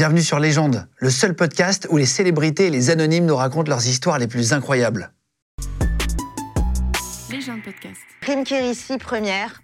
Bienvenue 0.00 0.22
sur 0.22 0.38
Légende, 0.38 0.88
le 0.96 1.10
seul 1.10 1.34
podcast 1.36 1.86
où 1.90 1.98
les 1.98 2.06
célébrités 2.06 2.68
et 2.68 2.70
les 2.70 2.88
anonymes 2.88 3.26
nous 3.26 3.36
racontent 3.36 3.68
leurs 3.68 3.86
histoires 3.86 4.18
les 4.18 4.28
plus 4.28 4.54
incroyables. 4.54 5.12
Légende 7.30 7.62
podcast. 7.62 8.00
Prime 8.22 8.44
Kérissi, 8.44 8.96
première. 8.96 9.60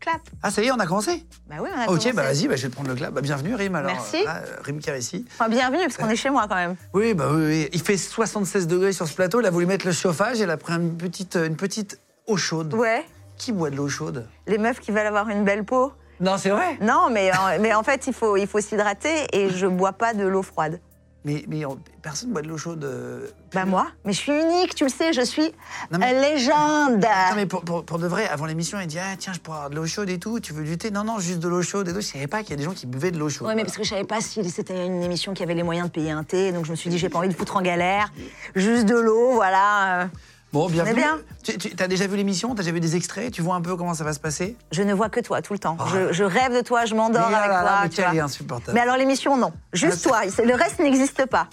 Clap. 0.00 0.22
Ah, 0.42 0.50
ça 0.50 0.60
y 0.60 0.66
est, 0.66 0.72
on 0.72 0.80
a 0.80 0.86
commencé? 0.88 1.24
Bah 1.48 1.58
oui, 1.62 1.68
on 1.72 1.78
a 1.78 1.82
Ok, 1.82 1.86
commencé. 1.86 2.12
bah 2.14 2.24
vas-y, 2.24 2.48
bah, 2.48 2.56
je 2.56 2.62
vais 2.62 2.68
te 2.68 2.74
prendre 2.74 2.88
le 2.88 2.96
clap. 2.96 3.14
Bah, 3.14 3.20
bienvenue, 3.20 3.54
Rim. 3.54 3.76
Alors, 3.76 3.92
Merci. 3.92 4.24
là, 4.24 4.42
euh, 4.44 4.56
Rim 4.64 4.80
Kérissi. 4.80 5.24
Enfin, 5.30 5.48
bienvenue, 5.48 5.82
parce 5.84 5.98
qu'on 5.98 6.08
est 6.08 6.16
chez 6.16 6.30
moi 6.30 6.46
quand 6.48 6.56
même. 6.56 6.74
Oui, 6.92 7.14
bah 7.14 7.28
oui, 7.32 7.44
oui. 7.46 7.68
Il 7.72 7.80
fait 7.80 7.96
76 7.96 8.66
degrés 8.66 8.92
sur 8.92 9.06
ce 9.06 9.14
plateau. 9.14 9.40
Il 9.40 9.46
a 9.46 9.50
voulu 9.50 9.66
mettre 9.66 9.86
le 9.86 9.92
chauffage. 9.92 10.40
Elle 10.40 10.50
a 10.50 10.56
pris 10.56 10.72
une 10.72 10.96
petite, 10.96 11.36
une 11.36 11.54
petite 11.54 12.00
eau 12.26 12.36
chaude. 12.36 12.74
Ouais. 12.74 13.06
Qui 13.36 13.52
boit 13.52 13.70
de 13.70 13.76
l'eau 13.76 13.88
chaude? 13.88 14.26
Les 14.48 14.58
meufs 14.58 14.80
qui 14.80 14.90
veulent 14.90 15.06
avoir 15.06 15.28
une 15.28 15.44
belle 15.44 15.62
peau. 15.64 15.92
Non, 16.20 16.36
c'est 16.36 16.50
vrai. 16.50 16.78
Non, 16.80 17.08
mais, 17.10 17.30
en- 17.32 17.58
mais 17.60 17.74
en 17.74 17.82
fait, 17.82 18.06
il 18.06 18.12
faut, 18.12 18.36
il 18.36 18.46
faut 18.46 18.60
s'hydrater 18.60 19.26
et 19.32 19.50
je 19.50 19.66
bois 19.66 19.92
pas 19.92 20.14
de 20.14 20.26
l'eau 20.26 20.42
froide. 20.42 20.80
Mais, 21.24 21.44
mais 21.48 21.64
on- 21.66 21.78
personne 22.00 22.30
boit 22.32 22.42
de 22.42 22.48
l'eau 22.48 22.56
chaude. 22.56 22.84
euh, 22.84 23.26
Bah 23.52 23.64
moi, 23.64 23.88
mais 24.04 24.12
je 24.12 24.18
suis 24.18 24.32
unique, 24.32 24.74
tu 24.76 24.84
le 24.84 24.88
sais, 24.90 25.12
je 25.12 25.20
suis 25.20 25.52
Non, 25.90 25.98
mais- 25.98 26.12
légende. 26.32 27.00
Non, 27.02 27.34
mais 27.36 27.44
pour, 27.44 27.62
pour- 27.64 27.84
pour 27.84 27.98
de 27.98 28.06
vrai, 28.06 28.28
avant 28.28 28.46
l'émission, 28.46 28.78
il 28.80 28.86
dit 28.86 28.98
Ah, 29.00 29.16
tiens, 29.18 29.32
je 29.32 29.40
pourrais 29.40 29.56
avoir 29.56 29.70
de 29.70 29.74
l'eau 29.76 29.86
chaude 29.86 30.08
et 30.08 30.18
tout. 30.18 30.38
Tu 30.40 30.52
veux 30.52 30.62
du 30.64 30.78
thé 30.78 30.90
Non, 30.92 31.02
non, 31.04 31.18
juste 31.18 31.40
de 31.40 31.48
l'eau 31.48 31.60
chaude 31.60 31.88
et 31.88 31.92
tout. 31.92 32.00
Je 32.00 32.06
savais 32.06 32.28
pas 32.28 32.40
qu'il 32.42 32.50
y 32.50 32.52
a 32.54 32.56
des 32.56 32.62
gens 32.62 32.72
qui 32.72 32.86
buvaient 32.86 33.10
de 33.10 33.18
l'eau 33.18 33.28
chaude. 33.28 33.48
Ouais, 33.48 33.56
mais 33.56 33.64
parce 33.64 33.76
que 33.76 33.82
je 33.82 33.90
savais 33.90 34.04
pas 34.04 34.20
si 34.20 34.48
c'était 34.48 34.86
une 34.86 35.02
émission 35.02 35.34
qui 35.34 35.42
avait 35.42 35.54
les 35.54 35.64
moyens 35.64 35.88
de 35.88 35.92
payer 35.92 36.12
un 36.12 36.22
thé, 36.24 36.52
donc 36.52 36.64
je 36.66 36.70
me 36.70 36.76
suis 36.76 36.88
dit, 36.88 36.98
j'ai 36.98 37.08
pas 37.08 37.18
envie 37.18 37.28
de 37.28 37.34
foutre 37.34 37.56
en 37.56 37.62
galère. 37.62 38.12
Juste 38.54 38.86
de 38.86 38.96
l'eau, 38.96 39.32
voilà. 39.32 40.02
euh. 40.02 40.06
Bon, 40.52 40.68
bienvenue. 40.68 40.94
bien. 40.94 41.18
Tu, 41.42 41.58
tu- 41.58 41.82
as 41.82 41.88
déjà 41.88 42.06
vu 42.06 42.16
l'émission? 42.16 42.54
T'as 42.54 42.62
déjà 42.62 42.72
vu 42.72 42.80
des 42.80 42.96
extraits? 42.96 43.30
Tu 43.30 43.42
vois 43.42 43.54
un 43.54 43.60
peu 43.60 43.76
comment 43.76 43.92
ça 43.94 44.02
va 44.04 44.12
se 44.14 44.20
passer? 44.20 44.56
Je 44.72 44.82
ne 44.82 44.94
vois 44.94 45.10
que 45.10 45.20
toi 45.20 45.42
tout 45.42 45.52
le 45.52 45.58
temps. 45.58 45.76
Je, 45.92 46.12
je 46.12 46.24
rêve 46.24 46.54
de 46.54 46.62
toi, 46.62 46.86
je 46.86 46.94
m'endors 46.94 47.26
avec 47.26 47.32
là, 47.50 47.60
toi. 47.62 47.80
mais 47.82 47.88
tu 47.90 48.00
vois. 48.02 48.24
insupportable. 48.24 48.72
Mais 48.74 48.80
alors 48.80 48.96
l'émission, 48.96 49.36
non. 49.36 49.52
Juste 49.74 50.08
Ah, 50.12 50.24
toi. 50.26 50.44
Le 50.44 50.54
reste 50.54 50.78
n'existe 50.78 51.26
pas. 51.26 51.48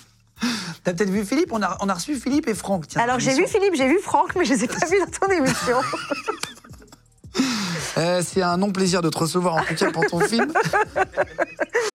T'as 0.84 0.94
peut-être 0.94 1.10
vu 1.10 1.26
Philippe? 1.26 1.52
On 1.52 1.62
a, 1.62 1.78
on 1.82 1.90
a 1.90 1.94
reçu 1.94 2.16
Philippe 2.16 2.48
et 2.48 2.54
Franck. 2.54 2.88
Tiens, 2.88 3.02
Alors 3.02 3.20
j'ai 3.20 3.34
vu. 3.34 3.46
Philippe, 3.48 3.76
j'ai 3.76 3.88
vu 3.88 4.00
Franck, 4.00 4.34
mais 4.36 4.46
je 4.46 4.54
les 4.54 4.64
ai 4.64 4.68
pas 4.68 4.86
vus 4.86 4.98
dans 5.00 5.28
ton 5.28 5.34
émission. 5.34 5.78
Euh, 7.98 8.22
C'est 8.26 8.42
un 8.42 8.56
non-plaisir 8.56 9.02
de 9.02 9.10
te 9.10 9.18
recevoir, 9.18 9.56
en 9.56 9.64
tout 9.64 9.76
cas 9.76 9.92
pour 9.92 10.06
ton 10.06 10.20
film. 10.22 10.54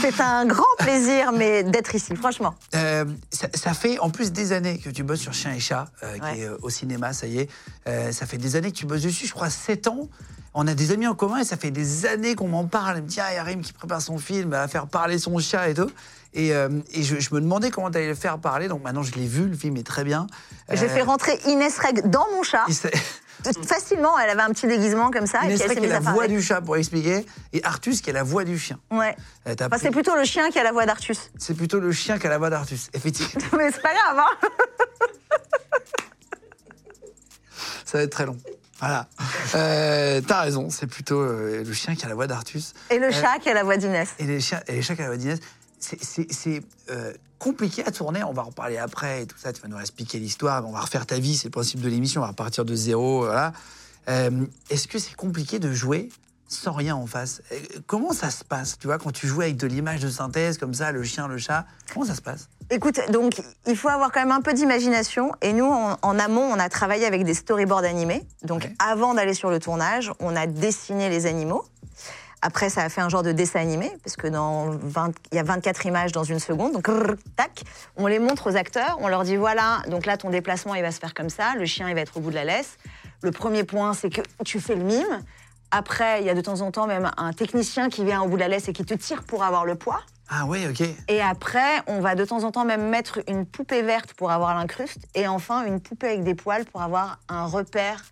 C'est 0.00 0.20
un 0.20 0.44
grand 0.44 0.64
plaisir, 0.78 1.32
mais 1.32 1.62
d'être 1.62 1.94
ici, 1.94 2.14
franchement. 2.16 2.54
Euh, 2.74 3.06
ça, 3.30 3.48
ça 3.54 3.72
fait 3.72 3.98
en 3.98 4.10
plus 4.10 4.30
des 4.30 4.52
années 4.52 4.78
que 4.78 4.90
tu 4.90 5.02
bosses 5.02 5.20
sur 5.20 5.32
Chien 5.32 5.54
et 5.54 5.60
Chat, 5.60 5.86
euh, 6.02 6.18
qui 6.18 6.40
est 6.40 6.44
euh, 6.44 6.58
au 6.60 6.68
cinéma, 6.68 7.12
ça 7.12 7.26
y 7.26 7.38
est. 7.38 7.48
Ça 8.12 8.26
fait 8.26 8.36
des 8.36 8.56
années 8.56 8.70
que 8.70 8.76
tu 8.76 8.86
bosses 8.86 9.02
dessus, 9.02 9.26
je 9.26 9.32
crois 9.32 9.50
7 9.50 9.88
ans. 9.88 10.08
On 10.52 10.68
a 10.68 10.74
des 10.74 10.92
amis 10.92 11.06
en 11.06 11.14
commun 11.14 11.38
et 11.38 11.44
ça 11.44 11.56
fait 11.56 11.70
des 11.70 12.06
années 12.06 12.34
qu'on 12.34 12.46
m'en 12.46 12.66
parle. 12.66 12.98
Elle 12.98 13.02
me 13.02 13.08
dit, 13.08 13.20
ah, 13.20 13.32
il 13.32 13.36
y 13.36 13.38
a 13.38 13.42
Rim 13.42 13.60
qui 13.60 13.72
prépare 13.72 14.00
son 14.00 14.18
film, 14.18 14.52
à 14.52 14.68
faire 14.68 14.86
parler 14.86 15.18
son 15.18 15.38
chat 15.38 15.68
et 15.68 15.74
tout. 15.74 15.90
Et, 16.34 16.52
euh, 16.52 16.68
et 16.92 17.02
je, 17.04 17.18
je 17.20 17.32
me 17.34 17.40
demandais 17.40 17.70
comment 17.70 17.90
tu 17.90 17.98
allais 17.98 18.08
le 18.08 18.14
faire 18.14 18.38
parler. 18.38 18.66
Donc 18.68 18.82
maintenant, 18.82 19.02
je 19.02 19.12
l'ai 19.14 19.26
vu, 19.26 19.46
le 19.48 19.56
film 19.56 19.76
est 19.76 19.86
très 19.86 20.02
bien. 20.04 20.26
J'ai 20.72 20.86
Euh, 20.86 20.88
fait 20.88 21.02
rentrer 21.02 21.38
Inès 21.46 21.78
Reg 21.78 22.08
dans 22.10 22.26
mon 22.34 22.42
chat. 22.42 22.64
Facilement, 23.68 24.18
elle 24.18 24.30
avait 24.30 24.40
un 24.42 24.48
petit 24.50 24.66
déguisement 24.66 25.10
comme 25.10 25.26
ça. 25.26 25.42
et 25.42 25.46
Inès 25.46 25.56
puis 25.60 25.62
elle 25.64 25.68
Rey 25.68 25.74
s'est 25.74 25.80
qui 25.80 25.86
est 25.86 25.96
mise 25.96 26.06
la 26.06 26.12
voix 26.12 26.26
du 26.28 26.40
chat 26.42 26.60
pour 26.60 26.76
expliquer, 26.76 27.24
et 27.52 27.62
Artus 27.64 28.00
qui 28.00 28.10
est 28.10 28.12
la 28.14 28.22
voix 28.22 28.44
du 28.44 28.58
chien. 28.58 28.78
Ouais. 28.90 29.14
Euh, 29.46 29.54
t'as 29.54 29.66
Enfin, 29.66 29.76
pris- 29.76 29.80
c'est 29.86 29.90
plutôt 29.92 30.16
le 30.16 30.24
chien 30.24 30.50
qui 30.50 30.58
a 30.58 30.62
la 30.64 30.72
voix 30.72 30.86
d'Artus. 30.86 31.30
C'est 31.38 31.54
plutôt 31.54 31.78
le 31.78 31.92
chien 31.92 32.18
qui 32.18 32.26
a 32.26 32.30
la 32.30 32.38
voix 32.38 32.50
d'Artus, 32.50 32.88
effectivement. 32.94 33.42
Mais 33.58 33.70
c'est 33.70 33.82
pas 33.82 33.92
grave, 33.94 34.18
hein 34.18 34.48
Ça 37.84 37.98
va 37.98 38.04
être 38.04 38.10
très 38.12 38.26
long. 38.26 38.36
Voilà. 38.80 39.06
Euh, 39.54 40.20
T'as 40.26 40.40
raison, 40.42 40.68
c'est 40.70 40.86
plutôt 40.86 41.20
euh, 41.20 41.62
le 41.64 41.72
chien 41.72 41.94
qui 41.94 42.04
a 42.04 42.08
la 42.08 42.14
voix 42.14 42.26
d'Artus. 42.26 42.72
Et 42.90 42.98
le 42.98 43.10
chat 43.10 43.38
qui 43.40 43.48
a 43.48 43.54
la 43.54 43.62
voix 43.62 43.76
d'Inès. 43.76 44.08
Et 44.18 44.24
les 44.24 44.40
chiens, 44.40 44.60
et 44.66 44.72
les 44.72 44.82
chiens 44.82 44.94
qui 44.96 45.02
a 45.02 45.04
la 45.04 45.10
voix 45.10 45.16
d'Inès. 45.18 45.38
C'est- 46.00 46.62
euh, 46.90 47.12
compliqué 47.38 47.84
à 47.84 47.90
tourner, 47.90 48.24
on 48.24 48.32
va 48.32 48.42
en 48.42 48.46
reparler 48.46 48.78
après 48.78 49.22
et 49.22 49.26
tout 49.26 49.36
ça, 49.38 49.52
tu 49.52 49.60
vas 49.60 49.68
nous 49.68 49.78
expliquer 49.78 50.18
l'histoire, 50.18 50.66
on 50.66 50.72
va 50.72 50.80
refaire 50.80 51.04
ta 51.04 51.18
vie, 51.18 51.36
c'est 51.36 51.48
le 51.48 51.50
principe 51.50 51.80
de 51.80 51.88
l'émission, 51.88 52.20
on 52.22 52.24
va 52.24 52.30
repartir 52.30 52.64
de 52.64 52.74
zéro, 52.74 53.20
voilà. 53.20 53.52
Euh, 54.08 54.30
Est-ce 54.70 54.88
que 54.88 54.98
c'est 54.98 55.14
compliqué 55.14 55.58
de 55.58 55.72
jouer 55.72 56.08
sans 56.48 56.72
rien 56.72 56.94
en 56.96 57.06
face? 57.06 57.42
Euh, 57.52 57.56
Comment 57.86 58.12
ça 58.12 58.30
se 58.30 58.44
passe, 58.44 58.78
tu 58.78 58.86
vois, 58.86 58.98
quand 58.98 59.12
tu 59.12 59.26
joues 59.26 59.42
avec 59.42 59.56
de 59.58 59.66
l'image 59.66 60.00
de 60.00 60.08
synthèse 60.10 60.56
comme 60.58 60.72
ça, 60.74 60.90
le 60.92 61.02
chien, 61.02 61.28
le 61.28 61.36
chat, 61.38 61.66
comment 61.92 62.06
ça 62.06 62.14
se 62.14 62.22
passe? 62.22 62.48
Écoute, 62.70 62.98
donc 63.10 63.42
il 63.66 63.76
faut 63.76 63.88
avoir 63.90 64.10
quand 64.10 64.20
même 64.20 64.30
un 64.32 64.40
peu 64.40 64.54
d'imagination. 64.54 65.32
Et 65.42 65.52
nous, 65.52 65.66
en, 65.66 65.98
en 66.00 66.18
amont, 66.18 66.40
on 66.50 66.58
a 66.58 66.70
travaillé 66.70 67.04
avec 67.04 67.22
des 67.24 67.34
storyboards 67.34 67.84
animés. 67.84 68.24
Donc 68.42 68.62
Ouais. 68.62 68.74
avant 68.78 69.12
d'aller 69.12 69.34
sur 69.34 69.50
le 69.50 69.58
tournage, 69.58 70.10
on 70.18 70.34
a 70.34 70.46
dessiné 70.46 71.10
les 71.10 71.26
animaux. 71.26 71.62
Après, 72.46 72.68
ça 72.68 72.82
a 72.82 72.90
fait 72.90 73.00
un 73.00 73.08
genre 73.08 73.22
de 73.22 73.32
dessin 73.32 73.60
animé, 73.60 73.90
parce 74.02 74.16
que 74.16 74.26
dans 74.26 74.66
20 74.70 75.12
il 75.32 75.36
y 75.36 75.38
a 75.38 75.42
24 75.42 75.86
images 75.86 76.12
dans 76.12 76.24
une 76.24 76.38
seconde. 76.38 76.74
Donc, 76.74 76.90
tac, 77.36 77.62
on 77.96 78.06
les 78.06 78.18
montre 78.18 78.50
aux 78.50 78.56
acteurs, 78.56 78.98
on 79.00 79.08
leur 79.08 79.24
dit 79.24 79.36
voilà, 79.36 79.80
donc 79.88 80.04
là, 80.04 80.18
ton 80.18 80.28
déplacement, 80.28 80.74
il 80.74 80.82
va 80.82 80.92
se 80.92 81.00
faire 81.00 81.14
comme 81.14 81.30
ça, 81.30 81.54
le 81.56 81.64
chien, 81.64 81.88
il 81.88 81.94
va 81.94 82.02
être 82.02 82.18
au 82.18 82.20
bout 82.20 82.28
de 82.28 82.34
la 82.34 82.44
laisse. 82.44 82.76
Le 83.22 83.30
premier 83.30 83.64
point, 83.64 83.94
c'est 83.94 84.10
que 84.10 84.20
tu 84.44 84.60
fais 84.60 84.74
le 84.74 84.84
mime. 84.84 85.22
Après, 85.70 86.20
il 86.20 86.26
y 86.26 86.28
a 86.28 86.34
de 86.34 86.42
temps 86.42 86.60
en 86.60 86.70
temps 86.70 86.86
même 86.86 87.10
un 87.16 87.32
technicien 87.32 87.88
qui 87.88 88.04
vient 88.04 88.20
au 88.20 88.28
bout 88.28 88.36
de 88.36 88.42
la 88.42 88.48
laisse 88.48 88.68
et 88.68 88.74
qui 88.74 88.84
te 88.84 88.92
tire 88.92 89.22
pour 89.22 89.42
avoir 89.42 89.64
le 89.64 89.76
poids. 89.76 90.02
Ah 90.28 90.44
ouais, 90.44 90.68
ok. 90.68 90.86
Et 91.08 91.22
après, 91.22 91.80
on 91.86 92.00
va 92.00 92.14
de 92.14 92.26
temps 92.26 92.44
en 92.44 92.50
temps 92.50 92.66
même 92.66 92.90
mettre 92.90 93.20
une 93.26 93.46
poupée 93.46 93.80
verte 93.80 94.12
pour 94.12 94.30
avoir 94.30 94.54
l'incruste. 94.54 94.98
Et 95.14 95.26
enfin, 95.28 95.64
une 95.64 95.80
poupée 95.80 96.08
avec 96.08 96.24
des 96.24 96.34
poils 96.34 96.66
pour 96.66 96.82
avoir 96.82 97.20
un 97.30 97.46
repère 97.46 98.04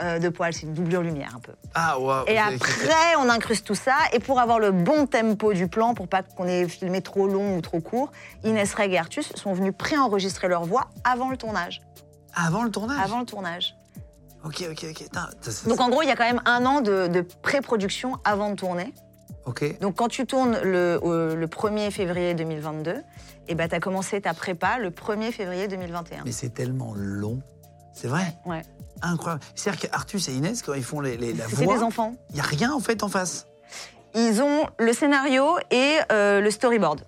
euh, 0.00 0.18
de 0.18 0.28
poils. 0.28 0.52
C'est 0.52 0.62
une 0.66 0.74
doublure 0.74 1.02
lumière 1.02 1.32
un 1.36 1.40
peu. 1.40 1.52
Ah. 1.74 1.96
Et 2.26 2.38
après, 2.38 3.16
on 3.18 3.28
incruste 3.28 3.66
tout 3.66 3.74
ça. 3.74 3.94
Et 4.12 4.18
pour 4.20 4.40
avoir 4.40 4.58
le 4.58 4.70
bon 4.72 5.06
tempo 5.06 5.52
du 5.52 5.68
plan, 5.68 5.94
pour 5.94 6.08
pas 6.08 6.22
qu'on 6.22 6.46
ait 6.46 6.68
filmé 6.68 7.00
trop 7.02 7.26
long 7.28 7.56
ou 7.56 7.60
trop 7.60 7.80
court, 7.80 8.10
Inès 8.44 8.72
Reg 8.74 8.92
et 8.92 8.98
Artus 8.98 9.32
sont 9.34 9.52
venus 9.52 9.72
préenregistrer 9.76 10.48
leur 10.48 10.64
voix 10.64 10.88
avant 11.04 11.30
le 11.30 11.36
tournage. 11.36 11.80
Avant 12.34 12.62
le 12.62 12.70
tournage? 12.70 13.00
Avant 13.04 13.20
le 13.20 13.26
tournage. 13.26 13.74
Ok, 14.44 14.64
ok, 14.70 14.86
ok. 14.90 15.02
Putain, 15.04 15.28
ça- 15.40 15.50
ça- 15.50 15.68
Donc 15.68 15.80
en 15.80 15.88
gros, 15.88 16.02
il 16.02 16.08
y 16.08 16.12
a 16.12 16.16
quand 16.16 16.24
même 16.24 16.42
un 16.44 16.64
an 16.64 16.80
de, 16.80 17.08
de 17.08 17.20
pré-production 17.22 18.16
avant 18.24 18.50
de 18.50 18.54
tourner. 18.56 18.94
Ok. 19.46 19.78
Donc 19.80 19.96
quand 19.96 20.08
tu 20.08 20.26
tournes 20.26 20.58
le, 20.62 21.00
euh, 21.02 21.34
le 21.34 21.46
1er 21.48 21.90
février 21.90 22.34
2022, 22.34 23.02
et 23.48 23.54
ben, 23.54 23.68
tu 23.68 23.74
as 23.74 23.80
commencé 23.80 24.20
ta 24.20 24.34
prépa 24.34 24.78
le 24.78 24.90
1er 24.90 25.32
février 25.32 25.66
2021. 25.68 26.22
Mais 26.24 26.32
c'est 26.32 26.50
tellement 26.50 26.92
long. 26.94 27.40
C'est 28.00 28.08
vrai 28.08 28.34
Ouais. 28.46 28.62
Incroyable. 29.02 29.42
C'est-à-dire 29.54 29.90
qu'Artus 29.90 30.28
et 30.28 30.32
Inès, 30.32 30.62
quand 30.62 30.74
ils 30.74 30.82
font 30.84 31.00
les, 31.00 31.16
les- 31.16 31.32
la 31.32 31.46
voix, 31.46 31.76
des 31.76 31.82
enfants. 31.82 32.14
il 32.30 32.34
n'y 32.36 32.40
a 32.40 32.44
rien 32.44 32.72
en 32.72 32.80
fait 32.80 33.02
en 33.02 33.08
face. 33.08 33.46
Ils 34.14 34.40
ont 34.42 34.66
le 34.78 34.92
scénario 34.92 35.44
et 35.70 35.98
euh, 36.12 36.40
le 36.40 36.50
storyboard. 36.50 37.02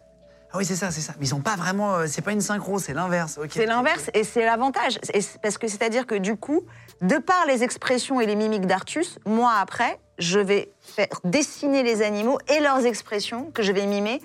Ah 0.52 0.58
oui, 0.58 0.64
c'est 0.64 0.74
ça, 0.76 0.90
c'est 0.90 1.00
ça. 1.00 1.14
Mais 1.18 1.26
ils 1.26 1.28
sont 1.28 1.40
pas 1.40 1.54
vraiment. 1.56 1.94
euh, 1.94 2.06
c'est 2.08 2.22
pas 2.22 2.32
une 2.32 2.40
synchro, 2.40 2.78
c'est 2.80 2.92
l'inverse. 2.94 3.38
C'est 3.50 3.66
l'inverse 3.66 4.10
et 4.14 4.24
c'est 4.24 4.44
l'avantage. 4.44 4.98
C'est- 5.02 5.38
Parce 5.40 5.58
que 5.58 5.68
c'est-à-dire 5.68 6.06
que 6.06 6.16
du 6.16 6.36
coup, 6.36 6.62
de 7.02 7.18
par 7.18 7.46
les 7.46 7.62
expressions 7.62 8.20
et 8.20 8.26
les 8.26 8.34
mimiques 8.36 8.66
d'Artus, 8.66 9.18
moi 9.26 9.52
après, 9.60 9.98
je 10.18 10.38
vais 10.40 10.72
faire 10.80 11.06
dessiner 11.24 11.82
les 11.84 12.02
animaux 12.02 12.38
et 12.48 12.60
leurs 12.60 12.84
expressions 12.84 13.50
que 13.52 13.62
je 13.62 13.72
vais 13.72 13.86
mimer 13.86 14.20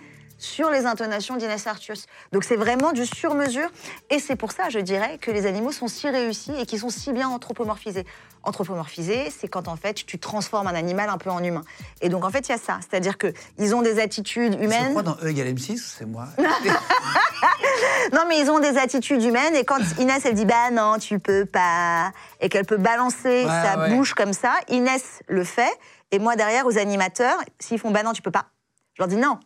sur 0.45 0.69
les 0.69 0.85
intonations 0.85 1.35
d'Inès 1.35 1.65
Artus. 1.67 2.05
Donc 2.31 2.43
c'est 2.43 2.55
vraiment 2.55 2.91
du 2.91 3.05
sur-mesure 3.05 3.69
et 4.09 4.19
c'est 4.19 4.35
pour 4.35 4.51
ça, 4.51 4.69
je 4.69 4.79
dirais, 4.79 5.17
que 5.19 5.31
les 5.31 5.45
animaux 5.47 5.71
sont 5.71 5.87
si 5.87 6.07
réussis 6.09 6.53
et 6.59 6.65
qu'ils 6.65 6.79
sont 6.79 6.89
si 6.89 7.11
bien 7.11 7.27
anthropomorphisés. 7.29 8.05
Anthropomorphisés, 8.43 9.31
c'est 9.35 9.47
quand 9.47 9.67
en 9.67 9.75
fait 9.75 9.95
tu 10.05 10.19
transformes 10.19 10.67
un 10.67 10.75
animal 10.75 11.09
un 11.09 11.17
peu 11.17 11.31
en 11.31 11.43
humain. 11.43 11.63
Et 12.01 12.09
donc 12.09 12.23
en 12.23 12.29
fait, 12.29 12.47
il 12.47 12.51
y 12.51 12.55
a 12.55 12.59
ça. 12.59 12.77
C'est-à-dire 12.87 13.17
qu'ils 13.17 13.73
ont 13.73 13.81
des 13.81 13.99
attitudes 13.99 14.53
humaines. 14.61 14.91
crois 14.91 15.01
dans 15.01 15.17
E 15.23 15.29
égale 15.29 15.47
M6, 15.47 15.77
c'est 15.97 16.05
moi. 16.05 16.27
Non, 18.13 18.21
mais 18.29 18.39
ils 18.39 18.49
ont 18.51 18.59
des 18.59 18.77
attitudes 18.77 19.23
humaines 19.23 19.55
et 19.55 19.65
quand 19.65 19.79
Inès 19.99 20.23
elle 20.25 20.35
dit 20.35 20.45
bah 20.45 20.69
non 20.71 20.97
tu 20.99 21.19
peux 21.19 21.45
pas 21.45 22.11
et 22.39 22.49
qu'elle 22.49 22.65
peut 22.65 22.77
balancer 22.77 23.43
Ouais, 23.43 23.47
sa 23.47 23.79
ouais. 23.79 23.89
bouche 23.95 24.13
comme 24.13 24.31
ça, 24.33 24.53
Inès 24.69 25.21
le 25.27 25.43
fait 25.43 25.71
et 26.11 26.19
moi 26.19 26.35
derrière 26.35 26.65
aux 26.67 26.77
animateurs 26.77 27.37
s'ils 27.59 27.79
font 27.79 27.89
bah 27.91 28.03
non 28.03 28.13
tu 28.13 28.21
peux 28.21 28.31
pas, 28.31 28.45
je 28.93 29.01
leur 29.01 29.07
dis 29.07 29.17
non. 29.17 29.39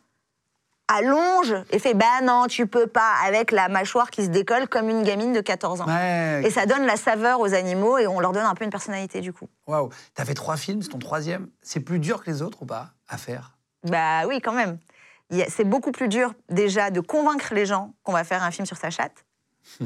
Allonge 0.90 1.56
et 1.72 1.80
fait 1.80 1.94
bah 1.94 2.22
non, 2.24 2.48
tu 2.48 2.68
peux 2.68 2.88
pas, 2.88 3.14
avec 3.24 3.52
la 3.52 3.70
mâchoire 3.70 4.10
qui 4.10 4.26
se 4.26 4.30
décolle 4.30 4.68
comme 4.68 4.90
une 4.90 5.04
gamine 5.04 5.32
de 5.32 5.40
14 5.40 5.82
ans. 5.82 5.88
Ouais. 5.88 6.42
Et 6.44 6.50
ça 6.50 6.66
donne 6.66 6.86
la 6.86 6.98
saveur 6.98 7.40
aux 7.40 7.54
animaux 7.54 7.98
et 7.98 8.08
on 8.08 8.20
leur 8.20 8.32
donne 8.32 8.46
un 8.46 8.56
peu 8.56 8.66
une 8.66 8.72
personnalité 8.72 9.22
du 9.22 9.32
coup. 9.32 9.48
Waouh. 9.68 9.90
T'as 10.16 10.26
fait 10.26 10.34
trois 10.34 10.58
films, 10.58 10.82
c'est 10.82 10.90
ton 10.90 11.00
troisième. 11.00 11.48
C'est 11.62 11.80
plus 11.80 12.00
dur 12.00 12.24
que 12.24 12.30
les 12.30 12.42
autres 12.42 12.64
ou 12.64 12.66
pas 12.66 12.90
à 13.08 13.18
faire? 13.18 13.58
Bah 13.84 14.26
oui, 14.28 14.42
quand 14.42 14.54
même. 14.54 14.80
C'est 15.48 15.64
beaucoup 15.64 15.92
plus 15.92 16.08
dur 16.08 16.34
déjà 16.50 16.90
de 16.90 17.02
convaincre 17.02 17.54
les 17.54 17.66
gens 17.66 17.94
qu'on 18.04 18.14
va 18.14 18.24
faire 18.24 18.44
un 18.44 18.52
film 18.52 18.66
sur 18.66 18.78
sa 18.78 18.90
chatte. 18.90 19.26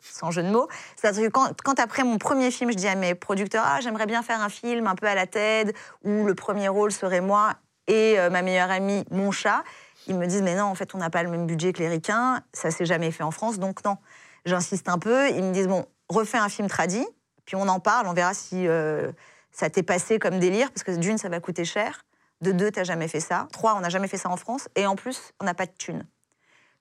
Sans 0.00 0.30
jeu 0.30 0.42
de 0.42 0.50
mots. 0.50 0.68
C'est-à-dire 0.96 1.28
que 1.28 1.30
quand, 1.30 1.50
quand 1.64 1.78
après 1.78 2.02
mon 2.02 2.18
premier 2.18 2.50
film, 2.50 2.70
je 2.72 2.76
dis 2.76 2.88
à 2.88 2.94
mes 2.94 3.14
producteurs 3.14 3.64
Ah, 3.64 3.80
j'aimerais 3.80 4.06
bien 4.06 4.22
faire 4.22 4.42
un 4.42 4.48
film 4.48 4.86
un 4.86 4.96
peu 4.96 5.06
à 5.06 5.14
la 5.14 5.26
TED 5.26 5.74
où 6.04 6.26
le 6.26 6.34
premier 6.34 6.68
rôle 6.68 6.92
serait 6.92 7.20
moi 7.20 7.54
et 7.86 8.18
euh, 8.18 8.30
ma 8.30 8.42
meilleure 8.42 8.70
amie, 8.70 9.04
mon 9.10 9.30
chat. 9.30 9.62
Ils 10.06 10.16
me 10.16 10.26
disent 10.26 10.42
Mais 10.42 10.54
non, 10.54 10.64
en 10.64 10.74
fait, 10.74 10.94
on 10.94 10.98
n'a 10.98 11.10
pas 11.10 11.22
le 11.22 11.30
même 11.30 11.46
budget 11.46 11.72
que 11.72 11.78
les 11.78 11.88
ricains. 11.88 12.42
Ça 12.52 12.70
s'est 12.70 12.86
jamais 12.86 13.10
fait 13.10 13.22
en 13.22 13.30
France, 13.30 13.58
donc 13.58 13.84
non. 13.84 13.96
J'insiste 14.44 14.88
un 14.88 14.98
peu. 14.98 15.28
Ils 15.30 15.42
me 15.42 15.52
disent 15.52 15.68
Bon, 15.68 15.86
refais 16.08 16.38
un 16.38 16.48
film 16.48 16.68
tradit, 16.68 17.06
puis 17.44 17.56
on 17.56 17.68
en 17.68 17.80
parle, 17.80 18.06
on 18.06 18.12
verra 18.12 18.34
si 18.34 18.66
euh, 18.66 19.12
ça 19.50 19.70
t'est 19.70 19.82
passé 19.82 20.18
comme 20.18 20.38
délire, 20.38 20.70
parce 20.70 20.82
que 20.84 20.92
d'une, 20.92 21.18
ça 21.18 21.28
va 21.28 21.40
coûter 21.40 21.64
cher. 21.64 22.04
De 22.40 22.50
deux, 22.50 22.70
t'as 22.70 22.84
jamais 22.84 23.08
fait 23.08 23.20
ça. 23.20 23.46
Trois, 23.52 23.74
on 23.76 23.80
n'a 23.80 23.88
jamais 23.88 24.08
fait 24.08 24.18
ça 24.18 24.28
en 24.28 24.36
France. 24.36 24.68
Et 24.74 24.86
en 24.86 24.96
plus, 24.96 25.32
on 25.40 25.44
n'a 25.44 25.54
pas 25.54 25.66
de 25.66 25.72
thunes. 25.78 26.04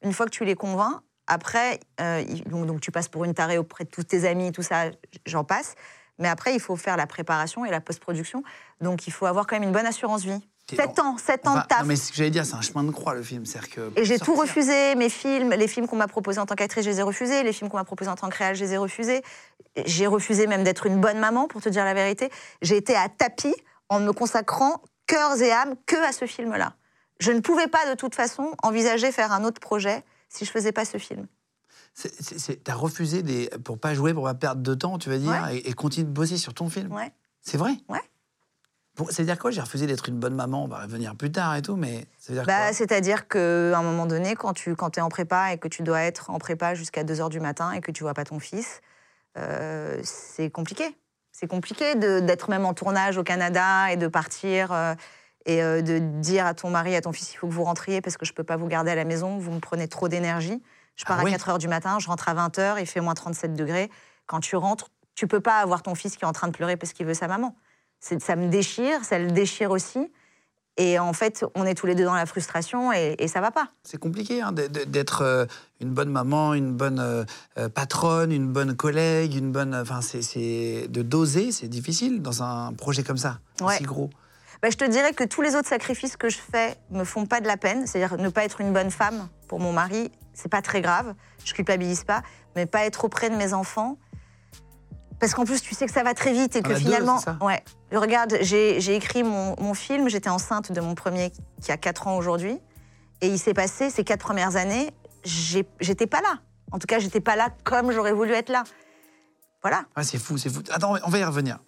Une 0.01 0.13
fois 0.13 0.25
que 0.25 0.31
tu 0.31 0.43
les 0.43 0.55
convaincs, 0.55 1.01
après, 1.27 1.79
euh, 1.99 2.23
donc, 2.47 2.65
donc 2.65 2.81
tu 2.81 2.91
passes 2.91 3.07
pour 3.07 3.23
une 3.25 3.35
tarée 3.35 3.59
auprès 3.59 3.83
de 3.83 3.89
tous 3.89 4.03
tes 4.03 4.27
amis, 4.27 4.51
tout 4.51 4.63
ça, 4.63 4.85
j'en 5.25 5.43
passe. 5.43 5.75
Mais 6.17 6.27
après, 6.27 6.53
il 6.53 6.59
faut 6.59 6.75
faire 6.75 6.97
la 6.97 7.07
préparation 7.07 7.65
et 7.65 7.71
la 7.71 7.81
post-production. 7.81 8.43
Donc 8.79 9.07
il 9.07 9.11
faut 9.11 9.25
avoir 9.25 9.47
quand 9.47 9.55
même 9.55 9.63
une 9.63 9.71
bonne 9.71 9.85
assurance 9.85 10.23
vie. 10.23 10.41
T'es- 10.75 10.83
Sept 10.83 10.99
ans, 10.99 11.17
sept 11.17 11.47
ans 11.47 11.51
Enfin, 11.51 11.61
de 11.61 11.67
taf. 11.67 11.79
Non, 11.81 11.85
mais 11.85 11.95
ce 11.95 12.09
que 12.11 12.15
j'allais 12.17 12.29
dire, 12.29 12.45
c'est 12.45 12.55
un 12.55 12.61
chemin 12.61 12.83
de 12.83 12.91
croix 12.91 13.13
le 13.13 13.23
film. 13.23 13.43
Que 13.43 13.91
Et 13.99 14.05
j'ai 14.05 14.19
tout 14.19 14.35
refusé, 14.35 14.95
mes 14.95 15.09
films, 15.09 15.51
les 15.51 15.67
films 15.67 15.87
qu'on 15.87 15.95
m'a 15.97 16.07
proposés 16.07 16.39
en 16.39 16.45
tant 16.45 16.55
qu'actrice, 16.55 16.85
je 16.85 16.89
les 16.89 16.99
ai 16.99 17.03
refusés, 17.03 17.43
les 17.43 17.53
films 17.53 17.69
qu'on 17.69 17.77
m'a 17.77 17.83
proposés 17.83 18.09
en 18.09 18.15
tant 18.15 18.29
que 18.29 18.37
réal, 18.37 18.55
je 18.55 18.63
les 18.63 18.73
ai 18.73 18.77
refusés. 18.77 19.21
J'ai 19.85 20.07
refusé 20.07 20.47
même 20.47 20.63
d'être 20.63 20.85
une 20.85 20.99
bonne 20.99 21.19
maman, 21.19 21.47
pour 21.47 21.61
te 21.61 21.69
dire 21.69 21.85
la 21.85 21.93
vérité. 21.93 22.29
J'ai 22.61 22.77
été 22.77 22.95
à 22.95 23.09
tapis 23.09 23.55
en 23.89 23.99
me 23.99 24.11
consacrant 24.13 24.81
cœurs 25.07 25.41
et 25.41 25.51
âme 25.51 25.75
que 25.85 25.95
à 25.97 26.11
ce 26.11 26.25
film-là. 26.25 26.73
Je 27.19 27.31
ne 27.31 27.39
pouvais 27.39 27.67
pas 27.67 27.89
de 27.89 27.95
toute 27.95 28.15
façon 28.15 28.51
envisager 28.63 29.11
faire 29.11 29.31
un 29.31 29.43
autre 29.43 29.59
projet 29.59 30.03
si 30.29 30.45
je 30.45 30.51
faisais 30.51 30.71
pas 30.71 30.85
ce 30.85 30.97
film. 30.97 31.27
T'as 32.63 32.73
refusé 32.73 33.21
des, 33.21 33.49
pour 33.63 33.77
pas 33.77 33.93
jouer, 33.93 34.13
pour 34.13 34.23
pas 34.23 34.33
perdre 34.33 34.61
de 34.61 34.73
temps, 34.73 34.97
tu 34.97 35.09
vas 35.09 35.17
dire, 35.17 35.47
et, 35.49 35.57
et 35.69 35.73
continuer 35.73 36.07
de 36.07 36.11
bosser 36.11 36.37
sur 36.37 36.53
ton 36.53 36.69
film. 36.69 36.91
Ouais. 36.91 37.11
C'est 37.41 37.57
vrai? 37.57 37.73
Ouais. 37.89 37.99
Ça 39.09 39.21
veut 39.21 39.25
dire 39.25 39.39
quoi 39.39 39.51
J'ai 39.51 39.61
refusé 39.61 39.87
d'être 39.87 40.09
une 40.09 40.17
bonne 40.17 40.35
maman, 40.35 40.65
on 40.65 40.67
va 40.67 40.79
revenir 40.83 41.15
plus 41.15 41.31
tard 41.31 41.55
et 41.55 41.61
tout, 41.61 41.75
mais 41.75 42.05
ça 42.17 42.33
veut 42.33 42.39
dire 42.39 42.45
Bah, 42.45 42.65
quoi 42.65 42.73
C'est-à-dire 42.73 43.27
qu'à 43.27 43.77
un 43.77 43.83
moment 43.83 44.05
donné, 44.05 44.35
quand 44.35 44.53
tu 44.53 44.75
quand 44.75 44.97
es 44.97 45.01
en 45.01 45.09
prépa 45.09 45.53
et 45.53 45.57
que 45.57 45.67
tu 45.67 45.83
dois 45.83 46.01
être 46.01 46.29
en 46.29 46.39
prépa 46.39 46.75
jusqu'à 46.75 47.03
2 47.03 47.13
h 47.13 47.29
du 47.29 47.39
matin 47.39 47.71
et 47.71 47.81
que 47.81 47.91
tu 47.91 48.03
vois 48.03 48.13
pas 48.13 48.23
ton 48.23 48.39
fils, 48.39 48.81
euh, 49.37 49.99
c'est 50.03 50.49
compliqué. 50.49 50.95
C'est 51.31 51.47
compliqué 51.47 51.95
d'être 51.95 52.49
même 52.49 52.65
en 52.65 52.73
tournage 52.73 53.17
au 53.17 53.23
Canada 53.23 53.91
et 53.91 53.97
de 53.97 54.07
partir 54.07 54.71
euh, 54.71 54.93
et 55.45 55.63
euh, 55.63 55.81
de 55.81 55.97
dire 55.97 56.45
à 56.45 56.53
ton 56.53 56.69
mari, 56.69 56.95
à 56.95 57.01
ton 57.01 57.11
fils, 57.11 57.33
il 57.33 57.37
faut 57.37 57.47
que 57.47 57.53
vous 57.53 57.63
rentriez 57.63 58.01
parce 58.01 58.17
que 58.17 58.25
je 58.25 58.33
peux 58.33 58.43
pas 58.43 58.57
vous 58.57 58.67
garder 58.67 58.91
à 58.91 58.95
la 58.95 59.05
maison, 59.05 59.37
vous 59.37 59.51
me 59.51 59.59
prenez 59.59 59.87
trop 59.87 60.07
d'énergie. 60.07 60.61
Je 60.95 61.05
pars 61.05 61.17
Ah 61.17 61.21
à 61.21 61.23
oui. 61.23 61.31
4 61.31 61.49
h 61.49 61.57
du 61.57 61.67
matin, 61.67 61.97
je 61.99 62.07
rentre 62.07 62.29
à 62.29 62.33
20 62.33 62.57
h, 62.59 62.75
il 62.79 62.85
fait 62.85 62.99
moins 62.99 63.13
37 63.13 63.53
degrés. 63.53 63.89
Quand 64.27 64.39
tu 64.39 64.55
rentres, 64.55 64.89
tu 65.15 65.25
peux 65.27 65.39
pas 65.39 65.59
avoir 65.59 65.81
ton 65.81 65.95
fils 65.95 66.15
qui 66.15 66.23
est 66.23 66.27
en 66.27 66.33
train 66.33 66.47
de 66.47 66.53
pleurer 66.53 66.77
parce 66.77 66.93
qu'il 66.93 67.05
veut 67.05 67.13
sa 67.13 67.27
maman. 67.27 67.55
Ça 68.01 68.35
me 68.35 68.47
déchire, 68.49 69.05
ça 69.05 69.19
le 69.19 69.31
déchire 69.31 69.71
aussi. 69.71 70.11
Et 70.77 70.97
en 70.97 71.13
fait, 71.13 71.45
on 71.53 71.65
est 71.65 71.75
tous 71.75 71.85
les 71.85 71.93
deux 71.95 72.05
dans 72.05 72.15
la 72.15 72.25
frustration 72.25 72.91
et, 72.91 73.15
et 73.19 73.27
ça 73.27 73.41
va 73.41 73.51
pas. 73.51 73.67
C'est 73.83 73.99
compliqué 73.99 74.41
hein, 74.41 74.51
d'être 74.53 75.21
euh, 75.21 75.45
une 75.81 75.89
bonne 75.91 76.09
maman, 76.09 76.53
une 76.55 76.73
bonne 76.73 76.99
euh, 76.99 77.23
euh, 77.57 77.69
patronne, 77.69 78.31
une 78.31 78.47
bonne 78.47 78.75
collègue, 78.75 79.35
une 79.35 79.51
bonne. 79.51 79.75
Enfin, 79.75 80.01
c'est- 80.01 80.21
c'est 80.23 80.87
de 80.89 81.01
doser, 81.03 81.51
c'est 81.51 81.67
difficile 81.67 82.21
dans 82.21 82.41
un 82.41 82.73
projet 82.73 83.03
comme 83.03 83.17
ça, 83.17 83.39
Ouais. 83.61 83.75
aussi 83.75 83.83
gros. 83.83 84.09
Bah, 84.63 84.69
je 84.71 84.77
te 84.77 84.85
dirais 84.85 85.13
que 85.13 85.23
tous 85.23 85.41
les 85.41 85.55
autres 85.55 85.67
sacrifices 85.67 86.17
que 86.17 86.29
je 86.29 86.37
fais 86.39 86.75
me 86.89 87.03
font 87.03 87.25
pas 87.25 87.41
de 87.41 87.47
la 87.47 87.57
peine. 87.57 87.85
C'est-à-dire 87.85 88.17
ne 88.17 88.29
pas 88.29 88.43
être 88.45 88.61
une 88.61 88.73
bonne 88.73 88.91
femme 88.91 89.27
pour 89.47 89.59
mon 89.59 89.73
mari, 89.73 90.09
c'est 90.33 90.49
pas 90.49 90.61
très 90.61 90.81
grave. 90.81 91.13
Je 91.45 91.53
culpabilise 91.53 92.03
pas. 92.05 92.23
Mais 92.55 92.65
pas 92.65 92.85
être 92.85 93.05
auprès 93.05 93.29
de 93.29 93.35
mes 93.35 93.53
enfants. 93.53 93.97
Parce 95.21 95.35
qu'en 95.35 95.45
plus, 95.45 95.61
tu 95.61 95.75
sais 95.75 95.85
que 95.85 95.91
ça 95.93 96.01
va 96.01 96.15
très 96.15 96.33
vite 96.33 96.55
et 96.55 96.63
que 96.63 96.69
deux, 96.69 96.75
finalement. 96.75 97.19
ça 97.19 97.37
ouais. 97.41 97.63
Regarde, 97.93 98.37
j'ai 98.41 98.95
écrit 98.95 99.21
mon, 99.21 99.55
mon 99.61 99.75
film, 99.75 100.09
j'étais 100.09 100.29
enceinte 100.29 100.71
de 100.71 100.81
mon 100.81 100.95
premier 100.95 101.31
qui 101.61 101.71
a 101.71 101.77
4 101.77 102.07
ans 102.07 102.17
aujourd'hui. 102.17 102.59
Et 103.21 103.27
il 103.27 103.37
s'est 103.37 103.53
passé 103.53 103.91
ces 103.91 104.03
quatre 104.03 104.21
premières 104.21 104.55
années, 104.55 104.89
j'étais 105.23 106.07
pas 106.07 106.21
là. 106.21 106.39
En 106.71 106.79
tout 106.79 106.87
cas, 106.87 106.97
j'étais 106.97 107.21
pas 107.21 107.35
là 107.35 107.49
comme 107.63 107.91
j'aurais 107.91 108.13
voulu 108.13 108.31
être 108.33 108.49
là. 108.49 108.63
Voilà. 109.61 109.85
Ouais, 109.95 110.03
c'est 110.03 110.17
fou, 110.17 110.39
c'est 110.39 110.49
fou. 110.49 110.63
Attends, 110.71 110.95
on 111.03 111.09
va 111.09 111.19
y 111.19 111.23
revenir. 111.23 111.59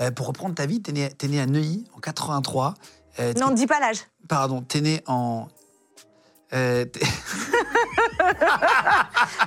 Euh, 0.00 0.10
pour 0.10 0.26
reprendre 0.26 0.54
ta 0.54 0.64
vie, 0.64 0.80
t'es 0.80 0.92
né, 0.92 1.10
né 1.28 1.38
à 1.40 1.44
Neuilly 1.44 1.86
en 1.94 2.00
83. 2.00 2.72
Euh, 3.20 3.34
Non, 3.34 3.50
dis 3.50 3.66
pas 3.66 3.78
l'âge. 3.78 4.06
Pardon, 4.26 4.62
t'es 4.62 4.80
né 4.80 5.02
en. 5.06 5.48
Euh, 6.54 6.84
t'es 6.84 7.00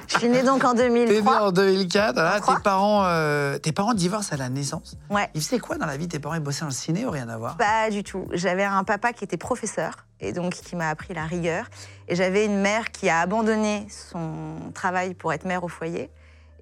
Je 0.08 0.18
suis 0.18 0.30
née 0.30 0.44
donc 0.44 0.64
en 0.64 0.74
t'es 0.76 0.90
né 0.90 1.06
2003. 1.06 1.42
en 1.48 1.52
2004. 1.52 2.14
Voilà, 2.14 2.30
2003. 2.32 2.56
tes, 2.56 2.62
parents, 2.64 3.04
euh, 3.06 3.58
tes 3.58 3.72
parents 3.72 3.94
divorcent 3.94 4.34
à 4.34 4.38
la 4.38 4.50
naissance. 4.50 4.96
Ouais. 5.10 5.30
Ils 5.34 5.42
faisaient 5.42 5.60
quoi 5.60 5.78
dans 5.78 5.86
la 5.86 5.98
vie 5.98 6.08
Tes 6.08 6.20
parents? 6.20 6.36
Ils 6.36 6.40
bossaient 6.42 6.62
dans 6.62 6.68
le 6.68 6.72
ciné 6.74 7.06
ou 7.06 7.12
rien 7.12 7.28
à 7.30 7.38
voir? 7.38 7.58
Pas 7.58 7.90
du 7.90 8.04
tout. 8.04 8.28
J'avais 8.32 8.64
un 8.64 8.84
papa 8.84 9.14
qui 9.14 9.24
était 9.24 9.38
professeur 9.38 10.06
et 10.20 10.32
donc 10.34 10.54
qui 10.54 10.76
m'a 10.76 10.90
appris 10.90 11.14
la 11.14 11.26
rigueur. 11.26 11.66
Et 12.08 12.16
j'avais 12.16 12.46
une 12.46 12.62
mère 12.62 12.92
qui 12.92 13.10
a 13.10 13.20
abandonné 13.20 13.88
son 13.90 14.72
travail 14.74 15.14
pour 15.14 15.34
être 15.34 15.46
mère 15.46 15.64
au 15.64 15.68
foyer 15.68 16.10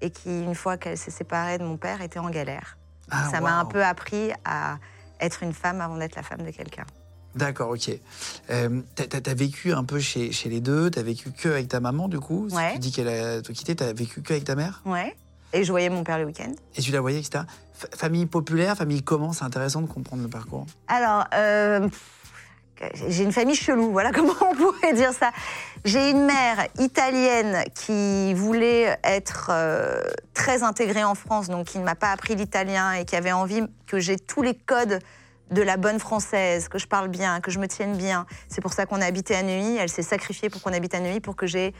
et 0.00 0.10
qui, 0.10 0.28
une 0.42 0.54
fois 0.54 0.76
qu'elle 0.76 0.98
s'est 0.98 1.10
séparée 1.10 1.58
de 1.58 1.64
mon 1.64 1.76
père, 1.76 2.02
était 2.02 2.18
en 2.18 2.30
galère. 2.30 2.76
Ah, 3.10 3.28
Ça 3.30 3.40
m'a 3.40 3.58
un 3.58 3.64
peu 3.64 3.84
appris 3.84 4.32
à 4.44 4.76
être 5.20 5.42
une 5.42 5.52
femme 5.52 5.80
avant 5.80 5.96
d'être 5.96 6.16
la 6.16 6.22
femme 6.22 6.42
de 6.42 6.50
quelqu'un. 6.50 6.84
D'accord, 7.34 7.70
ok. 7.70 7.90
Euh, 8.50 8.80
t'as- 8.94 9.34
vécu 9.34 9.72
un 9.72 9.84
peu 9.84 9.98
chez, 9.98 10.30
chez 10.32 10.48
les 10.48 10.60
deux, 10.60 10.90
t'as 10.90 11.02
vécu 11.02 11.30
que 11.32 11.48
avec 11.48 11.68
ta 11.68 11.80
maman 11.80 12.08
du 12.08 12.20
coup 12.20 12.46
Si 12.48 12.54
Ouais. 12.56 12.72
Tu 12.74 12.78
dis 12.78 12.92
qu'elle 12.92 13.08
a 13.08 13.42
te 13.42 13.50
quitté, 13.52 13.74
t'as 13.74 13.92
vécu 13.92 14.22
que 14.22 14.32
avec 14.32 14.44
ta 14.44 14.54
mère? 14.54 14.82
Ouais. 14.86 15.16
Et 15.52 15.64
je 15.64 15.70
voyais 15.70 15.88
mon 15.88 16.04
père 16.04 16.18
le 16.18 16.24
week-end. 16.24 16.52
Et 16.76 16.80
tu 16.80 16.90
la 16.92 17.00
voyais, 17.00 17.18
etc. 17.18 17.44
F- 17.80 17.96
famille 17.96 18.26
populaire, 18.26 18.76
famille 18.76 19.02
comment? 19.02 19.32
C'est 19.32 19.44
intéressant 19.44 19.82
de 19.82 19.86
comprendre 19.86 20.22
le 20.22 20.28
parcours. 20.28 20.66
Alors, 20.88 21.24
euh, 21.34 21.88
j'ai 23.08 23.22
une 23.22 23.32
famille 23.32 23.54
chelou, 23.54 23.92
voilà 23.92 24.10
comment 24.14 24.32
on 24.40 24.54
pourrait 24.54 24.92
dire 24.94 25.12
ça. 25.12 25.30
J'ai 25.84 26.10
une 26.10 26.24
mère 26.24 26.66
italienne 26.78 27.64
qui 27.74 28.34
voulait 28.34 28.96
être 29.04 29.48
euh, 29.52 30.00
très 30.34 30.62
intégrée 30.62 31.04
en 31.04 31.14
France, 31.14 31.48
donc 31.48 31.66
qui 31.66 31.78
ne 31.78 31.84
m'a 31.84 31.94
pas 31.94 32.10
appris 32.10 32.34
l'italien 32.36 32.92
et 32.92 33.04
qui 33.04 33.14
avait 33.16 33.32
envie 33.32 33.62
que 33.86 33.98
j'ai 34.00 34.16
tous 34.18 34.42
les 34.42 34.54
codes 34.54 34.98
de 35.50 35.62
la 35.62 35.76
bonne 35.76 35.98
française, 35.98 36.68
que 36.68 36.78
je 36.78 36.86
parle 36.86 37.08
bien, 37.08 37.40
que 37.40 37.50
je 37.50 37.58
me 37.58 37.68
tienne 37.68 37.96
bien. 37.96 38.26
C'est 38.48 38.60
pour 38.60 38.72
ça 38.72 38.86
qu'on 38.86 39.00
a 39.00 39.06
habité 39.06 39.34
à 39.36 39.42
Neuilly. 39.42 39.76
Elle 39.76 39.90
s'est 39.90 40.02
sacrifiée 40.02 40.48
pour 40.50 40.62
qu'on 40.62 40.72
habite 40.72 40.94
à 40.94 41.00
Neuilly, 41.00 41.20
pour 41.20 41.36
que 41.36 41.46
j'ai 41.46 41.74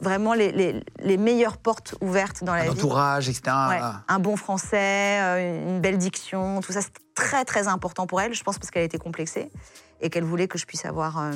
vraiment 0.00 0.34
les, 0.34 0.50
les- 0.52 0.82
les 0.98 1.16
meilleures 1.16 1.56
portes 1.56 1.94
ouvertes 2.00 2.42
dans 2.44 2.52
la 2.54 2.62
Un 2.62 2.64
vie. 2.64 2.70
entourage, 2.70 3.28
etc. 3.28 3.42
Ouais, 3.70 3.80
un 4.08 4.18
bon 4.18 4.36
français, 4.36 5.20
euh, 5.22 5.62
une 5.68 5.80
belle 5.80 5.98
diction, 5.98 6.60
tout 6.60 6.72
ça, 6.72 6.82
c'était 6.82 7.00
très 7.14 7.44
très 7.44 7.68
important 7.68 8.06
pour 8.06 8.20
elle, 8.20 8.34
je 8.34 8.42
pense 8.42 8.58
parce 8.58 8.70
qu'elle 8.70 8.82
était 8.82 8.98
complexée 8.98 9.50
et 10.00 10.10
qu'elle 10.10 10.24
voulait 10.24 10.48
que 10.48 10.58
je 10.58 10.66
puisse 10.66 10.84
avoir, 10.84 11.18
euh, 11.20 11.30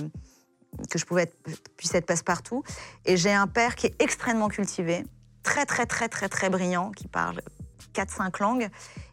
que 0.91 0.99
je 0.99 1.07
pouvais 1.07 1.23
être, 1.23 1.37
puisse 1.77 1.95
être 1.95 2.05
passe-partout. 2.05 2.65
Et 3.07 3.17
j'ai 3.17 3.33
un 3.33 3.47
père 3.47 3.77
qui 3.77 3.87
est 3.87 4.03
extrêmement 4.03 4.49
cultivé, 4.49 5.05
très 5.45 5.65
très 5.65 5.87
très 5.87 6.09
très 6.09 6.29
très 6.29 6.51
brillant, 6.51 6.91
qui 6.91 7.07
parle 7.07 7.41
4-5 7.95 8.41
langues 8.43 8.69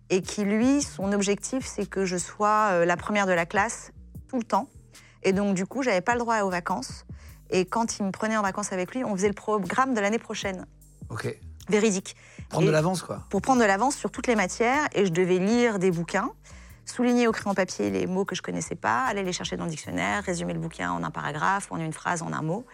et 0.10 0.22
qui 0.22 0.44
lui, 0.44 0.82
son 0.82 1.12
objectif, 1.14 1.66
c'est 1.66 1.88
que 1.90 2.06
je 2.06 2.18
sois 2.18 2.70
euh, 2.72 2.86
la 2.86 2.98
première 2.98 3.26
de 3.26 3.32
la 3.34 3.46
classe 3.46 3.92
tout 4.28 4.38
le 4.38 4.44
temps. 4.44 4.68
Et 5.24 5.34
donc 5.34 5.56
du 5.56 5.66
coup, 5.66 5.82
j'avais 5.84 6.02
pas 6.02 6.14
le 6.14 6.20
droit 6.20 6.40
aux 6.42 6.50
vacances. 6.50 7.06
Et 7.50 7.66
quand 7.66 8.00
il 8.00 8.06
me 8.06 8.12
prenait 8.12 8.38
en 8.38 8.42
vacances 8.42 8.72
avec 8.72 8.94
lui, 8.94 9.04
on 9.04 9.16
faisait 9.16 9.28
le 9.28 9.34
programme 9.34 9.94
de 9.94 10.00
l'année 10.00 10.20
prochaine, 10.20 10.66
Ok. 11.10 11.28
véridique 11.70 12.16
Prendre 12.50 12.64
Et- 12.64 12.68
de 12.68 12.72
l'avance, 12.72 13.02
quoi. 13.02 13.26
pour 13.30 13.42
prendre 13.42 13.62
de 13.62 13.66
l'avance 13.66 13.96
sur 13.96 14.12
toutes 14.12 14.28
les 14.28 14.36
matières 14.36 14.88
et 14.94 15.06
je 15.06 15.12
devais 15.12 15.40
lire 15.40 15.80
des 15.80 15.90
bouquins, 15.92 16.32
souligner 16.86 17.28
au 17.28 17.32
crayon 17.32 17.56
papier 17.56 17.90
les 17.90 18.06
mots 18.06 18.26
que 18.26 18.36
je 18.36 18.42
connaissais 18.44 18.76
pas, 18.76 19.06
aller 19.06 19.24
les 19.24 19.34
chercher 19.34 19.58
dans 19.58 19.64
le 19.66 19.72
dictionnaire, 19.72 20.24
résumer 20.24 20.54
le 20.54 20.60
bouquin 20.60 20.92
en 20.92 21.04
un 21.04 21.10
paragraphe 21.12 21.72
en 21.72 21.78
une 21.78 21.94
phrase, 21.94 22.22
en 22.22 22.32
un 22.34 22.44
mot. 22.44 22.66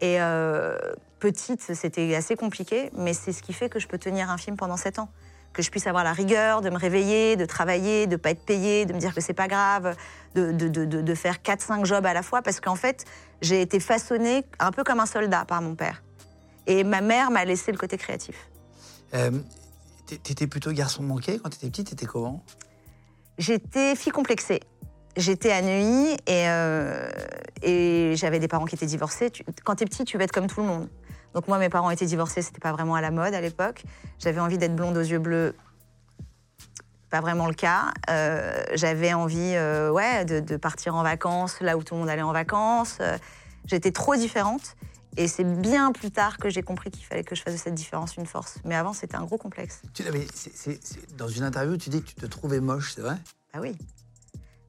Et 0.00 0.20
euh, 0.22 0.78
petite, 1.18 1.60
c'était 1.74 2.14
assez 2.14 2.36
compliqué, 2.36 2.90
mais 2.94 3.12
c'est 3.12 3.32
ce 3.32 3.42
qui 3.42 3.52
fait 3.52 3.68
que 3.68 3.78
je 3.78 3.86
peux 3.86 3.98
tenir 3.98 4.30
un 4.30 4.38
film 4.38 4.56
pendant 4.56 4.78
sept 4.78 4.98
ans. 4.98 5.10
Que 5.52 5.62
je 5.62 5.70
puisse 5.70 5.86
avoir 5.88 6.04
la 6.04 6.12
rigueur 6.12 6.60
de 6.60 6.70
me 6.70 6.76
réveiller, 6.78 7.36
de 7.36 7.44
travailler, 7.44 8.06
de 8.06 8.16
pas 8.16 8.30
être 8.30 8.44
payée, 8.44 8.86
de 8.86 8.92
me 8.92 8.98
dire 9.00 9.12
que 9.14 9.20
c'est 9.20 9.34
pas 9.34 9.48
grave, 9.48 9.96
de, 10.36 10.52
de, 10.52 10.68
de, 10.68 10.84
de- 10.84 11.14
faire 11.16 11.38
4-5 11.44 11.84
jobs 11.84 12.06
à 12.06 12.12
la 12.14 12.22
fois, 12.22 12.40
parce 12.40 12.60
qu'en 12.60 12.76
fait, 12.76 13.04
j'ai 13.42 13.60
été 13.60 13.80
façonnée 13.80 14.44
un 14.60 14.70
peu 14.70 14.84
comme 14.84 15.00
un 15.00 15.06
soldat 15.06 15.44
par 15.44 15.60
mon 15.60 15.74
père. 15.74 16.02
Et 16.68 16.84
ma 16.84 17.00
mère 17.00 17.30
m'a 17.32 17.44
laissé 17.44 17.72
le 17.72 17.78
côté 17.78 17.98
créatif. 17.98 18.48
Euh, 19.14 19.32
t'é- 20.06 20.18
T'étais 20.18 20.46
plutôt 20.46 20.70
garçon 20.70 21.02
manqué 21.02 21.40
quand 21.42 21.50
t'étais 21.50 21.68
petite, 21.68 21.88
t'étais 21.90 22.06
comment? 22.06 22.44
J'étais 23.38 23.96
fille 23.96 24.12
complexée. 24.12 24.60
J'étais 25.16 25.50
à 25.50 25.62
Neuilly 25.62 26.12
et, 26.28 26.48
euh, 26.48 27.10
et 27.62 28.12
j'avais 28.14 28.38
des 28.38 28.46
parents 28.46 28.66
qui 28.66 28.76
étaient 28.76 28.86
divorcés. 28.86 29.30
Tu- 29.30 29.44
quand 29.64 29.74
t'es 29.74 29.84
petit, 29.84 30.04
tu 30.04 30.16
veux 30.16 30.22
être 30.22 30.32
comme 30.32 30.46
tout 30.46 30.60
le 30.60 30.66
monde. 30.68 30.88
Donc 31.34 31.46
moi, 31.48 31.58
mes 31.58 31.68
parents 31.68 31.90
étaient 31.90 32.06
divorcés, 32.06 32.42
c'était 32.42 32.60
pas 32.60 32.72
vraiment 32.72 32.94
à 32.94 33.00
la 33.00 33.10
mode 33.10 33.34
à 33.34 33.40
l'époque. 33.40 33.84
J'avais 34.18 34.40
envie 34.40 34.58
d'être 34.58 34.74
blonde 34.74 34.96
aux 34.96 35.00
yeux 35.02 35.18
bleus. 35.18 35.54
Pas 37.10 37.20
vraiment 37.20 37.46
le 37.48 37.54
cas. 37.54 37.92
Euh, 38.08 38.62
J'avais 38.74 39.12
envie, 39.12 39.54
euh, 39.56 39.90
ouais, 39.90 40.24
de, 40.24 40.40
de 40.40 40.56
partir 40.56 40.94
en 40.94 41.02
vacances 41.02 41.60
là 41.60 41.76
où 41.76 41.82
tout 41.82 41.94
le 41.94 42.00
monde 42.00 42.08
allait 42.08 42.22
en 42.22 42.32
vacances. 42.32 42.98
Euh, 43.00 43.18
J'étais 43.66 43.90
trop 43.92 44.16
différente. 44.16 44.76
Et 45.16 45.26
c'est 45.26 45.42
bien 45.44 45.90
plus 45.90 46.12
tard 46.12 46.38
que 46.38 46.48
j'ai 46.50 46.62
compris 46.62 46.90
qu'il 46.92 47.04
fallait 47.04 47.24
que 47.24 47.34
je 47.34 47.42
fasse 47.42 47.54
de 47.54 47.58
cette 47.58 47.74
différence 47.74 48.16
une 48.16 48.26
force. 48.26 48.58
Mais 48.64 48.76
avant, 48.76 48.92
c'était 48.92 49.16
un 49.16 49.24
gros 49.24 49.38
complexe. 49.38 49.82
Tu, 49.92 50.04
mais 50.12 50.24
c'est- 50.32 50.52
c'est- 50.56 51.16
dans 51.16 51.26
une 51.28 51.42
interview, 51.42 51.76
tu 51.76 51.90
dis 51.90 52.00
que 52.00 52.08
tu 52.08 52.14
te 52.14 52.26
trouvais 52.26 52.60
moche, 52.60 52.92
c'est 52.94 53.00
vrai? 53.00 53.16
Ah 53.52 53.58
oui. 53.60 53.76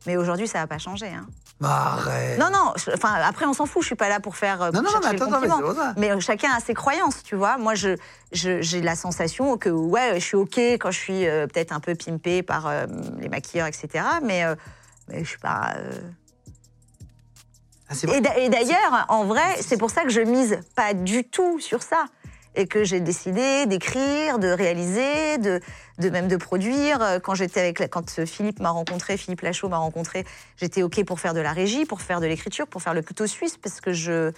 Mais 0.08 0.18
aujourd'hui, 0.18 0.48
ça 0.48 0.58
n'a 0.60 0.66
pas 0.68 0.80
changé. 0.80 1.08
Hein. 1.08 1.28
Bah, 1.62 1.94
arrête. 1.94 2.38
Non, 2.40 2.50
non, 2.52 2.74
je- 2.76 2.92
enfin, 2.92 3.14
après, 3.24 3.46
on 3.46 3.54
s'en 3.54 3.66
fout, 3.68 3.84
je 3.84 3.88
suis 3.88 3.96
pas 3.96 4.10
là 4.10 4.20
pour 4.20 4.36
faire. 4.36 4.62
euh, 4.64 4.72
Non, 4.72 4.82
pour 4.82 4.82
non, 4.82 4.90
non, 4.90 4.98
mais 4.98 5.02
chercher 5.04 5.18
le 5.18 5.22
attends, 5.24 5.26
mais 5.40 5.48
compliment. 5.48 5.58
c'est 5.58 5.76
pour 5.76 5.84
ça. 5.84 5.94
Mais 5.96 6.12
euh, 6.12 6.20
chacun 6.20 6.50
a 6.58 6.60
ses 6.60 6.74
croyances, 6.74 7.22
tu 7.24 7.36
vois. 7.36 7.58
Moi, 7.60 7.76
je, 7.76 7.96
je- 8.32 8.62
j'ai 8.64 8.82
la 8.82 8.96
sensation 8.96 9.58
que, 9.58 9.70
ouais, 9.70 10.20
je 10.20 10.26
suis 10.26 10.36
OK 10.38 10.58
quand 10.58 10.90
je 10.92 10.98
suis 11.00 11.28
euh, 11.28 11.46
peut-être 11.48 11.72
un 11.72 11.80
peu 11.80 11.94
pimpée 11.96 12.42
par 12.42 12.66
euh, 12.68 12.88
les 13.20 13.30
maquilleurs, 13.30 13.68
etc. 13.68 14.04
Mais, 14.24 14.44
euh, 14.44 14.56
mais 15.08 15.24
je 15.24 15.30
suis 15.30 15.38
pas. 15.40 15.74
euh, 15.78 15.92
Ah, 17.90 17.94
c'est 17.94 18.08
vrai. 18.08 18.18
Et 18.18 18.22
d'a- 18.22 18.38
et 18.40 18.50
d'ailleurs, 18.50 19.06
en 19.10 19.26
vrai, 19.26 19.58
c'est 19.62 19.78
pour 19.78 19.92
ça 19.92 20.04
que 20.04 20.10
je 20.10 20.22
mise 20.22 20.60
pas 20.76 20.94
du 20.94 21.26
tout 21.26 21.60
sur 21.60 21.84
ça. 21.84 22.06
Et 22.56 22.68
que 22.68 22.84
j'ai 22.84 23.00
décidé 23.00 23.66
d'écrire, 23.66 24.38
de 24.38 24.48
réaliser, 24.50 25.38
de, 25.38 25.62
de 26.00 26.10
même 26.10 26.28
de 26.28 26.36
produire. 26.36 27.02
Euh, 27.02 27.20
Quand 27.20 27.34
j'étais 27.34 27.62
avec, 27.62 27.90
quand 27.90 28.26
Philippe 28.26 28.60
m'a 28.60 28.72
rencontré, 28.72 29.16
Philippe 29.18 29.42
Lachaud 29.42 29.70
m'a 29.70 29.78
rencontré, 29.78 30.26
j'étais 30.58 30.84
ok 30.84 31.04
pour 31.06 31.20
faire 31.22 31.34
de 31.34 31.40
la 31.40 31.54
régie, 31.54 31.86
pour 31.86 32.02
faire 32.02 32.20
de 32.20 32.26
l'écriture, 32.26 32.68
pour 32.68 32.82
faire 32.82 32.94
le 32.94 33.02
couteau 33.02 33.26
suisse, 33.26 33.56
parce 33.58 33.80
que 33.80 33.94
je, 33.94 34.32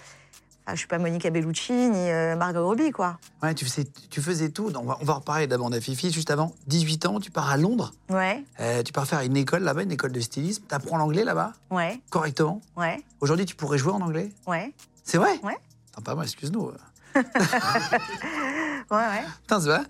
ah, 0.68 0.74
je 0.76 0.78
suis 0.80 0.88
pas 0.88 1.00
Monica 1.00 1.32
Bellucci 1.32 1.74
ni 1.74 2.12
euh, 2.12 2.36
Margot 2.36 2.64
Robbie, 2.66 2.92
quoi. 2.92 3.18
Ouais, 3.42 3.56
tu 3.56 3.66
faisais, 3.66 3.86
tu 4.12 4.22
faisais 4.22 4.50
tout. 4.50 4.72
On 4.78 4.84
va, 4.84 4.98
on 5.02 5.06
va 5.06 5.14
reparler 5.16 5.48
de 5.48 5.52
la 5.52 5.58
bande 5.58 5.74
à 5.74 5.82
Fifi. 5.82 6.12
Juste 6.12 6.30
avant, 6.30 6.54
18 6.68 7.08
ans, 7.08 7.20
tu 7.20 7.32
pars 7.32 7.50
à 7.50 7.58
Londres. 7.58 7.94
Ouais, 8.12 8.44
Euh, 8.60 8.84
tu 8.84 8.94
pars 8.94 9.08
faire 9.08 9.22
une 9.22 9.36
école 9.38 9.64
là-bas, 9.64 9.82
une 9.82 9.92
école 9.92 10.12
de 10.12 10.20
stylisme. 10.20 10.64
Tu 10.70 10.76
apprends 10.76 10.98
l'anglais 10.98 11.24
là-bas, 11.24 11.54
ouais, 11.72 12.00
correctement. 12.12 12.62
ouais, 12.78 13.02
Aujourd'hui, 13.22 13.48
tu 13.48 13.56
pourrais 13.56 13.80
jouer 13.80 13.94
en 13.94 14.02
anglais 14.02 14.30
ouais, 14.46 14.72
C'est 15.04 15.18
vrai 15.18 15.40
Ouais. 15.42 15.58
Attends, 15.92 16.04
pas 16.04 16.14
moi, 16.16 16.24
excuse-nous. 16.26 16.72
ouais, 18.92 18.98
ouais. 18.98 19.24
Putain. 19.42 19.86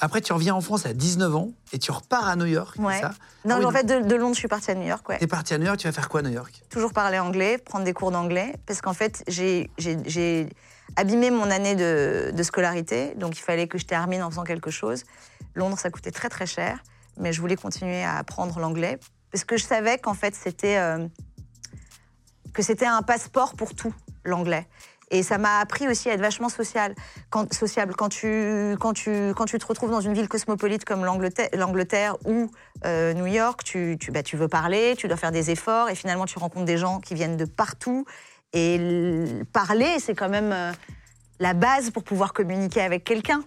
Après, 0.00 0.20
tu 0.20 0.32
reviens 0.32 0.54
en 0.54 0.60
France 0.60 0.86
à 0.86 0.92
19 0.92 1.34
ans 1.34 1.50
et 1.72 1.78
tu 1.78 1.90
repars 1.90 2.28
à 2.28 2.36
New 2.36 2.46
York. 2.46 2.76
Ouais. 2.78 3.00
ça? 3.00 3.10
Non, 3.44 3.56
Ah 3.56 3.58
oui, 3.58 3.64
en 3.64 3.70
fait, 3.70 3.84
de, 3.84 4.06
de 4.06 4.14
Londres, 4.14 4.34
je 4.34 4.40
suis 4.40 4.48
partie 4.48 4.70
à 4.70 4.74
New 4.74 4.86
York, 4.86 5.08
ouais. 5.08 5.18
T'es 5.18 5.26
parti 5.26 5.54
à 5.54 5.58
New 5.58 5.66
York, 5.66 5.78
tu 5.78 5.88
vas 5.88 5.92
faire 5.92 6.08
quoi 6.08 6.20
à 6.20 6.22
New 6.22 6.30
York? 6.30 6.62
Toujours 6.70 6.92
parler 6.92 7.18
anglais, 7.18 7.58
prendre 7.58 7.84
des 7.84 7.92
cours 7.92 8.10
d'anglais, 8.12 8.54
parce 8.66 8.80
qu'en 8.80 8.94
fait, 8.94 9.24
j'ai 9.26 10.48
abîmé 10.96 11.30
mon 11.30 11.50
année 11.50 11.74
de, 11.74 12.30
de 12.32 12.42
scolarité, 12.42 13.14
donc 13.16 13.38
il 13.38 13.42
fallait 13.42 13.66
que 13.66 13.78
je 13.78 13.86
termine 13.86 14.22
en 14.22 14.30
faisant 14.30 14.44
quelque 14.44 14.70
chose. 14.70 15.04
Londres, 15.54 15.78
ça 15.78 15.90
coûtait 15.90 16.12
très 16.12 16.28
très 16.28 16.46
cher, 16.46 16.78
mais 17.18 17.32
je 17.32 17.40
voulais 17.40 17.56
continuer 17.56 18.04
à 18.04 18.16
apprendre 18.16 18.60
l'anglais, 18.60 18.98
parce 19.32 19.44
que 19.44 19.56
je 19.56 19.64
savais 19.64 19.98
qu'en 19.98 20.14
fait, 20.14 20.34
c'était 20.34 20.78
euh, 20.78 21.06
que 22.54 22.62
c'était 22.62 22.86
un 22.86 23.02
passeport 23.02 23.54
pour 23.54 23.74
tout, 23.74 23.94
l'anglais. 24.24 24.66
Et 25.10 25.22
ça 25.22 25.38
m'a 25.38 25.60
appris 25.60 25.88
aussi 25.88 26.10
à 26.10 26.14
être 26.14 26.20
vachement 26.20 26.48
social, 26.48 26.94
quand, 27.30 27.52
sociable. 27.52 27.94
Quand 27.96 28.08
tu, 28.08 28.76
quand, 28.78 28.92
tu, 28.92 29.32
quand 29.36 29.46
tu 29.46 29.58
te 29.58 29.66
retrouves 29.66 29.90
dans 29.90 30.00
une 30.00 30.12
ville 30.12 30.28
cosmopolite 30.28 30.84
comme 30.84 31.04
l'Angleterre 31.04 32.16
ou 32.26 32.50
euh, 32.84 33.14
New 33.14 33.26
York, 33.26 33.64
tu, 33.64 33.96
tu, 33.98 34.10
bah, 34.10 34.22
tu 34.22 34.36
veux 34.36 34.48
parler, 34.48 34.94
tu 34.96 35.08
dois 35.08 35.16
faire 35.16 35.32
des 35.32 35.50
efforts, 35.50 35.88
et 35.88 35.94
finalement 35.94 36.26
tu 36.26 36.38
rencontres 36.38 36.66
des 36.66 36.78
gens 36.78 37.00
qui 37.00 37.14
viennent 37.14 37.36
de 37.36 37.46
partout. 37.46 38.04
Et 38.52 39.24
parler, 39.52 39.98
c'est 39.98 40.14
quand 40.14 40.28
même 40.28 40.52
euh, 40.52 40.72
la 41.40 41.54
base 41.54 41.90
pour 41.90 42.02
pouvoir 42.02 42.32
communiquer 42.32 42.80
avec 42.80 43.04
quelqu'un. 43.04 43.42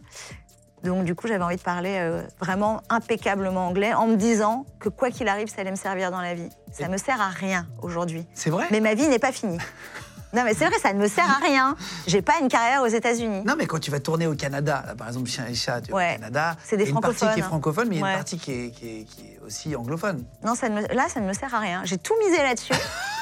Donc 0.84 1.06
du 1.06 1.13
coup, 1.13 1.27
j'avais 1.27 1.44
envie 1.44 1.58
de 1.58 1.62
parler 1.62 1.98
euh, 2.00 2.24
vraiment 2.39 2.82
impeccablement 2.89 3.68
anglais, 3.68 3.94
en 3.94 4.08
me 4.08 4.15
disant 4.15 4.65
que 4.80 4.89
quoi 4.89 5.12
qu'il 5.12 5.27
arrive, 5.27 5.48
ça 5.48 5.62
allait 5.62 5.72
me 5.72 5.75
servir 5.75 6.10
dans 6.10 6.22
la 6.22 6.34
vie. 6.34 6.50
Ça 6.72 6.88
me 6.88 6.98
sert 6.98 7.22
à 7.22 7.30
rien 7.30 7.68
aujourd'hui. 7.82 8.25
C'est 8.34 8.50
vrai? 8.50 8.65
Mais 8.72 8.80
ma 8.80 8.96
vie 8.96 9.08
n'est 9.08 9.20
pas 9.20 9.32
finie. 9.32 9.60
Non, 10.34 10.44
mais 10.46 10.54
c'est 10.54 10.66
vrai, 10.66 10.80
ça 10.80 10.94
ne 10.94 11.00
me 11.00 11.08
sert 11.08 11.30
à 11.30 11.44
rien. 11.46 11.76
J'ai 12.08 12.22
pas 12.22 12.34
une 12.42 12.48
carrière 12.48 12.82
aux 12.84 12.88
États-Unis. 12.88 13.44
Non, 13.46 13.56
mais 13.58 13.66
quand 13.68 13.80
tu 13.80 13.92
vas 13.92 14.00
tourner 14.00 14.28
au 14.28 14.36
Canada, 14.36 14.84
là, 14.88 14.96
par 14.96 15.08
exemple, 15.08 15.30
Chien 15.30 15.46
et 15.50 15.54
Chat, 15.54 15.82
tu 15.82 15.92
vas 15.92 15.98
au 15.98 16.14
Canada, 16.18 16.56
C'est 16.64 16.78
des 16.78 16.84
il 16.84 16.88
y 16.88 16.92
a 16.92 16.96
une 16.96 17.02
partie 17.02 17.18
qui 17.18 17.24
est 17.26 17.28
francophones. 17.42 17.44
francophone, 17.50 17.88
mais 17.90 17.96
il 17.98 18.00
y 18.02 18.04
a 18.04 18.08
une 18.12 18.16
partie 18.16 18.38
qui 18.38 18.52
est, 18.52 18.70
qui 18.72 18.88
est- 18.88 19.04
qui 19.04 19.22
est 19.24 19.40
aussi 19.46 19.76
anglophone. 19.76 20.24
Non, 20.44 20.56
ça 20.56 20.70
ne 20.70 20.82
me- 20.82 20.88
là, 20.94 21.08
ça 21.10 21.20
ne 21.20 21.28
me 21.28 21.34
sert 21.34 21.54
à 21.54 21.60
rien. 21.60 21.82
J'ai 21.86 21.98
tout 21.98 22.14
misé 22.24 22.38
là-dessus. 22.38 22.74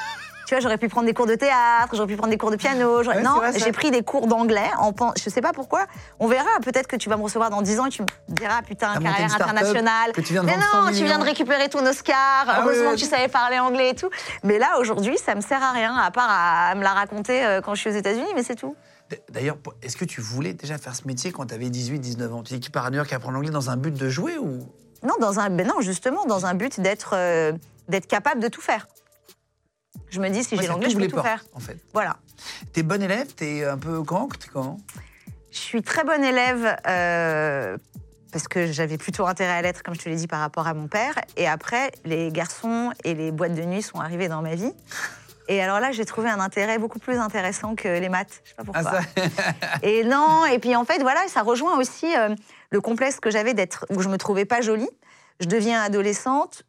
tu 0.50 0.56
vois, 0.56 0.62
j'aurais 0.62 0.80
pu 0.80 0.90
prendre 0.90 1.06
des 1.06 1.14
cours 1.14 1.28
de 1.28 1.36
théâtre, 1.36 1.94
j'aurais 1.94 2.08
pu 2.08 2.16
prendre 2.16 2.32
des 2.32 2.38
cours 2.40 2.50
de 2.50 2.56
piano. 2.56 3.04
Ouais, 3.04 3.22
non, 3.22 3.40
j'ai 3.56 3.72
pris 3.72 3.92
des 3.92 4.02
cours 4.02 4.26
d'anglais. 4.26 4.72
En... 4.80 4.92
Je 5.16 5.30
sais 5.30 5.42
pas 5.42 5.54
pourquoi. 5.54 5.86
On 6.20 6.28
verra. 6.28 6.50
Peut-être 6.64 6.88
que 6.88 6.96
tu 6.96 7.08
vas 7.08 7.18
me 7.18 7.22
recevoir 7.22 7.52
dans 7.52 7.62
10 7.62 7.80
ans 7.80 7.86
et 7.86 7.90
tu 7.92 8.02
me 8.02 8.08
diras, 8.30 8.64
putain, 8.64 8.94
T'as 8.94 9.00
monté 9.00 9.12
carrière 9.12 9.36
internationale. 9.36 10.12
que 10.12 10.22
tu 10.22 10.34
viens 10.34 10.42
de 10.42 10.48
mais 10.48 10.54
vendre 10.54 10.66
100 10.72 10.86
non, 10.86 10.98
tu 10.98 11.04
viens 11.04 11.20
de 11.20 11.24
récupérer 11.24 11.70
ton 11.70 11.86
Oscar. 11.86 12.46
Ah 12.48 12.62
Heureusement 12.64 12.90
oui, 12.90 12.96
que 12.96 13.00
tu 13.00 13.06
savais 13.06 13.28
parler 13.28 13.60
anglais 13.60 13.92
et 13.92 13.94
tout. 13.94 14.10
Mais 14.44 14.58
là, 14.58 14.80
aujourd'hui, 14.80 15.20
ça 15.20 15.36
me 15.36 15.42
sert 15.42 15.62
à 15.62 15.72
rien, 15.72 15.96
à 15.96 16.10
part 16.10 16.30
à 16.32 16.74
me 16.74 16.82
la 16.82 16.94
raconter 16.94 17.46
euh, 17.46 17.62
quand 17.62 17.76
je 17.76 17.82
suis 17.82 17.92
aux 17.92 17.94
États-Unis, 17.94 18.32
mais 18.34 18.42
c'est 18.42 18.56
tout. 18.56 18.76
D'ailleurs, 19.32 19.58
est-ce 19.84 19.98
que 19.98 20.06
tu 20.06 20.20
voulais 20.20 20.54
déjà 20.54 20.80
faire 20.80 20.96
ce 20.96 21.06
métier 21.06 21.32
quand 21.32 21.46
tu 21.46 21.54
avais 21.54 21.70
18, 21.70 22.00
19 22.00 22.34
ans? 22.34 22.42
Tu 22.42 22.56
dis 22.56 22.60
que 22.60 22.66
tu 22.66 22.72
pars 22.72 22.88
à 22.88 22.90
New 22.90 22.96
York 22.96 23.14
apprendre 23.14 23.36
l'anglais 23.36 23.52
dans 23.52 23.70
un 23.70 23.78
but 23.78 23.94
de 23.94 24.10
jouer 24.10 24.40
ou? 24.40 24.62
Non, 25.04 25.14
dans 25.22 25.40
un, 25.40 25.52
ben 25.52 25.68
non, 25.68 25.80
justement, 25.82 26.26
dans 26.26 26.48
un 26.48 26.56
but 26.56 26.80
d'être 26.80 27.12
euh, 27.14 27.52
d'être 27.88 28.08
capable 28.08 28.42
de 28.42 28.48
tout 28.48 28.62
faire. 28.62 28.88
Je 30.12 30.20
me 30.20 30.30
dis, 30.30 30.44
si 30.44 30.56
Ouais, 30.56 30.62
j'ai 30.64 30.68
l'anglais, 30.68 30.90
je 30.90 30.96
peux 30.98 31.08
tout 31.08 31.16
portes, 31.16 31.28
faire. 31.28 31.44
en 31.54 31.60
fait. 31.60 31.78
Voilà. 31.94 32.18
T'es 32.74 32.84
bon 32.84 33.02
élève, 33.02 33.34
t'es 33.36 33.64
un 33.66 33.78
peu 33.78 34.02
T'es 34.38 34.48
comment? 34.52 34.80
Je 35.52 35.58
suis 35.58 35.82
très 35.82 36.04
bonne 36.04 36.24
élève 36.24 36.76
euh, 36.88 37.78
parce 38.32 38.48
que 38.48 38.72
j'avais 38.72 38.98
plutôt 38.98 39.26
intérêt 39.28 39.54
à 39.54 39.62
l'être, 39.62 39.82
comme 39.84 39.96
je 39.96 40.02
te 40.02 40.10
l'ai 40.10 40.16
dit, 40.16 40.28
par 40.28 40.40
rapport 40.40 40.68
à 40.68 40.74
mon 40.74 40.88
père. 40.88 41.16
Et 41.38 41.48
après, 41.48 41.92
les 42.06 42.32
garçons 42.32 42.92
et 43.04 43.14
les 43.14 43.32
boîtes 43.32 43.56
de 43.56 43.64
nuit 43.64 43.82
sont 43.82 44.00
arrivés 44.00 44.28
dans 44.28 44.42
ma 44.42 44.56
vie. 44.56 44.72
Et 45.48 45.64
alors 45.64 45.80
là, 45.80 45.92
j'ai 45.92 46.06
trouvé 46.06 46.30
un 46.30 46.40
intérêt 46.40 46.78
beaucoup 46.78 47.00
plus 47.00 47.18
intéressant 47.18 47.74
que 47.76 47.88
les 47.88 48.10
maths. 48.10 48.42
Je 48.44 48.50
sais 48.50 48.56
pas 48.56 48.64
pourquoi. 48.64 49.00
Ah, 49.18 49.80
Et 49.84 50.04
non, 50.04 50.46
et 50.46 50.60
puis 50.60 50.76
en 50.76 50.86
fait, 50.86 51.00
voilà, 51.02 51.22
ça 51.28 51.42
rejoint 51.42 51.76
aussi 51.80 52.06
euh, 52.16 52.36
le 52.70 52.82
complexe 52.82 53.20
que 53.20 53.32
j'avais 53.32 53.56
d'être, 53.56 53.88
où 53.90 54.02
je 54.02 54.10
me 54.10 54.18
trouvais 54.18 54.46
pas 54.46 54.62
jolie. 54.62 54.90
Je 55.40 55.48
deviens 55.48 55.82
adolescente, 55.82 56.62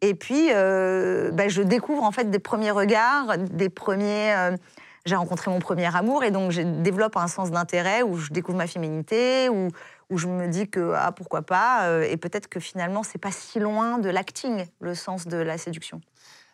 et 0.00 0.14
puis 0.14 0.50
euh, 0.52 1.30
bah, 1.30 1.48
je 1.48 1.62
découvre 1.62 2.02
en 2.02 2.12
fait 2.12 2.30
des 2.30 2.38
premiers 2.38 2.70
regards, 2.70 3.38
des 3.38 3.68
premiers. 3.68 4.34
euh, 4.34 4.56
j'ai 5.04 5.16
rencontré 5.16 5.50
mon 5.50 5.58
premier 5.58 5.94
amour, 5.96 6.22
et 6.22 6.30
donc 6.30 6.50
je 6.50 6.60
développe 6.60 7.16
un 7.16 7.28
sens 7.28 7.50
d'intérêt 7.50 8.02
où 8.02 8.16
je 8.16 8.30
découvre 8.30 8.58
ma 8.58 8.66
féminité, 8.66 9.48
où, 9.48 9.68
où 10.10 10.18
je 10.18 10.26
me 10.26 10.48
dis 10.48 10.68
que 10.68 10.92
ah, 10.94 11.12
pourquoi 11.12 11.42
pas, 11.42 11.86
euh, 11.86 12.02
et 12.02 12.16
peut-être 12.18 12.48
que 12.48 12.60
finalement 12.60 13.02
c'est 13.02 13.18
pas 13.18 13.32
si 13.32 13.58
loin 13.58 13.98
de 13.98 14.10
l'acting, 14.10 14.66
le 14.80 14.94
sens 14.94 15.26
de 15.26 15.38
la 15.38 15.56
séduction. 15.56 16.00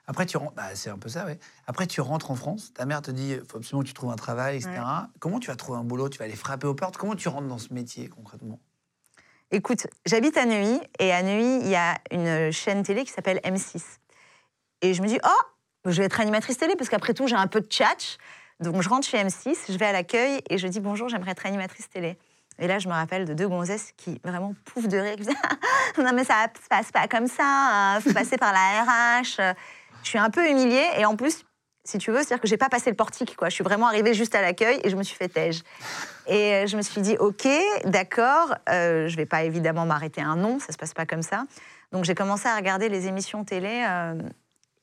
Après, 0.06 0.26
tu 0.26 0.36
rentres, 0.36 0.52
bah, 0.52 0.68
c'est 0.74 0.90
un 0.90 0.98
peu 0.98 1.08
ça, 1.08 1.24
ouais. 1.24 1.38
Après, 1.66 1.86
tu 1.86 2.02
rentres 2.02 2.30
en 2.30 2.34
France, 2.34 2.72
ta 2.74 2.84
mère 2.84 3.00
te 3.00 3.10
dit, 3.10 3.38
faut 3.48 3.56
absolument 3.56 3.82
que 3.82 3.88
tu 3.88 3.94
trouves 3.94 4.10
un 4.10 4.16
travail, 4.16 4.56
etc. 4.56 4.70
Comment 5.18 5.38
tu 5.38 5.48
vas 5.48 5.56
trouver 5.56 5.78
un 5.78 5.84
boulot? 5.84 6.10
Tu 6.10 6.18
vas 6.18 6.26
aller 6.26 6.36
frapper 6.36 6.66
aux 6.66 6.74
portes? 6.74 6.98
Comment 6.98 7.14
tu 7.14 7.28
rentres 7.28 7.48
dans 7.48 7.58
ce 7.58 7.72
métier 7.72 8.08
concrètement? 8.08 8.60
Écoute, 9.54 9.86
j'habite 10.04 10.36
à 10.36 10.46
Neuilly 10.46 10.80
et 10.98 11.12
à 11.12 11.22
Neuilly, 11.22 11.60
il 11.60 11.68
y 11.68 11.76
a 11.76 11.94
une 12.10 12.50
chaîne 12.50 12.82
télé 12.82 13.04
qui 13.04 13.12
s'appelle 13.12 13.38
M6. 13.44 13.80
Et 14.82 14.94
je 14.94 15.00
me 15.00 15.06
dis, 15.06 15.20
oh, 15.24 15.42
je 15.84 15.96
vais 15.96 16.06
être 16.06 16.18
animatrice 16.18 16.58
télé 16.58 16.74
parce 16.74 16.90
qu'après 16.90 17.14
tout, 17.14 17.28
j'ai 17.28 17.36
un 17.36 17.46
peu 17.46 17.60
de 17.60 17.66
tchatch. 17.66 18.16
Donc 18.58 18.82
je 18.82 18.88
rentre 18.88 19.06
chez 19.06 19.16
M6, 19.16 19.54
je 19.68 19.78
vais 19.78 19.86
à 19.86 19.92
l'accueil 19.92 20.42
et 20.50 20.58
je 20.58 20.66
dis 20.66 20.80
bonjour, 20.80 21.08
j'aimerais 21.08 21.30
être 21.30 21.46
animatrice 21.46 21.88
télé. 21.88 22.18
Et 22.58 22.66
là, 22.66 22.80
je 22.80 22.88
me 22.88 22.94
rappelle 22.94 23.26
de 23.26 23.32
deux 23.32 23.46
gonzesses 23.46 23.92
qui 23.96 24.20
vraiment 24.24 24.56
pouffent 24.64 24.88
de 24.88 24.98
rire. 24.98 25.18
non, 25.98 26.10
mais 26.12 26.24
ça 26.24 26.48
se 26.60 26.68
passe 26.68 26.90
pas 26.90 27.06
comme 27.06 27.28
ça, 27.28 27.98
il 27.98 28.02
faut 28.02 28.12
passer 28.12 28.36
par 28.36 28.52
la 28.52 28.82
RH. 28.82 29.54
Je 30.02 30.08
suis 30.08 30.18
un 30.18 30.30
peu 30.30 30.50
humiliée 30.50 30.88
et 30.98 31.04
en 31.04 31.14
plus, 31.14 31.44
si 31.84 31.98
tu 31.98 32.10
veux, 32.10 32.18
c'est-à-dire 32.18 32.40
que 32.40 32.48
j'ai 32.48 32.56
pas 32.56 32.68
passé 32.68 32.90
le 32.90 32.96
portique. 32.96 33.36
Quoi. 33.36 33.50
Je 33.50 33.54
suis 33.54 33.64
vraiment 33.64 33.86
arrivée 33.86 34.14
juste 34.14 34.34
à 34.34 34.40
l'accueil 34.40 34.80
et 34.82 34.90
je 34.90 34.96
me 34.96 35.02
suis 35.02 35.16
fait 35.16 35.28
tège. 35.28 35.62
Et 36.26 36.54
euh, 36.54 36.66
je 36.66 36.76
me 36.76 36.82
suis 36.82 37.02
dit, 37.02 37.16
OK, 37.18 37.46
d'accord, 37.84 38.54
euh, 38.70 39.08
je 39.08 39.16
vais 39.16 39.26
pas 39.26 39.44
évidemment 39.44 39.84
m'arrêter 39.84 40.22
un 40.22 40.36
nom, 40.36 40.58
ça 40.58 40.72
se 40.72 40.78
passe 40.78 40.94
pas 40.94 41.04
comme 41.04 41.22
ça. 41.22 41.44
Donc 41.92 42.04
j'ai 42.04 42.14
commencé 42.14 42.48
à 42.48 42.56
regarder 42.56 42.88
les 42.88 43.06
émissions 43.06 43.44
télé 43.44 43.84
euh, 43.86 44.14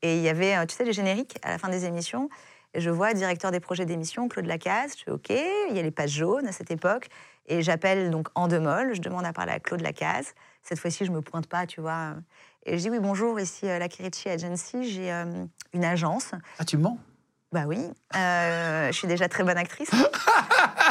et 0.02 0.18
il 0.18 0.22
y 0.22 0.30
avait, 0.30 0.56
euh, 0.56 0.66
tu 0.66 0.76
sais, 0.76 0.84
les 0.84 0.94
génériques 0.94 1.38
à 1.44 1.50
la 1.50 1.58
fin 1.58 1.70
des 1.70 1.86
émissions. 1.86 2.30
Et 2.74 2.80
je 2.80 2.90
vois 2.90 3.14
directeur 3.14 3.52
des 3.52 3.60
projets 3.60 3.86
d'émission, 3.86 4.30
Claude 4.30 4.46
Lacaze. 4.46 4.94
Je 4.98 5.04
fais 5.04 5.12
OK, 5.12 5.30
il 5.30 5.76
y 5.76 5.80
a 5.80 5.82
les 5.82 5.92
pages 5.92 6.12
jaunes 6.12 6.48
à 6.48 6.52
cette 6.52 6.72
époque. 6.72 7.08
Et 7.48 7.62
j'appelle 7.64 8.12
donc 8.12 8.30
en 8.36 8.48
Molle, 8.48 8.94
je 8.94 9.02
demande 9.02 9.26
à 9.26 9.34
parler 9.34 9.52
à 9.52 9.60
Claude 9.60 9.82
Lacaze. 9.82 10.34
Cette 10.64 10.80
fois-ci, 10.80 11.06
je 11.06 11.12
me 11.12 11.22
pointe 11.22 11.48
pas, 11.48 11.66
tu 11.66 11.82
vois. 11.82 12.14
Et 12.66 12.78
je 12.78 12.84
dis 12.84 12.90
oui, 12.90 13.00
bonjour, 13.00 13.40
ici 13.40 13.68
euh, 13.68 13.80
la 13.80 13.88
Kirichi 13.88 14.30
Agency, 14.30 14.90
j'ai 14.90 15.12
euh, 15.12 15.46
une 15.74 15.84
agence. 15.86 16.32
Ah, 16.60 16.66
tu 16.66 16.78
mens? 16.78 16.98
Bah 17.52 17.64
oui, 17.68 17.80
euh, 18.16 18.88
je 18.88 18.92
suis 18.98 19.08
déjà 19.08 19.28
très 19.28 19.44
bonne 19.44 19.58
actrice. 19.58 19.92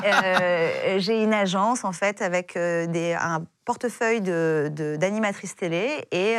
Euh, 0.02 0.98
j'ai 0.98 1.22
une 1.22 1.34
agence 1.34 1.84
en 1.84 1.92
fait 1.92 2.22
avec 2.22 2.54
des, 2.54 3.14
un 3.20 3.44
portefeuille 3.66 4.22
de- 4.22 4.70
de- 4.72 4.96
d'animatrices 4.96 5.54
télé 5.56 6.06
et, 6.10 6.36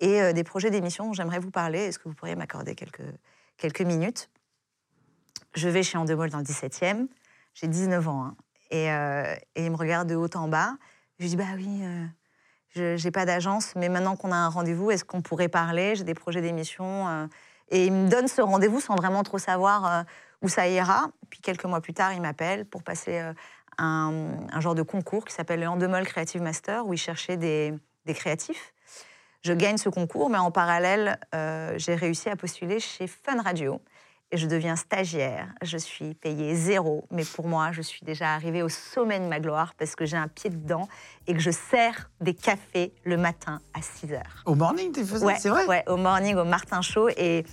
et 0.00 0.32
des 0.32 0.42
projets 0.44 0.70
d'émission 0.70 1.06
dont 1.06 1.12
j'aimerais 1.12 1.38
vous 1.38 1.52
parler. 1.52 1.78
Est-ce 1.78 2.00
que 2.00 2.08
vous 2.08 2.14
pourriez 2.14 2.34
m'accorder 2.34 2.74
quelques, 2.74 3.04
quelques 3.56 3.82
minutes? 3.82 4.30
Je 5.54 5.68
vais 5.68 5.84
chez 5.84 5.96
Endemol 5.96 6.30
dans 6.30 6.38
le 6.38 6.44
17e. 6.44 7.06
J'ai 7.54 7.68
19 7.68 8.08
ans. 8.08 8.24
hein. 8.24 8.36
Et, 8.72 8.86
et 8.86 9.64
il 9.66 9.70
me 9.70 9.76
regarde 9.76 10.08
de 10.08 10.16
haut 10.16 10.28
en 10.34 10.48
bas. 10.48 10.72
Je 11.20 11.24
lui 11.24 11.30
dis 11.30 11.36
Bah 11.36 11.44
oui, 11.54 11.82
je 12.74 13.02
n'ai 13.02 13.10
pas 13.10 13.24
d'agence, 13.24 13.74
mais 13.76 13.88
maintenant 13.88 14.16
qu'on 14.16 14.32
a 14.32 14.36
un 14.36 14.48
rendez-vous, 14.48 14.90
est-ce 14.90 15.04
qu'on 15.04 15.22
pourrait 15.22 15.48
parler? 15.48 15.94
J'ai 15.96 16.04
des 16.04 16.14
projets 16.14 16.40
d'émission. 16.40 17.08
euh. 17.08 17.26
et 17.70 17.86
il 17.86 17.92
me 17.92 18.08
donne 18.08 18.28
ce 18.28 18.40
rendez-vous 18.40 18.80
sans 18.80 18.94
vraiment 18.94 19.22
trop 19.22 19.38
savoir 19.38 19.86
euh, 19.86 20.02
où 20.42 20.48
ça 20.48 20.68
ira. 20.68 21.10
Puis 21.30 21.40
quelques 21.40 21.64
mois 21.64 21.80
plus 21.80 21.94
tard, 21.94 22.12
il 22.12 22.20
m'appelle 22.20 22.64
pour 22.64 22.82
passer 22.82 23.18
euh, 23.18 23.32
un, 23.78 24.60
genre 24.60 24.74
de 24.74 24.82
concours 24.82 25.24
qui 25.24 25.34
s'appelle 25.34 25.60
le 25.60 25.68
Endemol 25.68 26.06
Creative 26.06 26.42
Master, 26.42 26.86
où 26.86 26.94
il 26.94 26.98
cherchait 26.98 27.36
des, 27.36 27.74
créatifs. 28.08 28.72
Je 29.42 29.52
gagne 29.52 29.78
ce 29.78 29.88
concours, 29.88 30.30
mais 30.30 30.38
en 30.38 30.50
parallèle, 30.50 31.16
j'ai 31.76 31.94
réussi 31.94 32.28
à 32.28 32.34
postuler 32.34 32.80
chez 32.80 33.06
Fun 33.06 33.40
Radio. 33.40 33.80
Et 34.32 34.36
je 34.36 34.46
deviens 34.46 34.76
stagiaire. 34.76 35.48
Je 35.62 35.76
suis 35.76 36.14
payée 36.14 36.54
zéro. 36.54 37.04
Mais 37.10 37.24
pour 37.24 37.48
moi, 37.48 37.72
je 37.72 37.82
suis 37.82 38.04
déjà 38.04 38.32
arrivée 38.34 38.62
au 38.62 38.68
sommet 38.68 39.18
de 39.18 39.24
ma 39.26 39.40
gloire 39.40 39.74
parce 39.76 39.96
que 39.96 40.04
j'ai 40.06 40.16
un 40.16 40.28
pied 40.28 40.50
dedans 40.50 40.88
et 41.26 41.34
que 41.34 41.40
je 41.40 41.50
sers 41.50 42.10
des 42.20 42.34
cafés 42.34 42.92
le 43.04 43.16
matin 43.16 43.60
à 43.74 43.82
6 43.82 44.12
heures. 44.12 44.42
Au 44.46 44.54
morning, 44.54 44.92
tu 44.92 45.04
faisais 45.04 45.26
Ouais, 45.26 45.36
C'est 45.38 45.48
vrai? 45.48 45.66
ouais, 45.66 45.84
au 45.88 45.96
morning, 45.96 46.36
au 46.36 46.44
Martin 46.44 46.80
Show. 46.80 47.08
Et, 47.16 47.44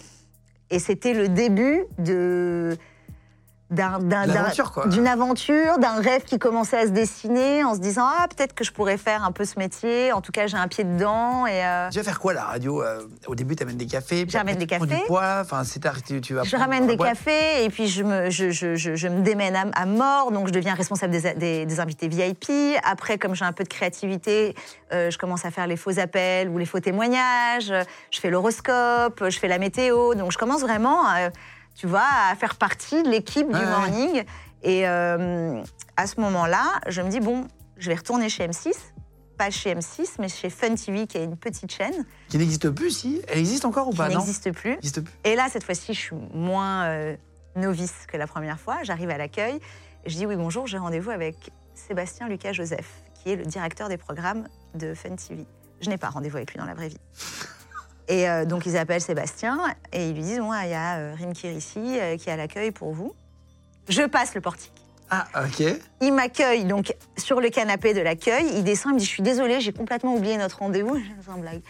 et 0.70 0.78
c'était 0.80 1.14
le 1.16 1.30
début 1.30 1.84
de 1.98 2.78
d'une 3.70 5.08
aventure, 5.08 5.78
d'un 5.78 6.00
rêve 6.02 6.24
qui 6.24 6.40
commençait 6.40 6.78
à 6.78 6.86
se 6.86 6.92
dessiner 6.92 7.64
en 7.66 7.76
se 7.76 7.80
disant 7.80 8.06
ah 8.06 8.28
peut-être 8.30 8.54
que 8.54 8.64
je 8.64 8.72
pourrais 8.72 8.98
faire 8.98 9.24
un 9.24 9.32
peu 9.32 9.44
ce 9.44 9.60
métier. 9.60 10.14
En 10.14 10.22
tout 10.22 10.32
cas, 10.32 10.48
j'ai 10.48 10.58
un 10.58 10.68
pied 10.68 10.86
dedans 10.86 11.46
et 11.46 11.66
euh, 11.66 11.90
Tu 11.90 11.98
vas 11.98 12.04
faire 12.04 12.20
quoi 12.20 12.34
la 12.34 12.46
radio 12.46 12.82
euh, 12.82 13.04
Au 13.28 13.36
début, 13.36 13.56
tu 13.56 13.64
amènes 13.64 13.78
des 13.78 13.86
cafés. 13.86 14.26
puis 14.26 14.38
après, 14.38 14.56
des 14.56 14.68
cafés. 14.68 14.86
du 14.86 14.96
poids. 15.08 15.40
Enfin, 15.42 15.64
c'est 15.64 15.82
tu, 16.06 16.22
tu 16.22 16.34
vas 16.34 16.44
je 16.44 16.56
ramène 16.56 16.88
des 16.88 16.98
cafés 16.98 17.66
et 17.66 17.70
puis 17.70 17.88
je 17.88 18.04
me, 18.04 18.30
je, 18.30 18.52
je, 18.52 18.76
je, 18.76 18.96
je 18.96 19.08
me 19.08 19.22
démène 19.22 19.56
à, 19.56 19.66
à 19.74 19.86
mort, 19.86 20.32
donc 20.32 20.48
je 20.48 20.54
deviens 20.54 20.74
responsable 20.74 21.12
des, 21.12 21.34
des, 21.34 21.66
des 21.66 21.80
invités 21.80 22.08
VIP. 22.08 22.50
Après, 22.84 23.18
comme 23.18 23.36
j'ai 23.36 23.46
un 23.46 23.54
peu 23.54 23.64
de 23.64 23.70
créativité, 23.70 24.56
euh, 24.94 25.12
je 25.12 25.18
commence 25.18 25.46
à 25.46 25.52
faire 25.52 25.68
les 25.68 25.78
faux 25.78 26.00
appels 26.00 26.50
ou 26.50 26.58
les 26.58 26.66
faux 26.66 26.80
témoignages, 26.80 27.74
je 28.12 28.20
fais 28.20 28.30
l'horoscope, 28.30 29.24
je 29.30 29.38
fais 29.38 29.48
la 29.48 29.58
météo, 29.60 30.16
donc 30.16 30.32
je 30.32 30.38
commence 30.38 30.62
vraiment, 30.62 31.06
à, 31.06 31.30
tu 31.78 31.86
vois, 31.88 32.04
à 32.30 32.36
faire 32.36 32.56
partie 32.56 33.04
de 33.04 33.10
l'équipe 33.10 33.48
du 33.48 33.54
Ouais, 33.54 33.66
morning. 33.66 34.24
Et 34.64 34.88
euh, 34.88 35.62
à 35.96 36.08
ce 36.08 36.20
moment-là, 36.20 36.64
je 36.88 37.02
me 37.02 37.10
dis, 37.10 37.20
bon, 37.20 37.48
je 37.78 37.90
vais 37.90 37.96
retourner 37.96 38.30
chez 38.30 38.48
M6, 38.48 38.72
pas 39.38 39.52
chez 39.52 39.76
M6, 39.76 40.16
mais 40.20 40.28
chez 40.28 40.50
Fun 40.50 40.74
TV, 40.74 41.06
qui 41.06 41.18
est 41.20 41.24
une 41.24 41.38
petite 41.38 41.72
chaîne 41.72 42.06
Qui 42.30 42.40
n'existe 42.40 42.70
plus, 42.72 42.90
si 42.90 43.22
Elle 43.28 43.38
existe 43.38 43.64
encore 43.66 43.88
ou 43.88 43.92
qui 43.92 43.98
pas 43.98 44.10
Non 44.10 44.18
n'existe 44.20 44.52
plus. 44.52 44.78
plus. 44.78 45.04
Et 45.24 45.36
là, 45.36 45.48
cette 45.52 45.64
fois-ci, 45.64 45.94
je 45.94 46.00
suis 46.00 46.16
moins 46.34 46.86
euh, 46.86 47.16
novice 47.56 47.94
que 48.08 48.18
la 48.18 48.26
première 48.26 48.60
fois. 48.60 48.80
J'arrive 48.82 49.12
à 49.12 49.18
l'accueil. 49.20 49.60
Je 50.08 50.16
dis 50.16 50.26
oui, 50.26 50.36
bonjour, 50.36 50.66
j'ai 50.66 50.80
rendez-vous 50.80 51.12
avec 51.12 51.52
Sébastien 51.76 52.28
Lucas 52.28 52.54
Joseph, 52.54 52.90
qui 53.14 53.30
est 53.30 53.36
le 53.36 53.46
directeur 53.46 53.88
des 53.88 53.98
programmes 53.98 54.48
de 54.74 54.96
Fun 54.96 55.16
TV. 55.16 55.46
Je 55.82 55.90
n'ai 55.92 55.98
pas 55.98 56.10
rendez-vous 56.10 56.38
avec 56.38 56.52
lui 56.54 56.60
dans 56.60 56.66
la 56.66 56.74
vraie 56.74 56.88
vie. 56.88 56.98
Et 58.08 58.30
euh, 58.30 58.46
donc, 58.46 58.66
ils 58.66 58.78
appellent 58.78 59.02
Sébastien 59.02 59.60
et 59.92 60.10
ils 60.10 60.16
lui 60.16 60.22
disent 60.22 60.40
Bon, 60.40 60.54
il 60.54 60.70
y 60.70 60.74
a 60.74 60.98
euh, 60.98 61.16
Rim 61.18 61.34
Kirissi 61.34 62.00
euh, 62.00 62.18
qui 62.18 62.30
est 62.30 62.34
à 62.34 62.38
l'accueil 62.38 62.72
pour 62.72 62.94
vous. 62.94 63.14
Je 63.90 64.04
passe 64.04 64.36
le 64.36 64.42
portique. 64.42 64.74
Ah, 65.10 65.26
ok. 65.46 65.64
Il 66.02 66.14
m'accueille 66.14 66.66
donc 66.66 66.94
sur 67.18 67.40
le 67.40 67.50
canapé 67.50 67.94
de 67.94 68.02
l'accueil. 68.02 68.46
Il 68.56 68.64
descend, 68.64 68.92
il 68.92 68.96
me 68.96 69.00
dit 69.00 69.06
Je 69.06 69.10
suis 69.10 69.24
désolée, 69.24 69.62
j'ai 69.62 69.72
complètement 69.72 70.16
oublié 70.16 70.38
notre 70.38 70.60
rendez-vous. 70.60 70.98
C'est 71.22 71.32
une 71.32 71.42
blague. 71.42 71.62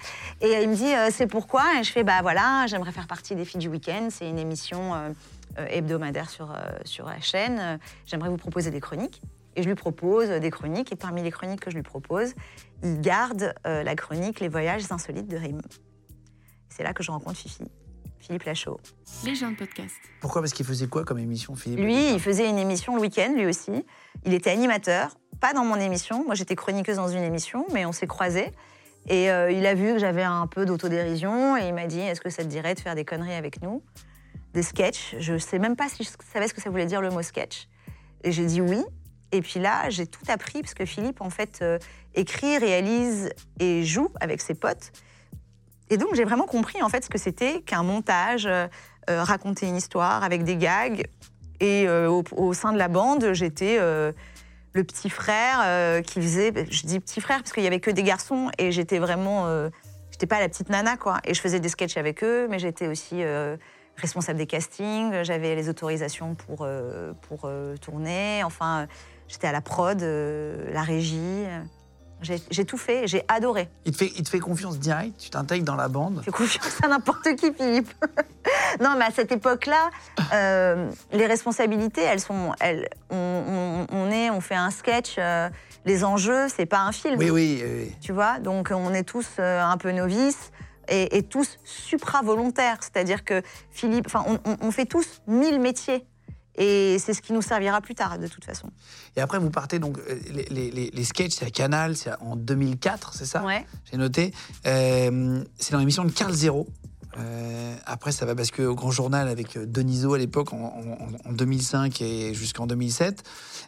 Et 0.41 0.56
euh, 0.56 0.62
il 0.62 0.70
me 0.70 0.75
dit 0.75 0.94
Euh, 0.94 1.10
C'est 1.12 1.27
pourquoi? 1.27 1.63
Et 1.79 1.84
je 1.84 1.91
fais 1.91 2.03
Bah 2.03 2.22
voilà, 2.22 2.65
j'aimerais 2.67 2.91
faire 2.91 3.08
partie 3.08 3.36
des 3.36 3.46
filles 3.46 3.60
du 3.60 3.67
week-end. 3.67 4.08
C'est 4.10 4.27
une 4.27 4.39
émission 4.39 4.96
euh, 4.96 5.65
hebdomadaire 5.70 6.29
sur, 6.29 6.56
sur 6.84 7.06
la 7.06 7.20
chaîne. 7.22 7.79
J'aimerais 8.06 8.29
vous 8.29 8.38
proposer 8.38 8.72
des 8.72 8.79
chroniques. 8.79 9.22
Et 9.56 9.63
je 9.63 9.67
lui 9.67 9.75
propose 9.75 10.29
des 10.29 10.50
chroniques. 10.50 10.91
Et 10.91 10.96
parmi 10.96 11.22
les 11.22 11.32
chroniques 11.32 11.62
que 11.62 11.72
je 11.72 11.75
lui 11.75 11.84
propose, 11.84 12.34
il 12.84 13.01
garde 13.01 13.53
la 13.65 13.96
chronique 13.96 14.39
Les 14.39 14.50
voyages 14.50 14.84
insolites 14.91 15.27
de 15.27 15.38
Rim. 15.38 15.62
C'est 16.69 16.83
là 16.83 16.93
que 16.93 17.03
je 17.03 17.12
rencontre 17.12 17.38
Fifi, 17.38 17.63
Philippe 18.19 18.43
Lachaud. 18.43 18.79
Les 19.24 19.36
gens 19.36 19.51
de 19.51 19.55
podcast. 19.55 19.95
Pourquoi? 20.21 20.41
Parce 20.41 20.53
qu'il 20.53 20.65
faisait 20.65 20.88
quoi 20.88 21.03
comme 21.03 21.19
émission, 21.19 21.55
Philippe? 21.55 21.79
Lui, 21.79 22.13
il 22.13 22.20
faisait 22.20 22.50
une 22.50 22.57
émission 22.57 22.96
le 22.96 23.01
week-end, 23.01 23.33
lui 23.35 23.46
aussi. 23.46 23.85
Il 24.25 24.33
était 24.33 24.51
animateur, 24.51 25.18
pas 25.39 25.53
dans 25.53 25.65
mon 25.65 25.75
émission. 25.75 26.24
Moi, 26.25 26.35
j'étais 26.35 26.55
chroniqueuse 26.55 26.98
dans 26.98 27.07
une 27.07 27.24
émission, 27.24 27.65
mais 27.74 27.85
on 27.85 27.92
s'est 27.92 28.07
croisés. 28.07 28.51
Et 29.07 29.31
euh, 29.31 29.51
il 29.51 29.65
a 29.65 29.74
vu 29.74 29.94
que 29.94 30.00
j'avais 30.00 30.24
un 30.24 30.48
peu 30.48 30.65
d'autodérision 30.65 31.55
et 31.55 31.68
il 31.68 31.74
m'a 31.74 31.87
dit 31.87 32.00
Est-ce 32.00 32.22
que 32.22 32.29
ça 32.29 32.44
te 32.44 32.50
dirait 32.50 32.74
de 32.74 32.79
faire 32.79 32.96
des 32.96 33.05
conneries 33.05 33.33
avec 33.33 33.61
nous? 33.61 33.81
Des 34.53 34.63
sketchs? 34.63 35.15
Je 35.20 35.37
sais 35.37 35.59
même 35.59 35.75
pas 35.75 35.87
si 35.87 36.03
je 36.03 36.09
savais 36.33 36.48
ce 36.48 36.53
que 36.53 36.61
ça 36.61 36.70
voulait 36.70 36.85
dire 36.85 37.01
le 37.01 37.09
mot 37.09 37.22
sketch. 37.22 37.68
Et 38.24 38.31
j'ai 38.31 38.46
dit 38.46 38.61
oui. 38.61 38.83
Et 39.31 39.42
puis 39.42 39.59
là, 39.59 39.89
j'ai 39.89 40.07
tout 40.07 40.24
appris 40.27 40.61
parce 40.61 40.74
que 40.74 40.85
Philippe, 40.85 41.22
en 41.22 41.29
fait, 41.29 41.59
euh, 41.61 41.79
écrit, 42.15 42.57
réalise 42.57 43.29
et 43.59 43.83
joue 43.83 44.09
avec 44.20 44.42
ses 44.42 44.53
potes. 44.53 44.92
Et 45.89 45.97
donc, 45.97 46.09
j'ai 46.15 46.25
vraiment 46.25 46.45
compris, 46.45 46.81
en 46.81 46.89
fait, 46.89 47.03
ce 47.03 47.09
que 47.09 47.17
c'était 47.17 47.61
qu'un 47.61 47.83
montage, 47.83 48.45
euh, 48.45 48.67
euh, 49.09 49.23
raconter 49.23 49.67
une 49.67 49.77
histoire 49.77 50.21
avec 50.23 50.43
des 50.43 50.57
gags. 50.57 51.07
Et 51.61 51.87
euh, 51.87 52.21
au, 52.35 52.53
sein 52.53 52.73
de 52.73 52.77
la 52.77 52.89
bande, 52.89 53.31
j'étais 53.31 53.77
euh, 53.79 54.11
le 54.73 54.83
petit 54.83 55.09
frère 55.09 56.01
qui 56.03 56.21
faisait. 56.21 56.51
Je 56.69 56.85
dis 56.85 57.00
petit 57.00 57.21
frère 57.21 57.37
parce 57.37 57.53
qu'il 57.53 57.63
y 57.63 57.67
avait 57.67 57.79
que 57.79 57.89
des 57.89 58.03
garçons 58.03 58.51
et 58.57 58.73
j'étais 58.73 59.00
vraiment. 59.00 59.47
j'étais 60.11 60.27
pas 60.27 60.39
la 60.39 60.50
petite 60.50 60.69
nana, 60.69 60.97
quoi. 60.97 61.19
Et 61.23 61.33
je 61.33 61.41
faisais 61.41 61.59
des 61.59 61.69
sketchs 61.69 61.95
avec 61.95 62.21
eux, 62.23 62.47
mais 62.50 62.59
j'étais 62.59 62.87
aussi 62.87 63.23
responsable 63.95 64.37
des 64.37 64.45
castings. 64.45 65.23
J'avais 65.23 65.55
les 65.55 65.69
autorisations 65.69 66.35
pour, 66.35 66.67
pour 67.21 67.50
tourner. 67.81 68.43
Enfin, 68.43 68.87
j'étais 69.29 69.47
à 69.47 69.53
la 69.53 69.61
prod, 69.61 70.00
la 70.01 70.81
régie. 70.81 71.45
J'ai 72.22 72.66
tout 72.66 72.77
fait, 72.77 73.08
j'ai 73.08 73.24
adoré. 73.27 73.70
il 73.86 73.92
te, 73.92 73.98
fait, 73.98 74.12
il 74.16 74.24
te 74.24 74.30
fait 74.30 74.40
confiance 74.40 74.80
direct, 74.80 75.18
tu 75.20 75.30
t'intègres 75.30 75.66
dans 75.66 75.75
la 75.75 75.88
bande. 75.88 76.22
Fais 76.25 76.32
confiance 76.32 76.77
à 76.84 76.88
n'importe 76.88 77.36
qui, 77.36 77.53
Philippe. 77.53 77.94
non, 78.82 78.96
mais 78.98 79.06
à 79.06 79.12
cette 79.12 79.32
époque-là, 79.32 79.90
euh, 80.34 80.90
les 81.12 81.27
responsabilités, 81.27 82.01
elles 82.01 82.20
sont, 82.20 82.53
elles, 82.60 82.90
on, 83.12 83.16
on- 83.16 83.96
on 83.96 84.12
est, 84.12 84.30
on 84.32 84.42
fait 84.42 84.56
un 84.56 84.72
sketch. 84.72 85.16
euh, 85.20 85.50
les 85.86 86.03
enjeux, 86.03 86.48
c'est 86.50 86.66
pas 86.66 86.80
un 86.80 86.92
film, 86.92 87.18
Oui, 87.20 87.30
oui. 87.30 87.64
oui. 87.64 87.96
tu 88.01 88.12
vois. 88.12 88.40
Donc, 88.40 88.72
on 88.75 88.94
est 88.94 89.03
tous 89.03 89.27
euh, 89.40 89.62
un 89.62 89.77
peu 89.77 89.92
novices 89.92 90.51
et, 90.90 91.18
et 91.18 91.24
tous 91.24 91.58
supra-volontaires. 91.64 92.77
C'est-à-dire 92.82 93.24
que 93.24 93.42
Philippe, 93.72 94.08
enfin, 94.08 94.25
on 94.62 94.72
fait 94.72 94.86
tous 94.86 95.22
mille 95.27 95.60
métiers. 95.62 96.06
Et 96.57 96.98
c'est 97.00 97.13
ce 97.13 97.22
qui 97.22 97.33
nous 97.33 97.41
servira 97.41 97.81
plus 97.81 97.93
tard, 97.96 98.17
de 98.17 98.27
toute 98.27 98.43
façon. 98.43 98.70
Et 99.15 99.22
après, 99.22 99.37
vous 99.39 99.50
partez 99.51 99.77
donc. 99.79 99.98
euh, 100.00 100.15
Les, 100.50 100.72
les, 100.91 101.03
sketchs, 101.03 101.35
c'est 101.35 101.46
à 101.46 101.51
Canal, 101.51 101.96
c'est 101.96 102.11
en 102.22 102.35
2004, 102.35 103.13
c'est 103.13 103.25
ça 103.25 103.43
Ouais. 103.43 103.65
J'ai 103.91 103.98
noté. 103.98 104.33
Euh, 104.65 105.43
c'est 105.59 105.72
dans 105.74 105.79
l'émission 105.79 106.03
de 106.03 106.11
Carl 106.11 106.33
Zéro. 106.33 106.67
Euh, 107.20 107.75
après, 107.85 108.11
ça 108.11 108.25
va 108.25 108.35
basculer 108.35 108.67
au 108.67 108.75
Grand 108.75 108.91
Journal 108.91 109.27
avec 109.27 109.55
euh, 109.57 109.65
Deniso 109.65 110.13
à 110.13 110.17
l'époque 110.17 110.53
en, 110.53 110.57
en- 110.57 111.29
en 111.29 111.31
2005 111.33 112.01
et 112.01 112.33
jusqu'en 112.33 112.67
2007. 112.67 113.24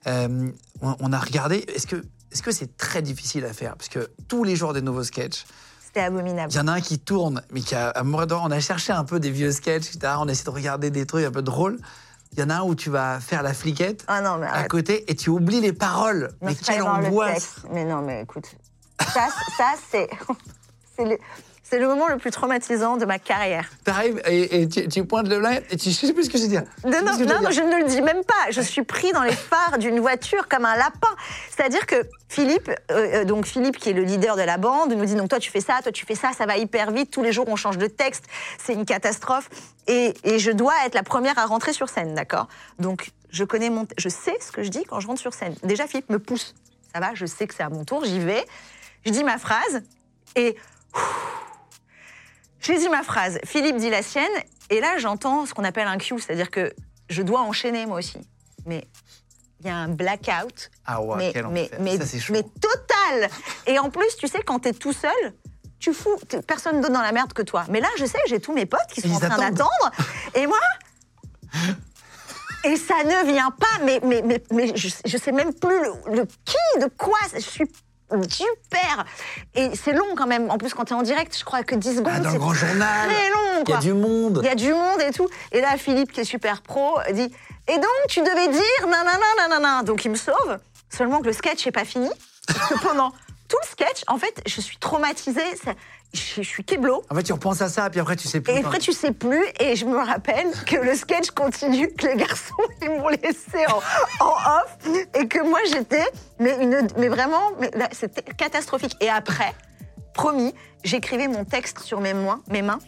Euh, 0.07 0.49
on, 0.81 0.95
on 0.99 1.13
a 1.13 1.19
regardé. 1.19 1.57
Est-ce 1.73 1.87
que 1.87 1.95
est-ce 2.31 2.43
que 2.43 2.51
c'est 2.51 2.77
très 2.77 3.01
difficile 3.01 3.43
à 3.45 3.53
faire? 3.53 3.75
Parce 3.75 3.89
que 3.89 4.07
tous 4.27 4.43
les 4.43 4.55
jours 4.55 4.73
des 4.73 4.83
nouveaux 4.83 5.03
sketchs, 5.03 5.45
C'était 5.83 6.01
abominable. 6.01 6.51
il 6.53 6.57
y 6.57 6.59
en 6.59 6.67
a 6.67 6.73
un 6.73 6.81
qui 6.81 6.99
tourne, 6.99 7.41
mais 7.51 7.61
qui 7.61 7.73
a 7.73 7.89
à. 7.89 8.03
On 8.03 8.51
a 8.51 8.59
cherché 8.59 8.93
un 8.93 9.03
peu 9.03 9.19
des 9.19 9.31
vieux 9.31 9.51
sketchs, 9.51 9.87
etc. 9.95 10.13
On 10.19 10.27
a 10.27 10.31
essayé 10.31 10.45
de 10.45 10.49
regarder 10.51 10.91
des 10.91 11.07
trucs 11.07 11.25
un 11.25 11.31
peu 11.31 11.41
drôles. 11.41 11.79
Il 12.33 12.39
y 12.39 12.43
en 12.43 12.49
a 12.49 12.55
un 12.55 12.63
où 12.63 12.75
tu 12.75 12.89
vas 12.89 13.19
faire 13.19 13.43
la 13.43 13.53
fliquette 13.53 14.03
Ah 14.07 14.21
non, 14.21 14.37
mais 14.37 14.47
à 14.47 14.63
côté 14.65 15.09
et 15.11 15.15
tu 15.15 15.29
oublies 15.29 15.61
les 15.61 15.73
paroles. 15.73 16.29
Non, 16.41 16.49
mais 16.49 16.55
quelle 16.55 16.83
angoisse. 16.83 17.55
Mais 17.71 17.85
non, 17.85 18.01
mais 18.01 18.21
écoute, 18.21 18.45
ça, 19.01 19.27
ça 19.57 19.73
c'est, 19.89 20.09
c'est 20.95 21.05
le, 21.05 21.17
c'est 21.69 21.77
le 21.77 21.87
moment 21.87 22.07
le 22.07 22.17
plus 22.17 22.31
traumatisant 22.31 22.97
de 22.97 23.05
ma 23.05 23.19
carrière. 23.19 23.69
T'arrives 23.83 24.19
et, 24.25 24.61
et 24.61 24.67
tu, 24.67 24.87
tu 24.87 25.05
pointes 25.05 25.27
le 25.27 25.37
blanc 25.37 25.51
et 25.69 25.77
tu 25.77 25.89
je 25.91 25.95
sais 25.95 26.13
plus 26.13 26.23
ce 26.23 26.29
que 26.29 26.37
je 26.37 26.43
veux 26.43 26.49
dire. 26.49 26.63
Non, 26.83 27.03
non, 27.03 27.11
je 27.17 27.23
non, 27.23 27.51
je 27.51 27.61
ne 27.61 27.83
le 27.83 27.87
dis 27.87 28.01
même 28.01 28.23
pas. 28.23 28.49
Je 28.49 28.61
suis 28.61 28.81
pris 28.83 29.11
dans 29.11 29.21
les 29.21 29.31
phares 29.35 29.77
d'une 29.77 29.99
voiture 29.99 30.47
comme 30.47 30.65
un 30.65 30.75
lapin. 30.75 31.15
C'est-à-dire 31.55 31.85
que 31.85 32.07
Philippe, 32.27 32.69
euh, 32.91 33.21
euh, 33.21 33.23
donc 33.23 33.45
Philippe 33.45 33.77
qui 33.77 33.91
est 33.91 33.93
le 33.93 34.03
leader 34.03 34.35
de 34.35 34.41
la 34.41 34.57
bande, 34.57 34.93
nous 34.93 35.05
dit 35.05 35.15
donc 35.15 35.29
toi 35.29 35.39
tu 35.39 35.51
fais 35.51 35.61
ça, 35.61 35.79
toi 35.83 35.91
tu 35.91 36.05
fais 36.05 36.15
ça, 36.15 36.31
ça 36.35 36.47
va 36.47 36.57
hyper 36.57 36.91
vite. 36.91 37.11
Tous 37.11 37.21
les 37.21 37.31
jours 37.31 37.45
on 37.47 37.55
change 37.55 37.77
de 37.77 37.87
texte, 37.87 38.25
c'est 38.57 38.73
une 38.73 38.85
catastrophe. 38.85 39.49
Et, 39.87 40.15
et 40.23 40.39
je 40.39 40.51
dois 40.51 40.73
être 40.85 40.95
la 40.95 41.03
première 41.03 41.37
à 41.37 41.45
rentrer 41.45 41.73
sur 41.73 41.89
scène, 41.89 42.15
d'accord? 42.15 42.47
Donc 42.79 43.11
je 43.29 43.43
connais 43.43 43.69
mon, 43.69 43.85
je 43.97 44.09
sais 44.09 44.35
ce 44.41 44.51
que 44.51 44.63
je 44.63 44.69
dis 44.69 44.85
quand 44.85 44.99
je 44.99 45.07
rentre 45.07 45.21
sur 45.21 45.35
scène. 45.35 45.55
Déjà 45.63 45.85
Philippe 45.85 46.09
me 46.09 46.19
pousse. 46.19 46.55
Ça 46.93 46.99
va, 46.99 47.13
je 47.13 47.27
sais 47.27 47.45
que 47.45 47.53
c'est 47.53 47.61
à 47.61 47.69
mon 47.69 47.85
tour, 47.85 48.05
j'y 48.05 48.19
vais. 48.19 48.43
Je 49.05 49.11
dis 49.11 49.23
ma 49.23 49.37
phrase 49.37 49.83
et 50.35 50.55
j'ai 52.61 52.77
dit 52.77 52.89
ma 52.89 53.03
phrase, 53.03 53.39
Philippe 53.45 53.77
dit 53.77 53.89
la 53.89 54.01
sienne, 54.01 54.31
et 54.69 54.79
là 54.79 54.97
j'entends 54.97 55.45
ce 55.45 55.53
qu'on 55.53 55.63
appelle 55.63 55.87
un 55.87 55.97
cue, 55.97 56.19
c'est-à-dire 56.19 56.49
que 56.51 56.73
je 57.09 57.21
dois 57.21 57.41
enchaîner 57.41 57.85
moi 57.85 57.97
aussi. 57.99 58.19
Mais 58.65 58.87
il 59.61 59.67
y 59.67 59.69
a 59.69 59.75
un 59.75 59.89
blackout, 59.89 60.69
Ah 60.85 61.01
ouais, 61.01 61.17
mais, 61.17 61.33
quel 61.33 61.47
mais, 61.47 61.65
enfer. 61.65 61.79
mais, 61.81 61.97
ça 61.97 62.05
c'est 62.05 62.19
chaud. 62.19 62.33
mais 62.33 62.43
total 62.43 63.29
Et 63.67 63.77
en 63.79 63.89
plus, 63.89 64.15
tu 64.17 64.27
sais, 64.27 64.41
quand 64.41 64.59
t'es 64.59 64.73
tout 64.73 64.93
seul, 64.93 65.33
tu 65.79 65.93
fous, 65.93 66.15
personne 66.47 66.81
d'autre 66.81 66.93
dans 66.93 67.01
la 67.01 67.11
merde 67.11 67.33
que 67.33 67.41
toi. 67.41 67.65
Mais 67.69 67.79
là, 67.81 67.87
je 67.97 68.05
sais, 68.05 68.19
j'ai 68.27 68.39
tous 68.39 68.53
mes 68.53 68.65
potes 68.65 68.87
qui 68.93 69.01
sont 69.01 69.07
Ils 69.09 69.15
en 69.15 69.19
train 69.19 69.37
d'attendre. 69.37 69.91
Et 70.35 70.45
moi. 70.47 70.57
Et 72.65 72.75
ça 72.75 73.03
ne 73.05 73.31
vient 73.31 73.51
pas, 73.51 73.83
mais, 73.85 73.99
mais, 74.03 74.21
mais, 74.21 74.43
mais 74.51 74.75
je, 74.75 74.89
je 75.05 75.17
sais 75.17 75.31
même 75.31 75.53
plus 75.53 75.79
le, 75.81 76.15
le 76.17 76.25
qui, 76.45 76.79
de 76.81 76.87
quoi. 76.97 77.17
Je 77.33 77.39
suis 77.39 77.65
super. 78.29 79.05
Et 79.55 79.75
c'est 79.75 79.93
long 79.93 80.15
quand 80.15 80.27
même. 80.27 80.49
En 80.49 80.57
plus, 80.57 80.73
quand 80.73 80.85
tu 80.85 80.93
es 80.93 80.95
en 80.95 81.01
direct, 81.01 81.37
je 81.37 81.43
crois 81.43 81.63
que 81.63 81.75
10 81.75 81.97
secondes. 81.97 82.13
Ah, 82.15 82.19
dans 82.19 82.31
le 82.31 82.39
grand 82.39 82.53
journal. 82.53 83.09
Très 83.09 83.29
long, 83.29 83.63
Il 83.67 83.69
y 83.69 83.73
a 83.73 83.77
du 83.77 83.93
monde. 83.93 84.39
Il 84.43 84.47
y 84.47 84.51
a 84.51 84.55
du 84.55 84.73
monde 84.73 85.01
et 85.01 85.11
tout. 85.11 85.27
Et 85.51 85.61
là, 85.61 85.77
Philippe, 85.77 86.11
qui 86.11 86.21
est 86.21 86.25
super 86.25 86.61
pro, 86.61 86.99
dit 87.13 87.31
Et 87.67 87.75
donc, 87.75 88.07
tu 88.07 88.21
devais 88.21 88.47
dire 88.47 88.87
nanana, 88.87 89.17
nanana. 89.37 89.83
Donc, 89.83 90.05
il 90.05 90.11
me 90.11 90.15
sauve. 90.15 90.57
Seulement 90.89 91.19
que 91.19 91.27
le 91.27 91.33
sketch 91.33 91.65
n'est 91.65 91.71
pas 91.71 91.85
fini. 91.85 92.09
Pendant 92.81 93.13
tout 93.49 93.57
le 93.61 93.67
sketch, 93.67 94.03
en 94.07 94.17
fait, 94.17 94.41
je 94.45 94.61
suis 94.61 94.77
traumatisée. 94.77 95.41
Ça- 95.61 95.73
je, 96.13 96.21
je 96.37 96.41
suis 96.47 96.63
kéblo. 96.63 97.03
En 97.09 97.15
fait, 97.15 97.23
tu 97.23 97.33
repenses 97.33 97.61
à 97.61 97.69
ça, 97.69 97.89
puis 97.89 97.99
après, 97.99 98.15
tu 98.15 98.27
sais 98.27 98.39
plus. 98.41 98.53
Et 98.53 98.59
après, 98.59 98.79
tu 98.79 98.93
sais 98.93 99.11
plus. 99.11 99.43
Et 99.59 99.75
je 99.75 99.85
me 99.85 99.97
rappelle 99.97 100.47
que 100.65 100.77
le 100.77 100.95
sketch 100.95 101.31
continue, 101.31 101.91
que 101.93 102.07
les 102.07 102.15
garçons, 102.15 102.55
ils 102.81 102.89
m'ont 102.89 103.09
laissé 103.09 103.65
en, 103.67 104.25
en 104.25 104.31
off. 104.31 104.77
Et 105.15 105.27
que 105.27 105.39
moi, 105.39 105.59
j'étais. 105.69 106.05
Mais, 106.39 106.55
une, 106.61 106.87
mais 106.97 107.09
vraiment, 107.09 107.51
mais 107.59 107.69
c'était 107.91 108.23
catastrophique. 108.33 108.95
Et 109.01 109.09
après, 109.09 109.53
promis, 110.13 110.53
j'écrivais 110.83 111.27
mon 111.27 111.43
texte 111.45 111.79
sur 111.79 111.99
mes 112.01 112.13
mains. 112.13 112.41
Mes 112.49 112.61
mains 112.61 112.79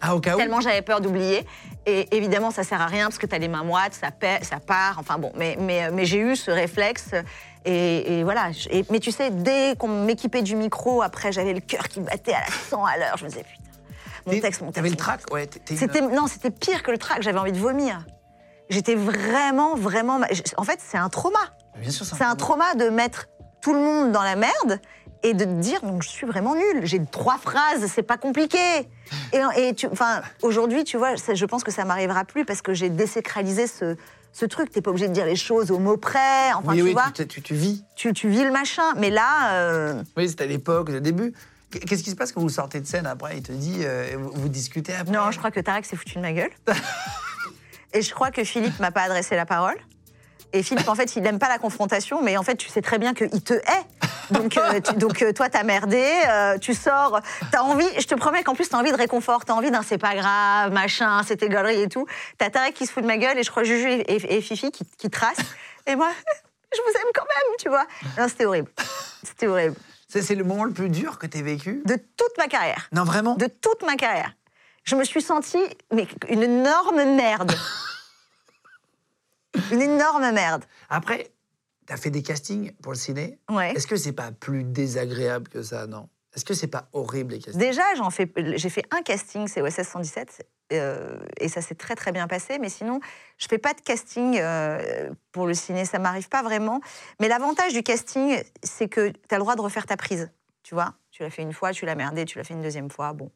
Ah, 0.00 0.14
au 0.14 0.20
cas 0.20 0.34
où. 0.34 0.38
tellement 0.38 0.60
j'avais 0.60 0.82
peur 0.82 1.00
d'oublier. 1.00 1.46
Et 1.86 2.14
évidemment, 2.16 2.50
ça 2.50 2.62
sert 2.64 2.80
à 2.80 2.86
rien 2.86 3.06
parce 3.06 3.18
que 3.18 3.26
tu 3.26 3.34
as 3.34 3.38
les 3.38 3.48
mains 3.48 3.64
moites, 3.64 3.94
ça, 3.94 4.10
paie- 4.10 4.42
ça 4.42 4.60
part. 4.60 4.98
Enfin 4.98 5.18
bon, 5.18 5.32
mais, 5.36 5.56
mais, 5.60 5.90
mais 5.90 6.04
j'ai 6.04 6.18
eu 6.18 6.36
ce 6.36 6.50
réflexe. 6.50 7.10
Et, 7.64 8.18
et 8.20 8.24
voilà. 8.24 8.50
Et- 8.70 8.84
mais 8.90 9.00
tu 9.00 9.10
sais, 9.10 9.30
dès 9.30 9.74
qu'on 9.76 9.88
m'équipait 10.04 10.42
du 10.42 10.54
micro, 10.54 11.02
après, 11.02 11.32
j'avais 11.32 11.52
le 11.54 11.60
cœur 11.60 11.88
qui 11.88 12.00
battait 12.00 12.34
à 12.34 12.40
la 12.40 12.46
100 12.70 12.84
à 12.84 12.96
l'heure. 12.98 13.16
Je 13.16 13.24
me 13.24 13.28
disais, 13.30 13.42
putain, 13.44 13.62
mon 14.26 14.40
texte, 14.40 14.60
mon 14.60 14.66
texte. 14.68 14.74
T'avais 14.76 14.90
le 14.90 14.96
trac? 14.96 15.20
Ouais, 15.32 15.48
une- 16.00 16.14
non, 16.14 16.26
c'était 16.26 16.50
pire 16.50 16.82
que 16.82 16.90
le 16.90 16.98
trac. 16.98 17.22
J'avais 17.22 17.38
envie 17.38 17.52
de 17.52 17.58
vomir. 17.58 18.04
J'étais 18.68 18.94
vraiment, 18.94 19.74
vraiment. 19.74 20.20
En 20.58 20.64
fait, 20.64 20.78
c'est 20.82 20.98
un 20.98 21.08
trauma. 21.08 21.38
Bien 21.78 21.90
sûr, 21.90 22.04
C'est 22.04 22.22
un 22.24 22.36
trauma 22.36 22.74
de 22.74 22.90
mettre 22.90 23.26
tout 23.62 23.72
le 23.72 23.80
monde 23.80 24.12
dans 24.12 24.22
la 24.22 24.36
merde 24.36 24.80
et 25.22 25.34
de 25.34 25.44
te 25.44 25.50
dire 25.60 25.80
donc 25.82 26.02
je 26.02 26.08
suis 26.08 26.26
vraiment 26.26 26.54
nulle. 26.54 26.84
J'ai 26.84 27.04
trois 27.04 27.38
phrases, 27.38 27.86
c'est 27.86 28.02
pas 28.02 28.16
compliqué. 28.16 28.58
Et, 29.32 29.40
et 29.56 29.74
tu, 29.74 29.86
enfin, 29.86 30.22
aujourd'hui, 30.42 30.84
tu 30.84 30.96
vois, 30.96 31.14
je 31.16 31.44
pense 31.46 31.64
que 31.64 31.70
ça 31.72 31.84
m'arrivera 31.84 32.24
plus 32.24 32.44
parce 32.44 32.62
que 32.62 32.74
j'ai 32.74 32.90
désacralisé 32.90 33.66
ce, 33.66 33.96
ce 34.32 34.44
truc. 34.46 34.70
T'es 34.70 34.80
pas 34.82 34.90
obligé 34.90 35.08
de 35.08 35.12
dire 35.14 35.24
les 35.26 35.36
choses 35.36 35.70
au 35.70 35.78
mot 35.78 35.96
près. 35.96 36.52
Enfin, 36.54 36.72
oui, 36.72 36.76
tu 36.78 36.82
oui, 36.82 36.92
vois, 36.92 37.10
tu, 37.14 37.26
tu- 37.26 37.42
tu 37.42 37.54
vis. 37.54 37.84
tu, 37.96 38.12
tu 38.12 38.28
vis 38.28 38.44
le 38.44 38.50
machin. 38.50 38.82
Mais 38.96 39.10
là, 39.10 39.52
euh, 39.54 40.02
Oui, 40.16 40.28
c'était 40.28 40.44
à 40.44 40.46
l'époque, 40.46 40.90
au 40.90 41.00
début. 41.00 41.32
Qu'est-ce 41.70 42.02
qui 42.02 42.10
se 42.10 42.16
passe 42.16 42.32
quand 42.32 42.40
vous 42.40 42.48
sortez 42.48 42.80
de 42.80 42.86
scène 42.86 43.06
après? 43.06 43.36
Il 43.36 43.42
te 43.42 43.52
dit, 43.52 43.80
euh, 43.82 44.16
vous, 44.18 44.30
vous 44.34 44.48
discutez 44.48 44.94
après? 44.94 45.12
Non, 45.12 45.30
je 45.30 45.38
crois 45.38 45.50
que 45.50 45.60
Tarek 45.60 45.84
s'est 45.84 45.96
foutu 45.96 46.14
de 46.14 46.20
ma 46.20 46.32
gueule. 46.32 46.50
et 47.92 48.02
je 48.02 48.14
crois 48.14 48.30
que 48.30 48.44
Philippe 48.44 48.78
m'a 48.80 48.90
pas 48.90 49.02
adressé 49.02 49.36
la 49.36 49.46
parole. 49.46 49.76
Et 50.52 50.62
Philippe, 50.62 50.88
en 50.88 50.94
fait, 50.94 51.14
il 51.16 51.22
n'aime 51.22 51.38
pas 51.38 51.48
la 51.48 51.58
confrontation, 51.58 52.22
mais 52.22 52.36
en 52.38 52.42
fait, 52.42 52.56
tu 52.56 52.68
sais 52.68 52.80
très 52.80 52.98
bien 52.98 53.12
qu'il 53.14 53.42
te 53.42 53.52
hait. 53.54 53.84
Donc, 54.30 54.56
euh, 54.56 54.80
tu- 54.80 54.94
donc 54.94 55.20
euh, 55.22 55.32
toi, 55.32 55.48
t'as 55.48 55.62
merdé, 55.62 56.02
euh, 56.28 56.58
tu 56.58 56.74
sors, 56.74 57.20
t'as 57.52 57.60
envie, 57.62 57.86
je 57.98 58.06
te 58.06 58.14
promets 58.14 58.42
qu'en 58.44 58.54
plus, 58.54 58.68
t'as 58.68 58.78
envie 58.78 58.90
de 58.92 58.96
réconfort, 58.96 59.44
t'as 59.44 59.52
envie 59.54 59.70
d'un 59.70 59.82
c'est 59.82 59.98
pas 59.98 60.14
grave, 60.14 60.72
machin, 60.72 61.22
c'était 61.26 61.48
galerie 61.48 61.82
et 61.82 61.88
tout. 61.88 62.06
T'as 62.38 62.50
Tarek 62.50 62.74
qui 62.74 62.86
se 62.86 62.92
fout 62.92 63.02
de 63.02 63.06
ma 63.08 63.16
gueule 63.18 63.38
et 63.38 63.42
je 63.42 63.50
crois 63.50 63.64
Juju 63.64 63.88
et, 63.90 64.14
et- 64.14 64.36
et 64.36 64.40
Fifi 64.40 64.70
qui, 64.70 64.84
qui 64.98 65.10
tracent. 65.10 65.36
Et 65.86 65.96
moi, 65.96 66.08
je 66.74 66.78
vous 66.82 66.98
aime 66.98 67.10
quand 67.14 67.24
même, 67.24 67.54
tu 67.58 67.68
vois. 67.68 67.86
Non, 68.18 68.28
c'était 68.28 68.44
horrible. 68.46 68.70
C'était 69.22 69.46
horrible. 69.46 69.76
C'est 70.08 70.22
c'est 70.22 70.34
le 70.34 70.44
moment 70.44 70.64
le 70.64 70.72
plus 70.72 70.88
dur 70.88 71.18
que 71.18 71.26
t'aies 71.26 71.42
vécu? 71.42 71.82
De 71.84 71.94
toute 71.94 72.36
ma 72.38 72.46
carrière. 72.46 72.88
Non, 72.92 73.04
vraiment? 73.04 73.34
De 73.34 73.46
toute 73.46 73.82
ma 73.86 73.96
carrière. 73.96 74.32
Je 74.84 74.94
me 74.96 75.04
suis 75.04 75.20
sentie 75.20 75.62
mais, 75.92 76.06
une 76.30 76.42
énorme 76.42 77.04
merde. 77.14 77.52
Une 79.72 79.82
énorme 79.82 80.30
merde. 80.32 80.64
Après, 80.88 81.30
t'as 81.86 81.96
fait 81.96 82.10
des 82.10 82.22
castings 82.22 82.72
pour 82.82 82.92
le 82.92 82.98
ciné. 82.98 83.38
Ouais. 83.50 83.72
Est-ce 83.72 83.86
que 83.86 83.96
c'est 83.96 84.12
pas 84.12 84.30
plus 84.32 84.64
désagréable 84.64 85.48
que 85.48 85.62
ça, 85.62 85.86
non? 85.86 86.08
Est-ce 86.34 86.44
que 86.44 86.54
c'est 86.54 86.68
pas 86.68 86.88
horrible 86.92 87.32
les 87.32 87.38
castings? 87.40 87.58
Déjà, 87.58 87.82
j'en 87.96 88.10
fais, 88.10 88.30
j'ai 88.56 88.68
fait 88.68 88.84
un 88.90 89.02
casting, 89.02 89.48
c'est 89.48 89.62
OSS 89.62 89.88
117, 89.88 90.46
euh, 90.72 91.18
et 91.40 91.48
ça 91.48 91.62
s'est 91.62 91.74
très 91.74 91.94
très 91.94 92.12
bien 92.12 92.28
passé. 92.28 92.58
Mais 92.58 92.68
sinon, 92.68 93.00
je 93.38 93.46
fais 93.48 93.58
pas 93.58 93.72
de 93.72 93.80
casting 93.80 94.38
euh, 94.38 95.10
pour 95.32 95.46
le 95.46 95.54
ciné, 95.54 95.84
ça 95.84 95.98
m'arrive 95.98 96.28
pas 96.28 96.42
vraiment. 96.42 96.80
Mais 97.20 97.28
l'avantage 97.28 97.72
du 97.72 97.82
casting, 97.82 98.40
c'est 98.62 98.88
que 98.88 99.08
tu 99.08 99.34
as 99.34 99.36
le 99.36 99.42
droit 99.42 99.56
de 99.56 99.62
refaire 99.62 99.86
ta 99.86 99.96
prise. 99.96 100.30
Tu 100.62 100.74
vois, 100.74 100.94
tu 101.10 101.22
l'as 101.22 101.30
fait 101.30 101.42
une 101.42 101.54
fois, 101.54 101.72
tu 101.72 101.86
l'as 101.86 101.94
merdé, 101.94 102.26
tu 102.26 102.36
l'as 102.36 102.44
fait 102.44 102.54
une 102.54 102.62
deuxième 102.62 102.90
fois. 102.90 103.14
Bon, 103.14 103.30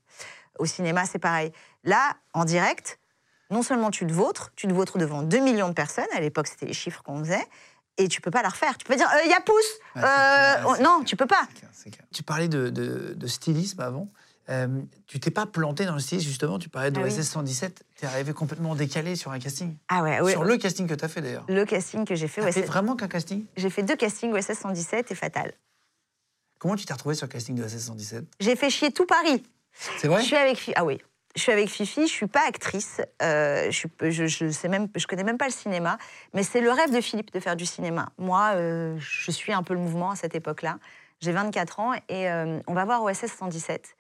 au 0.59 0.67
cinéma, 0.67 1.07
c'est 1.07 1.19
pareil. 1.19 1.51
Là, 1.85 2.15
en 2.35 2.45
direct, 2.45 3.01
non 3.53 3.63
seulement 3.63 3.91
tu 3.91 4.07
te 4.07 4.13
vautres, 4.13 4.51
tu 4.57 4.67
te 4.67 4.73
vautres 4.73 4.99
devant 4.99 5.23
2 5.23 5.39
millions 5.39 5.69
de 5.69 5.75
personnes. 5.75 6.07
À 6.17 6.21
l'époque, 6.21 6.49
c'était 6.49 6.67
les 6.67 6.73
chiffres 6.73 7.03
qu'on 7.03 7.21
faisait. 7.21 7.47
Et 7.99 8.09
tu 8.09 8.21
peux 8.23 8.31
pas 8.31 8.43
la 8.43 8.49
refaire. 8.49 8.77
Tu 8.79 8.87
peux 8.87 8.95
pas 8.95 8.99
dire, 8.99 9.09
il 9.25 9.31
y 9.31 9.35
a 9.35 9.41
pouce. 9.41 9.55
Euh, 9.97 10.01
clair, 10.01 10.81
non, 10.83 11.05
tu 11.05 11.15
peux 11.15 11.27
pas. 11.27 11.47
Clair, 11.55 11.71
clair. 11.93 12.07
Tu 12.13 12.23
parlais 12.23 12.49
de, 12.49 12.71
de- 12.71 13.13
de 13.15 13.27
stylisme 13.27 13.81
avant. 13.81 14.09
Euh, 14.49 14.67
tu 15.07 15.21
t'es 15.21 15.31
pas 15.31 15.45
planté 15.47 15.85
dans 15.85 15.93
le 15.95 16.01
stylisme, 16.01 16.27
justement. 16.29 16.59
Tu 16.59 16.69
parlais 16.71 16.91
de 16.91 16.99
Ah 16.99 17.05
oui. 17.05 17.11
OSS 17.17 17.29
117. 17.29 17.85
T'es 17.97 18.07
arrivé 18.07 18.33
complètement 18.33 18.75
décalé 18.75 19.15
sur 19.15 19.31
un 19.31 19.39
casting. 19.39 19.77
Ah 19.89 20.03
ouais, 20.03 20.21
ouais. 20.23 20.33
Sur 20.33 20.43
le 20.43 20.57
casting 20.57 20.87
que 20.89 20.95
t'as 20.95 21.09
fait 21.09 21.21
d'ailleurs. 21.21 21.45
Le 21.49 21.65
casting 21.67 22.05
que 22.07 22.15
j'ai 22.15 22.29
fait, 22.29 22.43
ouais, 22.43 22.51
c'est- 22.51 22.63
vraiment 22.63 22.97
qu'un 22.97 23.09
casting? 23.09 23.45
J'ai 23.57 23.69
fait 23.71 23.83
deux 23.83 23.95
castings 23.97 24.33
OSS 24.33 24.59
117 24.59 25.11
et 25.11 25.15
Fatal. 25.15 25.53
Comment 26.59 26.77
tu 26.77 26.87
t'es 26.87 26.93
retrouvé 26.95 27.15
sur 27.15 27.27
le 27.27 27.33
casting 27.33 27.55
de 27.57 27.63
OSS 27.65 27.79
117 27.87 28.25
J'ai 28.41 28.57
fait 28.57 28.71
chier 28.71 28.91
tout 28.91 29.05
Paris. 29.07 29.43
C'est 29.99 30.09
vrai? 30.09 30.23
Je 30.23 30.27
suis 30.27 30.37
avec 30.37 30.73
ah 30.77 30.85
oui, 30.85 30.99
je 31.35 31.43
suis 31.43 31.53
avec 31.53 31.69
Fifi. 31.69 32.07
Je 32.07 32.13
suis 32.13 32.27
pas 32.27 32.47
actrice. 32.47 33.01
euh, 33.23 33.71
je, 33.71 33.87
je, 34.11 34.27
je 34.27 34.49
sais 34.51 34.69
même, 34.69 34.89
je 34.95 35.07
connais 35.07 35.25
même 35.25 35.39
pas 35.39 35.47
le 35.47 35.53
cinéma. 35.53 35.99
Mais 36.35 36.43
c'est 36.43 36.61
le 36.61 36.71
rêve 36.71 36.95
de 36.95 37.01
Philippe 37.01 37.33
de 37.33 37.41
faire 37.41 37.57
du 37.57 37.67
cinéma. 37.67 38.11
Moi, 38.19 38.53
euh, 38.55 38.97
je 38.99 39.31
suis 39.31 39.53
un 39.53 39.63
peu 39.63 39.75
le 39.75 39.81
mouvement 39.81 40.11
à 40.11 40.17
cette 40.17 40.35
époque-là. 40.35 40.79
J'ai 41.21 41.33
24 41.33 41.81
ans 41.81 41.93
et 42.09 42.29
euh, 42.31 42.59
on 42.67 42.75
va 42.75 42.85
voir 42.85 43.03
OSS 43.03 43.27
117. 43.27 43.97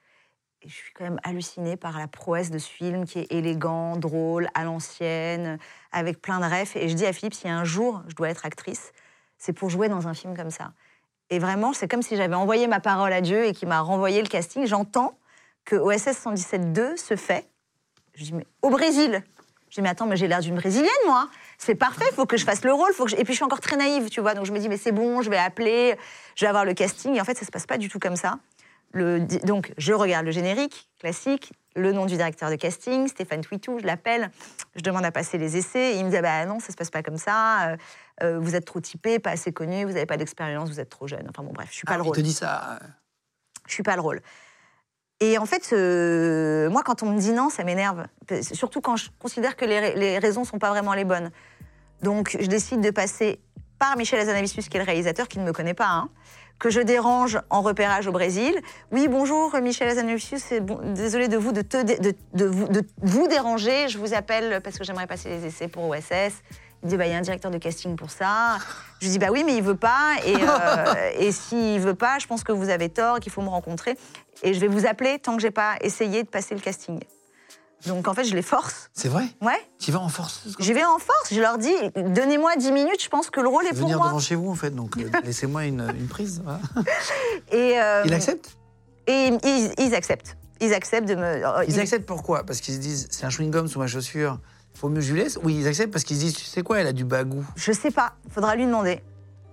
Et 0.64 0.68
je 0.68 0.74
suis 0.74 0.92
quand 0.92 1.04
même 1.04 1.20
hallucinée 1.24 1.76
par 1.76 1.98
la 1.98 2.06
prouesse 2.06 2.50
de 2.50 2.58
ce 2.58 2.68
film 2.68 3.04
qui 3.04 3.20
est 3.20 3.32
élégant, 3.32 3.96
drôle, 3.96 4.48
à 4.54 4.64
l'ancienne, 4.64 5.58
avec 5.90 6.20
plein 6.20 6.38
de 6.38 6.44
rêves. 6.44 6.70
Et 6.76 6.88
je 6.88 6.94
dis 6.94 7.06
à 7.06 7.12
Philippe, 7.12 7.34
si 7.34 7.48
un 7.48 7.64
jour 7.64 8.02
je 8.08 8.14
dois 8.14 8.28
être 8.30 8.46
actrice, 8.46 8.92
c'est 9.38 9.52
pour 9.52 9.70
jouer 9.70 9.88
dans 9.88 10.06
un 10.06 10.14
film 10.14 10.36
comme 10.36 10.50
ça. 10.50 10.72
Et 11.30 11.38
vraiment, 11.38 11.72
c'est 11.72 11.88
comme 11.88 12.02
si 12.02 12.16
j'avais 12.16 12.34
envoyé 12.34 12.66
ma 12.68 12.78
parole 12.78 13.12
à 13.12 13.20
Dieu 13.20 13.46
et 13.46 13.52
qu'il 13.52 13.66
m'a 13.66 13.80
renvoyé 13.80 14.20
le 14.22 14.28
casting. 14.28 14.66
J'entends 14.66 15.18
que 15.64 15.76
OSS 15.76 16.08
117.2 16.24 16.96
se 16.96 17.16
fait. 17.16 17.46
Je 18.14 18.24
dis, 18.24 18.32
mais 18.34 18.46
au 18.62 18.70
Brésil. 18.70 19.22
Je 19.70 19.76
dis, 19.76 19.82
mais 19.82 19.88
attends, 19.88 20.06
mais 20.06 20.16
j'ai 20.16 20.28
l'air 20.28 20.40
d'une 20.40 20.56
Brésilienne, 20.56 20.90
moi. 21.06 21.28
C'est 21.56 21.74
parfait, 21.74 22.04
il 22.10 22.14
faut 22.14 22.26
que 22.26 22.36
je 22.36 22.44
fasse 22.44 22.62
le 22.64 22.72
rôle. 22.72 22.92
Faut 22.92 23.04
que 23.04 23.10
je- 23.10 23.16
Et 23.16 23.24
puis, 23.24 23.32
je 23.32 23.36
suis 23.38 23.44
encore 23.44 23.60
très 23.60 23.76
naïve, 23.76 24.10
tu 24.10 24.20
vois. 24.20 24.34
Donc, 24.34 24.44
je 24.44 24.52
me 24.52 24.58
dis, 24.58 24.68
mais 24.68 24.76
c'est 24.76 24.92
bon, 24.92 25.22
je 25.22 25.30
vais 25.30 25.38
appeler, 25.38 25.96
je 26.36 26.44
vais 26.44 26.48
avoir 26.48 26.64
le 26.66 26.74
casting. 26.74 27.14
Et 27.16 27.20
en 27.20 27.24
fait, 27.24 27.38
ça 27.38 27.46
se 27.46 27.50
passe 27.50 27.66
pas 27.66 27.78
du 27.78 27.88
tout 27.88 27.98
comme 27.98 28.16
ça. 28.16 28.38
Le... 28.92 29.20
Donc, 29.44 29.72
je 29.78 29.94
regarde 29.94 30.26
le 30.26 30.32
générique, 30.32 30.90
classique, 31.00 31.54
le 31.74 31.92
nom 31.92 32.04
du 32.04 32.16
directeur 32.16 32.50
de 32.50 32.56
casting, 32.56 33.08
Stéphane 33.08 33.40
Twitou, 33.40 33.78
je 33.78 33.86
l'appelle, 33.86 34.30
je 34.76 34.82
demande 34.82 35.06
à 35.06 35.10
passer 35.10 35.38
les 35.38 35.56
essais. 35.56 35.94
Et 35.94 35.98
il 36.00 36.04
me 36.04 36.10
dit, 36.10 36.16
ah 36.18 36.22
bah 36.22 36.44
non, 36.44 36.60
ça 36.60 36.70
se 36.72 36.76
passe 36.76 36.90
pas 36.90 37.02
comme 37.02 37.16
ça. 37.16 37.70
euh, 37.70 37.76
euh, 38.22 38.38
vous 38.38 38.54
êtes 38.54 38.66
trop 38.66 38.80
typé, 38.80 39.18
pas 39.18 39.30
assez 39.30 39.52
connu, 39.52 39.84
vous 39.84 39.92
n'avez 39.92 40.04
pas 40.04 40.18
d'expérience, 40.18 40.68
vous 40.68 40.80
êtes 40.80 40.90
trop 40.90 41.06
jeune. 41.08 41.24
Enfin 41.30 41.42
bon, 41.42 41.52
bref, 41.54 41.68
je 41.70 41.76
suis 41.76 41.84
pas 41.86 41.94
Ah, 41.94 41.96
le 41.96 42.02
Il 42.02 42.06
rôle 42.08 42.16
te 42.16 42.20
dit 42.20 42.34
ça. 42.34 42.78
je 43.66 43.72
suis 43.72 43.82
pas 43.82 43.94
le 43.94 44.02
rôle. 44.02 44.20
Et 45.24 45.38
en 45.38 45.46
fait, 45.46 45.72
euh, 45.72 46.68
moi, 46.68 46.82
quand 46.84 47.04
on 47.04 47.10
me 47.12 47.18
dit 47.20 47.30
non, 47.30 47.48
ça 47.48 47.62
m'énerve. 47.62 48.06
Surtout 48.40 48.80
quand 48.80 48.96
je 48.96 49.08
considère 49.20 49.54
que 49.54 49.64
les, 49.64 49.78
ra- 49.78 49.94
les 49.94 50.18
raisons 50.18 50.42
sont 50.42 50.58
pas 50.58 50.70
vraiment 50.70 50.94
les 50.94 51.04
bonnes. 51.04 51.30
Donc, 52.02 52.36
je 52.40 52.46
décide 52.46 52.80
de 52.80 52.90
passer 52.90 53.38
par 53.78 53.96
Michel 53.96 54.18
Azanavicius, 54.18 54.68
qui 54.68 54.76
est 54.76 54.80
le 54.80 54.86
réalisateur, 54.86 55.28
qui 55.28 55.38
ne 55.38 55.44
me 55.44 55.52
connaît 55.52 55.74
pas, 55.74 55.86
hein, 55.90 56.08
que 56.58 56.70
je 56.70 56.80
dérange 56.80 57.40
en 57.50 57.62
repérage 57.62 58.08
au 58.08 58.12
Brésil. 58.12 58.60
Oui, 58.90 59.06
bonjour, 59.06 59.54
Michel 59.60 59.88
Azanavicius, 59.90 60.54
bon, 60.60 60.80
désolé 60.92 61.28
de 61.28 61.36
vous, 61.36 61.52
de 61.52 61.62
vous, 62.44 62.66
de 62.68 62.84
vous 63.02 63.28
déranger. 63.28 63.86
Je 63.88 63.98
vous 63.98 64.14
appelle 64.14 64.60
parce 64.60 64.76
que 64.76 64.82
j'aimerais 64.82 65.06
passer 65.06 65.28
les 65.28 65.46
essais 65.46 65.68
pour 65.68 65.88
OSS. 65.88 66.34
Il 66.82 66.88
dit, 66.88 66.96
bah, 66.96 67.06
il 67.06 67.12
y 67.12 67.14
a 67.14 67.18
un 67.18 67.22
directeur 67.22 67.50
de 67.50 67.58
casting 67.58 67.94
pour 67.96 68.10
ça. 68.10 68.58
Je 69.00 69.06
lui 69.06 69.12
dis, 69.12 69.18
bah 69.18 69.28
oui, 69.30 69.44
mais 69.44 69.56
il 69.56 69.62
veut 69.62 69.76
pas. 69.76 70.14
Et, 70.26 70.34
euh, 70.36 71.10
et 71.18 71.30
s'il 71.32 71.80
veut 71.80 71.94
pas, 71.94 72.18
je 72.18 72.26
pense 72.26 72.42
que 72.42 72.50
vous 72.52 72.68
avez 72.70 72.88
tort, 72.88 73.20
qu'il 73.20 73.30
faut 73.30 73.42
me 73.42 73.48
rencontrer. 73.48 73.96
Et 74.42 74.52
je 74.54 74.60
vais 74.60 74.66
vous 74.68 74.86
appeler 74.86 75.18
tant 75.20 75.36
que 75.36 75.42
j'ai 75.42 75.50
pas 75.52 75.76
essayé 75.80 76.22
de 76.24 76.28
passer 76.28 76.54
le 76.54 76.60
casting. 76.60 76.98
Donc 77.86 78.06
en 78.06 78.14
fait, 78.14 78.24
je 78.24 78.34
les 78.34 78.42
force. 78.42 78.90
C'est 78.92 79.08
vrai? 79.08 79.24
Ouais, 79.40 79.60
Tu 79.80 79.90
vas 79.90 79.98
en 80.00 80.08
force 80.08 80.42
j'y 80.60 80.72
vais 80.72 80.84
en 80.84 80.98
force. 80.98 81.32
Je 81.34 81.40
leur 81.40 81.58
dis, 81.58 81.74
donnez-moi 81.96 82.54
10 82.56 82.70
minutes, 82.72 83.02
je 83.02 83.08
pense 83.08 83.28
que 83.30 83.40
le 83.40 83.48
rôle 83.48 83.64
est 83.66 83.70
pour 83.70 83.78
venir 83.78 83.98
moi. 83.98 84.06
devant 84.08 84.20
chez 84.20 84.36
vous 84.36 84.50
en 84.50 84.54
fait, 84.54 84.70
donc 84.70 84.96
euh, 84.98 85.08
laissez-moi 85.24 85.64
une, 85.64 85.80
une 85.98 86.06
prise. 86.06 86.42
voilà. 86.44 86.60
Et, 87.50 87.80
euh, 87.80 88.02
Il 88.04 88.14
accepte 88.14 88.56
Et 89.08 89.30
ils, 89.42 89.72
ils 89.78 89.94
acceptent. 89.96 90.36
Ils 90.60 90.72
acceptent 90.74 91.08
de 91.08 91.16
me. 91.16 91.42
oh, 91.44 91.62
Ils 91.66 91.80
acceptent 91.80 92.06
pourquoi? 92.06 92.44
Parce 92.44 92.60
qu'ils 92.60 92.74
se 92.74 92.78
disent 92.78 93.08
c'est 93.10 93.24
un 93.26 93.30
chewing-gum 93.30 93.66
sous 93.66 93.80
ma 93.80 93.88
chaussure, 93.88 94.38
faut 94.74 94.88
mieux 94.88 94.96
que 94.96 95.00
je 95.06 95.12
lui 95.12 95.20
laisse 95.22 95.38
Ou 95.42 95.48
ils 95.48 95.66
acceptent 95.68 95.92
parce 95.92 96.04
qu'ils 96.04 96.16
se 96.16 96.22
disent 96.22 96.34
tu 96.34 96.44
sais 96.44 96.62
quoi, 96.62 96.80
elle 96.80 96.86
a 96.86 96.92
du 96.92 97.04
bagou 97.04 97.44
Je 97.56 97.72
sais 97.72 97.90
pas, 97.90 98.12
faudra 98.30 98.54
lui 98.56 98.66
demander. 98.66 99.02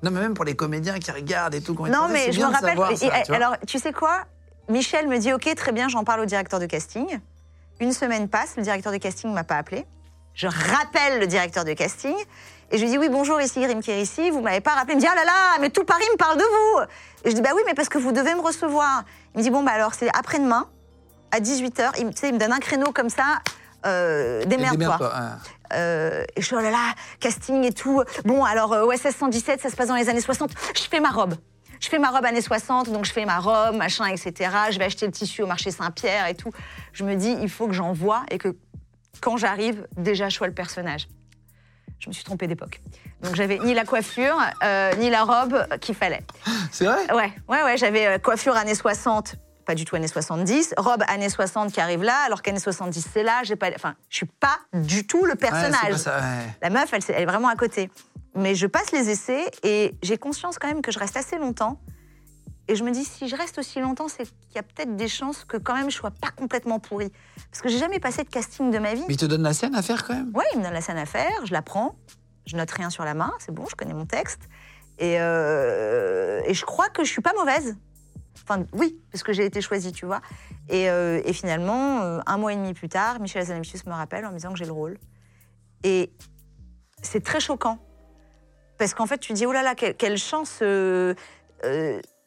Non, 0.02 0.12
mais 0.12 0.22
même 0.22 0.34
pour 0.34 0.46
les 0.46 0.56
comédiens 0.56 0.98
qui 1.00 1.12
regardent 1.12 1.56
et 1.56 1.62
tout. 1.62 1.74
quand 1.74 1.86
ils 1.86 1.92
Non, 1.92 2.08
mais 2.10 2.26
c'est 2.26 2.32
je 2.32 2.38
bien 2.38 2.48
me 2.48 2.52
de 2.52 2.56
rappelle. 2.56 2.70
savoir 2.72 2.98
ça, 2.98 3.06
et- 3.06 3.24
tu 3.24 3.28
vois. 3.28 3.36
alors, 3.36 3.56
tu 3.68 3.80
sais 3.80 3.92
quoi? 3.92 4.24
Michel 4.70 5.08
me 5.08 5.18
dit 5.18 5.34
Ok, 5.34 5.54
très 5.56 5.72
bien, 5.72 5.88
j'en 5.90 6.04
parle 6.04 6.22
au 6.22 6.26
directeur 6.26 6.60
de 6.60 6.66
casting. 6.66 7.20
Une 7.82 7.92
semaine 7.94 8.30
passe, 8.30 8.56
le 8.58 8.64
directeur 8.64 8.92
de 8.94 8.98
casting 8.98 9.30
ne 9.30 9.36
m'a 9.36 9.44
pas 9.44 9.58
appelé. 9.58 9.86
Je 10.34 10.48
rappelle 10.48 11.20
le 11.20 11.28
directeur 11.28 11.66
de 11.66 11.74
casting 11.74 12.16
et 12.72 12.78
je 12.78 12.84
lui 12.84 12.92
dis 12.92 12.98
Oui, 12.98 13.10
bonjour, 13.10 13.42
ici 13.42 13.60
Grim 13.62 13.82
Kérissi, 13.82 14.30
vous 14.30 14.42
m'avez 14.42 14.62
pas 14.62 14.72
rappelé. 14.76 14.94
Il 14.94 14.98
me 14.98 15.02
dit 15.02 15.08
Ah 15.12 15.16
là 15.16 15.26
là, 15.26 15.58
mais 15.60 15.70
tout 15.70 15.84
Paris 15.84 16.04
me 16.14 16.18
parle 16.18 16.38
de 16.38 16.44
vous 16.44 16.86
Et 17.26 17.32
je 17.32 17.36
dis 17.36 17.42
Bah 17.42 17.50
oui, 17.56 17.62
mais 17.66 17.74
parce 17.74 17.90
que 17.90 17.98
vous 17.98 18.12
devez 18.14 18.34
me 18.36 18.42
recevoir. 18.42 19.04
Il 19.36 19.40
me 19.40 19.44
dit 19.44 19.50
Bon, 19.50 19.64
bah 19.64 19.72
alors 19.74 19.94
c'est 19.96 20.08
après-demain, 20.18 20.68
à 21.32 21.40
18h. 21.42 21.92
Il, 22.00 22.06
me- 22.06 22.12
tu 22.14 22.20
sais, 22.22 22.30
il 22.30 22.36
me 22.36 22.40
donne 22.40 22.54
un 22.54 22.60
créneau 22.60 22.92
comme 22.94 23.10
ça. 23.10 23.40
Euh, 23.86 24.44
démerde-toi. 24.46 25.12
Hein. 25.13 25.38
Euh, 25.74 26.24
et 26.36 26.42
je 26.42 26.46
suis 26.46 26.56
oh 26.56 26.60
là 26.60 26.72
là, 26.72 26.94
casting 27.20 27.63
et 27.63 27.72
tout. 27.72 28.04
Bon, 28.26 28.44
alors 28.44 28.74
euh, 28.74 28.86
OSS 28.86 29.15
117, 29.15 29.62
ça 29.62 29.70
se 29.70 29.76
passe 29.76 29.88
dans 29.88 29.96
les 29.96 30.10
années 30.10 30.22
60. 30.22 30.52
Je 30.76 30.82
fais 30.82 31.00
ma 31.00 31.10
robe. 31.10 31.36
Je 31.80 31.88
fais 31.88 32.00
ma 32.00 32.10
robe 32.10 32.26
années 32.26 32.42
60, 32.42 32.92
donc 32.92 33.06
je 33.06 33.13
fais 33.13 33.26
ma 33.26 33.39
robe, 33.39 33.76
machin, 33.76 34.06
etc. 34.08 34.52
Je 34.72 34.80
vais 34.80 34.86
acheter 34.86 35.06
le 35.06 35.13
tissu 35.13 35.44
au 35.44 35.48
marché 35.48 35.72
Saint-Pierre 35.72 36.28
et 36.28 36.36
tout. 36.36 36.52
Je 36.92 37.06
me 37.06 37.15
dis, 37.15 37.38
il 37.42 37.50
faut 37.50 37.68
que 37.68 37.74
j'envoie 37.74 38.24
et 38.32 38.38
que 38.38 38.56
quand 39.22 39.38
j'arrive, 39.38 39.88
déjà, 39.96 40.28
je 40.30 40.36
sois 40.36 40.48
le 40.48 40.54
personnage. 40.54 41.08
Je 42.00 42.10
me 42.10 42.13
suis 42.13 42.24
trompée 42.24 42.48
d'époque. 42.48 42.82
Donc 43.22 43.36
j'avais 43.36 43.60
ni 43.60 43.74
la 43.74 43.84
coiffure, 43.84 44.38
euh, 44.63 44.94
ni 44.96 45.10
la 45.10 45.24
robe 45.24 45.65
qu'il 45.82 45.96
fallait. 45.96 46.24
C'est 46.72 46.86
vrai? 46.86 47.13
Ouais, 47.13 47.34
ouais, 47.50 47.63
ouais, 47.63 47.78
j'avais 47.78 48.08
euh, 48.08 48.18
coiffure 48.18 48.56
années 48.56 48.76
60, 48.76 49.36
pas 49.70 49.76
du 49.76 49.86
tout 49.86 49.96
années 49.96 50.08
70, 50.08 50.74
robe 50.78 51.04
années 51.08 51.30
60 51.30 51.72
qui 51.72 51.80
arrive 51.80 52.02
là, 52.02 52.18
alors 52.26 52.42
qu'années 52.42 52.58
70 52.58 53.08
c'est 53.14 53.22
là, 53.22 53.44
j'ai 53.44 53.56
pas, 53.56 53.70
enfin, 53.76 53.94
je 54.10 54.16
suis 54.16 54.26
pas 54.26 54.58
du 54.74 55.06
tout 55.06 55.26
le 55.26 55.36
personnage. 55.36 55.92
pas 55.92 55.98
ça, 56.00 56.18
ouais. 56.18 56.56
La 56.64 56.72
meuf, 56.72 56.92
elle, 56.92 57.04
elle 57.10 57.22
est 57.22 57.26
vraiment 57.28 57.50
à 57.50 57.56
côté. 57.56 57.92
Mais 58.34 58.56
je 58.56 58.66
passe 58.66 58.92
les 58.92 59.12
essais 59.12 59.46
et 59.62 59.96
j'ai 60.02 60.18
conscience 60.18 60.58
quand 60.58 60.68
même 60.68 60.82
que 60.82 60.92
je 60.92 60.98
reste 60.98 61.18
assez 61.18 61.38
longtemps. 61.38 61.80
Et 62.68 62.76
je 62.76 62.84
me 62.84 62.90
dis, 62.90 63.06
si 63.06 63.28
je 63.28 63.36
reste 63.36 63.60
aussi 63.60 63.80
longtemps, 63.80 64.08
c'est 64.08 64.24
qu'il 64.24 64.56
y 64.56 64.58
a 64.58 64.64
peut-être 64.64 64.96
des 64.96 65.08
chances 65.08 65.46
que 65.46 65.58
quand 65.58 65.76
même 65.76 65.92
je 65.92 65.96
sois 65.96 66.10
pas 66.10 66.32
complètement 66.32 66.80
pourrie. 66.80 67.12
Parce 67.52 67.62
que 67.62 67.70
j'ai 67.70 67.78
jamais 67.78 68.00
passé 68.00 68.24
de 68.24 68.30
casting 68.30 68.72
de 68.72 68.80
ma 68.80 68.96
vie. 68.96 69.06
Mais 69.08 69.14
il 69.14 69.18
te 69.18 69.28
donne 69.28 69.44
la 69.44 69.54
scène 69.54 69.76
à 69.76 69.84
faire 69.84 70.04
quand 70.04 70.16
même 70.16 70.32
Ouais, 70.34 70.46
il 70.56 70.60
me 70.62 70.64
donne 70.64 70.74
la 70.74 70.82
scène 70.82 70.98
à 70.98 71.06
faire, 71.06 71.46
je 71.46 71.54
la 71.54 71.62
prends, 71.62 71.94
je 72.48 72.58
note 72.58 72.72
rien 72.72 72.90
sur 72.90 73.06
la 73.06 73.14
main, 73.14 73.32
c'est 73.38 73.54
bon, 73.54 73.66
je 73.70 73.76
connais 73.76 73.94
mon 73.94 74.08
texte. 74.08 74.42
Et, 74.98 75.18
euh, 75.20 76.42
et 76.46 76.56
je 76.56 76.66
crois 76.66 76.90
que 76.90 77.04
je 77.04 77.12
suis 77.12 77.22
pas 77.22 77.34
mauvaise. 77.38 77.78
Enfin, 78.50 78.64
oui, 78.74 78.98
parce 79.12 79.22
que 79.24 79.32
j'ai 79.32 79.46
été 79.46 79.62
choisie, 79.62 79.92
tu 79.92 80.06
vois. 80.08 80.22
Et, 80.70 80.90
euh, 80.90 81.22
et 81.24 81.34
finalement, 81.34 82.02
euh, 82.02 82.20
un 82.26 82.38
mois 82.38 82.52
et 82.54 82.56
demi 82.56 82.74
plus 82.74 82.90
tard, 82.90 83.20
Michel 83.20 83.44
Azanavicius 83.44 83.86
me 83.86 83.92
rappelle 83.94 84.26
en 84.26 84.30
me 84.32 84.36
disant 84.38 84.52
que 84.52 84.58
j'ai 84.58 84.66
le 84.66 84.72
rôle. 84.72 84.98
Et 85.84 86.12
c'est 87.04 87.24
très 87.24 87.40
choquant. 87.40 87.78
Parce 88.80 88.94
qu'en 88.94 89.06
fait, 89.06 89.20
tu 89.20 89.34
dis, 89.34 89.46
oh 89.46 89.52
là 89.52 89.62
là, 89.62 89.76
quelle, 89.76 89.96
quelle 89.96 90.18
chance. 90.18 90.60
euh, 90.62 91.14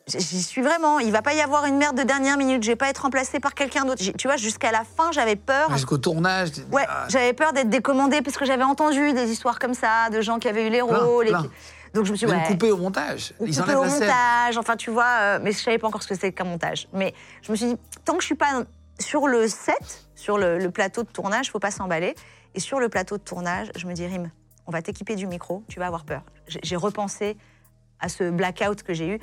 J'y 0.09 0.43
suis 0.43 0.63
vraiment. 0.63 0.99
Il 0.99 1.13
va 1.13 1.23
pas 1.23 1.33
y 1.33 1.41
avoir 1.41 1.65
une 1.65 1.77
merde 1.77 1.97
de 1.97 2.03
dernière 2.03 2.37
minute. 2.37 2.63
Je 2.63 2.69
vais 2.69 2.77
pas 2.77 2.89
être 2.89 2.99
remplacée 3.03 3.39
par 3.41 3.55
quelqu'un 3.55 3.85
d'autre. 3.85 4.03
Tu 4.19 4.27
vois, 4.29 4.37
jusqu'à 4.37 4.73
la 4.73 4.83
fin, 4.85 5.13
j'avais 5.13 5.37
peur. 5.37 5.71
Jusqu'au 5.73 5.97
tournage. 5.97 6.51
Ouais, 6.73 6.85
ah, 6.89 7.07
j'avais 7.09 7.33
peur 7.33 7.53
d'être 7.53 7.71
décommandée 7.71 8.21
parce 8.21 8.37
que 8.37 8.45
j'avais 8.45 8.65
entendu 8.65 9.13
des 9.13 9.31
histoires 9.31 9.59
comme 9.61 9.75
ça, 9.75 10.11
de 10.11 10.21
gens 10.21 10.39
qui 10.41 10.49
avaient 10.49 10.67
eu 10.67 10.71
les 10.71 10.83
Plein, 10.83 10.99
rôles. 10.99 11.27
et 11.29 11.31
plein. 11.31 11.43
qui- 11.43 11.51
Donc 11.95 12.07
je 12.07 12.13
me 12.13 12.17
suis 12.17 12.27
Même 12.27 12.39
ouais, 12.41 12.47
coupé 12.47 12.71
au 12.71 12.77
montage. 12.79 13.35
Ils 13.41 13.57
coupé 13.59 13.75
au 13.75 13.83
la 13.85 13.89
scène. 13.91 14.01
montage, 14.09 14.57
enfin 14.57 14.77
tu 14.77 14.91
vois, 14.91 15.07
euh, 15.21 15.39
mais 15.43 15.53
je 15.53 15.59
savais 15.59 15.79
pas 15.79 15.89
encore 15.89 16.03
ce 16.03 16.09
que 16.09 16.15
c'était 16.15 16.33
qu'un 16.33 16.45
montage. 16.45 16.89
Mais 16.93 17.13
je 17.43 17.53
me 17.53 17.57
suis 17.57 17.67
dit, 17.67 17.77
tant 18.05 18.15
que 18.15 18.21
je 18.23 18.27
suis 18.27 18.35
pas 18.35 18.63
sur 18.99 19.27
le 19.29 19.47
set, 19.49 20.07
sur 20.15 20.39
le, 20.39 20.59
le 20.59 20.71
plateau 20.71 21.03
de 21.03 21.09
tournage, 21.09 21.51
faut 21.51 21.59
pas 21.59 21.71
s'emballer. 21.71 22.15
Et 22.55 22.61
sur 22.61 22.81
le 22.81 22.89
plateau 22.89 23.19
de 23.19 23.23
tournage, 23.23 23.71
je 23.77 23.87
me 23.87 23.93
dis, 23.95 24.07
Rim, 24.07 24.31
on 24.67 24.71
va 24.71 24.81
t'équiper 24.83 25.17
du 25.17 25.27
micro, 25.27 25.65
tu 25.69 25.79
vas 25.81 25.87
avoir 25.87 26.05
peur. 26.05 26.23
J'ai 26.47 26.77
repensé 26.77 27.37
à 28.01 28.09
ce 28.09 28.31
blackout 28.31 28.83
que 28.83 28.95
j'ai 28.95 29.09
eu. 29.09 29.19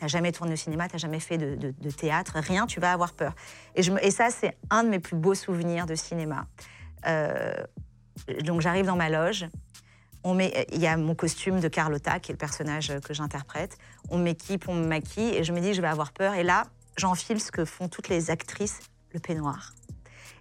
T'as 0.00 0.08
jamais 0.08 0.32
tourné 0.32 0.52
au 0.54 0.56
cinéma, 0.56 0.88
t'as 0.88 0.98
jamais 0.98 1.20
fait 1.20 1.38
de, 1.38 1.54
de- 1.54 1.74
de 1.78 1.90
théâtre, 1.90 2.34
rien, 2.36 2.66
tu 2.66 2.80
vas 2.80 2.92
avoir 2.92 3.12
peur. 3.12 3.32
Et, 3.74 3.82
je 3.82 3.92
me- 3.92 4.04
et 4.04 4.10
ça, 4.10 4.28
c'est 4.30 4.56
un 4.70 4.82
de 4.82 4.88
mes 4.88 4.98
plus 4.98 5.16
beaux 5.16 5.34
souvenirs 5.34 5.86
de 5.86 5.94
cinéma. 5.94 6.46
Euh, 7.06 7.52
donc 8.42 8.60
j'arrive 8.60 8.86
dans 8.86 8.96
ma 8.96 9.08
loge. 9.08 9.46
On 10.24 10.34
met, 10.34 10.66
il 10.72 10.80
y 10.80 10.86
a 10.86 10.96
mon 10.96 11.14
costume 11.14 11.60
de 11.60 11.68
Carlotta, 11.68 12.18
qui 12.18 12.32
est 12.32 12.34
le 12.34 12.38
personnage 12.38 12.92
que 13.04 13.12
j'interprète. 13.12 13.76
On 14.08 14.16
m'équipe, 14.16 14.68
on 14.68 14.74
me 14.74 14.86
maquille, 14.86 15.34
et 15.34 15.44
je 15.44 15.52
me 15.52 15.60
dis, 15.60 15.74
je 15.74 15.82
vais 15.82 15.88
avoir 15.88 16.12
peur. 16.12 16.34
Et 16.34 16.42
là, 16.42 16.64
j'enfile 16.96 17.40
ce 17.40 17.52
que 17.52 17.66
font 17.66 17.88
toutes 17.88 18.08
les 18.08 18.30
actrices, 18.30 18.80
le 19.12 19.20
peignoir. 19.20 19.74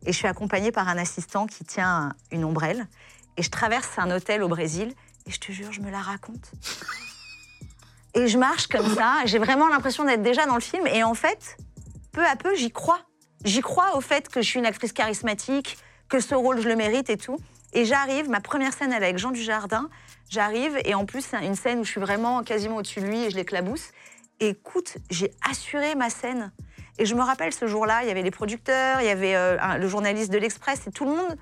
Et 0.06 0.14
je 0.14 0.18
suis 0.18 0.28
accompagnée 0.28 0.72
par 0.72 0.88
un 0.88 0.98
assistant 0.98 1.48
qui 1.48 1.66
tient 1.66 2.14
une 2.32 2.46
ombrelle. 2.46 2.88
Et 3.36 3.44
je 3.44 3.50
traverse 3.50 3.90
un 3.98 4.10
hôtel 4.10 4.42
au 4.42 4.48
Brésil, 4.48 4.94
et 5.26 5.32
je 5.32 5.40
te 5.40 5.52
jure, 5.52 5.72
je 5.72 5.82
me 5.82 5.92
la 5.92 6.02
raconte. 6.02 6.52
Et 8.16 8.28
je 8.28 8.38
marche 8.38 8.68
comme 8.68 8.94
ça, 8.94 9.22
j'ai 9.26 9.40
vraiment 9.40 9.68
l'impression 9.68 10.06
d'être 10.06 10.22
déjà 10.22 10.46
dans 10.46 10.54
le 10.54 10.62
film. 10.62 10.86
Et 10.86 11.04
en 11.04 11.16
fait, 11.16 11.58
peu 12.12 12.24
à 12.24 12.36
peu, 12.36 12.56
j'y 12.56 12.70
crois. 12.72 13.00
J'y 13.44 13.62
crois 13.62 13.98
au 13.98 14.02
fait 14.02 14.30
que 14.30 14.40
je 14.40 14.48
suis 14.48 14.60
une 14.60 14.68
actrice 14.68 14.94
charismatique, 14.94 15.78
que 16.10 16.20
ce 16.20 16.36
rôle, 16.36 16.62
je 16.62 16.68
le 16.68 16.76
mérite 16.76 17.10
et 17.10 17.18
tout. 17.18 17.38
Et 17.74 17.86
j'arrive, 17.86 18.30
ma 18.30 18.40
première 18.40 18.74
scène, 18.74 18.94
elle 18.94 19.04
est 19.04 19.08
avec 19.08 19.18
Jean 19.18 19.32
Dujardin. 19.32 19.90
J'arrive, 20.30 20.80
et 20.86 20.94
en 20.94 21.06
plus, 21.06 21.34
une 21.34 21.56
scène 21.56 21.80
où 21.80 21.84
je 21.84 21.92
suis 21.92 22.02
vraiment 22.02 22.44
quasiment 22.44 22.78
au-dessus 22.78 23.02
de 23.02 23.08
lui 23.08 23.24
et 23.24 23.30
je 23.32 23.36
l'éclabousse. 23.36 23.90
Écoute, 24.40 24.98
j'ai 25.10 25.32
assuré 25.50 25.96
ma 25.96 26.10
scène. 26.10 26.52
Et 27.00 27.06
je 27.06 27.16
me 27.16 27.22
rappelle 27.22 27.54
ce 27.54 27.66
jour-là, 27.66 28.04
il 28.04 28.08
y 28.08 28.12
avait 28.12 28.22
les 28.22 28.32
producteurs, 28.32 29.02
il 29.02 29.08
y 29.08 29.10
avait 29.10 29.36
euh, 29.36 29.58
le 29.78 29.88
journaliste 29.88 30.32
de 30.32 30.38
l'Express, 30.38 30.86
et 30.88 30.92
tout 30.92 31.06
le 31.06 31.12
monde 31.12 31.38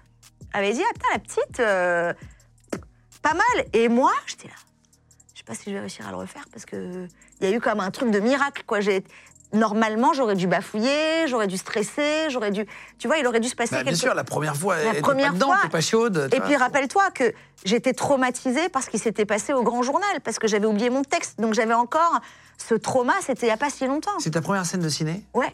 avait 0.53 0.71
dit 0.71 0.81
Ah 0.81 0.93
putain, 0.93 1.07
la 1.11 1.19
petite, 1.19 1.59
euh, 1.59 2.13
pas 3.21 3.33
mal. 3.33 3.65
Et 3.73 3.89
moi, 3.89 4.13
j'étais 4.25 4.47
là. 4.47 4.53
Pas 5.51 5.55
si 5.55 5.65
je 5.65 5.71
vais 5.71 5.81
réussir 5.81 6.07
à 6.07 6.11
le 6.11 6.15
refaire 6.15 6.45
parce 6.53 6.63
que 6.65 7.07
il 7.41 7.49
y 7.49 7.51
a 7.51 7.53
eu 7.53 7.59
comme 7.59 7.81
un 7.81 7.91
truc 7.91 8.09
de 8.09 8.19
miracle, 8.21 8.63
quoi. 8.65 8.79
J'ai 8.79 9.03
normalement 9.51 10.13
j'aurais 10.13 10.35
dû 10.37 10.47
bafouiller, 10.47 11.27
j'aurais 11.27 11.47
dû 11.47 11.57
stresser, 11.57 12.29
j'aurais 12.29 12.51
dû, 12.51 12.65
tu 12.97 13.07
vois, 13.09 13.17
il 13.17 13.27
aurait 13.27 13.41
dû 13.41 13.49
se 13.49 13.55
passer 13.57 13.75
Bah, 13.75 13.83
bien 13.83 13.91
quelque 13.91 13.99
sûr, 14.01 14.13
la 14.15 14.23
première 14.23 14.55
fois, 14.55 14.81
La 14.81 14.93
t'es 14.93 15.01
première 15.01 15.31
pas 15.31 15.33
dedans, 15.33 15.47
fois. 15.47 15.69
pas 15.69 15.81
chaude. 15.81 16.29
et 16.31 16.39
puis 16.39 16.55
rappelle-toi 16.55 17.11
que 17.11 17.33
j'étais 17.65 17.91
traumatisée 17.91 18.69
parce 18.69 18.87
qu'il 18.87 19.01
s'était 19.01 19.25
passé 19.25 19.51
au 19.51 19.61
grand 19.61 19.83
journal, 19.83 20.21
parce 20.23 20.39
que 20.39 20.47
j'avais 20.47 20.67
oublié 20.67 20.89
mon 20.89 21.03
texte. 21.03 21.37
Donc 21.41 21.53
j'avais 21.53 21.73
encore 21.73 22.21
ce 22.57 22.73
trauma, 22.75 23.15
c'était 23.21 23.47
il 23.47 23.49
n'y 23.49 23.53
a 23.53 23.57
pas 23.57 23.69
si 23.69 23.85
longtemps. 23.85 24.19
C'est 24.19 24.31
ta 24.31 24.41
première 24.41 24.65
scène 24.65 24.79
de 24.79 24.87
ciné? 24.87 25.21
Ouais. 25.33 25.53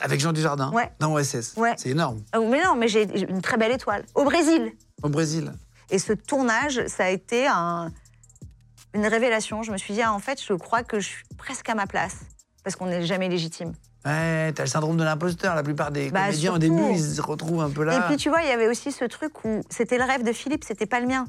avec 0.00 0.18
Jean 0.18 0.32
Dujardin? 0.32 0.70
Ouais. 0.72 0.90
dans 0.98 1.12
OSS. 1.12 1.58
Ouais. 1.58 1.74
C'est 1.76 1.90
énorme. 1.90 2.22
Ah, 2.32 2.38
Mais 2.40 2.62
non, 2.64 2.74
mais 2.74 2.88
j'ai 2.88 3.02
une 3.28 3.42
très 3.42 3.58
belle 3.58 3.72
étoile. 3.72 4.06
Au 4.14 4.24
Brésil. 4.24 4.72
Au 5.02 5.10
Brésil. 5.10 5.52
Et 5.90 5.98
ce 5.98 6.14
tournage, 6.14 6.86
ça 6.86 7.04
a 7.04 7.10
été 7.10 7.46
un- 7.46 7.92
une 8.96 9.06
révélation. 9.06 9.62
Je 9.62 9.70
me 9.72 9.76
suis 9.78 9.94
dit, 9.94 10.02
ah, 10.02 10.12
en 10.12 10.18
fait, 10.18 10.42
je 10.42 10.52
crois 10.54 10.82
que 10.82 10.98
je 11.00 11.06
suis 11.08 11.24
presque 11.38 11.68
à 11.68 11.74
ma 11.74 11.86
place. 11.86 12.16
Parce 12.64 12.74
qu'on 12.76 12.86
n'est 12.86 13.04
jamais 13.06 13.28
légitime. 13.28 13.72
Ouais, 14.04 14.52
t'as 14.52 14.64
le 14.64 14.68
syndrome 14.68 14.96
de 14.96 15.04
l'imposteur. 15.04 15.54
La 15.54 15.62
plupart 15.62 15.90
des 15.92 16.10
Bah, 16.10 16.26
comédiens, 16.26 16.52
au 16.52 16.60
surtout. 16.60 16.76
début, 16.76 16.90
ils 16.92 17.00
se 17.16 17.20
retrouvent 17.22 17.60
un 17.62 17.70
peu 17.70 17.84
là. 17.84 17.96
Et 17.96 18.00
puis 18.08 18.16
tu 18.16 18.28
vois, 18.28 18.42
il 18.42 18.48
y 18.48 18.52
avait 18.52 18.66
aussi 18.68 18.90
ce 18.92 19.04
truc 19.04 19.44
où 19.44 19.60
c'était 19.70 19.98
le 19.98 20.04
rêve 20.04 20.24
de 20.24 20.32
Philippe, 20.32 20.64
c'était 20.64 20.86
pas 20.86 21.00
le 21.00 21.06
mien. 21.06 21.26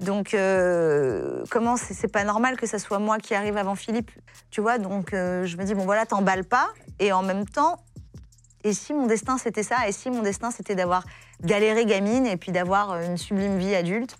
Donc 0.00 0.32
euh, 0.34 1.42
comment 1.50 1.76
c'est 1.76 1.92
c'est 1.94 2.08
pas 2.08 2.24
normal 2.24 2.56
que 2.56 2.66
ça 2.66 2.78
soit 2.78 2.98
moi 3.00 3.18
qui 3.18 3.34
arrive 3.34 3.56
avant 3.56 3.74
Philippe, 3.74 4.10
tu 4.50 4.60
vois? 4.60 4.78
Donc 4.78 5.12
euh, 5.12 5.44
je 5.44 5.56
me 5.56 5.64
dis 5.64 5.74
bon 5.74 5.84
voilà, 5.84 6.06
t'emballes 6.06 6.44
pas. 6.44 6.68
Et 7.00 7.12
en 7.12 7.22
même 7.22 7.46
temps, 7.46 7.76
et 8.62 8.72
si 8.74 8.92
mon 8.94 9.06
destin 9.06 9.38
c'était 9.38 9.62
ça? 9.64 9.88
Et 9.88 9.92
si 9.92 10.08
mon 10.10 10.22
destin 10.22 10.50
c'était 10.50 10.74
d'avoir 10.76 11.04
galéré 11.42 11.84
gamine 11.84 12.26
et 12.26 12.36
puis 12.36 12.52
d'avoir 12.52 12.92
euh, 12.92 13.06
une 13.06 13.16
sublime 13.16 13.58
vie 13.58 13.74
adulte? 13.74 14.16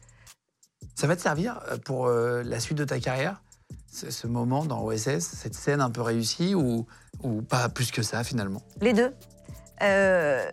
Ça 0.98 1.06
va 1.06 1.14
te 1.14 1.22
servir 1.22 1.60
euh, 1.70 1.76
pour 1.76 2.08
euh, 2.08 2.42
la 2.44 2.58
suite 2.58 2.76
de 2.76 2.82
ta 2.82 2.98
carrière 2.98 3.40
ce, 3.86 4.10
ce 4.10 4.26
moment 4.26 4.64
dans 4.64 4.82
OSS, 4.82 5.20
cette 5.20 5.54
scène 5.54 5.80
un 5.80 5.90
peu 5.90 6.02
réussie 6.02 6.56
ou, 6.56 6.88
ou 7.22 7.40
pas 7.40 7.68
plus 7.68 7.92
que 7.92 8.02
ça 8.02 8.24
finalement? 8.24 8.62
Les 8.80 8.92
deux. 8.92 9.14
Euh, 9.80 10.44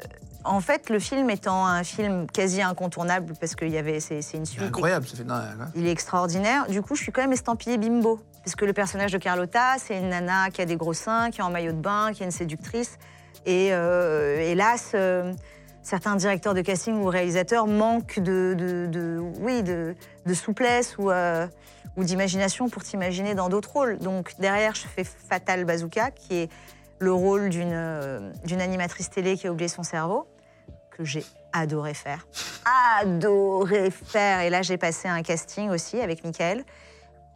en 0.43 0.61
fait, 0.61 0.91
le 0.91 0.99
film 0.99 1.31
étant 1.31 1.65
un 1.65 1.83
film 1.83 2.27
quasi 2.27 2.61
incontournable 2.61 3.33
parce 3.39 3.55
qu'il 3.55 3.69
y 3.69 3.77
avait 3.79 3.99
c'est 3.99 4.19
une 4.35 4.45
suite 4.45 4.61
Incroyable, 4.61 5.07
non, 5.25 5.33
non. 5.33 5.65
Il 5.73 5.87
est 5.87 5.91
extraordinaire. 5.91 6.67
Du 6.67 6.83
coup, 6.83 6.93
je 6.93 7.01
suis 7.01 7.11
quand 7.11 7.21
même 7.21 7.33
estampillée 7.33 7.79
bimbo. 7.79 8.19
Parce 8.43 8.55
que 8.55 8.65
le 8.65 8.73
personnage 8.73 9.13
de 9.13 9.17
Carlotta, 9.17 9.77
c'est 9.79 9.97
une 9.97 10.09
nana 10.09 10.51
qui 10.51 10.61
a 10.61 10.65
des 10.65 10.75
gros 10.75 10.93
seins, 10.93 11.31
qui 11.31 11.39
est 11.39 11.43
en 11.43 11.49
maillot 11.49 11.71
de 11.71 11.81
bain, 11.81 12.11
qui 12.13 12.21
est 12.21 12.25
une 12.27 12.31
séductrice. 12.31 12.99
Et 13.47 13.73
euh, 13.73 14.39
hélas, 14.41 14.91
euh, 14.93 15.33
certains 15.85 16.15
directeurs 16.15 16.55
de 16.55 16.61
casting 16.61 16.95
ou 16.95 17.05
réalisateurs 17.05 17.67
manquent 17.67 18.19
de, 18.19 18.55
de- 18.57 19.19
oui, 19.39 19.61
de, 19.63 19.95
souplesse 20.33 20.97
ou, 20.97 21.11
euh, 21.11 21.47
d'imagination 21.95 22.69
pour 22.69 22.83
t'imaginer 22.83 23.35
dans 23.35 23.49
d'autres 23.49 23.71
rôles. 23.71 23.99
Donc 23.99 24.33
derrière, 24.39 24.73
je 24.73 24.87
fais 24.87 25.03
Fatal 25.03 25.63
Bazooka, 25.63 26.11
qui 26.11 26.35
est 26.35 26.49
le 26.99 27.13
rôle 27.13 27.49
d'une 27.49 27.71
euh, 27.73 28.31
d'une 28.45 28.61
animatrice 28.61 29.09
télé 29.09 29.37
qui 29.37 29.47
a 29.47 29.51
oublié 29.51 29.67
son 29.67 29.83
cerveau, 29.83 30.27
que 30.91 31.03
j'ai 31.03 31.23
adoré 31.53 31.93
faire. 31.93 32.25
Adoré 32.99 33.91
faire. 33.91 34.41
Et 34.41 34.49
là, 34.49 34.63
j'ai 34.63 34.77
passé 34.77 35.07
un 35.07 35.21
casting 35.21 35.69
aussi 35.69 36.01
avec 36.01 36.23
Michael. 36.23 36.65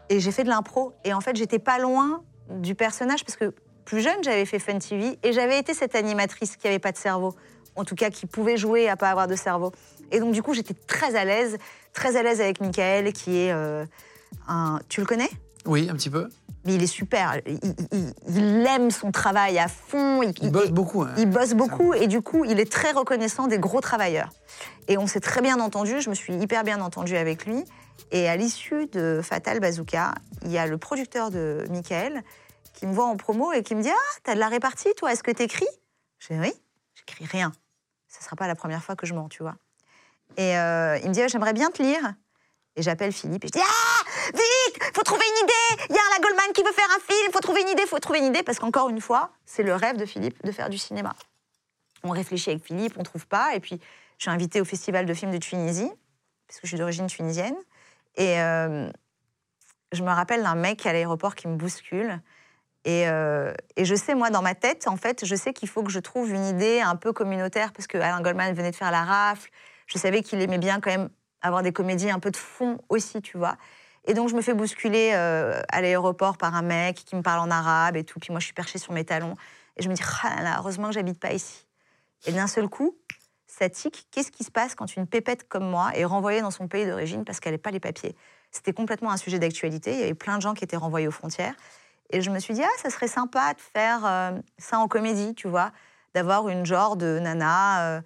Et 0.10 0.20
j'ai 0.20 0.32
fait 0.32 0.44
de 0.44 0.50
l'impro. 0.50 0.94
Et 1.04 1.14
en 1.14 1.22
fait, 1.22 1.36
j'étais 1.36 1.60
pas 1.60 1.78
loin 1.78 2.24
du 2.50 2.74
personnage 2.74 3.24
parce 3.24 3.38
que 3.38 3.54
plus 3.86 4.02
jeune, 4.02 4.24
j'avais 4.24 4.46
fait 4.46 4.60
Fun 4.60 4.80
TV 4.80 5.20
et 5.22 5.34
j'avais 5.34 5.60
été 5.60 5.76
cette 5.76 5.94
animatrice 5.94 6.56
qui 6.58 6.68
avait 6.68 6.80
pas 6.80 6.92
de 6.92 6.98
cerveau. 6.98 7.36
En 7.76 7.86
tout 7.86 7.96
cas, 7.96 8.10
qui 8.10 8.26
pouvait 8.26 8.58
jouer 8.58 8.90
à 8.90 8.96
pas 8.98 9.10
avoir 9.10 9.28
de 9.28 9.36
cerveau. 9.36 9.72
Et 10.12 10.20
donc, 10.20 10.34
du 10.34 10.42
coup, 10.44 10.54
j'étais 10.54 10.74
très 10.74 11.16
à 11.16 11.24
l'aise, 11.26 11.58
très 11.94 12.16
à 12.18 12.24
l'aise 12.24 12.42
avec 12.42 12.60
Michael, 12.62 13.14
qui 13.14 13.38
est 13.38 13.52
euh, 13.52 13.86
un. 14.48 14.80
Tu 14.90 15.00
le 15.02 15.06
connais? 15.06 15.30
Oui, 15.66 15.88
un 15.90 15.94
petit 15.94 16.10
peu. 16.10 16.28
Mais 16.66 16.74
il 16.76 16.84
est 16.84 16.88
super. 16.88 17.40
Il, 17.46 17.60
il- 17.92 18.14
il 18.28 18.66
aime 18.68 18.92
son 18.92 19.12
travail 19.12 19.60
à 19.60 19.68
fond. 19.68 20.22
Il, 20.24 20.34
Il 20.42 20.52
bosse 20.52 20.72
beaucoup. 20.72 21.04
hein. 21.04 21.14
il 21.18 21.30
bosse 21.30 21.54
beaucoup 21.54 21.94
et 21.94 22.08
du 22.08 22.22
coup, 22.22 22.44
il 22.44 22.60
est 22.60 22.70
très 22.70 22.92
reconnaissant 22.92 23.48
des 23.48 23.60
gros 23.60 23.80
travailleurs. 23.82 24.30
Et 24.90 24.98
on 24.98 25.08
s'est 25.08 25.22
très 25.22 25.42
bien 25.42 25.60
entendu. 25.62 26.02
Je 26.02 26.10
me 26.10 26.16
suis 26.16 26.34
hyper 26.34 26.64
bien 26.64 26.82
entendue 26.82 27.16
avec 27.16 27.46
lui. 27.46 27.64
Et 28.12 28.28
à 28.28 28.36
l'issue 28.36 28.88
de 28.88 29.22
Fatal 29.24 29.60
Bazooka, 29.60 30.16
il 30.44 30.52
y 30.52 30.58
a 30.58 30.66
le 30.68 30.78
producteur 30.78 31.32
de 31.32 31.66
Michael 31.70 32.24
qui 32.74 32.88
me 32.88 32.94
voit 32.94 33.06
en 33.06 33.16
promo 33.16 33.52
et 33.54 33.62
qui 33.64 33.76
me 33.76 33.82
dit 33.84 33.90
Ah, 33.90 34.18
t'as 34.24 34.34
de 34.36 34.40
la 34.40 34.48
répartie, 34.48 34.90
toi 34.98 35.14
Est-ce 35.14 35.24
que 35.24 35.32
t'écris? 35.32 35.68
Je 36.20 36.34
dis 36.34 36.40
Oui, 36.40 36.52
rien. 37.26 37.52
Ce 38.08 38.24
sera 38.24 38.36
pas 38.36 38.48
la 38.48 38.56
première 38.56 38.84
fois 38.84 38.96
que 38.96 39.06
je 39.06 39.14
mens, 39.14 39.30
tu 39.30 39.44
vois. 39.44 39.56
Et 40.38 40.58
euh, 40.58 40.98
il 41.04 41.10
me 41.10 41.14
dit 41.14 41.22
Ah, 41.22 41.28
J'aimerais 41.28 41.54
bien 41.54 41.70
te 41.70 41.82
lire. 41.82 42.14
Et 42.76 42.82
j'appelle 42.82 43.12
Philippe 43.12 43.44
et 43.46 43.48
je 43.48 43.54
dis 43.54 43.66
Ah, 43.66 44.32
vite, 44.34 44.84
faut 44.96 45.04
trouver 45.04 45.24
une 45.26 45.46
idée. 45.46 45.84
Il 45.90 45.96
y 45.96 46.00
a 46.00 46.18
la 46.18 46.24
Goldman 46.24 46.54
qui 46.54 46.64
veut 46.64 46.72
faire 46.72 46.90
un 46.96 47.00
film. 47.00 47.32
Faut 47.32 47.40
trouver 47.40 47.62
une 47.62 47.70
idée, 47.70 47.86
faut 47.86 48.00
trouver 48.00 48.20
une 48.20 48.26
idée. 48.26 48.44
Parce 48.44 48.60
qu'encore 48.60 48.90
une 48.90 49.02
fois, 49.02 49.32
c'est 49.46 49.64
le 49.64 49.76
rêve 49.76 49.98
de 49.98 50.06
Philippe 50.06 50.44
de 50.46 50.52
faire 50.52 50.70
du 50.70 50.78
cinéma. 50.78 51.14
On 52.04 52.12
réfléchit 52.12 52.52
avec 52.52 52.64
Philippe, 52.64 52.94
on 52.98 53.04
trouve 53.04 53.28
pas. 53.28 53.56
Et 53.56 53.60
puis, 53.60 53.80
je 54.18 54.24
suis 54.24 54.32
invitée 54.32 54.62
au 54.62 54.66
Festival 54.66 55.06
de 55.06 55.14
films 55.14 55.32
de 55.32 55.38
Tunisie, 55.38 55.92
parce 56.48 56.60
que 56.60 56.68
je 56.68 56.68
suis 56.68 56.78
d'origine 56.78 57.08
tunisienne. 57.08 57.56
Et 58.16 58.40
euh, 58.42 58.90
je 59.92 60.04
me 60.04 60.10
rappelle 60.10 60.44
d'un 60.44 60.56
mec 60.56 60.86
à 60.86 60.94
l'aéroport 60.94 61.36
qui 61.36 61.48
me 61.48 61.56
bouscule. 61.56 62.22
Et, 62.86 63.08
euh, 63.08 63.54
et 63.76 63.86
je 63.86 63.96
sais, 63.96 64.16
moi, 64.16 64.30
dans 64.30 64.42
ma 64.42 64.56
tête, 64.56 64.88
en 64.88 64.96
fait, 64.96 65.26
je 65.26 65.36
sais 65.36 65.54
qu'il 65.54 65.68
faut 65.68 65.84
que 65.84 65.92
je 65.92 66.00
trouve 66.00 66.32
une 66.32 66.46
idée 66.46 66.80
un 66.80 66.96
peu 66.96 67.12
communautaire, 67.12 67.74
parce 67.74 67.88
que 67.88 67.98
Alain 67.98 68.22
Goldman 68.22 68.54
venait 68.54 68.72
de 68.72 68.76
faire 68.76 68.92
La 68.92 69.04
Rafle. 69.04 69.50
Je 69.88 69.98
savais 69.98 70.22
qu'il 70.22 70.42
aimait 70.42 70.58
bien 70.58 70.80
quand 70.80 70.92
même 70.92 71.10
avoir 71.42 71.62
des 71.62 71.74
comédies 71.74 72.10
un 72.10 72.20
peu 72.20 72.32
de 72.32 72.38
fond 72.38 72.78
aussi, 72.90 73.22
tu 73.22 73.38
vois. 73.38 73.58
Et 74.06 74.14
donc, 74.14 74.30
je 74.30 74.36
me 74.36 74.42
fais 74.42 74.54
bousculer 74.54 75.12
euh, 75.14 75.62
à 75.70 75.82
l'aéroport 75.82 76.38
par 76.38 76.56
un 76.56 76.62
mec 76.62 76.96
qui 76.96 77.16
me 77.16 77.22
parle 77.22 77.40
en 77.40 77.52
arabe 77.52 77.98
et 77.98 78.04
tout. 78.04 78.20
Puis 78.20 78.32
moi, 78.32 78.40
je 78.40 78.46
suis 78.46 78.54
perchée 78.54 78.80
sur 78.80 78.94
mes 78.94 79.04
talons. 79.04 79.36
Et 79.78 79.84
je 79.84 79.90
me 79.90 79.94
dis, 79.94 80.02
ah 80.24 80.42
là 80.42 80.56
heureusement 80.60 80.88
que 80.88 80.94
j'habite 80.94 81.20
pas 81.20 81.34
ici. 81.34 81.66
Et 82.26 82.32
d'un 82.32 82.48
seul 82.48 82.68
coup, 82.68 82.98
ça 83.48 83.70
tique. 83.70 84.08
Qu'est-ce 84.12 84.32
qui 84.32 84.44
se 84.44 84.52
passe 84.52 84.76
quand 84.76 84.96
une 84.96 85.08
pépette 85.08 85.48
comme 85.48 85.70
moi 85.70 85.92
est 85.96 86.06
renvoyée 86.06 86.42
dans 86.42 86.52
son 86.52 86.68
pays 86.68 86.86
d'origine 86.86 87.24
parce 87.26 87.40
qu'elle 87.40 87.54
n'a 87.54 87.60
pas 87.60 87.72
les 87.72 87.80
papiers? 87.80 88.16
C'était 88.52 88.74
complètement 88.74 89.12
un 89.12 89.18
sujet 89.18 89.40
d'actualité. 89.40 89.94
Il 89.94 90.00
y 90.00 90.04
avait 90.04 90.14
plein 90.14 90.38
de 90.38 90.42
gens 90.42 90.54
qui 90.54 90.64
étaient 90.64 90.78
renvoyés 90.78 91.08
aux 91.08 91.12
frontières. 91.12 91.54
Et 92.10 92.22
je 92.22 92.30
me 92.32 92.40
suis 92.40 92.54
dit, 92.54 92.64
ah, 92.64 92.78
ça 92.82 92.90
serait 92.90 93.08
sympa 93.08 93.54
de 93.54 93.60
faire 93.60 94.06
euh, 94.06 94.32
ça 94.58 94.80
en 94.80 94.88
comédie, 94.88 95.36
tu 95.36 95.48
vois, 95.48 95.72
d'avoir 96.16 96.50
une 96.50 96.66
genre 96.66 96.96
de 96.96 97.20
nana 97.20 97.86
euh, 97.86 98.02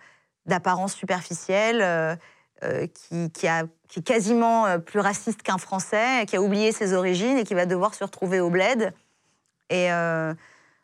d'apparence 0.45 0.93
superficielle 0.93 1.81
euh, 1.81 2.87
qui, 2.87 3.31
qui 3.31 3.47
est 3.47 4.01
quasiment 4.03 4.79
plus 4.79 4.99
raciste 4.99 5.41
qu'un 5.41 5.57
Français, 5.57 6.25
qui 6.27 6.35
a 6.35 6.41
oublié 6.41 6.71
ses 6.71 6.93
origines 6.93 7.37
et 7.37 7.43
qui 7.43 7.53
va 7.53 7.65
devoir 7.65 7.93
se 7.93 8.03
retrouver 8.03 8.39
au 8.39 8.49
bled. 8.49 8.93
Et 9.69 9.89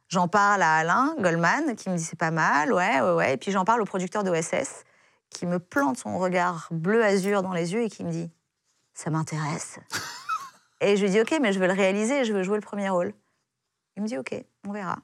j'en 0.07 0.27
parle 0.27 0.61
à 0.61 0.75
Alain 0.77 1.15
Goldman, 1.19 1.75
qui 1.75 1.89
me 1.89 1.95
dit 1.95 2.03
c'est 2.03 2.19
pas 2.19 2.31
mal, 2.31 2.73
ouais, 2.73 3.01
ouais, 3.01 3.13
ouais. 3.13 3.33
Et 3.33 3.37
puis 3.37 3.51
j'en 3.51 3.63
parle 3.63 3.81
au 3.81 3.85
producteur 3.85 4.23
d'OSS, 4.23 4.83
qui 5.29 5.45
me 5.45 5.59
plante 5.59 5.97
son 5.97 6.17
regard 6.17 6.67
bleu-azur 6.71 7.43
dans 7.43 7.53
les 7.53 7.73
yeux 7.73 7.83
et 7.83 7.89
qui 7.89 8.03
me 8.03 8.11
dit 8.11 8.29
ça 8.93 9.09
m'intéresse. 9.09 9.79
Et 10.81 10.97
je 10.97 11.03
lui 11.03 11.11
dis 11.11 11.19
ok, 11.21 11.37
mais 11.41 11.53
je 11.53 11.59
veux 11.59 11.67
le 11.67 11.73
réaliser, 11.73 12.25
je 12.25 12.33
veux 12.33 12.43
jouer 12.43 12.55
le 12.57 12.61
premier 12.61 12.89
rôle. 12.89 13.13
Il 13.97 14.03
me 14.03 14.07
dit 14.07 14.17
ok, 14.17 14.43
on 14.67 14.71
verra. 14.71 14.97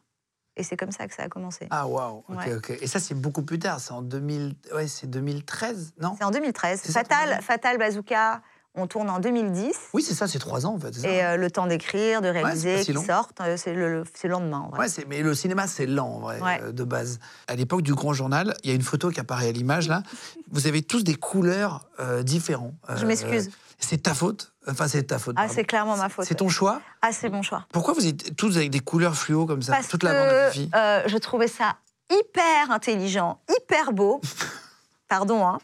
Et 0.57 0.63
c'est 0.63 0.77
comme 0.77 0.91
ça 0.91 1.05
que 1.07 1.13
ça 1.13 1.23
a 1.23 1.27
commencé. 1.27 1.67
Ah, 1.69 1.85
waouh. 1.85 2.23
Ok, 2.29 2.37
Ouais. 2.37 2.53
ok. 2.55 2.69
Et 2.81 2.87
ça, 2.87 2.99
c'est 3.01 3.13
beaucoup 3.13 3.41
plus 3.41 3.59
tard. 3.59 3.81
C'est 3.81 3.91
en 3.91 4.01
2000... 4.01 4.55
ouais, 4.73 4.87
c'est 4.87 5.07
2013, 5.09 5.95
non? 5.99 6.15
C'est 6.17 6.23
en 6.23 6.31
2013. 6.31 6.79
C'est 6.81 6.93
ça, 6.93 7.01
Fatal, 7.01 7.25
2013. 7.25 7.45
Fatal 7.45 7.77
Bazooka, 7.77 8.41
on 8.73 8.87
tourne 8.87 9.09
en 9.09 9.19
2010. 9.19 9.73
Oui, 9.93 10.01
c'est 10.01 10.13
ça, 10.13 10.29
c'est 10.29 10.39
trois 10.39 10.65
ans, 10.65 10.75
en 10.75 10.79
fait. 10.79 10.93
c'est 10.93 11.01
ça 11.01 11.09
Et 11.09 11.25
euh, 11.25 11.35
le 11.35 11.51
temps 11.51 11.67
d'écrire, 11.67 12.21
de 12.21 12.29
réaliser, 12.29 12.83
si 12.83 12.93
qui 12.93 13.03
sortent, 13.03 13.41
euh, 13.41 13.57
c'est 13.57 13.73
le, 13.73 14.01
le- 14.23 14.29
lendemain. 14.29 14.59
en 14.59 14.69
vrai. 14.69 14.87
Ouais, 14.87 15.05
mais 15.09 15.21
le 15.23 15.33
cinéma, 15.35 15.67
c'est 15.67 15.87
lent, 15.87 16.07
en 16.07 16.19
vrai, 16.19 16.39
Ouais. 16.41 16.61
euh, 16.63 16.71
de 16.71 16.85
base. 16.85 17.19
À 17.49 17.55
l'époque 17.55 17.81
du 17.81 17.93
Grand 17.93 18.13
Journal, 18.13 18.55
il 18.63 18.69
y 18.69 18.71
a 18.71 18.75
une 18.77 18.81
photo 18.81 19.09
qui 19.09 19.19
apparaît 19.19 19.49
à 19.49 19.51
l'image, 19.51 19.89
là. 19.89 20.03
Vous 20.51 20.67
avez 20.67 20.83
tous 20.83 21.03
des 21.03 21.15
couleurs 21.15 21.89
différentes. 22.23 22.75
Je 22.95 23.05
m'excuse. 23.05 23.49
C'est 23.79 24.03
ta 24.03 24.13
faute 24.13 24.53
Enfin, 24.67 24.87
c'est 24.87 25.03
ta 25.03 25.19
faute. 25.19 25.35
Ah, 25.37 25.47
c'est 25.47 25.63
clairement 25.63 25.95
ma 25.95 26.09
faute. 26.09 26.25
C'est 26.25 26.35
ton 26.35 26.49
choix 26.49 26.81
Ah, 27.01 27.11
c'est 27.11 27.29
mon 27.29 27.41
choix. 27.43 27.67
Pourquoi 27.71 27.93
vous 27.93 28.07
êtes 28.07 28.35
tous 28.35 28.57
avec 28.57 28.71
des 28.71 28.79
couleurs 28.79 29.15
fluo 29.15 29.45
comme 29.45 29.61
ça 29.61 29.73
Parce 29.73 29.87
Toute 29.87 30.01
que 30.01 30.07
la 30.07 30.13
bande 30.13 30.51
Fifi 30.53 30.71
euh, 30.73 31.03
je 31.05 31.17
trouvais 31.17 31.47
ça 31.47 31.75
hyper 32.09 32.71
intelligent, 32.71 33.39
hyper 33.49 33.93
beau. 33.93 34.21
Pardon, 35.07 35.45
hein. 35.45 35.59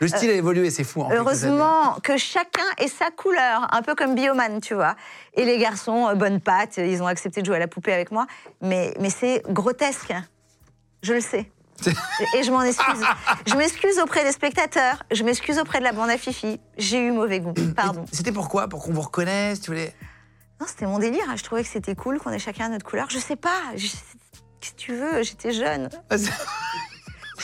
Le 0.00 0.08
style 0.08 0.28
a 0.28 0.34
évolué, 0.34 0.68
c'est 0.70 0.84
fou. 0.84 1.00
en. 1.00 1.10
Heureusement 1.10 1.94
que 2.02 2.18
chacun 2.18 2.60
ait 2.76 2.88
sa 2.88 3.10
couleur, 3.10 3.66
un 3.74 3.80
peu 3.80 3.94
comme 3.94 4.14
Bioman, 4.14 4.60
tu 4.60 4.74
vois. 4.74 4.96
Et 5.32 5.46
les 5.46 5.56
garçons, 5.56 6.08
euh, 6.08 6.14
bonne 6.14 6.40
patte, 6.40 6.76
ils 6.76 7.02
ont 7.02 7.06
accepté 7.06 7.40
de 7.40 7.46
jouer 7.46 7.56
à 7.56 7.58
la 7.60 7.68
poupée 7.68 7.94
avec 7.94 8.10
moi. 8.10 8.26
Mais, 8.60 8.94
mais 9.00 9.08
c'est 9.08 9.42
grotesque. 9.48 10.12
Je 11.02 11.14
le 11.14 11.20
sais. 11.22 11.50
Et- 12.34 12.42
je 12.42 12.50
m'en 12.50 12.62
excuse. 12.62 13.04
Je 13.46 13.54
m'excuse 13.54 13.98
auprès 13.98 14.24
des 14.24 14.32
spectateurs, 14.32 15.02
je 15.10 15.22
m'excuse 15.24 15.58
auprès 15.58 15.78
de 15.80 15.84
la 15.84 15.92
bande 15.92 16.10
à 16.10 16.18
Fifi. 16.18 16.60
J'ai 16.78 16.98
eu 16.98 17.10
mauvais 17.12 17.40
goût, 17.40 17.54
pardon. 17.76 18.04
C'était 18.12 18.32
pourquoi 18.32 18.68
Pour 18.68 18.82
qu'on 18.84 18.92
vous 18.92 19.00
reconnaisse 19.00 19.60
tu 19.60 19.70
voulais... 19.70 19.94
Non, 20.60 20.66
c'était 20.68 20.86
mon 20.86 20.98
délire. 21.00 21.24
Je 21.36 21.42
trouvais 21.42 21.62
que 21.64 21.68
c'était 21.68 21.96
cool 21.96 22.20
qu'on 22.20 22.30
ait 22.30 22.38
chacun 22.38 22.68
notre 22.68 22.84
couleur. 22.86 23.08
Je 23.10 23.18
sais 23.18 23.34
pas. 23.36 23.58
je- 23.74 23.88
Qu'est-ce 24.60 24.72
que 24.74 24.76
tu 24.78 24.94
veux? 24.94 25.22
J'étais 25.24 25.50
jeune. 25.52 25.88
Ah, 26.08 26.14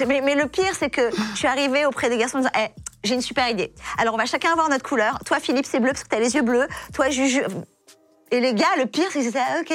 Mais, 0.06 0.20
mais 0.20 0.36
le 0.36 0.46
pire, 0.46 0.72
c'est 0.78 0.90
que 0.90 1.10
je 1.32 1.36
suis 1.36 1.48
arrivée 1.48 1.84
auprès 1.84 2.08
des 2.08 2.16
garçons 2.16 2.36
en 2.36 2.40
disant 2.42 2.52
Eh, 2.56 2.68
J'ai 3.02 3.14
une 3.14 3.20
super 3.22 3.48
idée. 3.48 3.72
Alors, 3.98 4.14
on 4.14 4.16
va 4.18 4.26
chacun 4.26 4.52
avoir 4.52 4.68
notre 4.68 4.88
couleur. 4.88 5.18
Toi, 5.24 5.40
Philippe, 5.40 5.66
c'est 5.66 5.80
bleu 5.80 5.90
parce 5.90 6.04
que 6.04 6.08
t'as 6.08 6.20
les 6.20 6.36
yeux 6.36 6.42
bleus. 6.42 6.68
Toi, 6.94 7.10
Juju. 7.10 7.42
Et 8.30 8.38
les 8.40 8.54
gars, 8.54 8.66
le 8.78 8.86
pire, 8.86 9.06
c'est 9.10 9.18
qu'ils 9.18 9.28
étaient 9.28 9.40
Ah, 9.40 9.60
OK. 9.60 9.74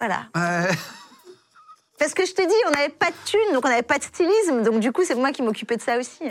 Voilà. 0.00 0.22
Ouais. 0.34 0.74
Parce 1.98 2.14
que 2.14 2.24
je 2.24 2.32
te 2.32 2.42
dis, 2.42 2.54
on 2.68 2.70
n'avait 2.70 2.88
pas 2.90 3.06
de 3.10 3.16
thunes, 3.24 3.52
donc 3.54 3.64
on 3.64 3.68
n'avait 3.68 3.82
pas 3.82 3.98
de 3.98 4.04
stylisme. 4.04 4.62
Donc, 4.62 4.80
du 4.80 4.92
coup, 4.92 5.02
c'est 5.04 5.14
moi 5.14 5.32
qui 5.32 5.42
m'occupais 5.42 5.76
de 5.76 5.82
ça 5.82 5.98
aussi. 5.98 6.22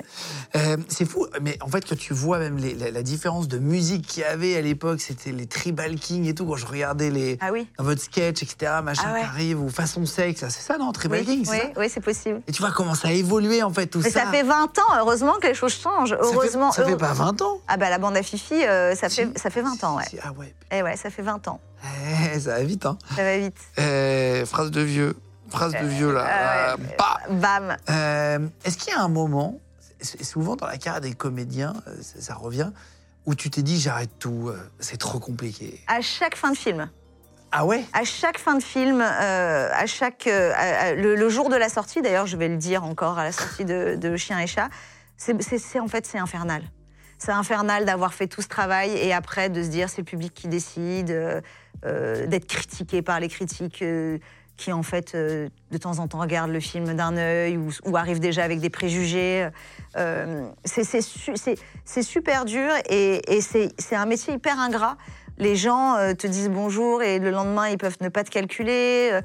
Euh, 0.56 0.78
c'est 0.88 1.06
fou, 1.06 1.28
mais 1.42 1.58
en 1.62 1.68
fait, 1.68 1.84
quand 1.88 1.98
tu 1.98 2.14
vois 2.14 2.40
même 2.40 2.58
les- 2.58 2.74
la, 2.76 2.92
la 2.92 3.04
différence 3.04 3.48
de 3.48 3.58
musique 3.60 4.08
qu'il 4.08 4.22
y 4.24 4.26
avait 4.26 4.56
à 4.56 4.62
l'époque, 4.62 5.02
c'était 5.02 5.32
les 5.32 5.46
tribal 5.48 5.96
king 5.96 6.26
et 6.26 6.34
tout, 6.34 6.46
quand 6.46 6.56
je 6.56 6.66
regardais 6.66 7.10
les, 7.10 7.38
Ah 7.42 7.52
oui 7.52 7.68
dans 7.78 7.84
votre 7.84 8.02
sketch, 8.02 8.42
etc., 8.44 8.72
machin 8.84 9.04
Ah 9.08 9.14
ouais. 9.14 9.20
qui 9.22 9.26
arrive, 9.26 9.62
ou 9.62 9.70
façon 9.70 10.06
sexe, 10.06 10.40
c'est 10.42 10.62
ça, 10.62 10.78
non 10.78 10.92
Tribal 10.92 11.20
Oui, 11.20 11.26
king, 11.26 11.46
c'est 11.46 11.52
oui, 11.52 11.58
ça 11.60 11.80
oui, 11.80 11.90
c'est 11.94 12.02
possible. 12.02 12.42
Et 12.48 12.52
tu 12.52 12.62
vois 12.62 12.72
comment 12.72 12.96
ça 12.96 13.10
a 13.10 13.12
évolué, 13.12 13.62
en 13.64 13.72
fait, 13.74 13.88
tout 13.88 14.00
Mais 14.04 14.10
ça. 14.10 14.22
ça 14.26 14.32
fait 14.32 14.44
20 14.44 14.80
ans, 14.80 14.98
heureusement 15.00 15.34
que 15.42 15.48
les 15.48 15.54
choses 15.54 15.74
changent. 15.74 16.10
Ça 16.12 16.18
fait- 16.18 16.24
Heureusement. 16.36 16.72
Ça 16.72 16.86
fait, 16.86 16.96
pas 16.98 17.14
20 17.14 17.42
ans 17.42 17.60
Ah, 17.68 17.78
bah, 17.78 17.90
la 17.90 17.98
bande 17.98 18.16
à 18.16 18.24
Fifi, 18.24 18.54
euh, 18.56 18.96
ça, 18.96 19.10
fait, 19.10 19.28
ça 19.38 19.50
fait 19.50 19.62
20 19.62 19.84
ans, 19.84 19.98
ouais. 19.98 20.04
Si, 20.10 20.18
Ah 20.24 20.32
ouais, 20.34 20.54
Eh 20.72 20.82
ouais, 20.82 20.96
ça 20.96 21.10
fait 21.10 21.22
20 21.22 21.48
ans. 21.48 21.60
Eh, 22.34 22.40
ça 22.40 22.52
va 22.58 22.64
vite, 22.64 22.86
hein. 22.86 22.98
Ça 23.16 23.24
va 23.24 23.38
vite. 23.38 23.58
Euh, 23.80 24.46
phrase 24.46 24.72
de 24.72 24.82
vieux, 24.82 25.16
phrase 25.50 25.74
de 25.74 25.86
vieux, 25.88 26.12
là. 26.14 26.26
euh, 26.26 26.74
Euh, 26.74 26.78
bah. 26.98 27.18
Bam. 27.30 27.78
Euh, 27.90 28.48
Est-ce 28.66 28.78
qu'il 28.78 28.94
y 28.94 28.96
a 28.96 29.02
un 29.02 29.08
moment, 29.10 29.60
souvent 30.02 30.56
dans 30.56 30.68
la 30.68 30.78
carrière 30.78 31.02
des 31.02 31.14
comédiens, 31.14 31.74
euh, 31.88 31.96
ça, 32.02 32.22
ça 32.22 32.36
revient, 32.36 32.72
où 33.26 33.36
tu 33.36 33.50
t'es 33.50 33.62
dit 33.62 33.80
j'arrête 33.80 34.12
tout, 34.20 34.48
euh, 34.50 34.58
c'est 34.80 34.98
trop 34.98 35.20
compliqué? 35.20 35.82
À 35.88 36.02
chaque 36.02 36.36
fin 36.36 36.52
de 36.52 36.58
film. 36.58 36.90
Ah 37.52 37.66
ouais? 37.66 37.84
À 37.94 38.04
chaque 38.04 38.38
fin 38.40 38.56
de 38.56 38.64
film, 38.64 39.02
euh, 39.02 39.70
à 39.74 39.86
chaque 39.86 40.28
euh, 40.28 40.52
à- 40.56 40.94
le, 40.94 41.16
le 41.16 41.30
jour 41.30 41.50
de 41.50 41.56
la 41.56 41.70
sortie, 41.70 42.02
d'ailleurs, 42.02 42.28
je 42.28 42.36
vais 42.38 42.50
le 42.50 42.58
dire 42.58 42.84
encore 42.84 43.18
à 43.20 43.24
la 43.24 43.32
sortie 43.32 43.64
de, 43.66 43.96
de 43.96 44.18
Chien 44.18 44.40
et 44.40 44.48
Chat, 44.48 44.70
c'est 45.18 45.34
en 45.80 45.88
fait 45.88 46.06
c'est 46.06 46.20
infernal. 46.20 46.62
C'est 47.18 47.32
infernal 47.32 47.86
d'avoir 47.86 48.14
fait 48.14 48.28
tout 48.28 48.42
ce 48.44 48.48
travail 48.48 48.92
et 48.92 49.12
après 49.14 49.50
de 49.50 49.64
se 49.64 49.70
dire 49.70 49.90
c'est 49.90 50.00
le 50.02 50.06
public 50.06 50.34
qui 50.34 50.48
décide, 50.48 51.10
euh, 51.10 51.42
euh, 51.86 52.28
d'être 52.28 52.46
critiqué 52.48 53.02
par 53.02 53.20
les 53.20 53.28
critiques 53.30 53.82
euh, 53.82 54.20
qui 54.58 54.72
en 54.74 54.82
fait 54.84 55.14
euh, 55.16 55.50
de 55.72 55.78
temps 55.78 56.00
en 56.00 56.08
temps 56.08 56.20
regardent 56.20 56.52
le 56.52 56.60
film 56.60 56.94
d'un 56.96 57.16
œil 57.16 57.58
ou, 57.58 57.70
ou 57.86 57.96
arrivent 57.96 58.20
déjà 58.20 58.44
avec 58.44 58.60
des 58.60 58.70
préjugés. 58.72 59.48
Euh, 59.96 60.50
c'est 60.66 60.84
c'est 60.84 61.02
su- 61.02 61.36
c'est- 61.38 61.60
c'est 61.86 62.02
super 62.04 62.44
dur 62.46 62.70
et, 62.90 63.38
et 63.38 63.42
c'est 63.42 63.96
un 63.96 64.06
métier 64.08 64.34
hyper 64.34 64.60
ingrat. 64.60 64.98
Les 65.38 65.56
gens 65.56 65.96
euh, 65.96 66.14
te 66.16 66.26
disent 66.26 66.50
bonjour 66.50 67.04
et 67.04 67.20
le 67.20 67.30
lendemain 67.30 67.68
ils 67.70 67.78
peuvent 67.78 67.98
ne 68.02 68.10
pas 68.10 68.24
te 68.24 68.32
calculer. 68.32 69.20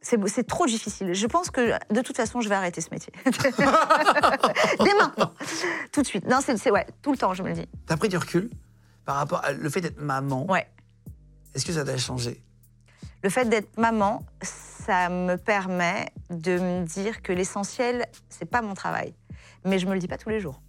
C'est 0.00 0.46
trop 0.46 0.64
difficile. 0.64 1.12
Je 1.12 1.26
pense 1.26 1.50
que 1.50 1.72
de 1.92 2.00
toute 2.00 2.16
façon 2.16 2.40
je 2.40 2.48
vais 2.48 2.54
arrêter 2.54 2.80
ce 2.80 2.88
métier. 2.90 3.12
Dès 3.26 4.94
maintenant, 4.94 5.32
tout 5.92 6.00
de 6.02 6.06
suite. 6.06 6.26
Non, 6.26 6.38
c'est 6.42 6.56
c'est- 6.56 6.70
ouais, 6.70 6.86
tout 7.02 7.12
le 7.12 7.18
temps 7.18 7.34
je 7.34 7.42
me 7.42 7.48
le 7.48 7.54
dis. 7.54 7.68
T'as 7.86 7.96
pris 7.98 8.08
du 8.08 8.16
recul 8.16 8.48
par 9.04 9.16
rapport 9.16 9.44
à 9.44 9.52
le 9.52 9.68
fait 9.68 9.80
d'être 9.82 10.00
maman 10.00 10.46
Ouais. 10.50 10.66
Est-ce 11.54 11.66
que 11.66 11.72
ça 11.72 11.84
t'a 11.84 11.98
changé? 11.98 12.42
Le 13.22 13.30
fait 13.30 13.46
d'être 13.46 13.76
maman, 13.76 14.22
ça 14.42 15.08
me 15.08 15.36
permet 15.36 16.12
de 16.30 16.58
me 16.58 16.84
dire 16.84 17.22
que 17.22 17.32
l'essentiel, 17.32 18.06
c'est 18.28 18.48
pas 18.48 18.62
mon 18.62 18.74
travail. 18.74 19.14
Mais 19.64 19.78
je 19.78 19.86
me 19.86 19.94
le 19.94 19.98
dis 19.98 20.08
pas 20.08 20.18
tous 20.18 20.28
les 20.28 20.40
jours. 20.40 20.60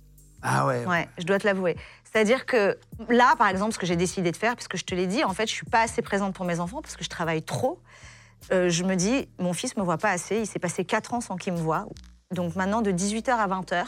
Ah 0.42 0.66
ouais. 0.66 0.86
Ouais, 0.86 1.08
je 1.18 1.26
dois 1.26 1.38
te 1.38 1.46
l'avouer. 1.46 1.76
C'est-à-dire 2.04 2.46
que 2.46 2.78
là, 3.10 3.36
par 3.38 3.48
exemple, 3.50 3.74
ce 3.74 3.80
que 3.80 3.86
j'ai 3.86 3.96
décidé 3.96 4.32
de 4.32 4.38
faire, 4.38 4.56
parce 4.56 4.68
que 4.68 4.78
je 4.78 4.86
te 4.86 4.96
l'ai 4.96 5.06
dit, 5.06 5.24
en 5.24 5.34
fait, 5.34 5.48
je 5.48 5.54
suis 5.54 5.66
pas 5.66 5.82
assez 5.82 6.02
présente 6.02 6.34
pour 6.34 6.46
mes 6.46 6.60
enfants 6.60 6.82
parce 6.82 6.96
que 6.96 7.04
je 7.04 7.10
travaille 7.10 7.44
trop. 7.44 7.82
Euh, 8.52 8.70
je 8.70 8.84
me 8.84 8.96
dis, 8.96 9.30
mon 9.38 9.54
fils 9.54 9.76
me 9.78 9.84
voit 9.84 9.98
pas 9.98 10.12
assez. 10.12 10.40
Il 10.40 10.48
s'est 10.48 10.60
passé 10.60 10.86
4 10.86 11.14
ans 11.14 11.22
sans 11.22 11.36
qu'il 11.36 11.54
me 11.54 11.60
voie. 11.60 11.86
Donc 12.32 12.56
maintenant, 12.56 12.82
de 12.82 12.92
18h 12.92 13.32
à 13.32 13.48
20h, 13.48 13.86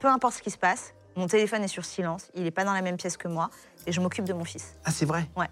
peu 0.00 0.08
importe 0.08 0.34
ce 0.34 0.42
qui 0.42 0.50
se 0.50 0.58
passe, 0.58 0.94
mon 1.16 1.26
téléphone 1.26 1.64
est 1.64 1.68
sur 1.68 1.84
silence. 1.84 2.30
Il 2.34 2.44
n'est 2.44 2.50
pas 2.50 2.64
dans 2.64 2.72
la 2.72 2.82
même 2.82 2.96
pièce 2.96 3.16
que 3.16 3.28
moi 3.28 3.50
et 3.86 3.92
je 3.92 4.00
m'occupe 4.00 4.24
de 4.24 4.32
mon 4.32 4.44
fils. 4.44 4.76
Ah 4.84 4.90
c'est 4.90 5.06
vrai? 5.06 5.28
Ouais. 5.36 5.48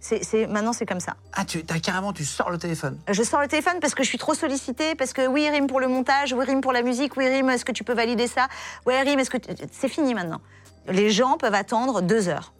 C'est, 0.00 0.46
maintenant, 0.46 0.72
c'est 0.72 0.86
comme 0.86 0.98
ça. 1.00 1.14
Ah, 1.34 1.44
tu 1.44 1.62
as 1.68 1.78
carrément, 1.78 2.12
tu 2.14 2.24
sors 2.24 2.50
le 2.50 2.56
téléphone. 2.56 2.98
Je 3.10 3.22
sors 3.22 3.40
le 3.40 3.48
téléphone 3.48 3.74
parce 3.80 3.94
que 3.94 4.02
je 4.02 4.08
suis 4.08 4.16
trop 4.18 4.32
sollicitée, 4.34 4.94
parce 4.94 5.12
que 5.12 5.26
oui, 5.26 5.48
Rim 5.50 5.66
pour 5.66 5.78
le 5.78 5.88
montage, 5.88 6.32
oui, 6.32 6.44
Rim 6.46 6.62
pour 6.62 6.72
la 6.72 6.82
musique, 6.82 7.16
oui, 7.18 7.28
Rim, 7.28 7.50
est-ce 7.50 7.64
que 7.66 7.72
tu 7.72 7.84
peux 7.84 7.92
valider 7.92 8.26
ça? 8.26 8.48
Ouais, 8.86 9.00
Rim, 9.02 9.18
est-ce 9.18 9.28
que. 9.30 9.36
tu- 9.36 9.52
C'est 9.72 9.88
fini 9.88 10.14
maintenant. 10.14 10.40
Les 10.88 11.10
gens 11.10 11.36
peuvent 11.36 11.54
attendre 11.54 12.00
deux 12.00 12.28
heures. 12.28 12.54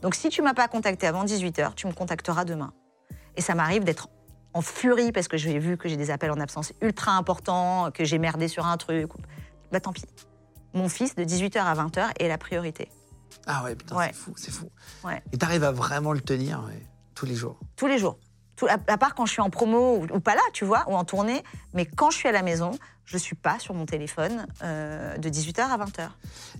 Donc 0.00 0.14
si 0.14 0.30
tu 0.30 0.40
m'as 0.40 0.54
pas 0.54 0.68
contacté 0.68 1.06
avant 1.06 1.24
18h, 1.24 1.74
tu 1.74 1.86
me 1.86 1.92
contacteras 1.92 2.44
demain. 2.44 2.72
Et 3.36 3.42
ça 3.42 3.54
m'arrive 3.54 3.84
d'être 3.84 4.08
en 4.54 4.62
furie 4.62 5.12
parce 5.12 5.28
que 5.28 5.36
j'ai 5.36 5.58
vu 5.58 5.76
que 5.76 5.88
j'ai 5.90 5.96
des 5.98 6.10
appels 6.10 6.30
en 6.30 6.40
absence 6.40 6.72
ultra 6.80 7.12
importants, 7.12 7.90
que 7.92 8.04
j'ai 8.04 8.18
merdé 8.18 8.48
sur 8.48 8.66
un 8.66 8.76
truc. 8.78 9.10
Bah 9.70 9.80
tant 9.80 9.92
pis. 9.92 10.04
Mon 10.72 10.88
fils 10.88 11.14
de 11.14 11.24
18h 11.24 11.58
à 11.58 11.74
20h 11.74 12.08
est 12.18 12.28
la 12.28 12.38
priorité. 12.38 12.88
Ah 13.46 13.62
ouais, 13.64 13.74
putain, 13.76 13.96
Ouais. 13.96 14.08
c'est 14.08 14.14
fou, 14.18 14.32
c'est 14.36 14.50
fou. 14.50 14.70
Ouais. 15.04 15.22
Et 15.32 15.38
t'arrives 15.38 15.64
à 15.64 15.72
vraiment 15.72 16.12
le 16.12 16.20
tenir 16.20 16.62
ouais, 16.66 16.82
tous 17.14 17.26
les 17.26 17.34
jours. 17.36 17.58
tous 17.76 17.86
les 17.86 17.98
jours. 17.98 18.18
Tout- 18.56 18.66
à, 18.66 18.76
à 18.88 18.96
part 18.98 19.14
quand 19.14 19.26
je 19.26 19.32
suis 19.32 19.42
en 19.42 19.50
promo 19.50 19.98
ou, 19.98 20.06
ou 20.14 20.20
pas 20.20 20.34
là, 20.34 20.40
tu 20.52 20.64
vois, 20.64 20.84
ou 20.88 20.96
en 20.96 21.04
tournée. 21.04 21.42
Mais 21.74 21.84
quand 21.86 22.10
je 22.10 22.16
suis 22.16 22.28
à 22.28 22.32
la 22.32 22.42
maison, 22.42 22.70
je 23.04 23.18
suis 23.18 23.36
pas 23.36 23.58
sur 23.58 23.74
mon 23.74 23.84
téléphone 23.86 24.46
euh, 24.62 25.16
de 25.18 25.28
18h 25.28 25.60
à 25.60 25.76
20h. 25.78 26.08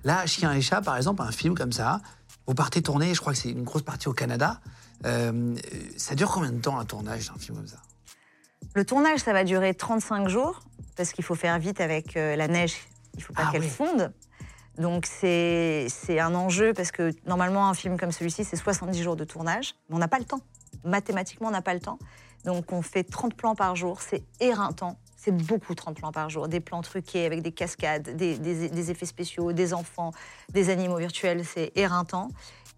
Là, 0.05 0.27
Chien 0.27 0.53
et 0.53 0.61
Chat, 0.61 0.83
par 0.83 0.97
exemple, 0.97 1.23
un 1.23 1.33
film 1.33 1.55
comme 1.57 1.73
ça, 1.73 2.01
vous 2.47 2.55
partez 2.55 2.83
tourner, 2.83 3.15
je 3.15 3.21
crois 3.21 3.33
que 3.33 3.39
c'est 3.39 3.51
une 3.51 3.65
grosse 3.65 3.83
partie 3.83 4.09
au 4.09 4.13
Canada. 4.13 4.61
Euh, 5.07 5.55
ça 5.97 6.15
dure 6.15 6.31
combien 6.31 6.53
de 6.53 6.61
temps 6.61 6.79
un 6.79 6.85
tournage 6.85 7.29
d'un 7.31 7.39
film 7.39 7.57
comme 7.57 7.67
ça? 7.67 7.79
Le 8.75 8.85
tournage, 8.85 9.21
ça 9.21 9.33
va 9.33 9.43
durer 9.45 9.75
35 9.75 10.29
jours, 10.29 10.61
parce 10.97 11.13
qu'il 11.13 11.25
faut 11.25 11.35
faire 11.35 11.59
vite 11.59 11.81
avec 11.81 12.17
euh, 12.17 12.37
la 12.37 12.47
neige. 12.47 12.77
Il 13.15 13.23
faut 13.23 13.33
pas 13.33 13.45
Ah 13.47 13.53
qu'elle 13.53 13.63
oui. 13.63 13.69
fonde. 13.69 14.13
Donc 14.79 15.07
c'est 15.07 15.89
un 16.09 16.35
enjeu, 16.35 16.73
parce 16.75 16.91
que 16.91 17.13
normalement, 17.27 17.69
un 17.69 17.75
film 17.75 17.99
comme 17.99 18.13
celui-ci, 18.13 18.45
c'est 18.45 18.57
70 18.57 19.03
jours 19.03 19.17
de 19.17 19.25
tournage. 19.25 19.75
Mais 19.89 19.97
on 19.97 19.99
n'a 19.99 20.09
pas 20.09 20.19
le 20.19 20.25
temps. 20.25 20.41
Mathématiquement, 20.85 21.49
on 21.49 21.53
n'a 21.53 21.63
pas 21.63 21.75
le 21.75 21.81
temps. 21.81 21.99
Donc 22.45 22.73
on 22.73 22.83
fait 22.83 23.03
30 23.03 23.35
plans 23.35 23.55
par 23.55 23.75
jour. 23.75 24.01
C'est 24.01 24.23
éreintant. 24.41 24.99
C'est 25.17 25.33
beaucoup 25.33 25.75
30 25.75 25.97
plans 25.97 26.13
par 26.13 26.31
jour. 26.31 26.47
Des 26.47 26.61
plans 26.61 26.83
truqués 26.83 27.27
avec 27.27 27.43
des 27.43 27.51
cascades, 27.53 28.17
des, 28.17 28.39
des- 28.39 28.91
effets 28.91 29.07
spéciaux, 29.07 29.53
des 29.53 29.75
enfants, 29.75 30.13
des 30.53 30.71
animaux 30.71 30.99
virtuels. 30.99 31.45
C'est 31.45 31.73
éreintant. 31.75 32.29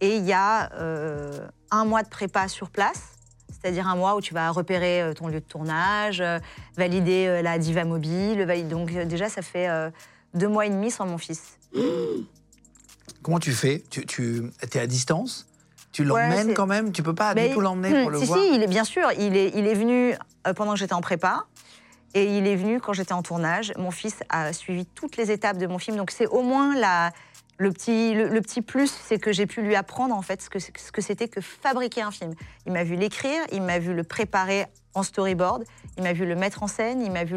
Et 0.01 0.17
il 0.17 0.25
y 0.25 0.33
a 0.33 0.73
euh, 0.75 1.47
un 1.71 1.85
mois 1.85 2.03
de 2.03 2.09
prépa 2.09 2.49
sur 2.49 2.71
place. 2.71 3.11
C'est-à-dire 3.51 3.89
un 3.89 3.97
mois 3.97 4.15
où 4.15 4.21
tu 4.21 4.33
vas 4.33 4.51
repérer 4.51 5.03
euh, 5.03 5.15
ton 5.15 5.27
lieu 5.27 5.41
de 5.41 5.45
tournage, 5.45 6.21
euh, 6.21 6.39
valider 6.77 7.43
la 7.43 7.59
diva 7.59 7.85
mobile. 7.85 8.47
Donc 8.71 8.93
déjà, 8.93 9.29
ça 9.29 9.43
fait 9.43 9.69
deux 10.33 10.49
mois 10.49 10.65
et 10.65 10.71
demi 10.71 10.91
sans 10.91 11.05
mon 11.05 11.19
fils. 11.19 11.58
Comment 13.23 13.39
tu 13.39 13.53
fais? 13.53 13.83
Tu, 13.91 14.07
tu 14.07 14.51
es 14.73 14.79
à 14.79 14.87
distance? 14.87 15.47
Tu 15.93 16.05
l'emmènes 16.05 16.55
quand 16.55 16.67
même? 16.67 16.93
Tu 16.93 17.03
peux 17.03 17.15
pas 17.15 17.35
Mais- 17.35 17.49
du 17.49 17.55
tout 17.55 17.61
l'emmener 17.61 18.03
pour 18.03 18.11
Hmm, 18.11 18.13
le 18.13 18.19
si, 18.21 18.25
voir? 18.27 18.39
Si, 18.39 18.55
il 18.55 18.63
est 18.63 18.67
bien 18.69 18.85
sûr. 18.85 19.11
Il 19.19 19.37
est, 19.37 19.53
il 19.55 19.67
est 19.67 19.75
venu 19.75 20.15
euh, 20.47 20.53
pendant 20.55 20.73
que 20.75 20.79
j'étais 20.79 20.93
en 20.95 21.01
prépa. 21.01 21.45
Et 22.15 22.39
il 22.39 22.47
est 22.47 22.57
venu 22.57 22.81
quand 22.81 22.93
j'étais 22.95 23.13
en 23.13 23.23
tournage. 23.23 23.73
Mon 23.77 23.91
fils 23.91 24.17
a 24.29 24.53
suivi 24.53 24.87
toutes 24.87 25.17
les 25.17 25.31
étapes 25.31 25.59
de 25.59 25.67
mon 25.67 25.79
film. 25.79 25.97
Donc 25.97 26.11
c'est 26.11 26.27
au 26.27 26.43
moins 26.43 26.75
la, 26.75 27.13
le, 27.59 27.71
petit, 27.73 28.15
le, 28.15 28.29
le 28.29 28.41
petit 28.41 28.63
plus, 28.63 28.91
c'est 28.91 29.19
que 29.19 29.33
j'ai 29.33 29.47
pu 29.47 29.61
lui 29.63 29.75
apprendre 29.77 30.15
en 30.15 30.23
fait 30.23 30.41
ce 30.41 30.49
que, 30.49 30.59
ce 30.59 30.71
que 30.71 31.03
c'était 31.03 31.29
que 31.29 31.41
fabriquer 31.41 32.03
un 32.03 32.11
film. 32.11 32.33
Il 32.67 32.73
m'a 32.73 32.85
vu 32.85 32.97
l'écrire, 32.97 33.41
il 33.53 33.63
m'a 33.63 33.79
vu 33.79 33.93
le 33.95 34.05
préparer 34.05 34.67
en 34.95 35.03
storyboard, 35.03 35.65
il 35.99 36.03
m'a 36.03 36.13
vu 36.15 36.25
le 36.25 36.35
mettre 36.35 36.63
en 36.63 36.67
scène, 36.67 37.03
il 37.03 37.11
m'a 37.13 37.25
vu 37.25 37.37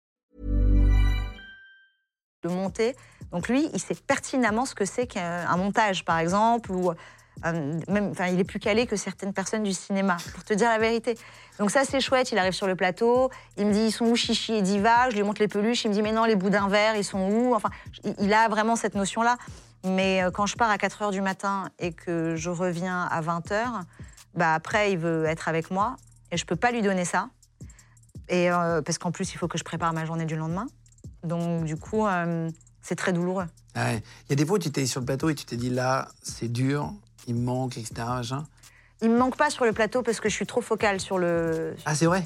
le 2.43 2.49
monter. 2.49 2.95
Donc 3.31 3.47
lui, 3.47 3.69
il 3.73 3.79
sait 3.79 3.95
pertinemment 3.95 4.65
ce 4.65 4.75
que 4.75 4.85
c'est 4.85 5.07
qu'un 5.07 5.47
un 5.47 5.57
montage, 5.57 6.03
par 6.05 6.17
exemple, 6.17 6.71
ou 6.71 6.91
euh, 6.91 7.79
même, 7.87 8.09
enfin, 8.11 8.27
il 8.27 8.39
est 8.39 8.43
plus 8.43 8.59
calé 8.59 8.85
que 8.85 8.95
certaines 8.95 9.33
personnes 9.33 9.63
du 9.63 9.73
cinéma, 9.73 10.17
pour 10.33 10.43
te 10.43 10.53
dire 10.53 10.69
la 10.69 10.77
vérité. 10.77 11.17
Donc 11.59 11.71
ça, 11.71 11.83
c'est 11.85 11.99
chouette. 11.99 12.31
Il 12.31 12.37
arrive 12.37 12.53
sur 12.53 12.67
le 12.67 12.75
plateau, 12.75 13.29
il 13.57 13.67
me 13.67 13.73
dit 13.73 13.85
ils 13.85 13.91
sont 13.91 14.05
où 14.05 14.15
Chichi 14.15 14.53
et 14.53 14.61
Diva? 14.61 15.09
Je 15.09 15.15
lui 15.15 15.23
montre 15.23 15.41
les 15.41 15.47
peluches, 15.47 15.85
il 15.85 15.89
me 15.89 15.93
dit 15.93 16.01
mais 16.01 16.11
non, 16.11 16.25
les 16.25 16.35
boudins 16.35 16.67
verts, 16.67 16.95
ils 16.95 17.03
sont 17.03 17.29
où? 17.29 17.55
Enfin, 17.55 17.69
il- 18.19 18.33
a 18.33 18.47
vraiment 18.49 18.75
cette 18.75 18.95
notion-là. 18.95 19.37
Mais 19.83 20.23
euh, 20.23 20.31
quand 20.31 20.45
je 20.45 20.55
pars 20.55 20.69
à 20.69 20.77
4 20.77 21.01
h 21.03 21.11
du 21.11 21.21
matin 21.21 21.69
et 21.79 21.91
que 21.91 22.35
je 22.35 22.49
reviens 22.49 23.07
à 23.09 23.21
20 23.21 23.47
h, 23.51 23.65
bah 24.35 24.53
après, 24.53 24.91
il 24.91 24.97
veut 24.97 25.25
être 25.25 25.47
avec 25.47 25.71
moi 25.71 25.95
et 26.31 26.37
je 26.37 26.45
peux 26.45 26.55
pas 26.55 26.71
lui 26.71 26.81
donner 26.81 27.05
ça. 27.05 27.29
Et 28.29 28.51
euh, 28.51 28.81
parce 28.81 28.97
qu'en 28.97 29.11
plus, 29.11 29.33
il 29.33 29.37
faut 29.37 29.47
que 29.47 29.57
je 29.57 29.63
prépare 29.63 29.91
ma 29.93 30.05
journée 30.05 30.25
du 30.25 30.35
lendemain. 30.35 30.67
Donc, 31.23 31.65
du 31.65 31.75
coup, 31.75 32.05
euh, 32.05 32.49
c'est 32.81 32.95
très 32.95 33.13
douloureux. 33.13 33.45
Ouais. 33.75 34.03
Il 34.25 34.29
y 34.31 34.33
a 34.33 34.35
des 34.35 34.45
fois 34.45 34.55
où 34.55 34.59
tu 34.59 34.67
étais 34.67 34.85
sur 34.85 34.99
le 34.99 35.05
plateau 35.05 35.29
et 35.29 35.35
tu 35.35 35.45
t'es 35.45 35.55
dit 35.55 35.69
là, 35.69 36.09
c'est 36.21 36.51
dur, 36.51 36.93
il 37.27 37.35
me 37.35 37.41
manque, 37.41 37.77
etc. 37.77 37.93
machin. 38.07 38.45
Il 39.01 39.09
me 39.09 39.17
manque 39.17 39.35
pas 39.35 39.49
sur 39.49 39.65
le 39.65 39.73
plateau 39.73 40.03
parce 40.03 40.19
que 40.19 40.29
je 40.29 40.35
suis 40.35 40.45
trop 40.45 40.61
focale 40.61 40.99
sur 40.99 41.17
le. 41.17 41.75
Ah, 41.85 41.95
c'est 41.95 42.05
vrai? 42.05 42.23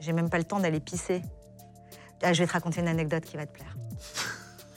J'ai 0.00 0.12
même 0.12 0.28
pas 0.28 0.38
le 0.38 0.44
temps 0.44 0.60
d'aller 0.60 0.80
pisser. 0.80 1.22
Ah, 2.22 2.32
je 2.32 2.42
vais 2.42 2.46
te 2.46 2.52
raconter 2.52 2.80
une 2.80 2.88
anecdote 2.88 3.24
qui 3.24 3.36
va 3.36 3.46
te 3.46 3.52
plaire. 3.52 3.76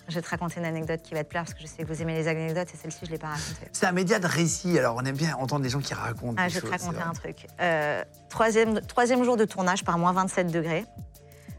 Je 0.09 0.15
vais 0.15 0.21
te 0.21 0.29
raconter 0.29 0.61
une 0.61 0.65
anecdote 0.65 1.01
qui 1.01 1.13
va 1.15 1.25
te 1.25 1.29
plaire 1.29 1.43
parce 1.43 1.53
que 1.53 1.59
je 1.59 1.67
sais 1.67 1.83
que 1.83 1.87
vous 1.93 2.01
aimez 2.01 2.13
les 2.13 2.29
anecdotes 2.29 2.69
et 2.73 2.77
celle-ci, 2.77 2.99
je 3.03 3.11
l'ai 3.11 3.17
pas 3.17 3.27
racontée. 3.27 3.67
C'est 3.73 3.87
un 3.87 3.91
média 3.91 4.19
de 4.19 4.25
récit, 4.25 4.79
alors 4.79 4.95
on 4.95 5.03
aime 5.03 5.17
bien 5.17 5.35
entendre 5.35 5.63
des 5.63 5.69
gens 5.69 5.81
qui 5.81 5.93
racontent. 5.93 6.35
Ah, 6.37 6.47
des 6.47 6.53
je 6.53 6.61
vais 6.61 6.65
te 6.65 6.71
raconter 6.71 7.01
un 7.01 7.11
truc. 7.11 7.45
Euh, 7.59 8.05
troisième, 8.29 8.79
troisième 8.79 9.25
jour 9.25 9.35
de 9.35 9.43
tournage 9.43 9.83
par 9.83 9.97
moins 9.97 10.13
27 10.13 10.49
degrés. 10.49 10.85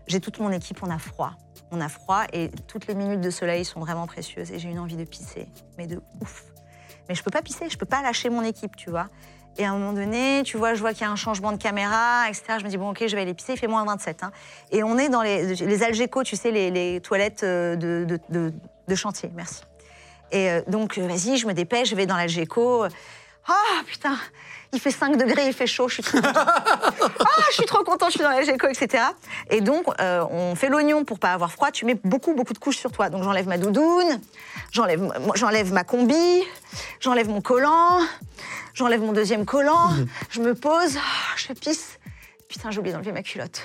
J'ai 0.09 0.21
toute 0.21 0.39
mon 0.41 0.51
équipe, 0.51 0.83
on 0.83 0.91
a 0.91 0.99
froid. 0.99 1.33
On 1.71 1.81
a 1.83 1.89
froid 1.89 2.25
et 2.33 2.51
toutes 2.67 2.87
les 2.87 2.95
minutes 2.95 3.21
de 3.21 3.31
soleil 3.31 3.65
sont 3.65 3.81
vraiment 3.81 4.07
précieuses 4.07 4.51
et 4.51 4.59
j'ai 4.59 4.71
une 4.71 4.79
envie 4.79 4.97
de 4.97 5.05
pisser, 5.05 5.47
mais 5.77 5.87
de 5.87 6.01
ouf. 6.23 6.45
Mais 7.09 7.15
je 7.15 7.23
peux 7.23 7.31
pas 7.31 7.43
pisser, 7.43 7.69
je 7.69 7.77
peux 7.77 7.87
pas 7.87 8.03
lâcher 8.03 8.31
mon 8.31 8.43
équipe, 8.43 8.75
tu 8.75 8.89
vois. 8.91 9.09
Et 9.59 9.65
à 9.67 9.71
un 9.71 9.79
moment 9.79 9.93
donné, 9.93 10.43
tu 10.45 10.57
vois, 10.57 10.75
je 10.75 10.81
vois 10.81 10.93
qu'il 10.93 11.03
y 11.03 11.05
a 11.05 11.11
un 11.11 11.17
changement 11.17 11.53
de 11.53 11.57
caméra, 11.59 12.27
etc. 12.29 12.45
Je 12.59 12.65
me 12.65 12.71
dis, 12.71 12.79
bon, 12.79 12.91
ok, 12.91 13.05
je 13.07 13.15
vais 13.17 13.23
aller 13.23 13.35
pisser, 13.35 13.55
il 13.55 13.59
fait 13.59 13.67
moins 13.67 13.85
27. 13.85 14.23
hein. 14.23 14.31
Et 14.71 14.83
on 14.83 14.97
est 14.97 15.09
dans 15.09 15.21
les, 15.21 15.55
les 15.57 15.83
Algeco, 15.83 16.23
tu 16.23 16.37
sais, 16.37 16.51
les, 16.53 17.01
toilettes 17.01 17.43
euh, 17.43 17.77
de, 17.77 18.19
de- 18.31 18.95
chantier, 18.95 19.31
merci. 19.35 19.63
Et 20.31 20.49
euh, 20.51 20.63
donc, 20.69 20.97
euh, 20.97 21.07
vas-y, 21.07 21.37
je 21.37 21.47
me 21.47 21.53
dépêche, 21.53 21.91
je 21.91 21.97
vais 21.97 22.07
dans 22.07 22.17
l'Algeco. 22.17 22.85
Ah, 23.47 23.83
putain, 23.87 24.17
il 24.73 24.81
fait 24.81 24.91
5 24.91 25.17
degrés, 25.17 25.47
il 25.47 25.53
fait 25.53 25.67
chaud, 25.67 25.89
je 25.89 25.95
suis 25.95 26.03
trop 26.03 26.19
contente. 26.21 26.49
Ah, 27.21 27.45
je 27.51 27.55
suis 27.55 27.67
trop 27.67 27.85
contente, 27.85 28.09
je 28.09 28.15
suis 28.17 28.23
dans 28.23 28.31
l'Algeco, 28.31 28.67
etc. 28.67 29.05
Et 29.51 29.61
donc, 29.61 29.87
euh, 30.01 30.25
on 30.31 30.55
fait 30.55 30.69
l'oignon 30.69 31.05
pour 31.05 31.19
pas 31.19 31.33
avoir 31.33 31.53
froid. 31.53 31.71
Tu 31.71 31.85
mets 31.85 31.99
beaucoup, 32.05 32.35
beaucoup 32.35 32.53
de 32.53 32.59
couches 32.59 32.77
sur 32.77 32.93
toi. 32.93 33.09
Donc, 33.09 33.23
j'enlève 33.23 33.47
ma 33.47 33.59
doudoune, 33.59 34.21
j'enlève 34.73 35.13
j'enlève 35.35 35.73
ma 35.73 35.85
combi, 35.85 36.43
j'enlève 37.01 37.29
mon 37.29 37.41
collant, 37.41 38.01
j'enlève 38.75 39.01
mon 39.01 39.13
deuxième 39.13 39.47
collant, 39.47 39.91
je 40.31 40.41
me 40.41 40.55
pose, 40.55 40.97
ah, 40.97 41.37
je 41.37 41.53
pisse. 41.53 41.99
Putain, 42.49 42.71
j'ai 42.71 42.79
oublié 42.79 42.95
d'enlever 42.95 43.13
ma 43.13 43.23
culotte. 43.23 43.63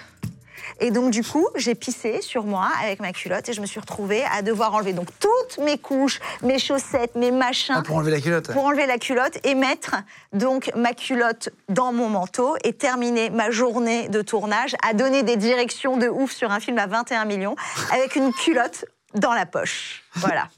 Et 0.80 0.92
donc, 0.92 1.12
du 1.12 1.24
coup, 1.24 1.48
j'ai 1.56 1.76
pissé 1.76 2.22
sur 2.22 2.46
moi 2.46 2.70
avec 2.84 3.00
ma 3.00 3.12
culotte 3.14 3.48
et 3.50 3.54
je 3.54 3.62
me 3.62 3.66
suis 3.66 3.80
retrouvée 3.80 4.24
à 4.32 4.42
devoir 4.42 4.74
enlever 4.74 4.94
donc 4.94 5.08
toutes 5.20 5.64
mes 5.64 5.78
couches, 5.78 6.20
mes 6.42 6.60
chaussettes, 6.60 7.16
mes 7.16 7.32
machins 7.32 7.76
Ah, 7.78 7.84
pour 7.84 7.98
enlever 7.98 8.12
la 8.12 8.22
culotte 8.22 8.52
pour 8.52 8.66
enlever 8.66 8.86
la 8.86 8.98
culotte 8.98 9.38
et 9.44 9.56
mettre 9.56 9.96
donc 10.32 10.72
ma 10.76 10.94
culotte 10.94 11.50
dans 11.70 11.92
mon 11.92 12.10
manteau 12.10 12.56
et 12.64 12.74
terminer 12.74 13.30
ma 13.30 13.52
journée 13.52 14.10
de 14.10 14.22
tournage 14.22 14.76
à 14.88 14.94
donner 14.94 15.24
des 15.24 15.38
directions 15.38 15.98
de 15.98 16.08
ouf 16.08 16.32
sur 16.32 16.52
un 16.52 16.60
film 16.60 16.78
à 16.78 16.88
21 16.88 17.26
millions 17.26 17.56
avec 17.92 18.16
une 18.16 18.32
culotte 18.34 18.86
dans 19.14 19.34
la 19.34 19.46
poche. 19.46 20.04
Voilà. 20.16 20.50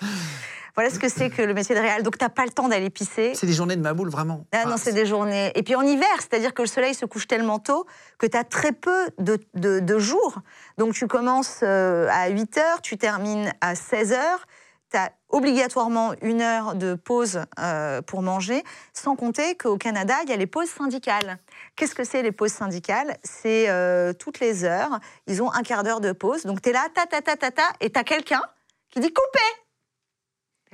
Voilà 0.76 0.90
ce 0.90 0.98
que 0.98 1.08
c'est 1.08 1.30
que 1.30 1.40
le 1.42 1.54
métier 1.54 1.74
de 1.74 1.80
réal. 1.80 2.02
Donc, 2.02 2.18
t'as 2.18 2.28
pas 2.28 2.44
le 2.44 2.50
temps 2.50 2.68
d'aller 2.68 2.90
pisser. 2.90 3.32
C'est 3.34 3.46
des 3.46 3.54
journées 3.54 3.76
de 3.76 3.80
ma 3.80 3.94
boule, 3.94 4.10
vraiment. 4.10 4.44
Ah 4.52 4.66
non, 4.66 4.76
c'est 4.76 4.92
des 4.92 5.06
journées. 5.06 5.50
Et 5.54 5.62
puis 5.62 5.74
en 5.74 5.82
hiver, 5.82 6.08
c'est-à-dire 6.18 6.52
que 6.52 6.62
le 6.62 6.68
soleil 6.68 6.94
se 6.94 7.06
couche 7.06 7.26
tellement 7.26 7.58
tôt 7.58 7.86
que 8.18 8.26
tu 8.26 8.36
as 8.36 8.44
très 8.44 8.72
peu 8.72 9.06
de, 9.18 9.38
de- 9.54 9.80
de 9.80 9.98
jours. 9.98 10.38
Donc 10.76 10.92
tu 10.94 11.06
commences 11.06 11.60
euh, 11.62 12.08
à 12.10 12.28
8 12.28 12.58
heures, 12.58 12.82
tu 12.82 12.98
termines 12.98 13.52
à 13.62 13.74
16 13.74 14.12
heures. 14.12 14.46
Tu 14.92 14.98
as 14.98 15.10
obligatoirement 15.30 16.12
une 16.22 16.40
heure 16.42 16.74
de 16.76 16.94
pause 16.94 17.40
euh, 17.58 18.02
pour 18.02 18.22
manger, 18.22 18.62
sans 18.92 19.16
compter 19.16 19.56
qu'au 19.56 19.78
Canada, 19.78 20.14
il 20.22 20.30
y 20.30 20.32
a 20.32 20.36
les 20.36 20.46
pauses 20.46 20.68
syndicales. 20.68 21.38
Qu'est-ce 21.74 21.94
que 21.94 22.04
c'est 22.04 22.22
les 22.22 22.30
pauses 22.32 22.52
syndicales? 22.52 23.16
C'est 23.24 23.68
euh, 23.68 24.12
toutes 24.12 24.38
les 24.40 24.62
heures, 24.64 25.00
ils 25.26 25.42
ont 25.42 25.50
un 25.52 25.62
quart 25.62 25.82
d'heure 25.82 26.00
de 26.00 26.12
pause. 26.12 26.44
Donc 26.44 26.62
tu 26.62 26.68
es 26.68 26.72
là, 26.72 26.86
ta 26.94 27.06
ta 27.06 27.20
ta 27.22 27.34
ta 27.36 27.50
ta, 27.50 27.62
et 27.80 27.90
tu 27.90 27.98
as 27.98 28.04
quelqu'un 28.04 28.42
qui 28.90 29.00
dit 29.00 29.12
couper. 29.12 29.65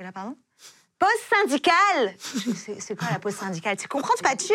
Là, 0.03 0.11
pardon? 0.11 0.35
Pause 0.99 1.09
syndicale 1.33 2.15
C'est 2.79 2.95
quoi 2.97 3.07
la 3.11 3.19
pause 3.19 3.35
syndicale? 3.35 3.77
Tu 3.77 3.87
comprends 3.87 4.13
pas 4.21 4.35
tu 4.35 4.53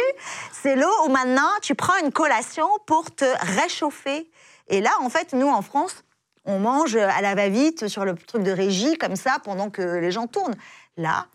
C'est 0.52 0.76
l'eau 0.76 0.92
où 1.06 1.08
maintenant 1.08 1.48
tu 1.62 1.74
prends 1.74 1.96
une 2.04 2.12
collation 2.12 2.68
pour 2.86 3.10
te 3.14 3.24
réchauffer. 3.58 4.30
Et 4.68 4.80
là, 4.80 4.90
en 5.00 5.08
fait, 5.08 5.32
nous 5.32 5.48
en 5.48 5.62
France, 5.62 6.04
on 6.44 6.58
mange 6.58 6.96
à 6.96 7.20
la 7.22 7.34
va-vite 7.34 7.88
sur 7.88 8.04
le 8.04 8.14
truc 8.14 8.42
de 8.42 8.50
régie 8.50 8.96
comme 8.98 9.16
ça 9.16 9.38
pendant 9.42 9.70
que 9.70 9.82
les 9.82 10.10
gens 10.10 10.26
tournent. 10.26 10.56
Là, 10.98 11.26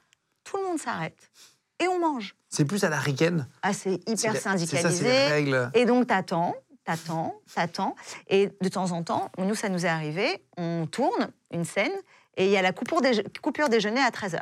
tout 0.44 0.58
le 0.58 0.64
monde 0.64 0.80
s'arrête 0.80 1.18
et 1.80 1.88
on 1.88 2.00
mange. 2.00 2.36
C'est 2.50 2.66
plus 2.66 2.84
à 2.84 2.90
la 2.90 3.00
ricaine. 3.00 3.48
Ah, 3.64 3.74
c'est 3.74 4.00
hyper 4.08 4.34
la- 4.34 4.40
syndicalisé. 4.40 5.04
C'est 5.04 5.28
ça, 5.28 5.34
règles. 5.34 5.72
Et 5.74 5.86
donc, 5.86 6.08
t'attends, 6.08 6.56
t'attends, 6.86 7.36
t'attends. 7.54 7.96
Et 8.28 8.50
de 8.62 8.70
temps 8.70 8.92
en 8.92 9.02
temps, 9.04 9.32
nous, 9.40 9.56
ça 9.56 9.70
nous 9.70 9.86
est 9.86 9.90
arrivé, 9.90 10.44
on 10.58 10.86
tourne 10.86 11.30
une 11.52 11.66
scène 11.66 11.94
et 12.38 12.46
il 12.46 12.52
y 12.52 12.58
a 12.58 12.62
la 12.62 12.72
coupure, 12.74 13.02
déje- 13.02 13.26
coupure 13.42 13.70
déjeuner 13.70 14.02
à 14.02 14.10
13h. 14.10 14.42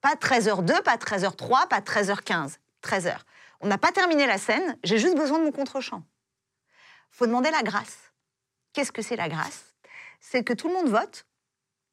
Pas 0.00 0.14
13h02, 0.14 0.82
pas 0.82 0.96
13h03, 0.96 1.68
pas 1.68 1.80
13h15. 1.80 2.56
13h. 2.82 3.16
On 3.60 3.66
n'a 3.68 3.78
pas 3.78 3.92
terminé 3.92 4.26
la 4.26 4.38
scène, 4.38 4.76
j'ai 4.84 4.98
juste 4.98 5.16
besoin 5.16 5.38
de 5.38 5.44
mon 5.44 5.52
contre-champ. 5.52 6.02
faut 7.10 7.26
demander 7.26 7.50
la 7.50 7.62
grâce. 7.62 7.98
Qu'est-ce 8.72 8.92
que 8.92 9.02
c'est 9.02 9.16
la 9.16 9.28
grâce? 9.28 9.64
C'est 10.20 10.44
que 10.44 10.52
tout 10.52 10.68
le 10.68 10.74
monde 10.74 10.88
vote. 10.88 11.24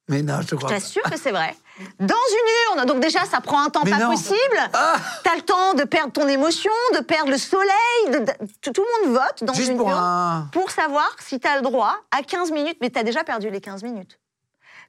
Mais 0.09 0.21
non, 0.21 0.37
je 0.41 0.47
te 0.47 0.51
Je 0.51 0.55
crois 0.55 0.69
pas. 0.69 0.75
t'assure 0.75 1.01
que 1.03 1.17
c'est 1.17 1.31
vrai. 1.31 1.53
Dans 1.99 2.15
une 2.15 2.77
urne. 2.77 2.85
Donc 2.85 3.01
déjà, 3.01 3.25
ça 3.25 3.41
prend 3.41 3.61
un 3.61 3.69
temps 3.69 3.81
Mais 3.83 3.91
pas 3.91 3.97
non. 3.97 4.11
possible. 4.11 4.57
Ah 4.71 4.95
T'as 5.23 5.35
le 5.35 5.41
temps 5.41 5.73
de 5.73 5.83
perdre 5.83 6.13
ton 6.13 6.27
émotion, 6.29 6.71
de 6.95 6.99
perdre 7.01 7.29
le 7.31 7.37
soleil. 7.37 7.71
de- 8.09 8.19
de- 8.19 8.71
tout 8.71 8.85
le 9.03 9.05
monde 9.07 9.17
vote 9.17 9.43
dans 9.43 9.53
Juste 9.53 9.71
une 9.71 9.77
pour 9.77 9.89
urne 9.89 9.99
un. 10.01 10.49
pour 10.53 10.71
savoir 10.71 11.13
si 11.19 11.39
tu 11.41 11.47
as 11.47 11.57
le 11.57 11.61
droit 11.61 11.97
à 12.11 12.23
15 12.23 12.51
minutes. 12.51 12.77
Mais 12.79 12.89
tu 12.89 12.97
as 12.99 13.03
déjà 13.03 13.25
perdu 13.25 13.49
les 13.49 13.59
15 13.59 13.83
minutes. 13.83 14.17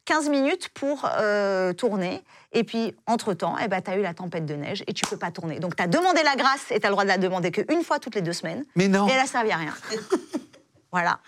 15 0.04 0.28
minutes 0.30 0.68
pour 0.70 1.08
euh, 1.18 1.72
tourner. 1.72 2.22
Et 2.52 2.64
puis, 2.64 2.94
entre-temps, 3.06 3.56
eh 3.62 3.68
ben, 3.68 3.82
tu 3.82 3.90
as 3.90 3.96
eu 3.96 4.02
la 4.02 4.14
tempête 4.14 4.46
de 4.46 4.54
neige 4.54 4.82
et 4.86 4.92
tu 4.94 5.04
peux 5.06 5.18
pas 5.18 5.30
tourner. 5.30 5.58
Donc, 5.60 5.76
tu 5.76 5.82
as 5.82 5.86
demandé 5.86 6.22
la 6.22 6.34
grâce 6.36 6.70
et 6.70 6.80
tu 6.80 6.86
as 6.86 6.88
le 6.88 6.92
droit 6.92 7.04
de 7.04 7.08
la 7.08 7.18
demander 7.18 7.50
qu'une 7.50 7.82
fois 7.84 7.98
toutes 7.98 8.14
les 8.14 8.22
deux 8.22 8.32
semaines. 8.32 8.64
Mais 8.74 8.88
non. 8.88 9.06
Et 9.08 9.12
elle 9.12 9.20
a 9.20 9.26
servi 9.26 9.52
à 9.52 9.56
rien. 9.56 9.74
voilà. 10.92 11.18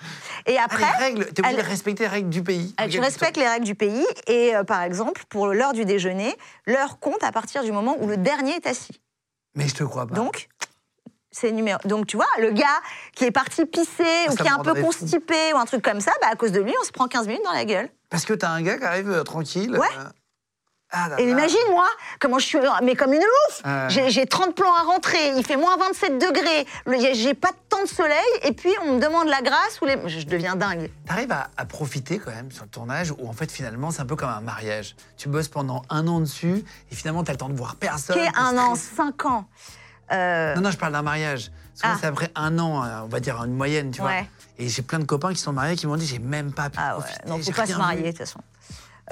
Et 0.46 0.56
Ah, 0.58 0.64
après, 0.64 0.84
les 0.98 1.04
règles, 1.04 1.26
t'es 1.32 1.42
obligé 1.44 1.62
de 1.62 1.68
respecter 1.68 2.04
les 2.04 2.08
règles 2.08 2.30
du 2.30 2.42
pays. 2.42 2.74
euh, 2.80 2.88
tu 2.88 3.00
respectes 3.00 3.36
les 3.36 3.46
règles 3.48 3.66
du 3.66 3.74
pays 3.74 4.06
et, 4.26 4.56
euh, 4.56 4.64
par 4.64 4.80
exemple, 4.82 5.22
pour 5.28 5.48
l'heure 5.48 5.74
du 5.74 5.84
déjeuner, 5.84 6.34
l'heure 6.66 6.98
compte 7.00 7.22
à 7.22 7.32
partir 7.32 7.62
du 7.62 7.72
moment 7.72 7.96
où 8.00 8.06
le 8.06 8.16
dernier 8.16 8.52
est 8.54 8.66
assis. 8.66 9.00
Mais 9.54 9.68
je 9.68 9.74
te 9.74 9.84
crois 9.84 10.06
pas. 10.06 10.14
Donc, 10.14 10.48
c'est 11.30 11.52
numéro. 11.52 11.78
Donc, 11.84 12.06
tu 12.06 12.16
vois, 12.16 12.26
le 12.38 12.50
gars 12.50 12.64
qui 13.14 13.24
est 13.24 13.30
parti 13.30 13.66
pisser 13.66 14.04
Ah, 14.26 14.32
ou 14.32 14.36
qui 14.36 14.42
est 14.44 14.50
un 14.50 14.60
peu 14.60 14.74
fou. 14.74 14.86
constipé 14.86 15.52
ou 15.52 15.58
un 15.58 15.66
truc 15.66 15.82
comme 15.84 16.00
ça, 16.00 16.12
bah, 16.22 16.28
à 16.32 16.36
cause 16.36 16.52
de 16.52 16.60
lui, 16.60 16.72
on 16.80 16.84
se 16.84 16.92
prend 16.92 17.06
15 17.08 17.26
minutes 17.26 17.44
dans 17.44 17.52
la 17.52 17.64
gueule. 17.66 17.90
Parce 18.10 18.24
que 18.24 18.34
t'as 18.34 18.50
un 18.50 18.62
gars 18.62 18.76
qui 18.78 18.84
arrive 18.84 19.10
euh, 19.10 19.22
tranquille. 19.22 19.70
Ouais. 19.78 19.86
euh, 19.98 20.04
Ah, 20.92 21.08
là, 21.08 21.20
Et 21.20 21.24
là. 21.26 21.30
imagine, 21.30 21.56
moi, 21.70 21.86
comment 22.18 22.40
je 22.40 22.46
suis. 22.46 22.58
Mais 22.82 22.96
comme 22.96 23.12
une 23.12 23.20
ouf 23.22 23.62
Ouais. 23.64 23.86
J'ai 23.90 24.10
j'ai 24.10 24.26
30 24.26 24.56
plans 24.56 24.74
à 24.74 24.82
rentrer, 24.82 25.28
il 25.36 25.44
fait 25.46 25.56
moins 25.56 25.76
27 25.76 26.18
degrés, 26.18 26.66
le- 26.86 27.14
j'ai 27.14 27.34
pas 27.34 27.52
de 27.52 27.56
temps 27.68 27.82
de 27.84 27.88
soleil, 27.88 28.18
et 28.42 28.50
puis 28.52 28.72
on 28.82 28.94
me 28.94 29.00
demande 29.00 29.28
la 29.28 29.40
grâce 29.40 29.80
ou 29.80 29.84
les. 29.84 29.96
Je 30.08 30.26
deviens 30.26 30.56
dingue. 30.56 30.90
T'arrives 31.06 31.30
à, 31.30 31.48
à 31.56 31.64
profiter 31.64 32.18
quand 32.18 32.32
même 32.32 32.50
sur 32.50 32.64
le 32.64 32.70
tournage 32.70 33.12
où 33.12 33.28
en 33.28 33.32
fait 33.32 33.52
finalement 33.52 33.92
c'est 33.92 34.00
un 34.02 34.06
peu 34.06 34.16
comme 34.16 34.30
un 34.30 34.40
mariage. 34.40 34.96
Tu 35.16 35.28
bosses 35.28 35.46
pendant 35.48 35.82
un 35.90 36.08
an 36.08 36.18
dessus 36.18 36.64
et 36.90 36.94
finalement 36.96 37.22
t'as 37.22 37.32
le 37.34 37.38
temps 37.38 37.48
de 37.50 37.54
voir 37.56 37.76
personne. 37.76 38.16
Qu'est 38.16 38.26
t'es 38.32 38.36
un 38.38 38.58
an, 38.58 38.74
stressé. 38.74 38.96
5 38.96 39.24
ans. 39.26 39.44
Euh, 40.12 40.54
Non, 40.56 40.62
non, 40.62 40.70
je 40.70 40.78
parle 40.78 40.92
d'un 40.92 41.02
mariage. 41.02 41.50
Souvent 41.74 41.92
Ah. 41.94 41.98
c'est 42.00 42.06
après 42.06 42.30
un 42.34 42.58
an, 42.58 42.84
euh, 42.84 43.00
on 43.04 43.08
va 43.08 43.20
dire 43.20 43.42
une 43.44 43.54
moyenne, 43.54 43.90
tu 43.90 44.00
vois. 44.00 44.10
Ouais. 44.10 44.28
Et 44.58 44.68
j'ai 44.68 44.82
plein 44.82 44.98
de 44.98 45.04
copains 45.04 45.30
qui 45.32 45.38
sont 45.40 45.52
mariés 45.52 45.76
qui 45.76 45.86
m'ont 45.86 45.96
dit 45.96 46.06
j'ai 46.06 46.18
même 46.18 46.52
pas 46.52 46.68
pu 46.70 46.78
Ah 46.80 46.96
ouais, 46.98 47.02
profiter. 47.04 47.28
non, 47.28 47.38
faut 47.38 47.52
pas 47.52 47.66
se 47.66 47.76
marier, 47.76 48.02
de 48.02 48.08
toute 48.08 48.18
façon. 48.18 48.40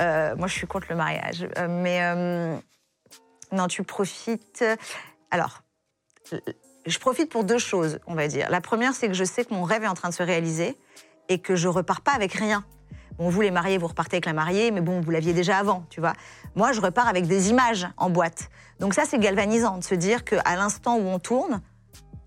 Euh, 0.01 0.37
moi, 0.37 0.47
je 0.49 0.53
suis 0.53 0.67
contre 0.67 0.87
le 0.91 0.97
mariage. 0.97 1.47
Euh, 1.59 1.67
mais 1.69 2.61
non, 3.53 3.67
tu 3.69 3.83
profites. 3.83 4.65
Alors, 5.31 5.63
je 6.87 6.99
profite 6.99 7.31
pour 7.31 7.45
deux 7.45 7.59
choses, 7.59 7.99
on 8.07 8.15
va 8.15 8.29
dire. 8.29 8.49
La 8.51 8.61
première, 8.61 8.93
c'est 8.95 9.09
que 9.09 9.15
je 9.15 9.25
sais 9.25 9.45
que 9.45 9.55
mon 9.55 9.63
rêve 9.65 9.85
est 9.85 9.89
en 9.89 9.95
train 9.95 10.09
de 10.11 10.15
se 10.15 10.23
réaliser 10.23 10.77
et 11.29 11.39
que 11.39 11.57
je 11.57 11.69
repars 11.69 12.01
pas 12.03 12.13
avec 12.13 12.33
rien. 12.35 12.65
Bon, 13.19 13.29
vous, 13.31 13.41
les 13.41 13.51
mariés, 13.51 13.79
vous 13.79 13.89
repartez 13.89 14.16
avec 14.16 14.27
la 14.27 14.33
mariée, 14.33 14.71
mais 14.71 14.81
bon, 14.81 15.01
vous 15.01 15.11
l'aviez 15.11 15.33
déjà 15.33 15.59
avant, 15.59 15.85
tu 15.91 16.01
vois. 16.01 16.12
Moi, 16.55 16.73
je 16.73 16.81
repars 16.81 17.09
avec 17.09 17.27
des 17.27 17.51
images 17.51 17.89
en 17.97 18.11
boîte. 18.11 18.49
Donc 18.79 18.95
ça, 18.95 19.03
c'est 19.07 19.19
galvanisant 19.19 19.79
de 19.79 19.85
se 19.85 19.95
dire 19.97 20.25
qu'à 20.25 20.55
l'instant 20.57 20.97
où 20.97 21.07
on 21.09 21.19
tourne, 21.19 21.61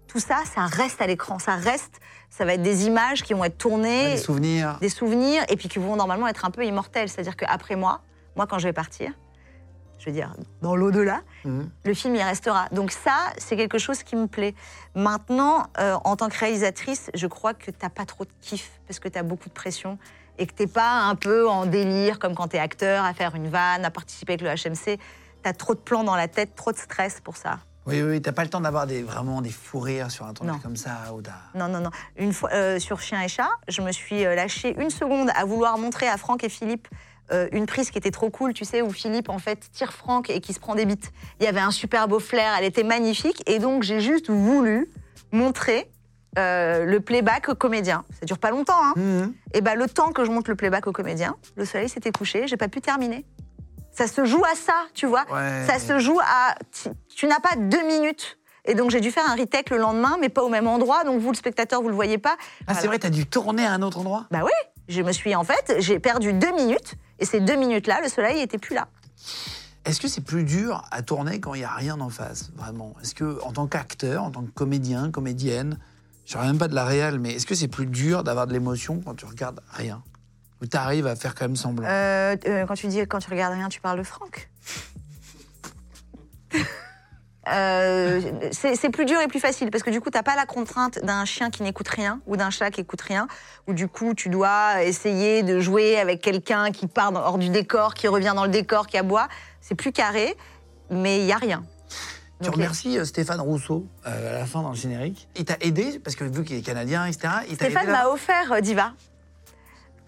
tout 0.08 0.20
ça, 0.20 0.39
ça 0.54 0.66
reste 0.66 1.02
à 1.02 1.08
l'écran. 1.08 1.39
Ça 1.39 1.56
reste, 1.56 2.02
ça 2.30 2.44
va 2.44 2.56
être 2.56 2.62
des 2.62 2.86
images 2.88 3.24
qui 3.24 3.34
vont 3.34 3.46
être 3.46 3.58
tournées 3.58 4.12
des 4.12 4.18
souvenirs. 4.18 4.78
des 4.82 4.89
souvenirs 4.89 5.44
et 5.48 5.56
puis 5.56 5.70
qui 5.70 5.80
vont 5.80 5.96
normalement 5.96 6.28
être 6.28 6.44
un 6.44 6.52
peu 6.52 6.66
immortels. 6.66 7.08
C'est-à-dire 7.08 7.38
qu'après 7.38 7.78
moi, 7.78 8.02
moi 8.36 8.46
quand 8.48 8.60
je 8.60 8.68
vais 8.68 8.74
partir, 8.74 9.14
je 10.00 10.08
veux 10.08 10.12
dire 10.12 10.34
dans 10.62 10.76
l'au-delà, 10.76 11.22
Mhm. 11.46 11.70
le 11.86 11.94
film 11.94 12.16
y 12.16 12.24
restera. 12.24 12.68
Donc 12.74 12.92
ça, 12.92 13.16
c'est 13.38 13.56
quelque 13.56 13.78
chose 13.78 14.04
qui 14.04 14.18
me 14.18 14.28
plaît. 14.28 14.54
Maintenant, 14.96 15.64
euh, 15.80 15.96
en 16.04 16.18
tant 16.18 16.28
que 16.28 16.38
réalisatrice, 16.38 17.10
je 17.14 17.28
crois 17.28 17.54
que 17.54 17.72
t'as 17.72 17.89
pas 17.89 18.06
trop 18.06 18.26
de 18.26 18.32
kiff 18.42 18.82
parce 18.88 19.00
que 19.00 19.08
tu 19.08 19.18
as 19.18 19.24
beaucoup 19.24 19.48
de 19.48 19.54
pression 19.54 19.98
et 20.42 20.48
que 20.48 20.54
t'es 20.54 20.66
pas 20.68 21.02
un 21.04 21.14
peu 21.14 21.48
en 21.48 21.68
délire 21.68 22.18
comme 22.18 22.34
quand 22.34 22.48
tu 22.48 22.56
es 22.56 22.60
acteur, 22.60 23.06
à 23.06 23.14
faire 23.14 23.36
une 23.36 23.48
vanne, 23.48 23.86
à 23.86 23.92
participer 23.92 24.34
avec 24.34 24.42
le 24.42 24.50
HMC. 24.50 24.98
Tu 25.44 25.50
as 25.50 25.54
trop 25.54 25.76
de 25.76 25.80
plans 25.80 26.04
dans 26.04 26.16
la 26.16 26.28
tête, 26.28 26.56
trop 26.56 26.72
de 26.72 26.78
stress 26.78 27.22
pour 27.24 27.38
ça. 27.38 27.60
Oui, 27.86 28.02
oui, 28.02 28.22
t'as 28.22 28.32
pas 28.32 28.44
le 28.44 28.50
temps 28.50 28.60
d'avoir 28.62 28.88
des, 28.88 29.04
vraiment 29.04 29.42
des 29.42 29.52
fous 29.52 29.80
rires 29.80 30.10
sur 30.10 30.26
un 30.26 30.34
Non. 30.44 30.58
comme 30.60 30.76
ça. 30.76 30.98
D'un- 31.22 31.32
Non, 31.60 31.68
non, 31.72 31.80
non. 31.80 31.89
Une 32.16 32.34
fois 32.34 32.50
euh, 32.54 32.80
sur 32.80 33.00
Chien 33.02 33.22
et 33.22 33.28
Chat, 33.28 33.50
je 33.68 33.82
me 33.82 33.92
suis 33.92 34.26
euh, 34.26 34.34
lâchée 34.36 34.76
une 34.82 34.89
seconde 34.89 35.30
à 35.36 35.46
vouloir 35.46 35.78
montrer 35.78 36.08
à 36.08 36.18
Franck 36.18 36.44
et 36.44 36.50
Philippe 36.50 36.88
euh, 37.32 37.48
une 37.52 37.68
prise 37.68 37.92
qui 37.92 37.98
était 38.00 38.12
trop 38.12 38.30
cool, 38.32 38.54
tu 38.54 38.66
sais, 38.66 38.82
où 38.82 38.89
Philippe 38.92 39.30
en 39.30 39.38
fait 39.39 39.70
tire 39.72 39.94
Franck 39.94 40.30
et 40.32 40.42
qui 40.42 40.54
se 40.54 40.60
prend 40.60 40.74
des 40.76 40.86
bites. 40.86 41.12
Il 41.39 41.46
y 41.46 41.48
avait 41.48 41.60
un 41.60 41.72
super 41.72 42.08
beau 42.08 42.20
flair, 42.20 42.54
elle 42.58 42.66
était 42.66 42.84
magnifique, 42.84 43.42
et 43.48 43.60
donc 43.60 43.84
j'ai 43.84 44.00
juste 44.02 44.30
voulu 44.30 44.89
montrer 45.32 45.89
euh, 46.38 46.86
le 46.86 47.00
playback 47.00 47.50
au 47.50 47.56
comédien. 47.56 48.04
Ça 48.20 48.26
dure 48.26 48.38
pas 48.38 48.52
longtemps, 48.52 48.82
hein. 48.82 48.94
Mhm. 48.96 49.34
Et 49.54 49.62
ben 49.62 49.76
le 49.76 49.88
temps 49.88 50.12
que 50.12 50.24
je 50.26 50.32
monte 50.32 50.48
le 50.48 50.56
playback 50.56 50.88
au 50.88 50.92
comédien, 50.92 51.36
le 51.56 51.66
soleil 51.66 51.90
s'était 51.90 52.12
couché, 52.12 52.48
j'ai 52.48 52.58
pas 52.58 52.68
pu 52.68 52.82
terminer. 52.82 53.26
Ça 53.92 54.08
se 54.08 54.24
joue 54.26 54.44
à 54.46 54.56
ça, 54.56 54.86
tu 54.94 55.06
vois. 55.06 55.26
Ouais. 55.32 55.66
Ça 55.68 55.80
se 55.80 56.00
joue 56.00 56.20
à. 56.20 56.56
Tu, 56.72 56.90
tu 57.16 57.28
n'as 57.28 57.40
pas 57.40 57.56
deux 57.58 57.86
minutes. 57.86 58.38
Et 58.64 58.76
donc 58.76 58.92
j'ai 58.92 59.02
dû 59.02 59.12
faire 59.12 59.28
un 59.30 59.36
retake 59.36 59.70
le 59.72 59.78
lendemain, 59.78 60.18
mais 60.22 60.30
pas 60.30 60.44
au 60.44 60.50
même 60.50 60.68
endroit. 60.68 61.04
Donc 61.04 61.20
vous, 61.20 61.32
le 61.32 61.36
spectateur, 61.36 61.82
vous 61.82 61.90
le 61.90 61.96
voyez 61.96 62.18
pas. 62.18 62.38
Ah, 62.68 62.76
c'est 62.76 62.88
vrai, 62.88 63.00
t'as 63.00 63.10
dû 63.10 63.26
tourner 63.26 63.66
à 63.66 63.74
un 63.74 63.82
autre 63.82 64.00
endroit? 64.00 64.28
Bah 64.32 64.42
oui. 64.44 64.52
Je 64.88 65.02
me 65.02 65.12
suis 65.12 65.36
en 65.36 65.44
fait, 65.44 65.76
j'ai 65.80 66.00
perdu 66.00 66.34
deux 66.34 66.54
minutes. 66.54 66.96
Et 67.20 67.26
ces 67.26 67.40
deux 67.40 67.56
minutes-là, 67.56 68.02
le 68.02 68.10
soleil 68.10 68.40
était 68.40 68.58
plus 68.58 68.76
là. 68.76 68.88
Est-ce 69.86 70.00
que 70.00 70.08
c'est 70.08 70.22
plus 70.22 70.44
dur 70.44 70.84
à 70.92 71.02
tourner 71.02 71.40
quand 71.40 71.54
il 71.54 71.60
n'y 71.60 71.66
a 71.66 71.74
rien 71.74 72.00
en 72.02 72.10
face, 72.10 72.52
vraiment? 72.56 72.96
Est-ce 73.02 73.16
que, 73.16 73.42
en 73.44 73.52
tant 73.52 73.68
qu'acteur, 73.68 74.24
en 74.24 74.32
tant 74.32 74.44
que 74.44 74.52
comédien, 74.52 75.12
comédienne, 75.12 75.80
je 76.32 76.38
ne 76.38 76.44
même 76.44 76.58
pas 76.58 76.70
de 76.70 76.76
la 76.76 76.86
réal, 76.86 77.20
mais 77.20 77.34
est-ce 77.34 77.46
que 77.46 77.56
c'est 77.56 77.68
plus 77.68 77.86
dur 77.86 78.24
d'avoir 78.24 78.48
de 78.48 78.54
l'émotion 78.54 79.02
quand 79.04 79.16
tu 79.16 79.26
regardes 79.26 79.60
rien? 79.72 80.02
Ou 80.62 80.66
tu 80.66 80.78
arrives 80.78 81.08
à 81.08 81.16
faire 81.16 81.36
quand 81.36 81.46
même 81.46 81.58
semblant? 81.58 81.86
Euh, 81.88 82.38
euh, 82.48 82.66
quand 82.66 82.76
tu 82.76 82.88
dis 82.88 83.00
quand 83.00 83.20
tu 83.20 83.30
regardes 83.30 83.54
rien, 83.54 83.68
tu 83.68 83.82
parles 83.82 84.00
de 84.00 84.04
Franck. 84.04 84.50
Euh, 87.50 88.22
c'est 88.52 88.92
plus 88.92 89.04
dur 89.06 89.20
et 89.20 89.28
plus 89.28 89.40
facile 89.40 89.72
parce 89.72 89.84
que 89.84 89.90
du 89.90 90.00
coup, 90.00 90.12
t'as 90.12 90.22
pas 90.22 90.36
la 90.36 90.46
contrainte 90.46 91.00
d'un 91.04 91.26
chien 91.26 91.50
qui 91.50 91.64
n'écoute 91.64 91.88
rien 91.88 92.22
ou 92.28 92.38
d'un 92.38 92.52
chat 92.52 92.70
qui 92.70 92.82
écoute 92.82 93.02
rien, 93.02 93.28
ou 93.68 93.74
du 93.74 93.88
coup, 93.88 94.14
tu 94.14 94.30
dois 94.30 94.84
essayer 94.84 95.42
de 95.42 95.60
jouer 95.60 95.98
avec 95.98 96.22
quelqu'un 96.22 96.72
qui 96.72 96.86
part 96.86 97.12
hors 97.16 97.40
du 97.40 97.50
décor, 97.50 97.96
qui 97.96 98.08
revient 98.08 98.34
dans 98.36 98.46
le 98.46 98.52
décor, 98.52 98.86
qui 98.86 99.00
aboie. 99.00 99.28
C'est 99.60 99.74
plus 99.74 99.92
carré, 99.92 100.38
mais 100.92 101.22
il 101.22 101.26
y 101.26 101.32
a 101.32 101.38
rien. 101.38 101.64
Tu 102.42 102.48
Donc, 102.48 102.56
remercies 102.56 102.98
euh, 102.98 103.06
Stéphane 103.06 103.39
Rousseau 103.39 103.88
euh, 104.08 104.36
à 104.36 104.39
la 104.39 104.46
fin 104.46 104.62
dans 104.62 104.70
le 104.72 104.76
générique. 104.76 105.28
Il 105.36 105.46
t'a 105.46 105.58
aidé, 105.62 106.00
parce 106.00 106.16
que 106.16 106.24
vu 106.24 106.44
qu'il 106.44 106.58
est 106.58 106.62
canadien, 106.62 107.06
etc., 107.06 107.34
il 107.50 107.56
Stéphane 107.56 107.88
m'a 107.88 108.08
offert 108.08 108.52
euh, 108.52 108.62
Diva. 108.62 108.94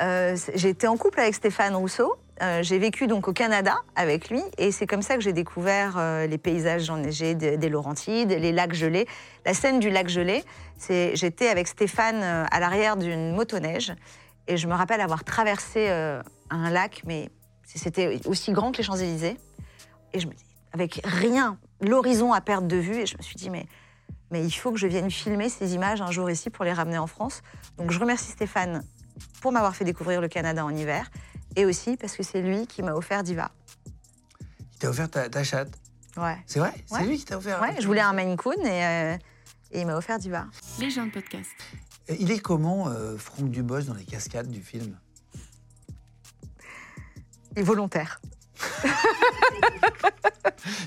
Euh, 0.01 0.36
j'ai 0.55 0.69
été 0.69 0.88
en 0.88 0.97
couple 0.97 1.19
avec 1.19 1.36
Stéphane 1.36 1.75
Rousseau. 1.75 2.15
Euh, 2.41 2.63
j'ai 2.63 2.79
vécu 2.79 3.05
donc 3.05 3.27
au 3.27 3.34
Canada 3.34 3.75
avec 3.95 4.29
lui 4.29 4.41
et 4.57 4.71
c'est 4.71 4.88
comme 4.88 5.03
ça 5.03 5.15
que 5.15 5.21
j'ai 5.21 5.34
découvert 5.34 5.97
euh, 5.97 6.25
les 6.25 6.39
paysages 6.39 6.89
enneigés 6.89 7.36
des, 7.36 7.57
des 7.57 7.69
Laurentides, 7.69 8.31
les 8.31 8.51
lacs 8.51 8.73
gelés. 8.73 9.07
La 9.45 9.53
scène 9.53 9.79
du 9.79 9.91
lac 9.91 10.09
gelé, 10.09 10.43
c'est 10.77 11.15
j'étais 11.15 11.47
avec 11.47 11.67
Stéphane 11.67 12.23
à 12.23 12.59
l'arrière 12.59 12.97
d'une 12.97 13.36
motoneige 13.36 13.93
et 14.47 14.57
je 14.57 14.67
me 14.67 14.73
rappelle 14.73 14.99
avoir 14.99 15.23
traversé 15.23 15.88
un 15.89 16.69
lac, 16.69 17.03
mais 17.05 17.29
c'était 17.63 18.19
aussi 18.25 18.51
grand 18.51 18.71
que 18.71 18.77
les 18.77 18.84
Champs-Élysées. 18.84 19.38
Et 20.13 20.19
je 20.19 20.27
me 20.27 20.34
dis, 20.34 20.43
avec 20.74 20.99
rien, 21.05 21.57
l'horizon 21.82 22.34
à 22.34 22.41
perdre 22.41 22.67
de 22.67 22.76
vue, 22.78 22.95
et 22.97 23.05
je 23.05 23.15
me 23.17 23.21
suis 23.24 23.36
dit, 23.36 23.49
mais 23.49 23.65
mais 24.32 24.43
il 24.43 24.51
faut 24.51 24.71
que 24.71 24.80
je 24.80 24.88
vienne 24.88 25.11
filmer 25.11 25.47
ces 25.47 25.76
images 25.76 26.01
un 26.01 26.09
jour 26.09 26.28
ici 26.32 26.49
pour 26.49 26.65
les 26.65 26.74
ramener 26.74 26.97
en 26.97 27.05
France. 27.05 27.43
Donc 27.78 27.91
je 27.91 27.99
remercie 27.99 28.32
Stéphane 28.32 28.84
pour 29.41 29.51
m'avoir 29.51 29.76
fait 29.76 29.86
découvrir 29.86 30.21
le 30.21 30.28
Canada 30.28 30.65
en 30.65 30.71
hiver 30.76 31.11
et 31.55 31.65
aussi 31.65 31.97
parce 31.97 32.15
que 32.17 32.24
c'est 32.24 32.41
lui 32.41 32.65
qui 32.65 32.82
m'a 32.82 32.93
offert 32.95 33.21
Diva. 33.21 33.51
Il 34.74 34.80
t'a 34.80 34.89
offert 34.89 35.07
ta, 35.11 35.30
ta 35.30 35.43
chatte. 35.43 35.69
Ouais. 36.17 36.38
C'est 36.47 36.57
vrai 36.57 36.74
C'est 36.88 36.95
Ouais. 36.95 37.05
lui 37.05 37.17
qui 37.19 37.26
t'a 37.26 37.38
offert 37.38 37.61
Ouais, 37.61 37.76
je 37.80 37.86
voulais 37.86 38.01
un 38.01 38.13
Maine 38.13 38.36
Coon 38.36 38.53
et, 38.63 38.84
euh, 38.84 39.17
et 39.71 39.82
il 39.82 39.86
m'a 39.86 39.95
offert 39.95 40.17
Diva. 40.17 40.47
Les 40.80 40.89
gens 40.89 41.05
de 41.05 41.11
podcast. 41.11 41.51
Il 42.09 42.32
est 42.32 42.39
comment, 42.39 42.88
euh, 42.89 43.15
Franck 43.17 43.51
Dubos, 43.51 43.82
dans 43.82 43.93
les 43.93 44.03
cascades 44.05 44.49
du 44.49 44.61
film? 44.63 44.97
Et 47.55 47.61
volontaire. 47.61 48.19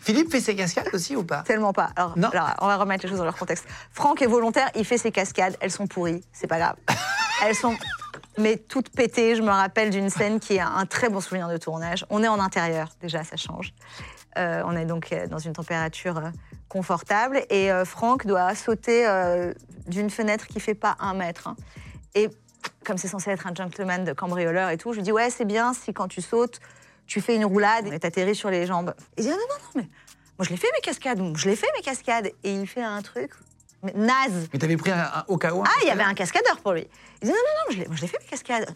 Philippe 0.02 0.30
fait 0.30 0.40
ses 0.40 0.54
cascades 0.56 0.88
aussi 0.92 1.16
ou 1.16 1.24
pas? 1.24 1.42
Tellement 1.42 1.72
pas. 1.72 1.90
Alors, 1.96 2.16
Non. 2.16 2.28
alors, 2.30 2.54
on 2.60 2.66
va 2.66 2.76
remettre 2.76 3.04
les 3.04 3.08
choses 3.10 3.18
dans 3.18 3.24
leur 3.24 3.36
contexte. 3.36 3.66
Franck 3.92 4.22
est 4.22 4.26
volontaire, 4.26 4.70
il 4.74 4.84
fait 4.84 4.98
ses 4.98 5.12
cascades, 5.12 5.56
elles 5.60 5.70
sont 5.70 5.86
pourries, 5.86 6.22
c'est 6.32 6.46
pas 6.46 6.58
grave. 6.58 6.76
Elles 7.44 7.54
sont 7.54 7.76
mais 8.38 8.56
toutes 8.56 8.88
pétées. 8.88 9.36
Je 9.36 9.42
me 9.42 9.50
rappelle 9.50 9.90
d'une 9.90 10.08
scène 10.08 10.40
qui 10.40 10.54
est 10.56 10.60
un 10.60 10.86
très 10.86 11.10
bon 11.10 11.20
souvenir 11.20 11.48
de 11.48 11.58
tournage. 11.58 12.06
On 12.08 12.22
est 12.22 12.28
en 12.28 12.40
intérieur, 12.40 12.88
déjà, 13.02 13.24
ça 13.24 13.36
change. 13.36 13.74
Euh, 14.38 14.62
on 14.64 14.74
est 14.74 14.86
donc 14.86 15.12
euh, 15.12 15.26
dans 15.26 15.36
une 15.38 15.52
température 15.52 16.16
euh, 16.16 16.30
confortable 16.70 17.42
et 17.50 17.70
euh, 17.70 17.84
Franck 17.84 18.26
doit 18.26 18.54
sauter 18.54 19.06
euh, 19.06 19.52
d'une 19.86 20.08
fenêtre 20.08 20.46
qui 20.46 20.60
fait 20.60 20.74
pas 20.74 20.96
un 20.98 21.12
mètre. 21.12 21.48
hein. 21.48 21.56
Et 22.14 22.30
comme 22.86 22.96
c'est 22.96 23.08
censé 23.08 23.30
être 23.30 23.46
un 23.46 23.54
gentleman 23.54 24.04
de 24.04 24.14
cambrioleur 24.14 24.70
et 24.70 24.78
tout, 24.78 24.92
je 24.92 24.96
lui 24.98 25.02
dis 25.02 25.12
ouais 25.12 25.28
c'est 25.30 25.44
bien 25.44 25.74
si 25.74 25.92
quand 25.92 26.08
tu 26.08 26.22
sautes, 26.22 26.58
tu 27.06 27.20
fais 27.20 27.36
une 27.36 27.44
roulade 27.44 27.92
et 27.92 27.98
t'atterris 27.98 28.34
sur 28.34 28.50
les 28.50 28.66
jambes. 28.66 28.94
Il 29.16 29.24
dit 29.24 29.30
ah, 29.30 29.36
non 29.36 29.38
non 29.38 29.54
non 29.64 29.70
mais 29.82 29.88
moi 30.38 30.44
je 30.44 30.50
l'ai 30.50 30.56
fait 30.56 30.68
mes 30.74 30.80
cascades, 30.80 31.20
je 31.36 31.48
l'ai 31.48 31.56
fait 31.56 31.68
mes 31.76 31.82
cascades 31.82 32.26
et 32.44 32.52
il 32.52 32.66
fait 32.66 32.82
un 32.82 33.00
truc 33.02 33.32
mais 33.82 33.92
naze. 33.94 34.48
Mais 34.52 34.58
t'avais 34.58 34.76
pris 34.76 34.90
un, 34.90 34.98
un- 34.98 35.24
au 35.28 35.36
cas 35.36 35.52
où 35.52 35.62
Ah, 35.64 35.70
il 35.82 35.88
y 35.88 35.90
avait 35.90 36.02
un 36.02 36.14
cascadeur 36.14 36.58
pour 36.60 36.72
lui. 36.72 36.86
Il 37.22 37.28
dit 37.28 37.32
non, 37.32 37.36
non, 37.36 37.62
non, 37.68 37.72
je 37.74 37.78
l'ai- 37.80 37.86
moi, 37.86 37.96
je 37.96 38.02
l'ai 38.02 38.08
fait 38.08 38.18
mes 38.20 38.26
cascades. 38.28 38.68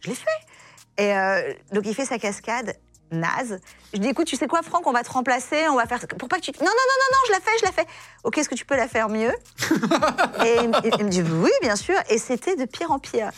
Je 0.00 0.08
l'ai 0.10 0.14
fait. 0.14 1.02
Et 1.02 1.16
euh, 1.16 1.52
donc 1.72 1.84
il 1.86 1.94
fait 1.94 2.04
sa 2.04 2.18
cascade 2.18 2.76
naze. 3.10 3.60
Je 3.92 3.98
dis 3.98 4.08
écoute, 4.08 4.26
tu 4.26 4.34
sais 4.36 4.46
quoi, 4.48 4.62
Franck, 4.62 4.86
on 4.86 4.92
va 4.92 5.02
te 5.04 5.10
remplacer, 5.10 5.68
on 5.68 5.76
va 5.76 5.86
faire 5.86 6.00
pour 6.18 6.28
pas 6.28 6.36
que 6.36 6.42
tu. 6.42 6.50
Non, 6.52 6.58
non, 6.60 6.66
non, 6.66 6.70
non, 6.70 7.06
non, 7.12 7.18
je 7.28 7.32
la 7.32 7.40
fais, 7.40 7.58
je 7.60 7.64
la 7.64 7.72
fais. 7.72 7.86
Ok, 8.24 8.38
est-ce 8.38 8.48
que 8.48 8.54
tu 8.56 8.64
peux 8.66 8.76
la 8.76 8.88
faire 8.88 9.08
mieux? 9.08 9.32
Et 10.44 10.56
il, 10.62 10.68
me- 10.68 10.98
il 10.98 11.04
me 11.04 11.08
dit 11.10 11.22
oui, 11.22 11.50
bien 11.62 11.76
sûr. 11.76 11.94
Et 12.10 12.18
c'était 12.18 12.56
de 12.56 12.64
pire 12.64 12.90
en 12.90 12.98
pire. 12.98 13.30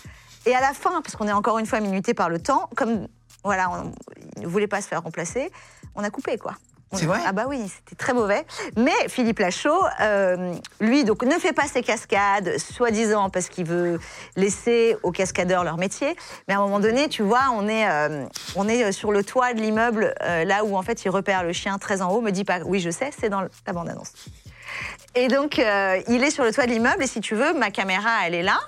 Et 0.47 0.55
à 0.55 0.61
la 0.61 0.73
fin, 0.73 1.03
parce 1.03 1.15
qu'on 1.17 1.29
est 1.29 1.33
encore 1.33 1.59
une 1.59 1.67
fois 1.67 1.81
minuté 1.81 2.15
par 2.15 2.29
le 2.31 2.41
temps, 2.41 2.71
comme 2.77 3.07
voilà, 3.47 3.71
on, 3.71 3.93
il 4.37 4.43
ne 4.43 4.47
voulait 4.47 4.67
pas 4.67 4.83
se 4.83 4.89
faire 4.89 5.03
remplacer, 5.03 5.51
on 5.95 6.05
a 6.05 6.11
coupé 6.11 6.37
quoi. 6.37 6.53
C'est 6.93 7.07
vrai? 7.07 7.19
Ah 7.27 7.33
bah 7.33 7.47
oui, 7.49 7.61
c'était 7.69 7.97
très 7.97 8.15
mauvais. 8.15 8.47
Mais 8.77 8.95
Philippe 9.09 9.41
Lachaud, 9.41 9.85
euh, 10.01 10.55
lui, 10.81 11.05
donc 11.05 11.25
ne 11.25 11.33
fait 11.33 11.53
pas 11.53 11.67
ses 11.67 11.83
cascades, 11.83 12.59
soi-disant 12.59 13.29
parce 13.29 13.49
qu'il 13.49 13.67
veut 13.67 13.99
laisser 14.37 14.97
aux 15.03 15.11
cascadeurs 15.11 15.65
leur 15.65 15.79
métier. 15.79 16.17
Mais 16.47 16.55
à 16.55 16.59
un 16.59 16.61
moment 16.61 16.79
donné, 16.81 17.09
tu 17.09 17.23
vois, 17.23 17.51
on 17.53 17.69
est, 17.69 17.91
euh, 17.91 18.25
on 18.55 18.69
est 18.69 18.93
sur 18.93 19.11
le 19.11 19.25
toit 19.25 19.53
de 19.53 19.61
l'immeuble, 19.61 20.15
euh, 20.23 20.45
là 20.45 20.65
où 20.65 20.77
en 20.77 20.83
fait 20.83 21.05
il 21.05 21.11
repère 21.11 21.43
le 21.43 21.53
chien 21.53 21.77
très 21.79 22.03
en 22.03 22.11
haut. 22.13 22.21
Me 22.21 22.31
dit 22.31 22.45
pas, 22.45 22.61
oui, 22.65 22.81
je 22.81 22.91
sais, 22.91 23.11
c'est 23.19 23.29
dans 23.29 23.43
la 23.43 23.73
bande-annonce. 23.73 24.13
Et 25.17 25.29
donc, 25.29 25.59
euh, 25.59 26.01
il 26.09 26.23
est 26.23 26.31
sur 26.31 26.45
le 26.45 26.53
toit 26.53 26.67
de 26.67 26.71
l'immeuble, 26.71 27.03
et 27.03 27.07
si 27.07 27.21
tu 27.21 27.35
veux, 27.35 27.53
ma 27.53 27.71
caméra, 27.71 28.11
elle 28.27 28.35
est 28.35 28.43
là. 28.43 28.59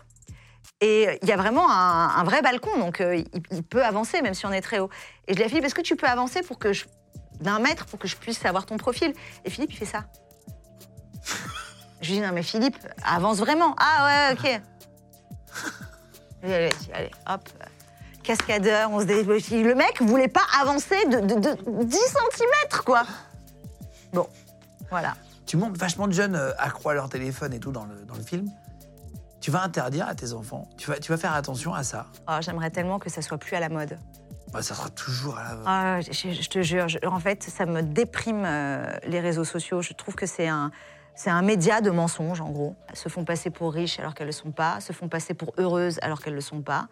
Et 0.80 1.18
il 1.22 1.28
y 1.28 1.32
a 1.32 1.36
vraiment 1.36 1.68
un, 1.70 2.08
un 2.16 2.24
vrai 2.24 2.40
balcon, 2.40 2.78
donc 2.78 3.00
euh, 3.00 3.16
il, 3.16 3.26
il 3.50 3.62
peut 3.64 3.84
avancer, 3.84 4.22
même 4.22 4.34
si 4.34 4.46
on 4.46 4.52
est 4.52 4.60
très 4.60 4.78
haut. 4.78 4.90
Et 5.26 5.32
je 5.32 5.38
lui 5.38 5.42
ai 5.42 5.46
dit, 5.46 5.50
Philippe, 5.50 5.64
est-ce 5.66 5.74
que 5.74 5.80
tu 5.80 5.96
peux 5.96 6.06
avancer 6.06 6.42
pour 6.42 6.58
que 6.58 6.72
je, 6.72 6.84
d'un 7.40 7.58
mètre 7.58 7.86
pour 7.86 7.98
que 7.98 8.06
je 8.06 8.16
puisse 8.16 8.38
savoir 8.38 8.64
ton 8.64 8.76
profil? 8.76 9.12
Et 9.44 9.50
Philippe, 9.50 9.72
il 9.72 9.76
fait 9.76 9.84
ça. 9.84 10.04
je 12.00 12.08
lui 12.08 12.14
dis, 12.18 12.20
non, 12.20 12.30
mais 12.32 12.44
Philippe, 12.44 12.76
avance 13.04 13.38
vraiment. 13.38 13.74
Ah 13.78 14.30
ouais, 14.30 14.34
ok. 14.38 14.60
Allez, 16.44 16.70
allez, 16.94 17.10
hop. 17.28 17.48
Cascadeur, 18.22 18.90
on 18.92 19.00
se 19.00 19.04
dé... 19.06 19.24
Le 19.24 19.74
mec 19.74 20.00
voulait 20.02 20.28
pas 20.28 20.44
avancer 20.60 21.04
de, 21.06 21.18
de- 21.20 21.40
de 21.40 21.82
10 21.84 21.96
cm, 21.96 22.82
quoi. 22.84 23.02
Bon, 24.12 24.28
voilà. 24.90 25.14
Tu 25.46 25.56
montres 25.56 25.78
vachement 25.78 26.06
de 26.06 26.12
jeunes 26.12 26.36
euh, 26.36 26.52
accro 26.58 26.90
à 26.90 26.94
leur 26.94 27.08
téléphone 27.08 27.54
et 27.54 27.58
tout 27.58 27.72
dans 27.72 27.84
le, 27.86 27.96
dans 28.04 28.14
le 28.14 28.22
film. 28.22 28.48
Tu 29.40 29.50
vas 29.50 29.62
interdire 29.62 30.06
à 30.08 30.14
tes 30.14 30.32
enfants. 30.32 30.68
Tu 30.76 30.90
vas, 30.90 30.98
tu 30.98 31.12
vas 31.12 31.18
faire 31.18 31.32
attention 31.34 31.72
à 31.74 31.82
ça. 31.84 32.06
Oh, 32.28 32.32
J'aimerais 32.40 32.70
tellement 32.70 32.98
que 32.98 33.08
ça 33.10 33.22
soit 33.22 33.38
plus 33.38 33.54
à 33.56 33.60
la 33.60 33.68
mode. 33.68 33.98
Bah, 34.52 34.62
ça 34.62 34.74
sera 34.74 34.88
toujours 34.90 35.36
à 35.38 35.42
la. 35.42 35.58
Ah, 35.66 36.00
je, 36.00 36.10
je 36.32 36.48
te 36.48 36.62
jure, 36.62 36.88
je- 36.88 36.98
en 37.06 37.20
fait, 37.20 37.42
ça 37.44 37.66
me 37.66 37.82
déprime 37.82 38.44
euh, 38.46 38.84
les 39.06 39.20
réseaux 39.20 39.44
sociaux. 39.44 39.82
Je 39.82 39.92
trouve 39.92 40.14
que 40.14 40.26
c'est 40.26 40.48
un, 40.48 40.70
c'est 41.14 41.30
un 41.30 41.42
média 41.42 41.80
de 41.80 41.90
mensonges, 41.90 42.40
en 42.40 42.50
gros. 42.50 42.74
Elles 42.88 42.96
se 42.96 43.08
font 43.08 43.24
passer 43.24 43.50
pour 43.50 43.72
riches 43.72 44.00
alors 44.00 44.14
qu'elles 44.14 44.26
ne 44.26 44.32
le 44.32 44.36
sont 44.36 44.50
pas, 44.50 44.80
se 44.80 44.92
font 44.92 45.08
passer 45.08 45.34
pour 45.34 45.52
heureuses 45.58 45.98
alors 46.02 46.20
qu'elles 46.20 46.32
ne 46.32 46.38
le 46.38 46.42
sont 46.42 46.62
pas. 46.62 46.88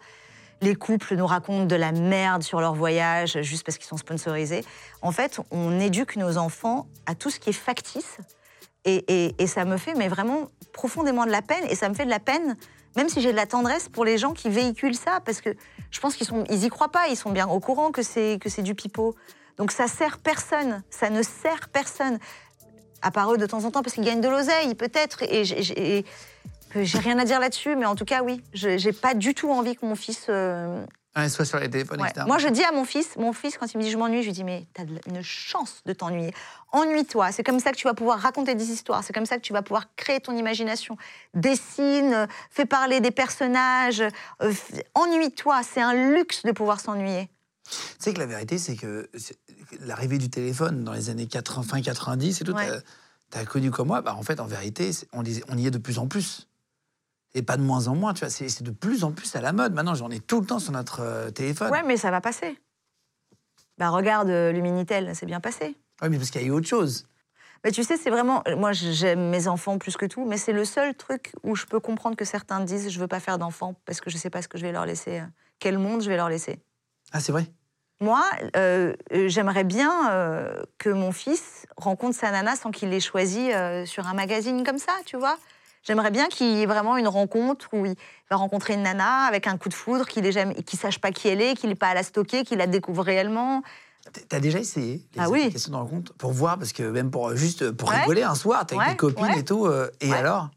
Les 0.61 0.75
couples 0.75 1.15
nous 1.15 1.27
racontent 1.27 1.65
de 1.65 1.75
la 1.75 1.91
merde 1.91 2.43
sur 2.43 2.61
leur 2.61 2.73
voyage 2.73 3.41
juste 3.41 3.63
parce 3.65 3.77
qu'ils 3.77 3.87
sont 3.87 3.97
sponsorisés. 3.97 4.63
En 5.01 5.11
fait, 5.11 5.39
on 5.51 5.79
éduque 5.79 6.15
nos 6.15 6.37
enfants 6.37 6.87
à 7.07 7.13
tout 7.15 7.29
ce 7.29 7.39
qui 7.39 7.49
est 7.49 7.53
factice. 7.53 8.17
Et, 8.85 9.03
et- 9.27 9.35
et 9.43 9.47
ça 9.47 9.65
me 9.65 9.77
fait 9.77 9.95
mais 9.95 10.07
vraiment 10.07 10.47
profondément 10.77 11.25
de 11.25 11.31
la 11.31 11.41
peine. 11.41 11.65
Et 11.69 11.75
ça 11.75 11.89
me 11.89 11.95
fait 11.95 12.05
de 12.05 12.09
la 12.09 12.19
peine, 12.19 12.55
même 12.95 13.09
si 13.09 13.19
j'ai 13.19 13.31
de 13.31 13.35
la 13.35 13.47
tendresse 13.47 13.89
pour 13.89 14.05
les 14.05 14.17
gens 14.17 14.31
qui 14.33 14.47
véhiculent 14.49 14.95
ça, 14.95 15.19
parce 15.25 15.41
que 15.41 15.49
je 15.91 15.99
pense 15.99 16.15
qu'ils 16.15 16.27
ils 16.49 16.63
y 16.63 16.69
croient 16.69 16.91
pas. 16.91 17.07
Ils 17.09 17.17
sont 17.17 17.31
bien 17.31 17.47
au 17.47 17.59
courant 17.59 17.91
que 17.91 18.03
c'est 18.03 18.37
que 18.39 18.47
c'est 18.49 18.61
du 18.61 18.75
pipeau. 18.75 19.15
Donc 19.57 19.71
ça 19.71 19.87
sert 19.87 20.19
personne. 20.19 20.83
Ça 20.89 21.09
ne 21.09 21.23
sert 21.23 21.67
personne. 21.69 22.19
À 23.01 23.11
part 23.11 23.31
eux 23.33 23.37
de 23.37 23.45
temps 23.45 23.63
en 23.65 23.71
temps, 23.71 23.81
parce 23.83 23.95
qu'ils 23.95 24.05
gagnent 24.05 24.21
de 24.21 24.29
l'oseille, 24.29 24.73
peut-être. 24.75 25.23
Et 25.23 25.43
j'ai- 25.45 26.05
rien 26.99 27.17
à 27.17 27.25
dire 27.25 27.39
là-dessus, 27.39 27.75
mais 27.75 27.85
en 27.85 27.95
tout 27.95 28.05
cas, 28.05 28.21
oui, 28.21 28.41
j'ai 28.53 28.91
pas 28.91 29.13
du 29.15 29.33
tout 29.33 29.49
envie 29.51 29.75
que 29.75 29.85
mon 29.85 29.95
fils 29.95 30.25
euh, 30.29 30.85
Ouais, 31.17 31.29
soit 31.29 31.45
sur 31.45 31.59
les 31.59 31.69
téléphones, 31.69 31.99
Ouais. 32.01 32.09
etc. 32.09 32.25
Moi, 32.27 32.37
je 32.37 32.47
dis 32.47 32.63
à 32.63 32.71
mon 32.71 32.85
fils, 32.85 33.15
mon 33.17 33.33
fils, 33.33 33.57
quand 33.57 33.73
il 33.73 33.77
me 33.77 33.83
dit 33.83 33.89
je 33.89 33.97
m'ennuie, 33.97 34.21
je 34.21 34.27
lui 34.27 34.33
dis 34.33 34.43
mais 34.43 34.67
t'as 34.73 34.83
une 35.07 35.23
chance 35.23 35.81
de 35.85 35.93
t'ennuyer. 35.93 36.31
Ennuie-toi. 36.71 37.31
C'est 37.31 37.43
comme 37.43 37.59
ça 37.59 37.71
que 37.71 37.77
tu 37.77 37.85
vas 37.87 37.93
pouvoir 37.95 38.19
raconter 38.19 38.53
des 38.55 38.69
histoires. 38.71 39.03
C'est 39.03 39.13
comme 39.13 39.25
ça 39.25 39.37
que 39.37 39.41
tu 39.41 39.51
vas 39.53 39.61
pouvoir 39.63 39.85
créer 39.95 40.19
ton 40.19 40.35
imagination. 40.37 40.95
Dessine, 41.33 42.13
euh, 42.13 42.27
fais 42.51 42.65
parler 42.65 42.99
des 43.01 43.11
personnages. 43.11 44.03
euh, 44.43 44.53
Ennuie-toi. 44.93 45.61
C'est 45.63 45.81
un 45.81 45.93
luxe 46.13 46.43
de 46.43 46.51
pouvoir 46.51 46.79
s'ennuyer. 46.79 47.29
Tu 47.69 47.75
sais 47.99 48.13
que 48.13 48.19
la 48.19 48.25
vérité, 48.25 48.57
c'est 48.57 48.75
que 48.75 49.09
l'arrivée 49.81 50.17
du 50.17 50.29
téléphone 50.29 50.83
dans 50.83 50.93
les 50.93 51.09
années 51.09 51.27
80, 51.27 51.63
fin 51.63 51.81
90 51.81 52.41
et 52.41 52.43
tout, 52.45 52.53
Ouais. 52.53 52.67
t'as 53.29 53.39
as 53.41 53.45
connu 53.45 53.71
comme 53.71 53.87
moi, 53.87 54.01
bah, 54.01 54.15
en 54.15 54.23
fait, 54.23 54.39
en 54.39 54.45
vérité, 54.45 54.93
c'est- 54.93 55.07
on, 55.13 55.21
les- 55.21 55.43
on 55.49 55.57
y 55.57 55.67
est 55.67 55.71
de 55.71 55.77
plus 55.77 55.99
en 55.99 56.07
plus. 56.07 56.47
Et 57.37 57.43
pas 57.43 57.55
de 57.55 57.61
moins 57.61 57.87
en 57.87 57.93
moins, 57.95 58.13
tu 58.15 58.21
vois, 58.21 58.29
c'est 58.31 58.63
de 58.63 58.71
plus 58.71 59.03
en 59.03 59.11
plus 59.11 59.35
à 59.35 59.41
la 59.41 59.53
mode. 59.53 59.73
Maintenant, 59.73 59.93
j'en 59.93 60.09
ai 60.09 60.19
tout 60.19 60.41
le 60.41 60.47
temps 60.47 60.57
sur 60.57 60.71
notre 60.71 61.01
euh, 61.01 61.29
téléphone. 61.29 61.69
Ouais, 61.71 61.83
mais 61.83 61.95
ça 61.95 62.09
va 62.09 62.19
passer. 62.19 62.57
Bah 63.77 63.89
regarde 63.89 64.29
euh, 64.29 64.51
le 64.51 64.59
Minitel, 64.59 65.15
c'est 65.15 65.27
bien 65.27 65.39
passé. 65.39 65.75
Ouais, 66.01 66.09
mais 66.09 66.17
parce 66.17 66.31
qu'il 66.31 66.41
y 66.41 66.45
a 66.45 66.47
eu 66.47 66.51
autre 66.51 66.65
chose. 66.67 67.07
Mais 67.63 67.71
tu 67.71 67.83
sais, 67.83 67.95
c'est 67.95 68.09
vraiment. 68.09 68.41
Moi, 68.57 68.71
j'aime 68.71 69.29
mes 69.29 69.47
enfants 69.47 69.77
plus 69.77 69.97
que 69.97 70.07
tout, 70.07 70.25
mais 70.25 70.37
c'est 70.37 70.51
le 70.53 70.65
seul 70.65 70.95
truc 70.95 71.33
où 71.43 71.55
je 71.55 71.65
peux 71.65 71.79
comprendre 71.79 72.15
que 72.15 72.25
certains 72.25 72.59
disent 72.61 72.89
je 72.89 72.99
veux 72.99 73.07
pas 73.07 73.19
faire 73.19 73.37
d'enfants 73.37 73.75
parce 73.85 74.01
que 74.01 74.09
je 74.09 74.17
sais 74.17 74.29
pas 74.31 74.41
ce 74.41 74.47
que 74.47 74.57
je 74.57 74.63
vais 74.65 74.71
leur 74.71 74.85
laisser. 74.87 75.19
euh, 75.19 75.25
Quel 75.59 75.77
monde 75.77 76.01
je 76.01 76.09
vais 76.09 76.17
leur 76.17 76.29
laisser. 76.29 76.59
Ah, 77.11 77.19
c'est 77.19 77.31
vrai 77.31 77.45
Moi, 78.01 78.23
euh, 78.55 78.93
euh, 79.13 79.27
j'aimerais 79.27 79.63
bien 79.63 80.11
euh, 80.11 80.63
que 80.79 80.89
mon 80.89 81.11
fils 81.11 81.67
rencontre 81.77 82.15
sa 82.15 82.31
nana 82.31 82.55
sans 82.55 82.71
qu'il 82.71 82.89
l'ait 82.89 82.99
choisie 82.99 83.51
euh, 83.53 83.85
sur 83.85 84.07
un 84.07 84.13
magazine 84.15 84.63
comme 84.63 84.79
ça, 84.79 84.93
tu 85.05 85.17
vois. 85.17 85.37
J'aimerais 85.87 86.11
bien 86.11 86.27
qu'il 86.27 86.47
y 86.47 86.61
ait 86.61 86.65
vraiment 86.65 86.97
une 86.97 87.07
rencontre 87.07 87.69
où 87.71 87.85
il 87.85 87.95
va 88.29 88.35
rencontrer 88.35 88.73
une 88.73 88.83
nana 88.83 89.21
avec 89.21 89.47
un 89.47 89.57
coup 89.57 89.69
de 89.69 89.73
foudre, 89.73 90.05
qu'il 90.05 90.21
ne 90.21 90.53
qu'il 90.61 90.77
sache 90.77 90.99
pas 90.99 91.11
qui 91.11 91.29
elle 91.29 91.41
est, 91.41 91.53
qu'il 91.55 91.69
n'ait 91.69 91.75
pas 91.75 91.87
à 91.87 91.93
la 91.93 92.03
stocker, 92.03 92.43
qu'il 92.43 92.57
la 92.57 92.67
découvre 92.67 93.03
réellement. 93.03 93.63
T'as 94.27 94.41
déjà 94.41 94.59
essayé 94.59 95.07
les 95.15 95.21
Ah 95.21 95.29
oui. 95.29 95.49
de 95.49 95.75
rencontre 95.75 96.13
pour 96.15 96.33
voir 96.33 96.57
parce 96.57 96.73
que 96.73 96.83
même 96.83 97.09
pour 97.09 97.33
juste 97.37 97.71
pour 97.71 97.89
Ouais. 97.89 97.99
rigoler 98.01 98.23
un 98.23 98.35
soir, 98.35 98.65
t'as 98.65 98.75
avec 98.75 98.85
Ouais, 98.87 98.93
des 98.93 98.97
copines 98.97 99.25
ouais. 99.25 99.39
et 99.39 99.45
tout. 99.45 99.65
euh, 99.65 99.89
et 100.01 100.13
alors? 100.13 100.49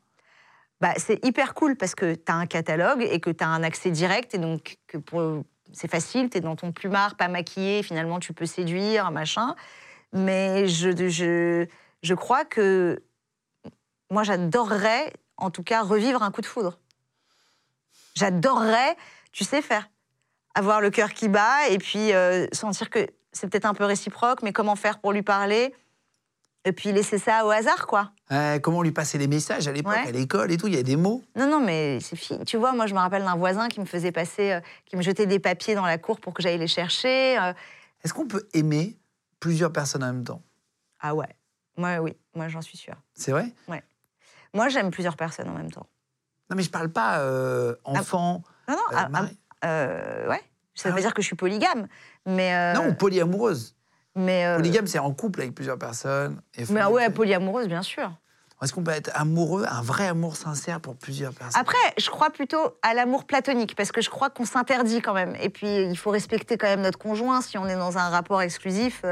Bah, 0.81 0.95
c'est 0.97 1.25
hyper 1.25 1.55
cool 1.55 1.77
parce 1.77 1.95
que 1.95 2.15
tu 2.15 2.23
as 2.27 2.35
un 2.35 2.47
catalogue 2.47 3.07
et 3.09 3.21
que 3.21 3.31
tu 3.31 3.45
as 3.45 3.49
un 3.49 3.63
accès 3.63 3.91
direct 3.93 4.35
et 4.35 4.39
donc 4.39 4.79
que 4.89 4.99
pour... 4.99 5.45
c'est 5.73 5.91
facile, 5.91 6.29
tu 6.29 6.39
es 6.39 6.41
dans 6.41 6.57
ton 6.57 6.73
plumard, 6.73 7.17
pas 7.17 7.29
maquillé, 7.29 7.85
finalement 7.85 8.19
tu 8.19 8.33
peux 8.33 8.47
séduire, 8.47 9.13
machin. 9.13 9.55
Mais 10.13 10.67
je, 10.67 10.91
je, 11.09 11.67
je 12.03 12.15
crois 12.15 12.45
que 12.45 13.01
moi 14.11 14.23
j'adorerais 14.25 15.13
en 15.37 15.51
tout 15.51 15.63
cas 15.63 15.83
revivre 15.83 16.23
un 16.23 16.31
coup 16.31 16.41
de 16.41 16.47
foudre. 16.47 16.79
J'adorerais, 18.15 18.97
tu 19.33 19.45
sais, 19.45 19.63
faire 19.63 19.89
avoir 20.55 20.81
le 20.81 20.91
cœur 20.91 21.13
qui 21.15 21.29
bat 21.29 21.69
et 21.69 21.79
puis 21.79 22.13
euh, 22.13 22.47
sentir 22.53 22.91
que 22.91 23.07
c'est 23.33 23.49
peut-être 23.49 23.65
un 23.67 23.75
peu 23.75 23.85
réciproque, 23.85 24.43
mais 24.43 24.53
comment 24.53 24.75
faire 24.77 24.99
pour 24.99 25.13
lui 25.13 25.23
parler 25.23 25.75
et 26.67 26.73
puis 26.73 26.93
laisser 26.93 27.17
ça 27.19 27.47
au 27.47 27.51
hasard, 27.51 27.87
quoi. 27.87 28.11
Euh, 28.33 28.59
Comment 28.59 28.83
lui 28.83 28.91
passait 28.93 29.17
les 29.17 29.29
messages 29.29 29.67
à 29.67 29.73
l'époque, 29.73 29.93
Ouais. 29.95 30.09
à 30.09 30.11
l'école 30.11 30.51
et 30.53 30.59
tout 30.59 30.67
Il 30.67 30.75
y 30.75 30.79
a 30.79 30.83
des 30.83 30.97
mots. 30.97 31.23
Non, 31.37 31.47
non, 31.49 31.61
mais 31.61 32.01
c'est 32.01 32.17
fini. 32.17 32.45
Tu 32.45 32.59
vois, 32.59 32.73
moi, 32.73 32.87
je 32.87 32.93
me 32.93 32.99
rappelle 32.99 33.25
d'un 33.25 33.37
voisin 33.37 33.69
qui 33.69 33.81
me 33.81 33.87
faisait 33.87 34.13
passer, 34.13 34.53
euh, 34.53 34.61
qui 34.85 34.97
me 34.97 35.03
jetait 35.03 35.25
des 35.27 35.39
papiers 35.39 35.75
dans 35.75 35.87
la 35.87 35.97
cour 35.97 36.21
pour 36.21 36.35
que 36.35 36.43
j'aille 36.43 36.59
les 36.59 36.67
chercher. 36.67 37.39
euh. 37.39 37.55
Est-ce 38.05 38.13
qu'on 38.13 38.27
peut 38.27 38.47
aimer 38.53 38.99
plusieurs 39.39 39.73
personnes 39.73 40.03
en 40.05 40.09
même 40.13 40.25
temps? 40.25 40.43
Ah 41.01 41.15
ouais. 41.15 41.35
Moi, 41.79 41.97
oui. 42.01 42.15
Moi, 42.35 42.49
j'en 42.49 42.61
suis 42.61 42.77
sûre. 42.77 42.97
C'est 43.15 43.31
vrai? 43.31 43.47
Moi, 44.55 44.69
j'aime 44.69 44.91
plusieurs 44.91 45.17
personnes 45.17 45.49
en 45.49 45.55
même 45.55 45.71
temps. 45.71 45.87
Non, 46.51 46.57
mais 46.57 46.63
je 46.63 46.71
parle 46.71 46.89
pas 46.91 47.21
euh, 47.21 47.75
enfant. 47.85 48.43
Non, 48.69 48.75
non. 48.77 48.81
euh, 48.93 48.97
ah, 48.97 49.09
mari. 49.09 49.39
ah, 49.63 49.67
euh, 49.69 50.29
ouais. 50.29 50.43
Ça 50.75 50.89
veut 50.89 50.95
Ah 50.95 50.97
pas 50.97 51.01
dire 51.03 51.15
que 51.15 51.23
je 51.23 51.27
suis 51.27 51.37
polygame, 51.37 51.87
mais. 52.27 52.55
euh, 52.55 52.73
Non, 52.75 52.89
ou 52.89 52.95
polyamoureuse. 52.95 53.77
mais. 54.17 54.53
Polygame, 54.57 54.87
c'est 54.87 54.99
en 54.99 55.13
couple 55.13 55.43
avec 55.43 55.55
plusieurs 55.55 55.79
personnes. 55.79 56.41
et 56.57 56.65
mais 56.71 56.81
ah 56.81 56.91
ouais, 56.91 57.11
polyamoureuse, 57.11 57.69
bien 57.69 57.83
sûr. 57.83 58.11
Est-ce 58.63 58.75
qu'on 58.75 58.83
peut 58.83 58.91
être 58.91 59.11
amoureux, 59.15 59.65
un 59.71 59.81
vrai 59.81 60.07
amour 60.09 60.37
sincère 60.37 60.81
pour 60.81 60.95
plusieurs 60.95 61.33
personnes? 61.33 61.59
Après, 61.61 61.79
je 61.97 62.11
crois 62.11 62.29
plutôt 62.31 62.77
à 62.83 62.93
l'amour 62.93 63.25
platonique, 63.25 63.75
parce 63.75 63.91
que 63.91 64.03
je 64.03 64.11
crois 64.11 64.29
qu'on 64.29 64.45
s'interdit 64.45 65.01
quand 65.01 65.15
même. 65.15 65.35
Et 65.41 65.49
puis, 65.49 65.83
il 65.85 65.97
faut 65.97 66.11
respecter 66.11 66.59
quand 66.59 66.67
même 66.67 66.83
notre 66.83 66.99
conjoint. 66.99 67.41
Si 67.41 67.57
on 67.57 67.67
est 67.67 67.77
dans 67.77 67.97
un 67.97 68.09
rapport 68.11 68.43
exclusif, 68.43 69.03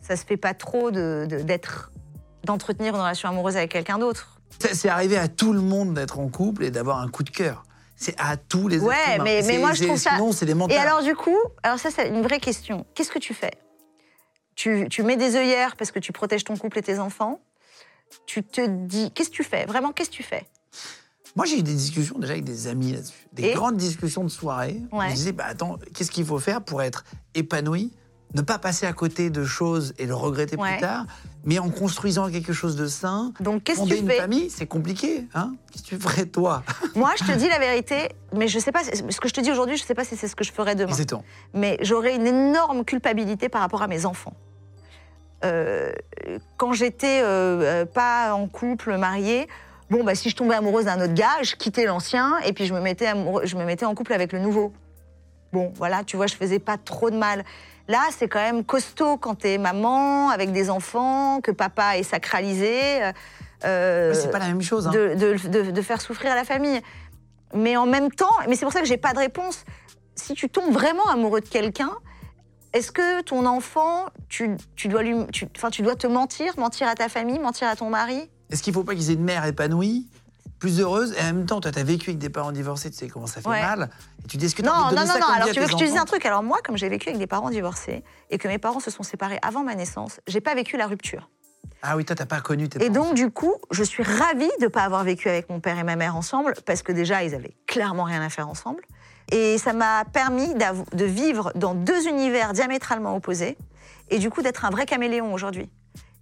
ça 0.00 0.16
se 0.16 0.24
fait 0.24 0.38
pas 0.38 0.54
trop 0.54 0.90
de- 0.90 1.26
de- 1.28 1.42
d'être, 1.42 1.92
d'entretenir 2.44 2.94
une 2.94 3.00
relation 3.02 3.28
amoureuse 3.28 3.56
avec 3.58 3.70
quelqu'un 3.70 3.98
d'autre. 3.98 4.39
C'est 4.72 4.88
arrivé 4.88 5.16
à 5.16 5.28
tout 5.28 5.52
le 5.52 5.60
monde 5.60 5.94
d'être 5.94 6.18
en 6.18 6.28
couple 6.28 6.64
et 6.64 6.70
d'avoir 6.70 6.98
un 7.00 7.08
coup 7.08 7.22
de 7.22 7.30
cœur. 7.30 7.62
C'est 7.96 8.14
à 8.18 8.36
tous 8.36 8.68
les 8.68 8.78
Ouais, 8.78 8.94
êtres 8.94 9.14
humains. 9.16 9.24
mais, 9.24 9.42
mais 9.46 9.58
moi 9.58 9.72
je 9.74 9.84
trouve 9.84 9.98
ça. 9.98 10.10
Sinon, 10.12 10.32
c'est 10.32 10.46
des 10.46 10.52
Et 10.52 10.54
mentards. 10.54 10.80
alors 10.80 11.02
du 11.02 11.14
coup, 11.14 11.36
alors 11.62 11.78
ça 11.78 11.90
c'est 11.90 12.08
une 12.08 12.22
vraie 12.22 12.40
question. 12.40 12.86
Qu'est-ce 12.94 13.10
que 13.10 13.18
tu 13.18 13.34
fais? 13.34 13.52
Tu, 14.54 14.86
tu 14.90 15.02
mets 15.02 15.16
des 15.16 15.36
œillères 15.36 15.76
parce 15.76 15.90
que 15.90 15.98
tu 15.98 16.12
protèges 16.12 16.44
ton 16.44 16.56
couple 16.56 16.78
et 16.78 16.82
tes 16.82 16.98
enfants. 16.98 17.40
Tu 18.26 18.42
te 18.42 18.66
dis, 18.66 19.10
qu'est-ce 19.12 19.30
que 19.30 19.34
tu 19.36 19.44
fais? 19.44 19.64
Vraiment, 19.66 19.92
qu'est-ce 19.92 20.10
que 20.10 20.16
tu 20.16 20.22
fais? 20.22 20.46
Moi, 21.36 21.46
j'ai 21.46 21.58
eu 21.60 21.62
des 21.62 21.74
discussions 21.74 22.18
déjà 22.18 22.32
avec 22.32 22.44
des 22.44 22.66
amis 22.66 22.92
là-dessus. 22.92 23.28
Des 23.32 23.44
Et 23.44 23.54
grandes 23.54 23.76
discussions 23.76 24.24
de 24.24 24.28
soirée. 24.28 24.80
Ouais. 24.90 25.08
Je 25.10 25.14
disais, 25.14 25.32
bah, 25.32 25.44
attends, 25.46 25.78
qu'est-ce 25.94 26.10
qu'il 26.10 26.26
faut 26.26 26.40
faire 26.40 26.60
pour 26.62 26.82
être 26.82 27.04
épanoui? 27.34 27.92
Ne 28.34 28.42
pas 28.42 28.58
passer 28.58 28.86
à 28.86 28.92
côté 28.92 29.28
de 29.30 29.44
choses 29.44 29.92
et 29.98 30.06
le 30.06 30.14
regretter 30.14 30.56
Ouais. 30.56 30.72
plus 30.72 30.80
tard, 30.80 31.04
mais 31.44 31.58
en 31.58 31.68
construisant 31.68 32.30
quelque 32.30 32.52
chose 32.52 32.76
de 32.76 32.86
sain. 32.86 33.32
Donc 33.40 33.64
qu'est-ce 33.64 33.78
que 33.78 33.82
Fonder 33.82 33.96
tu 33.96 34.02
une 34.02 34.08
fais 34.08 34.16
famille, 34.18 34.50
c'est 34.50 34.66
compliqué. 34.66 35.26
Hein 35.34 35.54
Qu'est-ce 35.72 35.82
que 35.82 35.88
tu 35.88 35.98
ferais, 35.98 36.26
toi? 36.26 36.62
Moi, 36.94 37.10
je 37.18 37.24
te 37.24 37.32
dis 37.36 37.48
la 37.48 37.58
vérité, 37.58 38.10
mais 38.32 38.46
je 38.46 38.58
sais 38.60 38.70
pas. 38.70 38.84
Ce 38.84 39.20
que 39.20 39.28
je 39.28 39.34
te 39.34 39.40
dis 39.40 39.50
aujourd'hui, 39.50 39.76
je 39.76 39.82
sais 39.82 39.94
pas 39.94 40.04
si 40.04 40.16
c'est 40.16 40.28
ce 40.28 40.36
que 40.36 40.44
je 40.44 40.52
ferais 40.52 40.76
demain. 40.76 40.92
Mais 41.54 41.76
j'aurais 41.82 42.14
une 42.14 42.26
énorme 42.26 42.84
culpabilité 42.84 43.48
par 43.48 43.62
rapport 43.62 43.82
à 43.82 43.88
mes 43.88 44.06
enfants. 44.06 44.34
Euh, 45.44 45.90
quand 46.56 46.72
j'étais 46.72 47.22
euh, 47.22 47.62
euh, 47.62 47.84
pas 47.86 48.34
en 48.34 48.46
couple, 48.46 48.96
mariée, 48.98 49.48
bon, 49.90 50.04
bah, 50.04 50.14
si 50.14 50.28
je 50.30 50.36
tombais 50.36 50.54
amoureuse 50.54 50.84
d'un 50.84 51.00
autre 51.02 51.14
gars, 51.14 51.42
je 51.42 51.56
quittais 51.56 51.86
l'ancien 51.86 52.38
et 52.44 52.52
puis 52.52 52.66
je 52.66 52.74
me, 52.74 52.80
mettais 52.80 53.06
amoureux- 53.06 53.46
je 53.46 53.56
me 53.56 53.64
mettais 53.64 53.86
en 53.86 53.94
couple 53.94 54.12
avec 54.12 54.32
le 54.32 54.38
nouveau. 54.38 54.72
Bon, 55.52 55.72
voilà, 55.76 56.04
tu 56.04 56.16
vois, 56.16 56.26
je 56.28 56.34
faisais 56.36 56.58
pas 56.60 56.76
trop 56.78 57.10
de 57.10 57.16
mal. 57.16 57.44
Là, 57.90 58.06
c'est 58.16 58.28
quand 58.28 58.38
même 58.38 58.62
costaud 58.64 59.16
quand 59.16 59.34
t'es 59.34 59.58
maman, 59.58 60.30
avec 60.30 60.52
des 60.52 60.70
enfants, 60.70 61.40
que 61.42 61.50
papa 61.50 61.96
est 61.98 62.04
sacralisé. 62.04 63.02
euh, 63.64 64.14
c'est 64.14 64.30
pas 64.30 64.38
la 64.38 64.46
même 64.46 64.62
chose. 64.62 64.86
hein. 64.86 64.92
de, 64.92 65.14
de- 65.14 65.48
de- 65.48 65.70
de 65.72 65.82
faire 65.82 66.00
souffrir 66.00 66.34
la 66.36 66.44
famille. 66.44 66.80
Mais 67.52 67.76
en 67.76 67.86
même 67.86 68.12
temps, 68.12 68.30
mais 68.48 68.54
c'est 68.54 68.64
pour 68.64 68.72
ça 68.72 68.80
que 68.80 68.86
j'ai 68.86 68.96
pas 68.96 69.12
de 69.12 69.18
réponse. 69.18 69.64
Si 70.14 70.34
tu 70.34 70.48
tombes 70.48 70.72
vraiment 70.72 71.04
amoureux 71.08 71.40
de 71.40 71.48
quelqu'un, 71.48 71.90
est-ce 72.72 72.92
que 72.92 73.22
ton 73.22 73.44
enfant, 73.44 74.06
tu, 74.28 74.56
tu 74.76 74.86
dois 74.86 75.02
lui, 75.02 75.16
tu, 75.32 75.48
dois 75.82 75.96
te 75.96 76.06
mentir, 76.06 76.52
mentir 76.58 76.86
à 76.86 76.94
ta 76.94 77.08
famille, 77.08 77.40
mentir 77.40 77.66
à 77.66 77.74
ton 77.74 77.90
mari? 77.90 78.30
Est-ce 78.50 78.62
qu'il 78.62 78.72
faut 78.72 78.84
pas 78.84 78.94
qu'ils 78.94 79.10
aient 79.10 79.14
une 79.14 79.24
mère 79.24 79.44
épanouie? 79.46 80.06
Plus 80.60 80.78
heureuse 80.80 81.12
et 81.18 81.20
en 81.22 81.24
même 81.24 81.46
temps, 81.46 81.60
toi, 81.60 81.72
t'as 81.72 81.82
vécu 81.82 82.10
avec 82.10 82.18
des 82.18 82.28
parents 82.28 82.52
divorcés, 82.52 82.90
tu 82.90 82.96
sais 82.98 83.08
comment 83.08 83.26
ça 83.26 83.40
fait 83.40 83.48
Ouais. 83.48 83.60
mal. 83.60 83.90
Et 84.24 84.28
tu 84.28 84.36
dis, 84.36 84.44
est-ce 84.46 84.54
que 84.54 84.62
t'as 84.62 84.68
Non, 84.68 84.74
envie 84.84 84.94
de 84.94 85.00
non, 85.00 85.06
non, 85.06 85.12
ça 85.14 85.18
non. 85.18 85.26
Alors 85.26 85.48
tu 85.48 85.58
veux 85.58 85.66
que 85.66 85.72
je 85.72 85.76
te 85.76 85.84
dise 85.84 85.96
un 85.96 86.04
truc? 86.04 86.24
Alors 86.26 86.42
moi, 86.44 86.58
comme 86.64 86.76
j'ai 86.76 86.88
vécu 86.88 87.08
avec 87.08 87.18
des 87.18 87.26
parents 87.26 87.50
divorcés 87.50 88.04
et 88.30 88.38
que 88.38 88.46
mes 88.46 88.58
parents 88.58 88.78
se 88.80 88.90
sont 88.90 89.02
séparés 89.02 89.38
avant 89.42 89.64
ma 89.64 89.74
naissance, 89.74 90.20
j'ai 90.28 90.40
pas 90.40 90.54
vécu 90.54 90.76
la 90.76 90.86
rupture. 90.86 91.28
Ah 91.82 91.96
oui, 91.96 92.04
toi, 92.04 92.14
t'as 92.14 92.26
pas 92.26 92.40
connu 92.40 92.68
tes 92.68 92.76
Et 92.84 92.90
parents. 92.90 93.06
donc, 93.08 93.14
du 93.16 93.30
coup, 93.30 93.54
je 93.70 93.82
suis 93.82 94.02
ravie 94.02 94.50
de 94.60 94.64
ne 94.64 94.68
pas 94.68 94.82
avoir 94.82 95.02
vécu 95.02 95.30
avec 95.30 95.48
mon 95.48 95.60
père 95.60 95.78
et 95.78 95.82
ma 95.82 95.96
mère 95.96 96.14
ensemble, 96.14 96.52
parce 96.66 96.82
que 96.82 96.92
déjà, 96.92 97.24
ils 97.24 97.34
avaient 97.34 97.56
clairement 97.66 98.04
rien 98.04 98.20
à 98.20 98.28
faire 98.28 98.48
ensemble. 98.50 98.82
Et 99.32 99.56
ça 99.56 99.72
m'a 99.72 100.04
permis 100.04 100.52
de 100.54 101.04
vivre 101.06 101.52
dans 101.54 101.74
deux 101.74 102.06
univers 102.06 102.52
diamétralement 102.52 103.16
opposés, 103.16 103.56
et 104.10 104.18
du 104.18 104.28
coup 104.28 104.42
d'être 104.42 104.66
un 104.66 104.70
vrai 104.70 104.84
caméléon 104.84 105.32
aujourd'hui. 105.32 105.70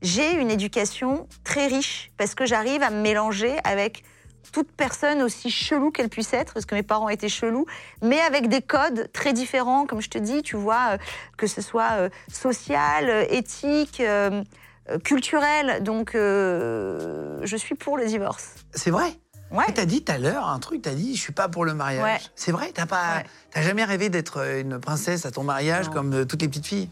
J'ai 0.01 0.35
une 0.35 0.51
éducation 0.51 1.27
très 1.43 1.67
riche, 1.67 2.13
parce 2.17 2.37
que 2.37 2.47
j'arrive 2.47 2.83
à 2.85 2.91
me 2.91 3.01
mélanger 3.01 3.57
avec 3.65 4.05
toute 4.53 4.73
personne 4.73 5.23
aussi 5.23 5.51
chelou 5.51 5.91
qu'elle 5.91 6.09
puisse 6.09 6.33
être, 6.33 6.55
parce 6.55 6.65
que 6.67 6.75
mes 6.75 6.83
parents 6.83 7.09
étaient 7.09 7.29
chelous, 7.29 7.67
mais 8.03 8.19
avec 8.21 8.49
des 8.49 8.63
codes 8.63 9.11
très 9.13 9.33
différents, 9.33 9.87
comme 9.87 10.01
je 10.01 10.09
te 10.09 10.19
dis, 10.19 10.43
tu 10.43 10.57
vois, 10.57 10.93
euh, 10.93 10.99
que 11.37 11.47
ce 11.47 11.61
soit 11.61 11.93
euh, 11.93 12.09
social, 12.33 13.09
euh, 13.11 13.25
éthique, 13.29 14.01
euh, 14.01 14.43
culturel. 15.05 15.83
Donc, 15.83 16.13
je 16.15 17.57
suis 17.59 17.75
pour 17.75 17.97
le 17.99 18.07
divorce. 18.07 18.55
C'est 18.73 18.91
vrai? 18.91 19.13
Ouais. 19.51 19.65
Tu 19.75 19.81
as 19.81 19.87
dit 19.87 20.03
tout 20.05 20.13
à 20.13 20.19
l'heure 20.19 20.47
un 20.49 20.59
truc, 20.59 20.83
tu 20.83 20.89
as 20.89 20.95
dit 20.95 21.15
je 21.17 21.21
suis 21.21 21.33
pas 21.33 21.49
pour 21.49 21.65
le 21.65 21.73
mariage. 21.75 22.03
Ouais. 22.03 22.19
C'est 22.35 22.53
vrai, 22.53 22.71
t'as 22.73 22.87
pas 22.87 23.17
Ouais. 23.19 23.25
t'as 23.51 23.63
jamais 23.63 23.85
rêvé 23.85 24.09
d'être 24.11 24.47
une 24.59 24.79
princesse 24.79 25.25
à 25.27 25.31
ton 25.31 25.43
mariage 25.43 25.87
Non. 25.87 25.93
comme 25.93 26.27
toutes 26.27 26.43
les 26.43 26.49
petites 26.49 26.67
filles? 26.67 26.91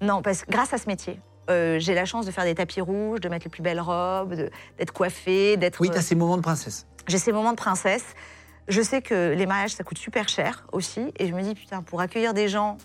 Non, 0.00 0.22
parce 0.22 0.44
grâce 0.48 0.72
à 0.72 0.78
ce 0.78 0.86
métier, 0.86 1.20
euh, 1.50 1.78
j'ai 1.78 1.94
la 1.94 2.04
chance 2.04 2.26
de 2.26 2.30
faire 2.30 2.44
des 2.44 2.54
tapis 2.54 2.80
rouges, 2.80 3.20
de 3.20 3.28
mettre 3.28 3.44
les 3.44 3.50
plus 3.50 3.62
belles 3.62 3.80
robes, 3.80 4.34
d'être 4.78 4.92
coiffée, 4.92 5.56
d'être. 5.56 5.80
Oui, 5.80 5.90
tu 5.90 5.96
as 5.98 6.02
ces 6.02 6.14
moments 6.14 6.36
de 6.36 6.42
princesse. 6.42 6.86
J'ai 7.06 7.18
ces 7.18 7.32
moments 7.32 7.52
de 7.52 7.56
princesse. 7.56 8.04
Je 8.68 8.82
sais 8.82 9.00
que 9.00 9.32
les 9.32 9.46
mariages, 9.46 9.74
ça 9.74 9.84
coûte 9.84 9.98
super 9.98 10.28
cher 10.28 10.66
aussi. 10.72 11.12
Et 11.18 11.28
je 11.28 11.34
me 11.34 11.42
dis, 11.42 11.54
putain, 11.54 11.82
pour 11.82 12.00
accueillir 12.00 12.34
des 12.34 12.48
gens 12.48 12.78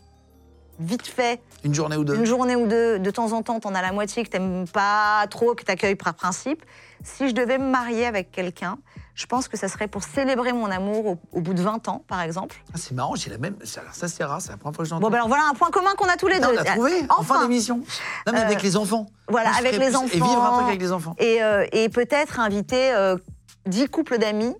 vite 0.80 1.08
fait, 1.08 1.42
Une 1.64 1.74
journée 1.74 1.96
ou 1.98 2.04
deux. 2.04 2.16
une 2.16 2.26
journée 2.26 2.56
ou 2.56 2.66
deux, 2.68 2.98
de 2.98 3.12
temps 3.12 3.34
en 3.34 3.44
temps, 3.44 3.60
t'en 3.60 3.76
as 3.76 3.82
la 3.82 3.92
moitié 3.92 4.24
que 4.24 4.30
t'aimes 4.30 4.66
pas 4.68 5.26
trop, 5.30 5.54
que 5.54 5.64
t'accueilles 5.64 5.96
par 5.96 6.14
principe. 6.16 6.64
Si 7.04 7.30
je 7.30 7.34
devais 7.34 7.58
me 7.60 7.70
marier 7.70 8.06
avec 8.06 8.32
quelqu'un, 8.32 8.78
je 9.22 9.28
pense 9.28 9.48
que 9.48 9.56
ça 9.56 9.68
serait 9.68 9.88
pour 9.88 10.04
célébrer 10.04 10.52
mon 10.52 10.66
amour 10.72 11.06
au, 11.06 11.18
au 11.32 11.42
bout 11.42 11.54
de 11.54 11.62
20 11.62 11.88
ans, 11.90 12.04
par 12.08 12.22
exemple. 12.22 12.56
Ah, 12.74 12.78
c'est 12.78 12.94
marrant, 12.96 13.14
j'ai 13.16 13.30
la 13.30 13.38
même. 13.38 13.56
Alors 13.78 13.94
ça 13.94 14.08
c'est 14.08 14.24
rare, 14.24 14.42
c'est 14.42 14.50
la 14.52 14.58
première 14.58 14.76
fois 14.76 14.84
que 14.84 14.90
j'entends. 14.90 15.02
Bon, 15.02 15.10
ben 15.10 15.18
alors 15.18 15.28
voilà 15.28 15.44
un 15.50 15.54
point 15.54 15.70
commun 15.70 15.92
qu'on 15.98 16.08
a 16.10 16.16
tous 16.18 16.28
les 16.28 16.40
Non, 16.40 16.48
deux. 16.50 16.56
on 16.58 16.62
a 16.62 16.64
trouvé 16.66 16.94
en 17.10 17.22
fin 17.24 17.36
Enfin. 17.36 17.42
d'émission. 17.44 17.78
Non 18.26 18.34
mais 18.34 18.40
Euh, 18.40 18.46
avec 18.46 18.64
les 18.64 18.76
enfants. 18.78 19.06
voilà, 19.30 19.52
avec 19.56 19.74
les 19.74 19.78
plus- 19.78 19.88
Et 19.88 20.10
vivre 20.16 20.26
un 20.26 20.48
enfants. 20.48 20.56
truc 20.58 20.68
avec 20.70 20.82
les 20.82 20.92
enfants. 20.92 21.16
Et, 21.20 21.44
euh, 21.44 21.66
et 21.72 21.88
peut-être 21.90 22.40
inviter 22.40 22.92
euh, 22.94 23.16
10 23.68 23.88
couples 23.90 24.18
d'amis 24.18 24.56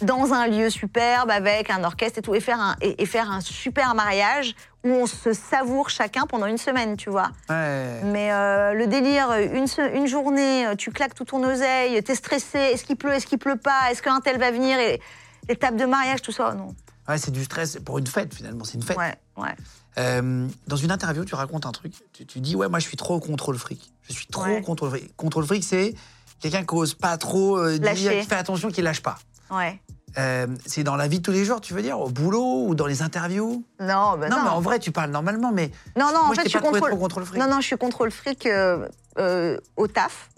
dans 0.00 0.32
un 0.32 0.46
lieu 0.46 0.70
superbe 0.70 1.30
avec 1.30 1.70
un 1.70 1.82
orchestre 1.84 2.18
et 2.18 2.22
tout, 2.22 2.34
et 2.34 2.40
faire 2.40 2.60
un, 2.60 2.76
et, 2.80 3.02
et 3.02 3.06
faire 3.06 3.30
un 3.30 3.40
super 3.40 3.94
mariage 3.94 4.54
où 4.84 4.88
on 4.90 5.06
se 5.06 5.32
savoure 5.32 5.88
chacun 5.90 6.26
pendant 6.26 6.46
une 6.46 6.58
semaine, 6.58 6.96
tu 6.96 7.10
vois. 7.10 7.30
Ouais. 7.48 8.00
Mais 8.04 8.32
euh, 8.32 8.74
le 8.74 8.86
délire, 8.86 9.32
une, 9.32 9.66
se- 9.66 9.94
une 9.96 10.06
journée, 10.06 10.66
euh, 10.66 10.74
tu 10.76 10.90
claques 10.90 11.14
tout 11.14 11.24
ton 11.24 11.42
oseille, 11.42 12.02
t'es 12.02 12.14
stressé, 12.14 12.58
est-ce 12.58 12.84
qu'il 12.84 12.96
pleut, 12.96 13.12
est-ce 13.12 13.26
qu'il 13.26 13.38
pleut 13.38 13.56
pas, 13.56 13.90
est-ce 13.90 14.02
qu'un 14.02 14.20
tel 14.20 14.38
va 14.38 14.50
venir, 14.50 14.78
et 14.78 15.00
les 15.48 15.56
tables 15.56 15.78
de 15.78 15.86
mariage, 15.86 16.22
tout 16.22 16.32
ça, 16.32 16.52
non. 16.54 16.74
Ouais, 17.08 17.18
c'est 17.18 17.30
du 17.30 17.44
stress 17.44 17.78
pour 17.84 17.98
une 17.98 18.06
fête 18.06 18.32
finalement, 18.34 18.64
c'est 18.64 18.74
une 18.74 18.82
fête. 18.82 18.96
Ouais, 18.96 19.14
ouais. 19.36 19.54
Euh, 19.98 20.46
dans 20.66 20.76
une 20.76 20.90
interview, 20.90 21.24
tu 21.24 21.34
racontes 21.34 21.66
un 21.66 21.72
truc. 21.72 21.92
Tu, 22.12 22.26
tu 22.26 22.40
dis 22.40 22.56
ouais, 22.56 22.68
moi 22.68 22.78
je 22.80 22.86
suis 22.88 22.96
trop 22.96 23.20
contrôle 23.20 23.56
fric. 23.58 23.92
Je 24.08 24.12
suis 24.12 24.26
trop 24.26 24.44
Ouais. 24.44 24.60
contrôle 24.62 24.88
fric. 24.90 25.14
Contrôle 25.16 25.44
fric, 25.46 25.62
c'est 25.62 25.94
quelqu'un 26.40 26.64
qui 26.64 26.74
ose 26.74 26.94
pas 26.94 27.16
trop 27.18 27.58
euh, 27.58 27.78
dire, 27.78 28.10
qui 28.12 28.26
fait 28.26 28.34
attention, 28.34 28.70
qui 28.70 28.82
lâche 28.82 29.02
pas. 29.02 29.18
Ouais. 29.50 29.78
Euh, 30.16 30.46
c'est 30.64 30.84
dans 30.84 30.96
la 30.96 31.08
vie 31.08 31.18
de 31.18 31.22
tous 31.24 31.32
les 31.32 31.44
jours, 31.44 31.60
tu 31.60 31.74
veux 31.74 31.82
dire, 31.82 31.98
au 32.00 32.08
boulot 32.08 32.66
ou 32.66 32.74
dans 32.74 32.86
les 32.86 33.02
interviews? 33.02 33.64
Non, 33.80 34.16
bah 34.16 34.28
non, 34.28 34.36
non. 34.36 34.42
mais 34.44 34.50
en 34.50 34.60
vrai, 34.60 34.78
tu 34.78 34.92
parles 34.92 35.10
normalement, 35.10 35.50
mais 35.52 35.70
Non, 35.96 36.06
non, 36.06 36.12
moi, 36.12 36.28
en 36.28 36.32
je 36.34 36.40
fait, 36.40 36.44
je 36.44 36.48
suis 36.50 36.58
contrôle. 36.60 36.90
trop 36.90 36.98
contrôle 36.98 37.24
fric. 37.24 37.40
Non, 37.40 37.48
non, 37.48 37.60
je 37.60 37.66
suis 37.66 37.76
contrôle 37.76 38.10
fric 38.10 38.46
euh, 38.46 38.88
euh, 39.18 39.58
au 39.76 39.88
taf. 39.88 40.30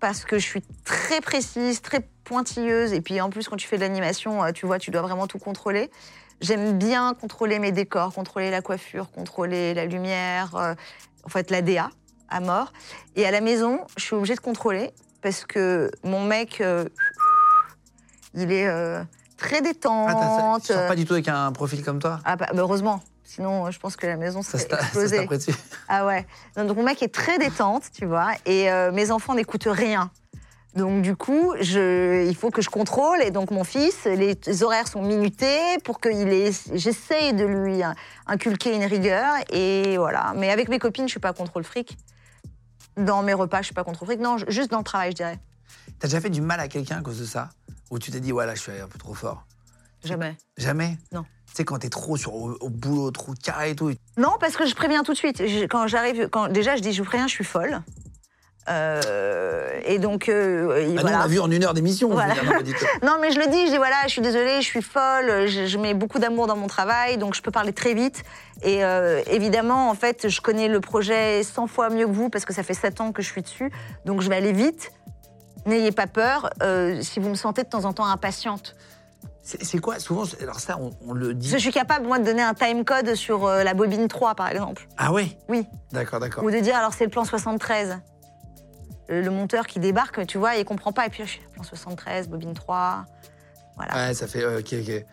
Parce 0.00 0.24
que 0.26 0.38
je 0.38 0.44
suis 0.44 0.62
très 0.84 1.22
précise, 1.22 1.80
très 1.80 2.06
pointilleuse. 2.24 2.92
Et 2.92 3.00
puis 3.00 3.20
en 3.22 3.30
plus, 3.30 3.48
quand 3.48 3.56
tu 3.56 3.66
fais 3.66 3.76
de 3.76 3.82
l'animation, 3.82 4.52
tu 4.52 4.66
vois, 4.66 4.78
tu 4.78 4.90
dois 4.90 5.00
vraiment 5.00 5.26
tout 5.26 5.38
contrôler. 5.38 5.90
J'aime 6.42 6.76
bien 6.76 7.14
contrôler 7.14 7.58
mes 7.58 7.72
décors, 7.72 8.12
contrôler 8.12 8.50
la 8.50 8.60
coiffure, 8.60 9.10
contrôler 9.10 9.72
la 9.72 9.86
lumière, 9.86 10.76
en 11.24 11.28
fait, 11.30 11.50
la 11.50 11.62
DA 11.62 11.88
à 12.28 12.40
mort. 12.40 12.72
Et 13.16 13.24
à 13.24 13.30
la 13.30 13.40
maison, 13.40 13.80
je 13.96 14.04
suis 14.04 14.14
obligée 14.14 14.34
de 14.34 14.40
contrôler 14.40 14.90
parce 15.22 15.46
que 15.46 15.90
mon 16.02 16.22
mec, 16.22 16.62
il 18.34 18.52
est 18.52 18.66
euh, 18.66 19.02
très 19.36 19.58
Ah, 19.58 19.60
détente. 19.60 20.62
tu 20.62 20.72
sors 20.72 20.86
pas 20.86 20.96
du 20.96 21.04
tout 21.04 21.14
avec 21.14 21.28
un 21.28 21.52
profil 21.52 21.84
comme 21.84 21.98
toi? 21.98 22.20
Ah, 22.24 22.36
bah, 22.36 22.46
bah, 22.52 22.60
heureusement. 22.60 23.00
Sinon, 23.24 23.66
euh, 23.66 23.70
je 23.70 23.78
pense 23.78 23.96
que 23.96 24.06
la 24.06 24.16
maison 24.16 24.42
serait 24.42 24.58
ça 24.70 24.80
explosée. 24.80 25.26
Ah 25.88 26.04
ouais. 26.06 26.26
Donc 26.56 26.76
mon 26.76 26.82
mec 26.82 27.02
est 27.02 27.12
très 27.12 27.38
détente, 27.38 27.84
tu 27.92 28.06
vois, 28.06 28.32
et 28.44 28.70
euh, 28.70 28.92
mes 28.92 29.10
enfants 29.10 29.34
n'écoutent 29.34 29.68
rien. 29.68 30.10
Donc 30.76 31.02
du 31.02 31.14
coup, 31.14 31.54
je, 31.60 32.26
il 32.26 32.34
faut 32.34 32.50
que 32.50 32.60
je 32.60 32.68
contrôle. 32.68 33.22
Et 33.22 33.30
donc 33.30 33.50
mon 33.52 33.62
fils, 33.62 34.04
les, 34.06 34.62
horaires 34.62 34.88
sont 34.88 35.02
minutés 35.02 35.78
pour 35.84 36.00
que 36.00 36.10
j'essaye 36.74 37.32
de 37.32 37.44
lui 37.44 37.80
inculquer 38.26 38.74
une 38.74 38.84
rigueur. 38.84 39.34
Et 39.50 39.96
voilà. 39.98 40.32
Mais 40.36 40.50
avec 40.50 40.68
mes 40.68 40.80
copines, 40.80 41.06
je 41.06 41.12
suis 41.12 41.20
pas 41.20 41.32
contrôle 41.32 41.62
fric. 41.62 41.96
Dans 42.96 43.22
mes 43.22 43.34
repas, 43.34 43.58
je 43.58 43.66
suis 43.66 43.74
pas 43.74 43.84
contrôle 43.84 44.08
fric. 44.08 44.20
Non, 44.20 44.36
juste 44.48 44.70
dans 44.72 44.78
le 44.78 44.84
travail, 44.84 45.12
je 45.12 45.16
dirais. 45.16 45.38
T'as 45.98 46.08
déjà 46.08 46.20
fait 46.20 46.30
du 46.30 46.40
mal 46.40 46.60
à 46.60 46.68
quelqu'un 46.68 46.98
à 46.98 47.00
cause 47.02 47.18
de 47.20 47.24
ça 47.24 47.50
Ou 47.90 47.98
tu 47.98 48.10
t'es 48.10 48.20
dit, 48.20 48.30
voilà, 48.32 48.54
je 48.54 48.60
suis 48.60 48.72
un 48.72 48.88
peu 48.88 48.98
trop 48.98 49.14
fort 49.14 49.44
Jamais. 50.04 50.36
Jamais 50.58 50.98
Non. 51.12 51.24
Tu 51.46 51.54
sais, 51.58 51.64
quand 51.64 51.78
t'es 51.78 51.88
trop 51.88 52.16
sur, 52.16 52.34
au, 52.34 52.56
au 52.60 52.68
boulot, 52.68 53.10
trop 53.10 53.32
carré 53.42 53.70
et 53.70 53.74
tout. 53.76 53.92
Non, 54.18 54.32
parce 54.40 54.56
que 54.56 54.66
je 54.66 54.74
préviens 54.74 55.02
tout 55.02 55.12
de 55.12 55.16
suite. 55.16 55.46
Je- 55.46 55.64
Quand 55.66 55.86
j'arrive, 55.86 56.28
quand 56.28 56.48
déjà 56.48 56.76
je 56.76 56.82
dis 56.82 56.92
je 56.92 57.00
vous 57.02 57.08
préviens, 57.08 57.26
je 57.28 57.32
suis 57.32 57.44
folle. 57.44 57.80
Euh, 58.68 59.80
et 59.84 59.98
donc, 59.98 60.28
euh, 60.28 60.76
et 60.78 60.94
Ah, 60.96 61.00
voilà. 61.02 61.16
on 61.18 61.20
l'a 61.20 61.26
vu 61.26 61.38
en 61.40 61.50
une 61.50 61.62
heure 61.64 61.74
d'émission. 61.74 62.08
Voilà. 62.10 62.34
Non, 63.02 63.18
mais 63.20 63.30
je 63.30 63.38
le 63.38 63.46
dis, 63.50 63.66
je 63.66 63.72
dis 63.72 63.76
voilà, 63.76 63.96
je 64.04 64.08
suis 64.10 64.22
désolée, 64.22 64.60
je 64.62 64.66
suis 64.66 64.80
folle, 64.82 65.46
je, 65.46 65.66
je 65.66 65.78
mets 65.78 65.92
beaucoup 65.94 66.18
d'amour 66.18 66.46
dans 66.46 66.56
mon 66.56 66.66
travail, 66.66 67.18
donc 67.18 67.34
je 67.34 67.42
peux 67.42 67.50
parler 67.50 67.72
très 67.72 67.94
vite. 67.94 68.22
Et 68.62 68.82
euh, 68.84 69.20
évidemment, 69.26 69.90
en 69.90 69.94
fait, 69.94 70.28
je 70.28 70.40
connais 70.40 70.68
le 70.68 70.80
projet 70.80 71.42
100 71.42 71.66
fois 71.66 71.90
mieux 71.90 72.06
que 72.06 72.12
vous 72.12 72.30
parce 72.30 72.44
que 72.46 72.54
ça 72.54 72.62
fait 72.62 72.74
7 72.74 73.00
ans 73.02 73.12
que 73.12 73.20
je 73.22 73.30
suis 73.30 73.42
dessus, 73.42 73.70
donc 74.06 74.22
je 74.22 74.28
vais 74.30 74.36
aller 74.36 74.52
vite. 74.52 74.92
N'ayez 75.66 75.92
pas 75.92 76.06
peur 76.06 76.50
euh, 76.62 77.00
si 77.02 77.20
vous 77.20 77.28
me 77.30 77.34
sentez 77.34 77.62
de 77.62 77.68
temps 77.68 77.84
en 77.84 77.92
temps 77.92 78.06
impatiente. 78.06 78.74
C'est 79.42 79.78
quoi 79.78 79.98
Souvent, 79.98 80.24
alors 80.40 80.58
ça, 80.58 80.78
on, 80.80 80.90
on 81.06 81.12
le 81.12 81.34
dit. 81.34 81.48
Parce 81.48 81.52
que 81.52 81.58
je 81.58 81.62
suis 81.64 81.72
capable, 81.72 82.06
moi, 82.06 82.18
de 82.18 82.24
donner 82.24 82.42
un 82.42 82.54
time 82.54 82.82
code 82.84 83.14
sur 83.14 83.44
euh, 83.46 83.62
la 83.62 83.74
bobine 83.74 84.08
3, 84.08 84.34
par 84.34 84.48
exemple. 84.48 84.88
Ah 84.96 85.12
ouais? 85.12 85.36
Oui. 85.50 85.66
D'accord, 85.92 86.18
d'accord. 86.18 86.42
Ou 86.44 86.50
de 86.50 86.58
dire, 86.60 86.76
alors 86.76 86.94
c'est 86.94 87.04
le 87.04 87.10
plan 87.10 87.24
73. 87.26 87.98
Le, 89.08 89.20
le 89.20 89.30
monteur 89.30 89.66
qui 89.66 89.80
débarque, 89.80 90.26
tu 90.26 90.38
vois, 90.38 90.56
il 90.56 90.64
comprend 90.64 90.92
pas. 90.92 91.04
Et 91.06 91.10
puis, 91.10 91.24
je 91.24 91.28
suis 91.28 91.40
plan 91.52 91.62
73, 91.62 92.28
bobine 92.28 92.54
3. 92.54 93.04
Voilà. 93.76 93.94
Ouais, 93.94 94.14
ça 94.14 94.26
fait. 94.26 94.42
euh, 94.42 94.60
ok, 94.60 94.74
ok. 94.80 95.04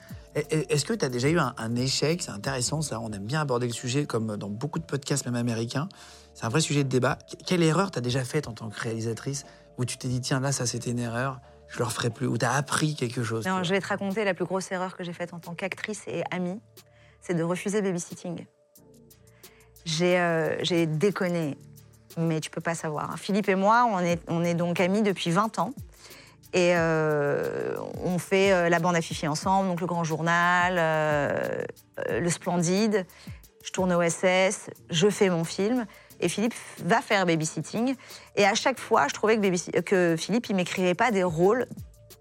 Est-ce 0.49 0.85
que 0.85 0.93
tu 0.93 1.03
as 1.03 1.09
déjà 1.09 1.27
eu 1.27 1.37
un, 1.37 1.53
un 1.57 1.75
échec? 1.75 2.21
C'est 2.21 2.31
intéressant, 2.31 2.81
ça. 2.81 3.01
On 3.01 3.11
aime 3.11 3.25
bien 3.25 3.41
aborder 3.41 3.67
le 3.67 3.73
sujet, 3.73 4.05
comme 4.05 4.37
dans 4.37 4.47
beaucoup 4.49 4.79
de 4.79 4.85
podcasts, 4.85 5.25
même 5.25 5.35
américains. 5.35 5.89
C'est 6.35 6.45
un 6.45 6.49
vrai 6.49 6.61
sujet 6.61 6.85
de 6.85 6.89
débat. 6.89 7.17
Que- 7.29 7.35
Quelle 7.45 7.63
erreur 7.63 7.91
tu 7.91 7.97
as 7.97 8.01
déjà 8.01 8.23
faite 8.23 8.47
en 8.47 8.53
tant 8.53 8.69
que 8.69 8.79
réalisatrice? 8.79 9.43
Où 9.81 9.85
tu 9.85 9.97
t'es 9.97 10.07
dit, 10.07 10.21
tiens, 10.21 10.39
là, 10.39 10.51
ça, 10.51 10.65
c'était 10.65 10.91
une 10.91 10.99
erreur, 10.99 11.39
je 11.67 11.79
le 11.79 11.85
referai 11.85 12.09
plus 12.09 12.27
Ou 12.27 12.37
tu 12.37 12.45
as 12.45 12.53
appris 12.53 12.95
quelque 12.95 13.23
chose 13.23 13.45
Non, 13.45 13.63
je 13.63 13.71
vais 13.71 13.81
te 13.81 13.87
raconter 13.87 14.23
la 14.23 14.33
plus 14.33 14.45
grosse 14.45 14.71
erreur 14.71 14.95
que 14.95 15.03
j'ai 15.03 15.13
faite 15.13 15.33
en 15.33 15.39
tant 15.39 15.53
qu'actrice 15.53 16.03
et 16.07 16.23
amie, 16.31 16.59
c'est 17.21 17.33
de 17.33 17.43
refuser 17.43 17.81
babysitting. 17.81 18.45
J'ai 19.85 20.19
euh, 20.19 20.85
déconné, 20.85 21.57
mais 22.17 22.39
tu 22.39 22.49
peux 22.49 22.61
pas 22.61 22.75
savoir. 22.75 23.17
Philippe 23.17 23.49
et 23.49 23.55
moi, 23.55 23.87
on 23.91 23.99
est, 23.99 24.21
on 24.27 24.43
est 24.43 24.53
donc 24.53 24.79
amis 24.79 25.01
depuis 25.01 25.31
20 25.31 25.59
ans. 25.59 25.73
Et 26.53 26.73
euh, 26.75 27.75
on 28.03 28.19
fait 28.19 28.51
euh, 28.51 28.67
la 28.67 28.79
bande 28.79 28.95
à 28.95 29.01
Fifi 29.01 29.27
ensemble, 29.27 29.69
donc 29.69 29.79
le 29.79 29.87
Grand 29.87 30.03
Journal, 30.03 30.75
euh, 30.77 31.63
le 32.09 32.29
Splendide. 32.29 33.05
Je 33.63 33.71
tourne 33.71 33.93
au 33.93 34.01
SS, 34.01 34.69
je 34.89 35.09
fais 35.09 35.29
mon 35.29 35.43
film. 35.43 35.85
Et 36.21 36.29
Philippe 36.29 36.53
va 36.83 37.01
faire 37.01 37.25
babysitting. 37.25 37.95
Et 38.35 38.45
à 38.45 38.53
chaque 38.53 38.79
fois, 38.79 39.07
je 39.07 39.13
trouvais 39.13 39.37
que, 39.37 40.15
Philippe, 40.17 40.47
il 40.49 40.55
m'écrivait 40.55 40.93
pas 40.93 41.11
des 41.11 41.23
rôles 41.23 41.65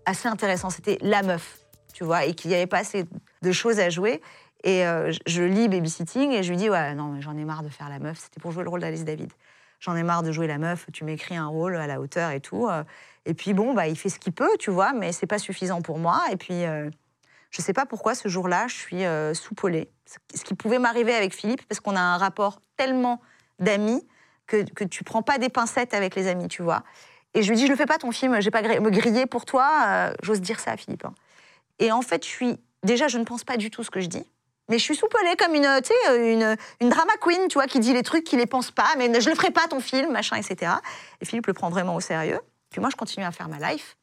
assez 0.07 0.29
intéressants. 0.29 0.71
C'était 0.71 0.99
la 1.03 1.23
meuf, 1.23 1.59
tu 1.93 2.05
vois, 2.05 2.25
et 2.25 2.35
qu'il 2.35 2.51
n'y 2.51 2.57
avait 2.57 2.67
pas 2.67 2.79
assez 2.79 3.05
de 3.43 3.53
choses 3.53 3.79
à 3.79 3.91
jouer. 3.91 4.21
Et 4.65 4.87
euh, 4.87 5.13
je- 5.27 5.43
lis 5.43 5.69
babysitting 5.69 6.33
et 6.33 6.43
je 6.43 6.51
lui 6.51 6.57
dis 6.57 6.69
Ouais, 6.69 6.95
non, 6.95 7.21
j'en 7.21 7.37
ai 7.37 7.45
marre 7.45 7.63
de 7.63 7.69
faire 7.69 7.89
la 7.89 7.99
meuf. 7.99 8.19
C'était 8.19 8.41
pour 8.41 8.53
jouer 8.53 8.63
le 8.65 8.69
rôle 8.71 8.81
d'Alice 8.81 9.05
David. 9.05 9.33
J'en 9.81 9.97
ai 9.97 10.03
marre 10.03 10.23
de 10.23 10.33
jouer 10.33 10.47
la 10.47 10.59
meuf. 10.59 10.87
Tu 10.93 11.05
m'écris 11.05 11.37
un 11.37 11.47
rôle 11.47 11.77
à 11.77 11.87
la 11.87 12.01
hauteur 12.01 12.31
et 12.33 12.41
tout. 12.41 12.69
euh. 12.69 12.85
Et 13.27 13.33
puis 13.35 13.55
bon, 13.55 13.73
bah, 13.75 13.87
il 13.87 13.97
fait 13.97 14.09
ce 14.11 14.19
qu'il 14.19 14.33
peut, 14.33 14.51
tu 14.59 14.71
vois, 14.71 14.93
mais 14.93 15.13
c'est 15.13 15.27
pas 15.27 15.39
suffisant 15.39 15.83
pour 15.83 15.99
moi. 15.99 16.23
Et 16.33 16.37
puis. 16.37 16.65
euh, 16.65 16.91
je 17.53 17.63
sais 17.63 17.73
pas 17.73 17.85
pourquoi 17.85 18.15
ce 18.15 18.29
jour-là, 18.29 18.69
je 18.69 18.77
suis 18.77 19.05
euh, 19.05 19.35
soupolée. 19.35 19.91
Ce 20.37 20.45
qui 20.45 20.55
pouvait 20.55 20.79
m'arriver 20.79 21.13
avec 21.13 21.35
Philippe, 21.35 21.67
parce 21.67 21.81
qu'on 21.81 21.97
a 21.97 22.01
un 22.01 22.17
rapport 22.17 22.61
tellement 22.77 23.21
d'amis 23.61 24.07
que, 24.47 24.63
que 24.71 24.85
tu 24.85 25.05
prends 25.05 25.23
pas 25.23 25.39
des 25.39 25.49
pincettes 25.49 25.95
avec 25.95 26.15
les 26.17 26.27
amis, 26.27 26.49
tu 26.49 26.63
vois. 26.63 26.83
Et 27.35 27.43
je 27.43 27.49
lui 27.51 27.57
dis, 27.57 27.67
je 27.67 27.71
le 27.71 27.77
fais 27.77 27.87
pas 27.87 27.99
ton 27.99 28.11
film, 28.11 28.41
j'ai 28.41 28.51
pas 28.51 28.63
me 28.63 28.91
griller 28.91 29.27
pour 29.27 29.45
toi. 29.45 29.71
euh, 29.87 30.15
J'ose 30.23 30.41
dire 30.41 30.59
ça 30.59 30.73
à 30.73 30.77
Philippe. 30.77 31.05
hein. 31.05 31.15
Et 31.79 31.93
en 31.93 32.03
fait, 32.03 32.25
je 32.25 32.29
suis 32.29 32.59
déjà, 32.83 33.07
je 33.09 33.19
ne 33.19 33.25
pense 33.25 33.45
pas 33.45 33.57
du 33.57 33.71
tout 33.71 33.85
ce 33.85 33.91
que 33.91 34.01
je 34.01 34.07
dis. 34.09 34.25
Mais 34.69 34.79
je 34.79 34.85
suis 34.85 34.97
soupolée 34.97 35.35
comme 35.37 35.55
une, 35.55 35.65
une, 35.65 36.57
une 36.81 36.89
drama 36.89 37.13
queen, 37.21 37.49
tu 37.49 37.55
vois, 37.55 37.67
qui 37.67 37.81
dit 37.81 37.93
les 37.93 38.03
trucs, 38.03 38.25
qui 38.25 38.37
les 38.37 38.47
pense 38.47 38.71
pas, 38.71 38.89
mais 38.99 39.21
je 39.21 39.29
le 39.29 39.35
ferai 39.35 39.51
pas 39.51 39.67
ton 39.69 39.81
film, 39.81 40.13
machin, 40.13 40.37
etc. 40.37 40.73
Et 41.21 41.25
Philippe 41.25 41.47
le 41.47 41.55
prend 41.55 41.71
vraiment 41.71 41.95
au 41.95 42.01
sérieux. 42.01 42.41
Puis 42.71 42.81
moi, 42.81 42.89
je 42.91 42.97
continue 42.97 43.25
à 43.25 43.33
faire 43.33 43.49
ma 43.49 43.59
life. 43.73 43.97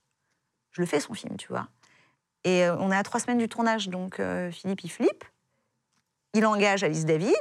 Je 0.71 0.81
le 0.81 0.87
fais 0.87 0.99
son 0.99 1.13
film, 1.13 1.37
tu 1.37 1.47
vois. 1.47 1.67
Et 2.43 2.65
euh, 2.65 2.75
on 2.79 2.91
est 2.91 2.95
à 2.97 3.03
trois 3.03 3.19
semaines 3.19 3.37
du 3.37 3.47
tournage, 3.49 3.89
donc 3.89 4.19
euh, 4.19 4.51
Philippe, 4.51 4.83
il 4.83 4.89
flippe. 4.89 5.23
Il 6.33 6.45
engage 6.45 6.83
Alice 6.83 7.05
David. 7.05 7.33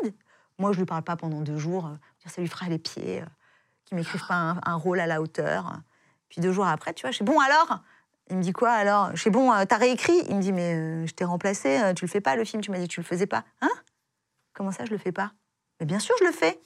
Moi, 0.59 0.73
je 0.73 0.79
lui 0.79 0.87
parle 0.87 1.03
pas 1.03 1.17
pendant 1.17 1.41
deux 1.41 1.59
jours. 1.59 1.87
euh, 1.87 2.29
ça 2.29 2.41
lui 2.41 2.49
fera 2.49 2.69
les 2.69 2.79
pieds, 2.79 3.21
euh, 3.21 3.27
qu'il 3.85 3.97
m'écrive 3.97 4.25
pas 4.27 4.57
un, 4.65 4.75
rôle 4.75 5.01
à 5.01 5.07
la 5.07 5.21
hauteur. 5.21 5.81
Puis 6.29 6.41
deux 6.41 6.53
jours 6.53 6.67
après, 6.67 6.93
tu 6.95 7.03
vois, 7.03 7.11
je 7.11 7.17
suis 7.17 7.25
bon 7.25 7.39
alors? 7.41 7.81
Il 8.29 8.37
me 8.37 8.43
dit 8.43 8.53
quoi 8.53 8.71
alors? 8.71 9.11
Je 9.15 9.21
suis 9.21 9.31
bon, 9.31 9.53
euh, 9.53 9.65
t'as 9.65 9.77
réécrit? 9.77 10.25
Il 10.29 10.37
me 10.37 10.43
dit, 10.43 10.53
mais 10.53 11.07
je 11.07 11.15
t'ai 11.15 11.25
remplacé, 11.25 11.81
tu 11.95 12.05
le 12.05 12.11
fais 12.11 12.21
pas 12.21 12.37
le 12.37 12.45
film, 12.45 12.63
tu 12.63 12.71
m'as 12.71 12.79
dit 12.79 12.89
que 12.89 12.93
tu 12.93 13.01
le 13.01 13.07
faisais 13.07 13.27
pas. 13.27 13.45
Hein? 13.61 13.71
Comment 14.55 14.73
ça, 14.73 14.85
je 14.85 14.91
le 14.91 14.99
fais 14.99 15.13
pas? 15.13 15.33
Mais 15.79 15.87
bien 15.87 15.99
sûr, 15.99 16.15
je 16.21 16.25
le 16.25 16.33
fais. 16.33 16.59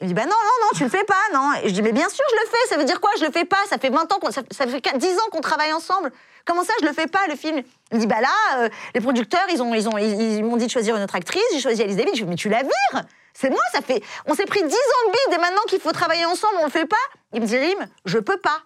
Il 0.00 0.04
me 0.04 0.08
dit, 0.08 0.14
bah 0.14 0.24
non, 0.24 0.30
non, 0.30 0.66
non, 0.66 0.68
tu 0.76 0.82
le 0.84 0.90
fais 0.90 1.04
pas, 1.04 1.14
non. 1.32 1.52
Et 1.62 1.68
je 1.68 1.74
dis, 1.74 1.82
mais 1.82 1.92
bien 1.92 2.08
sûr, 2.08 2.24
je 2.30 2.36
le 2.44 2.50
fais. 2.50 2.68
Ça 2.68 2.76
veut 2.76 2.84
dire 2.84 3.00
quoi, 3.00 3.10
je 3.18 3.24
le 3.24 3.30
fais 3.30 3.44
pas 3.44 3.64
Ça 3.68 3.78
fait 3.78 3.88
20 3.88 4.12
ans, 4.12 4.18
ça 4.30 4.66
fait 4.66 4.98
10 4.98 5.18
ans 5.18 5.30
qu'on 5.30 5.40
travaille 5.40 5.72
ensemble. 5.72 6.12
Comment 6.44 6.64
ça, 6.64 6.72
je 6.80 6.86
le 6.86 6.92
fais 6.92 7.06
pas, 7.06 7.26
le 7.28 7.36
film? 7.36 7.62
Il 7.92 7.98
dit, 7.98 8.06
bah 8.06 8.20
là, 8.20 8.28
euh, 8.58 8.68
les 8.94 9.00
producteurs, 9.00 9.46
ils 9.52 9.62
ont, 9.62 9.72
ils 9.74 9.88
ont, 9.88 9.96
ils, 9.98 10.38
ils 10.38 10.44
m'ont 10.44 10.56
dit 10.56 10.66
de 10.66 10.70
choisir 10.70 10.96
une 10.96 11.02
autre 11.02 11.14
actrice. 11.14 11.42
J'ai 11.52 11.60
choisi 11.60 11.82
Alice 11.82 11.96
David. 11.96 12.14
Je 12.16 12.22
dis, 12.24 12.28
mais 12.28 12.36
tu 12.36 12.48
la 12.48 12.62
vires 12.62 13.02
C'est 13.34 13.50
moi, 13.50 13.60
ça 13.72 13.80
fait. 13.80 14.02
On 14.26 14.34
s'est 14.34 14.46
pris 14.46 14.60
10 14.62 14.66
ans 14.66 15.06
de 15.06 15.10
bide 15.12 15.38
et 15.38 15.40
maintenant 15.40 15.62
qu'il 15.68 15.80
faut 15.80 15.92
travailler 15.92 16.24
ensemble, 16.24 16.54
on 16.60 16.64
le 16.64 16.70
fait 16.70 16.86
pas. 16.86 16.96
Il 17.32 17.40
me 17.40 17.46
dit, 17.46 17.56
Rim, 17.58 17.86
je 18.04 18.18
peux 18.18 18.38
pas. 18.38 18.62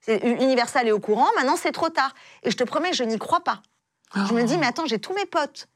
C'est- 0.00 0.18
Universal 0.24 0.88
est 0.88 0.92
au 0.92 0.98
courant, 1.00 1.28
maintenant 1.36 1.56
c'est 1.56 1.72
trop 1.72 1.88
tard. 1.90 2.14
Et 2.42 2.50
je 2.50 2.56
te 2.56 2.64
promets, 2.64 2.92
je 2.94 3.04
n'y 3.04 3.18
crois 3.18 3.40
pas. 3.40 3.60
Je 4.14 4.32
me 4.32 4.42
dis, 4.42 4.56
mais 4.58 4.66
attends, 4.66 4.86
j'ai 4.86 4.98
tous 4.98 5.12
mes 5.14 5.26
potes 5.26 5.68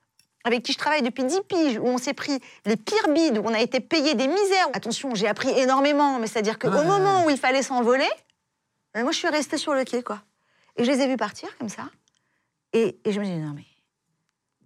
avec 0.46 0.62
qui 0.62 0.72
je 0.72 0.78
travaille 0.78 1.02
depuis 1.02 1.24
10 1.24 1.40
piges, 1.48 1.78
où 1.78 1.86
on 1.86 1.96
s'est 1.98 2.12
pris 2.14 2.38
les 2.66 2.76
pires 2.76 3.08
bides, 3.08 3.38
où 3.38 3.42
on 3.44 3.54
a 3.54 3.60
été 3.60 3.80
payé 3.80 4.14
des 4.14 4.26
misères. 4.28 4.68
Attention, 4.74 5.14
j'ai 5.14 5.26
appris 5.28 5.48
énormément, 5.58 6.18
mais 6.18 6.26
c'est-à-dire 6.26 6.58
qu'au 6.58 6.68
Ouais. 6.68 6.84
moment 6.84 7.24
où 7.24 7.30
il 7.30 7.38
fallait 7.38 7.62
s'envoler, 7.62 8.08
moi 8.96 9.10
je 9.12 9.16
suis 9.18 9.28
restée 9.28 9.56
sur 9.56 9.72
le 9.74 9.84
quai, 9.84 10.02
quoi. 10.02 10.20
Et 10.76 10.84
je 10.84 10.90
les 10.90 11.00
ai 11.00 11.08
vus 11.08 11.16
partir 11.16 11.56
comme 11.58 11.68
ça. 11.68 11.90
Et, 12.72 12.98
et 13.04 13.12
je 13.12 13.20
me 13.20 13.24
dis, 13.24 13.36
non 13.36 13.52
mais, 13.54 13.66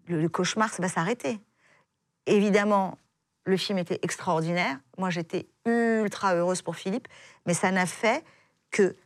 le, 0.07 0.21
le 0.21 0.29
cauchemar, 0.29 0.71
ça 0.71 0.83
va 0.83 0.89
s'arrêter. 0.89 1.39
Évidemment, 2.27 2.99
le 3.45 3.57
film 3.57 3.79
était 3.79 3.99
extraordinaire. 4.03 4.79
Moi, 4.97 5.11
j'étais 5.11 5.47
ultra 5.67 6.35
heureuse 6.35 6.63
pour 6.63 6.77
Philippe, 6.77 7.09
mais 7.47 7.55
ça 7.55 7.71
n'a 7.71 7.87
fait 7.87 8.25
que 8.71 8.97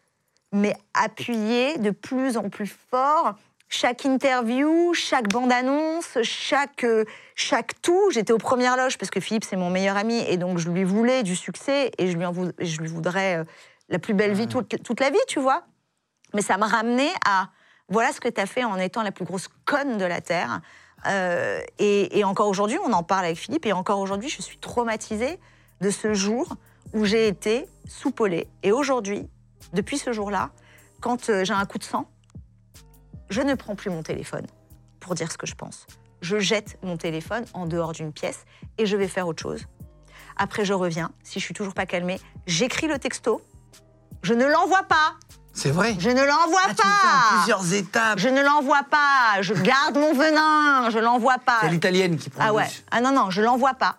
mais 0.52 0.76
appuyer 0.92 1.78
de 1.78 1.90
plus 1.90 2.36
en 2.36 2.50
plus 2.50 2.66
fort 2.66 3.34
chaque 3.72 4.04
interview, 4.04 4.92
chaque 4.92 5.28
bande-annonce, 5.28 6.18
chaque, 6.22 6.84
euh, 6.84 7.06
chaque 7.34 7.80
tout. 7.80 8.10
J'étais 8.10 8.34
aux 8.34 8.38
premières 8.38 8.76
loges 8.76 8.98
parce 8.98 9.10
que 9.10 9.18
Philippe, 9.18 9.44
c'est 9.44 9.56
mon 9.56 9.70
meilleur 9.70 9.96
ami 9.96 10.18
et 10.28 10.36
donc 10.36 10.58
je 10.58 10.68
lui 10.68 10.84
voulais 10.84 11.22
du 11.22 11.34
succès 11.34 11.90
et 11.96 12.10
je 12.10 12.18
lui, 12.18 12.26
en 12.26 12.34
je 12.34 12.78
lui 12.78 12.88
voudrais 12.88 13.38
euh, 13.38 13.44
la 13.88 13.98
plus 13.98 14.12
belle 14.12 14.34
vie 14.34 14.46
toute, 14.46 14.82
toute 14.82 15.00
la 15.00 15.08
vie, 15.08 15.16
tu 15.26 15.40
vois. 15.40 15.64
Mais 16.34 16.42
ça 16.42 16.56
m'a 16.56 16.66
ramené 16.66 17.08
à 17.26 17.50
voilà 17.88 18.12
ce 18.12 18.20
que 18.20 18.28
tu 18.28 18.40
as 18.40 18.46
fait 18.46 18.64
en 18.64 18.76
étant 18.76 19.02
la 19.02 19.12
plus 19.12 19.24
grosse 19.24 19.48
conne 19.64 19.98
de 19.98 20.04
la 20.04 20.20
Terre. 20.20 20.60
Euh, 21.06 21.60
et, 21.78 22.24
encore 22.24 22.48
aujourd'hui, 22.48 22.78
on 22.84 22.92
en 22.92 23.02
parle 23.02 23.26
avec 23.26 23.36
Philippe, 23.36 23.66
et 23.66 23.72
encore 23.72 23.98
aujourd'hui, 23.98 24.28
je 24.28 24.40
suis 24.40 24.58
traumatisée 24.58 25.38
de 25.80 25.90
ce 25.90 26.14
jour 26.14 26.56
où 26.94 27.04
j'ai 27.04 27.26
été 27.26 27.66
soupolée. 27.86 28.48
Et 28.62 28.72
aujourd'hui, 28.72 29.28
depuis 29.72 29.98
ce 29.98 30.12
jour-là, 30.12 30.50
quand 31.00 31.28
euh, 31.28 31.44
j'ai 31.44 31.52
un 31.52 31.66
coup 31.66 31.78
de 31.78 31.84
sang, 31.84 32.08
je 33.30 33.40
ne 33.40 33.54
prends 33.54 33.74
plus 33.74 33.90
mon 33.90 34.02
téléphone 34.02 34.46
pour 35.00 35.14
dire 35.14 35.32
ce 35.32 35.38
que 35.38 35.46
je 35.46 35.54
pense. 35.54 35.86
Je 36.20 36.38
jette 36.38 36.78
mon 36.82 36.96
téléphone 36.96 37.44
en 37.52 37.66
dehors 37.66 37.92
d'une 37.92 38.12
pièce 38.12 38.44
et 38.78 38.86
je 38.86 38.96
vais 38.96 39.08
faire 39.08 39.26
autre 39.26 39.42
chose. 39.42 39.66
Après, 40.36 40.64
je 40.64 40.72
reviens. 40.72 41.10
Si 41.24 41.40
je 41.40 41.44
suis 41.44 41.54
toujours 41.54 41.74
pas 41.74 41.86
calmée, 41.86 42.20
j'écris 42.46 42.86
le 42.86 42.98
texto. 42.98 43.42
Je 44.22 44.34
ne 44.34 44.46
l'envoie 44.46 44.84
pas. 44.84 45.16
C'est 45.54 45.70
vrai 45.70 45.94
Je 45.98 46.08
ne 46.10 46.22
l'envoie 46.22 46.60
Ah, 46.64 46.68
tu 46.68 46.70
le 46.70 46.76
fais 46.76 46.82
en 46.82 47.30
pas. 47.30 47.36
plusieurs 47.36 47.74
étapes. 47.74 48.18
Je 48.18 48.28
ne 48.28 48.42
l'envoie 48.42 48.82
pas. 48.84 49.40
Je 49.42 49.54
garde 49.54 49.96
mon 49.98 50.14
venin. 50.14 50.88
Je 50.90 50.98
l'envoie 50.98 51.38
pas. 51.38 51.58
C'est 51.60 51.68
l'italienne 51.68 52.16
qui 52.16 52.30
prend 52.30 52.44
Ah 52.46 52.52
ouais. 52.52 52.66
Ah 52.90 53.00
non, 53.00 53.12
non, 53.12 53.30
je 53.30 53.42
l'envoie 53.42 53.74
pas. 53.74 53.96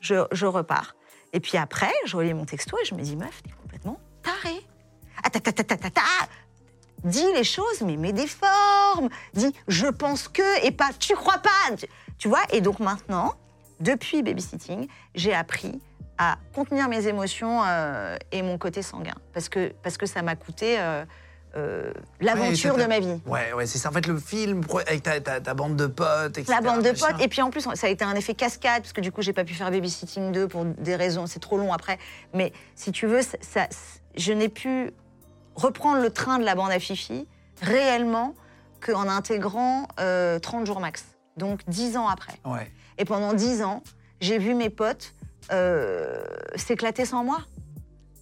Je, 0.00 0.24
je 0.32 0.46
repars. 0.46 0.94
Et 1.32 1.40
puis 1.40 1.56
après, 1.58 1.92
je 2.06 2.16
relis 2.16 2.34
mon 2.34 2.44
texto 2.44 2.76
et 2.82 2.84
je 2.84 2.94
me 2.94 3.02
dis, 3.02 3.16
meuf, 3.16 3.42
t'es 3.42 3.50
complètement 3.62 3.98
tarée. 4.22 4.66
Ah, 5.22 5.30
ta, 5.30 5.40
ta, 5.40 5.52
ta, 5.52 5.64
ta, 5.64 5.76
ta, 5.76 5.90
ta. 5.90 6.02
Dis 7.04 7.26
les 7.34 7.44
choses, 7.44 7.80
mais 7.82 7.96
mets 7.96 8.12
des 8.12 8.26
formes. 8.26 9.08
Dis, 9.34 9.52
je 9.68 9.86
pense 9.86 10.28
que, 10.28 10.64
et 10.66 10.70
pas, 10.70 10.90
tu 10.98 11.14
crois 11.14 11.38
pas. 11.38 11.76
Tu, 11.76 11.86
tu 12.18 12.28
vois 12.28 12.42
Et 12.50 12.60
donc 12.60 12.80
maintenant, 12.80 13.34
depuis 13.80 14.22
babysitting, 14.22 14.88
j'ai 15.14 15.34
appris 15.34 15.80
à 16.18 16.38
contenir 16.54 16.88
mes 16.88 17.06
émotions 17.06 17.62
euh, 17.64 18.16
et 18.32 18.42
mon 18.42 18.58
côté 18.58 18.82
sanguin. 18.82 19.14
Parce 19.32 19.48
que, 19.48 19.72
parce 19.82 19.96
que 19.96 20.06
ça 20.06 20.22
m'a 20.22 20.36
coûté 20.36 20.78
euh, 20.78 21.04
euh, 21.56 21.92
l'aventure 22.20 22.74
Ouais, 22.74 22.82
de 22.82 22.88
ma 22.88 22.98
vie. 23.00 23.20
Ouais, 23.26 23.52
ouais, 23.52 23.66
c'est 23.66 23.78
ça. 23.78 23.88
En 23.88 23.92
fait, 23.92 24.06
le 24.06 24.18
film, 24.18 24.62
avec 24.86 25.02
ta, 25.02 25.20
ta- 25.20 25.40
ta 25.40 25.54
bande 25.54 25.76
de 25.76 25.86
potes, 25.86 26.38
etc. 26.38 26.52
La 26.52 26.60
bande 26.60 26.82
de 26.82 26.90
machin. 26.90 27.06
potes. 27.12 27.22
Et 27.22 27.28
puis 27.28 27.42
en 27.42 27.50
plus, 27.50 27.62
ça 27.74 27.86
a 27.86 27.90
été 27.90 28.04
un 28.04 28.14
effet 28.14 28.34
cascade, 28.34 28.82
parce 28.82 28.92
que 28.92 29.00
du 29.00 29.12
coup, 29.12 29.22
j'ai 29.22 29.32
pas 29.32 29.44
pu 29.44 29.54
faire 29.54 29.70
Babysitting 29.70 30.32
2 30.32 30.48
pour 30.48 30.64
des 30.64 30.96
raisons, 30.96 31.26
c'est 31.26 31.40
trop 31.40 31.56
long 31.58 31.72
après. 31.72 31.98
Mais 32.32 32.52
si 32.74 32.92
tu 32.92 33.06
veux, 33.06 33.22
ça, 33.22 33.36
ça- 33.40 33.68
je 34.16 34.32
n'ai 34.32 34.48
pu 34.48 34.90
reprendre 35.56 36.00
le 36.02 36.10
train 36.10 36.38
de 36.38 36.44
la 36.44 36.54
bande 36.54 36.70
à 36.70 36.78
Fifi 36.80 37.26
réellement 37.62 38.34
qu'en 38.84 39.08
intégrant 39.08 39.86
euh, 40.00 40.38
30 40.38 40.66
jours 40.66 40.80
max. 40.80 41.04
Donc 41.36 41.60
10 41.68 41.96
ans 41.96 42.08
après. 42.08 42.34
Ouais. 42.44 42.70
Et 42.98 43.04
pendant 43.04 43.32
10 43.32 43.62
ans, 43.62 43.82
j'ai 44.20 44.38
vu 44.38 44.54
mes 44.54 44.70
potes 44.70 45.14
euh, 45.52 46.24
s'éclater 46.56 47.04
sans 47.04 47.24
moi. 47.24 47.38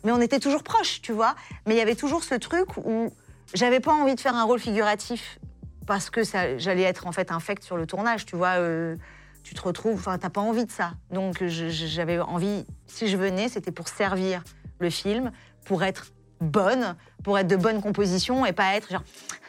Mais 0.05 0.13
on 0.13 0.21
était 0.21 0.41
toujours 0.41 0.63
proches, 0.63 1.01
tu 1.01 1.13
vois. 1.13 1.35
Mais 1.67 1.75
il 1.75 1.79
y 1.79 1.81
avait 1.81 1.95
toujours 1.95 2.25
ce 2.25 2.35
truc 2.35 2.77
où 2.77 3.11
j'avais 3.55 3.81
pas 3.81 3.93
envie 3.93 4.15
de 4.15 4.21
faire 4.21 4.35
un 4.35 4.45
rôle 4.45 4.59
figuratif 4.59 5.39
parce 5.87 6.11
que 6.11 6.23
j'allais 6.59 6.83
être 6.83 7.07
en 7.07 7.13
fait 7.13 7.31
infecte 7.31 7.63
sur 7.65 7.77
le 7.77 7.87
tournage, 7.87 8.27
tu 8.27 8.37
vois. 8.37 8.59
euh, 8.59 8.97
tu 9.43 9.55
te 9.55 9.63
retrouves, 9.63 9.99
enfin, 9.99 10.19
t'as 10.19 10.31
pas 10.31 10.41
envie 10.41 10.65
de 10.65 10.71
ça. 10.71 10.93
Donc 11.11 11.45
j'avais 11.45 12.21
envie, 12.21 12.65
si 12.87 13.09
je 13.09 13.17
venais, 13.17 13.49
c'était 13.49 13.73
pour 13.73 13.89
servir 13.89 14.43
le 14.79 14.91
film, 14.91 15.33
pour 15.65 15.83
être 15.83 16.13
bonne 16.43 16.97
pour 17.25 17.39
être 17.39 17.47
de 17.47 17.57
bonne 17.57 17.81
composition 17.81 18.45
et 18.45 18.53
pas 18.53 18.75
être 18.75 18.91
genre 18.91 19.03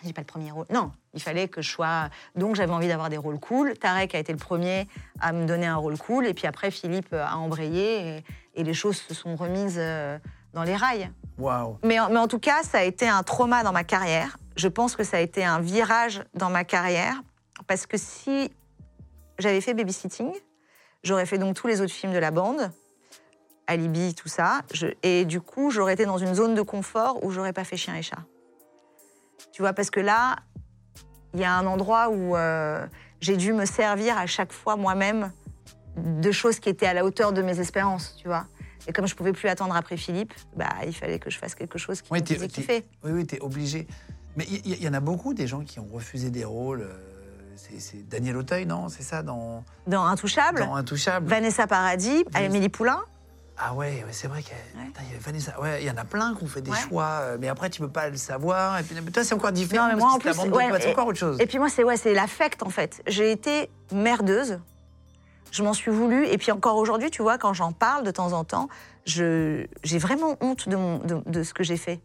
j'ai 0.04 0.14
pas 0.14 0.22
le 0.22 0.28
premier 0.28 0.52
rôle. 0.52 0.66
Non, 0.70 0.92
il 1.14 1.22
fallait 1.22 1.48
que 1.48 1.62
je 1.62 1.70
sois. 1.70 2.10
Donc 2.36 2.56
j'avais 2.56 2.74
envie 2.74 2.88
d'avoir 2.90 3.10
des 3.10 3.18
rôles 3.18 3.40
cool. 3.40 3.74
Tarek 3.78 4.16
a 4.16 4.20
été 4.20 4.32
le 4.34 4.38
premier 4.38 4.88
à 5.20 5.32
me 5.32 5.46
donner 5.46 5.66
un 5.66 5.78
rôle 5.78 5.98
cool 5.98 6.28
et 6.28 6.34
puis 6.34 6.46
après 6.48 6.72
Philippe 6.72 7.14
a 7.14 7.38
embrayé 7.38 8.18
et, 8.18 8.24
et 8.56 8.64
les 8.64 8.74
choses 8.74 8.98
se 8.98 9.14
sont 9.14 9.36
remises 9.36 9.78
euh, 9.78 10.18
dans 10.54 10.64
les 10.64 10.76
rails. 10.76 11.10
Waouh. 11.38 11.78
Mais, 11.84 12.00
en- 12.00 12.10
mais 12.10 12.20
en 12.20 12.28
tout 12.28 12.40
cas, 12.40 12.64
ça 12.64 12.80
a 12.80 12.84
été 12.84 13.08
un 13.08 13.24
trauma 13.24 13.64
dans 13.64 13.72
ma 13.72 13.84
carrière. 13.84 14.38
Je 14.56 14.68
pense 14.68 14.96
que 14.96 15.04
ça 15.04 15.18
a 15.18 15.20
été 15.22 15.44
un 15.44 15.60
virage 15.60 16.24
dans 16.36 16.50
ma 16.50 16.64
carrière 16.64 17.22
parce 17.66 17.86
que 17.88 17.98
si 17.98 18.52
j'avais 19.40 19.62
fait 19.62 19.74
babysitting, 19.74 20.32
j'aurais 21.04 21.26
fait 21.26 21.38
donc 21.38 21.56
tous 21.56 21.68
les 21.68 21.82
autres 21.82 21.94
films 21.94 22.14
de 22.14 22.20
la 22.20 22.30
bande, 22.32 22.70
Alibi, 23.68 24.14
tout 24.14 24.28
ça, 24.28 24.62
je- 24.74 24.88
et 25.04 25.26
du 25.26 25.40
coup, 25.42 25.72
j'aurais 25.72 25.94
été 25.94 26.06
dans 26.06 26.18
une 26.18 26.34
zone 26.36 26.54
de 26.56 26.62
confort 26.62 27.24
où 27.24 27.32
j'aurais 27.32 27.54
pas 27.54 27.64
fait 27.64 27.78
chien 27.78 27.96
et 27.96 28.02
chat. 28.02 28.20
Tu 29.52 29.62
vois, 29.62 29.74
parce 29.74 29.90
que 29.90 30.00
là, 30.00 30.36
il 31.34 31.40
y 31.40 31.44
a 31.46 31.56
un 31.56 31.66
endroit 31.66 32.10
où 32.10 32.36
euh, 32.36 32.86
j'ai 33.22 33.38
dû 33.38 33.54
me 33.54 33.66
servir 33.66 34.18
à 34.18 34.26
chaque 34.26 34.52
fois 34.52 34.76
moi-même 34.76 35.32
de 35.98 36.32
choses 36.32 36.60
qui 36.60 36.70
étaient 36.70 36.88
à 36.88 36.94
la 36.94 37.06
hauteur 37.06 37.34
de 37.34 37.42
mes 37.42 37.60
espérances, 37.60 38.16
tu 38.18 38.28
vois. 38.28 38.46
Et 38.88 38.92
comme 38.92 39.08
je 39.08 39.16
pouvais 39.16 39.32
plus 39.32 39.48
attendre 39.48 39.76
après 39.76 39.96
Philippe, 39.96 40.34
bah, 40.56 40.68
il 40.86 40.94
fallait 40.94 41.20
que 41.20 41.30
je 41.30 41.38
fasse 41.38 41.56
quelque 41.56 41.78
chose 41.78 42.02
qui 42.02 42.12
Ouais, 42.12 42.20
me 42.20 42.26
faisait 42.26 42.48
kiffer. 42.48 42.84
Oui, 43.04 43.12
oui, 43.12 43.26
t'es 43.26 43.40
obligé. 43.40 43.88
Mais 44.36 44.46
il 44.46 44.84
y, 44.84 44.88
en 44.90 44.94
a 44.94 45.00
beaucoup 45.00 45.34
des 45.34 45.46
gens 45.48 45.62
qui 45.64 45.80
ont 45.80 45.88
refusé 45.92 46.32
des 46.32 46.44
rôles. 46.44 46.82
euh, 46.82 46.98
c'est- 47.56 48.08
Daniel 48.10 48.36
Auteuil, 48.36 48.66
non 48.66 48.90
C'est 48.90 49.04
ça 49.04 49.22
dans, 49.24 49.64
Dans 49.88 50.04
Intouchable, 50.04 50.60
dans 50.60 50.76
Intouchable 50.76 51.28
Vanessa 51.30 51.66
Paradis. 51.68 52.26
Amélie 52.34 52.70
Poulain. 52.70 53.00
Ah 53.58 53.74
ouais, 53.76 54.04
ouais, 54.04 54.12
c'est 54.12 54.28
vrai 54.28 54.42
qu'il 54.42 54.54
y, 54.54 54.78
Ouais. 54.80 54.92
Y 55.06 55.10
avait 55.12 55.20
Vanessa. 55.20 55.60
Ouais, 55.62 55.84
il 55.84 55.88
y 55.88 55.92
en 55.92 55.98
a 55.98 56.06
plein 56.06 56.34
qui 56.36 56.44
ont 56.44 56.48
fait 56.48 56.62
des 56.62 56.72
Ouais. 56.72 56.78
choix, 56.90 57.20
euh, 57.22 57.38
mais 57.40 57.48
après 57.48 57.70
tu 57.70 57.82
peux 57.82 57.88
pas 57.90 58.10
le 58.10 58.18
savoir. 58.18 58.80
Et 58.80 58.84
puis 58.84 58.96
toi, 59.12 59.24
c'est 59.24 59.36
encore 59.36 59.52
différent. 59.52 59.86
Non, 59.88 59.94
mais 59.94 60.00
moi, 60.00 60.12
en 60.12 60.18
plus, 60.20 60.34
c'est 60.34 60.90
encore 60.90 61.08
autre 61.08 61.20
chose. 61.20 61.40
Et 61.40 61.46
puis 61.46 61.60
moi, 61.60 61.70
c'est 61.70 61.84
ouais, 61.84 61.98
c'est 61.98 62.14
l'affect 62.14 62.64
en 62.64 62.70
fait. 62.70 63.02
J'ai 63.08 63.32
été 63.32 63.70
merdeuse. 63.92 64.60
Je 65.52 65.62
m'en 65.62 65.74
suis 65.74 65.92
voulu. 65.92 66.26
Et 66.28 66.38
puis 66.40 66.52
encore 66.52 66.78
aujourd'hui, 66.78 67.12
tu 67.12 67.22
vois, 67.22 67.38
quand 67.38 67.54
j'en 67.54 67.72
parle 67.74 68.04
de 68.04 68.10
temps 68.12 68.34
en 68.34 68.44
temps, 68.44 68.70
je, 69.06 69.68
j'ai 69.84 70.00
vraiment 70.00 70.36
honte 70.42 70.68
de, 70.68 70.76
mon, 70.76 70.98
de, 70.98 71.22
de 71.28 71.44
ce 71.44 71.54
que 71.54 71.64
j'ai 71.64 71.78
fait. 71.78 72.02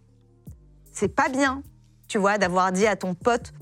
C'est 0.92 1.08
pas 1.08 1.30
bien, 1.30 1.62
tu 2.08 2.18
vois, 2.18 2.36
d'avoir 2.36 2.72
dit 2.72 2.86
à 2.86 2.94
ton 2.96 3.14
pote 3.14 3.54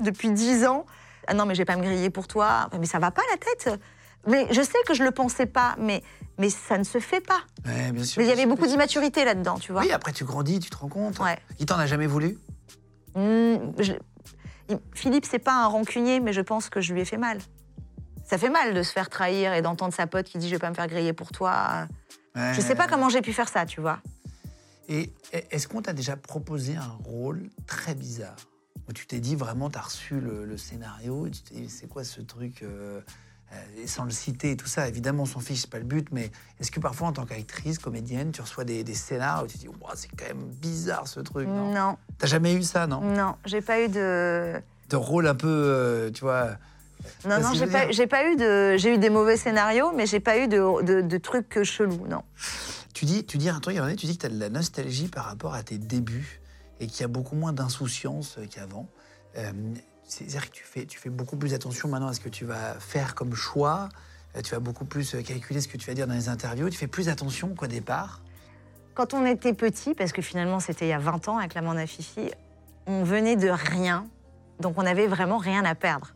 depuis 0.00 0.30
dix 0.32 0.66
ans 0.66 0.86
Ah 1.28 1.34
non, 1.34 1.46
mais 1.46 1.54
je 1.54 1.60
vais 1.60 1.64
pas 1.66 1.76
me 1.76 1.82
griller 1.82 2.10
pour 2.10 2.26
toi. 2.26 2.68
Mais 2.80 2.86
ça 2.86 2.98
va 2.98 3.12
pas 3.12 3.22
la 3.30 3.36
tête. 3.36 3.80
Mais 4.26 4.46
je 4.52 4.62
sais 4.62 4.78
que 4.86 4.94
je 4.94 5.02
le 5.02 5.10
pensais 5.10 5.46
pas, 5.46 5.74
mais, 5.78 6.02
mais 6.38 6.48
ça 6.50 6.78
ne 6.78 6.84
se 6.84 6.98
fait 7.00 7.20
pas. 7.20 7.40
Ouais, 7.66 7.90
bien 7.92 8.04
sûr. 8.04 8.20
Mais 8.20 8.26
il 8.26 8.30
y 8.30 8.32
avait 8.32 8.46
beaucoup 8.46 8.66
d'immaturité 8.66 9.24
là-dedans, 9.24 9.58
tu 9.58 9.72
vois. 9.72 9.80
Oui, 9.82 9.90
après 9.92 10.12
tu 10.12 10.24
grandis, 10.24 10.60
tu 10.60 10.70
te 10.70 10.76
rends 10.76 10.88
compte. 10.88 11.18
Ouais. 11.18 11.38
Il 11.58 11.66
t'en 11.66 11.78
a 11.78 11.86
jamais 11.86 12.06
voulu? 12.06 12.38
Hmm, 13.14 13.56
je- 13.78 13.92
Philippe, 14.94 15.26
c'est 15.28 15.38
pas 15.40 15.64
un 15.64 15.66
rancunier, 15.66 16.20
mais 16.20 16.32
je 16.32 16.40
pense 16.40 16.68
que 16.70 16.80
je 16.80 16.94
lui 16.94 17.00
ai 17.00 17.04
fait 17.04 17.16
mal. 17.18 17.38
Ça 18.24 18.38
fait 18.38 18.48
mal 18.48 18.72
de 18.74 18.82
se 18.82 18.92
faire 18.92 19.10
trahir 19.10 19.52
et 19.52 19.60
d'entendre 19.60 19.92
sa 19.92 20.06
pote 20.06 20.26
qui 20.26 20.38
dit 20.38 20.46
je 20.48 20.54
vais 20.54 20.58
pas 20.60 20.70
me 20.70 20.74
faire 20.74 20.86
griller 20.86 21.12
pour 21.12 21.32
toi. 21.32 21.86
Je 22.34 22.60
sais 22.60 22.74
pas 22.74 22.84
Ouais. 22.84 22.88
comment 22.90 23.08
j'ai 23.10 23.20
pu 23.20 23.32
faire 23.32 23.48
ça, 23.48 23.66
tu 23.66 23.80
vois. 23.80 23.98
Et 24.88 25.12
est-ce 25.50 25.68
qu'on 25.68 25.82
t'a 25.82 25.92
déjà 25.92 26.16
proposé 26.16 26.76
un 26.76 26.96
rôle 27.04 27.50
très 27.66 27.94
bizarre? 27.94 28.36
Où 28.88 28.92
tu 28.92 29.06
t'es 29.06 29.20
dit 29.20 29.36
vraiment, 29.36 29.68
t'as 29.70 29.82
reçu 29.82 30.18
le, 30.20 30.44
le 30.44 30.56
scénario 30.56 31.26
et 31.26 31.30
tu 31.30 31.42
t'es 31.42 31.54
dit, 31.56 31.68
c'est 31.70 31.88
quoi 31.88 32.04
ce 32.04 32.20
truc 32.20 32.62
euh, 32.62 33.00
et 33.82 33.86
sans 33.86 34.04
le 34.04 34.10
citer 34.10 34.52
et 34.52 34.56
tout 34.56 34.66
ça, 34.66 34.88
évidemment, 34.88 35.24
on 35.24 35.26
s'en 35.26 35.40
fiche, 35.40 35.62
c'est 35.62 35.70
pas 35.70 35.78
le 35.78 35.84
but, 35.84 36.08
mais 36.12 36.30
est-ce 36.60 36.70
que 36.70 36.80
parfois, 36.80 37.08
en 37.08 37.12
tant 37.12 37.24
qu'actrice, 37.26 37.78
comédienne, 37.78 38.32
tu 38.32 38.40
reçois 38.40 38.64
des, 38.64 38.84
des 38.84 38.94
scénars 38.94 39.44
où 39.44 39.46
tu 39.46 39.54
te 39.54 39.62
dis, 39.62 39.68
Ouah, 39.68 39.92
c'est 39.94 40.08
quand 40.16 40.26
même 40.26 40.44
bizarre 40.44 41.08
ce 41.08 41.20
truc 41.20 41.48
Non? 41.48 41.72
Non, 41.72 41.96
T'as 42.18 42.26
jamais 42.26 42.54
eu 42.54 42.62
ça, 42.62 42.86
non? 42.86 43.00
Non, 43.00 43.36
j'ai 43.44 43.60
pas 43.60 43.80
eu 43.82 43.88
de. 43.88 44.60
De 44.88 44.96
rôle 44.96 45.26
un 45.26 45.34
peu, 45.34 45.48
euh, 45.48 46.10
tu 46.10 46.20
vois. 46.22 46.50
Non, 47.26 47.40
non, 47.40 47.52
j'ai 47.54 47.66
pas, 47.66 47.86
pas 48.08 48.30
eu 48.30 48.36
de. 48.36 48.76
J'ai 48.76 48.94
eu 48.94 48.98
des 48.98 49.10
mauvais 49.10 49.36
scénarios, 49.36 49.92
mais 49.92 50.06
j'ai 50.06 50.20
pas 50.20 50.38
eu 50.38 50.48
de, 50.48 50.82
de, 50.82 51.00
de 51.00 51.18
trucs 51.18 51.62
chelous, 51.62 52.06
non. 52.08 52.22
Tu 52.94 53.04
dis, 53.06 53.24
tu 53.24 53.38
dis 53.38 53.48
un 53.48 53.58
truc, 53.60 53.76
tu 53.96 54.06
dis 54.06 54.16
que 54.16 54.20
tu 54.20 54.26
as 54.26 54.28
de 54.28 54.38
la 54.38 54.50
nostalgie 54.50 55.08
par 55.08 55.24
rapport 55.24 55.54
à 55.54 55.62
tes 55.62 55.78
débuts 55.78 56.40
et 56.78 56.86
qu'il 56.86 57.00
y 57.00 57.04
a 57.04 57.08
beaucoup 57.08 57.36
moins 57.36 57.52
d'insouciance 57.52 58.36
euh, 58.38 58.46
qu'avant. 58.46 58.88
Euh, 59.38 59.50
C'est-à-dire 60.12 60.50
que 60.50 60.80
tu 60.84 60.98
fais, 60.98 61.08
beaucoup 61.08 61.36
plus 61.36 61.54
attention 61.54 61.88
maintenant 61.88 62.08
à 62.08 62.12
ce 62.12 62.20
que 62.20 62.28
tu 62.28 62.44
vas 62.44 62.74
faire 62.74 63.14
comme 63.14 63.34
choix. 63.34 63.88
Euh, 64.36 64.42
Tu 64.42 64.54
vas 64.54 64.60
beaucoup 64.60 64.84
plus 64.84 65.14
euh, 65.14 65.22
calculer 65.22 65.60
ce 65.60 65.68
que 65.68 65.78
tu 65.78 65.86
vas 65.86 65.94
dire 65.94 66.06
dans 66.06 66.14
les 66.14 66.28
interviews. 66.28 66.68
Tu 66.68 66.76
fais 66.76 66.86
plus 66.86 67.08
attention 67.08 67.54
qu'au 67.54 67.66
départ. 67.66 68.20
Quand 68.94 69.14
on 69.14 69.24
était 69.24 69.54
petit, 69.54 69.94
parce 69.94 70.12
que 70.12 70.20
finalement 70.20 70.60
c'était 70.60 70.84
il 70.84 70.90
y 70.90 70.92
a 70.92 70.98
20 70.98 71.28
ans 71.28 71.38
avec 71.38 71.54
la 71.54 71.62
Manda 71.62 71.86
Fifi, 71.86 72.30
on 72.86 73.04
venait 73.04 73.36
de 73.36 73.48
rien, 73.48 74.06
donc 74.60 74.74
on 74.76 74.82
n'avait 74.82 75.06
vraiment 75.06 75.38
rien 75.38 75.64
à 75.64 75.74
perdre. 75.74 76.14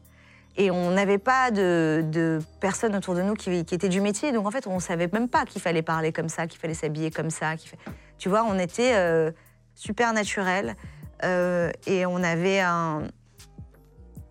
Et 0.59 0.71
on 0.71 0.91
n'avait 0.91 1.19
pas 1.19 1.51
de, 1.51 2.39
personnes 2.61 2.95
autour 2.95 3.15
de 3.15 3.23
nous 3.23 3.33
qui, 3.33 3.51
étaient 3.51 3.89
du 3.89 4.03
métier, 4.03 4.31
donc 4.33 4.47
en 4.47 4.51
fait 4.51 4.67
on 4.67 4.75
ne 4.75 4.81
savait 4.81 5.09
même 5.11 5.29
pas 5.31 5.47
qu'il 5.47 5.63
fallait 5.63 5.83
parler 5.83 6.13
comme 6.13 6.29
ça, 6.29 6.47
qu'il 6.47 6.61
fallait 6.61 6.75
s'habiller 6.75 7.11
comme 7.11 7.31
ça. 7.31 7.55
Tu 8.19 8.29
vois, 8.29 8.45
on 8.45 8.59
était 8.59 8.95
euh, 8.95 9.31
super 9.75 10.13
naturel 10.13 10.77
et 11.23 12.05
on 12.05 12.23
avait 12.23 12.61
un... 12.61 13.05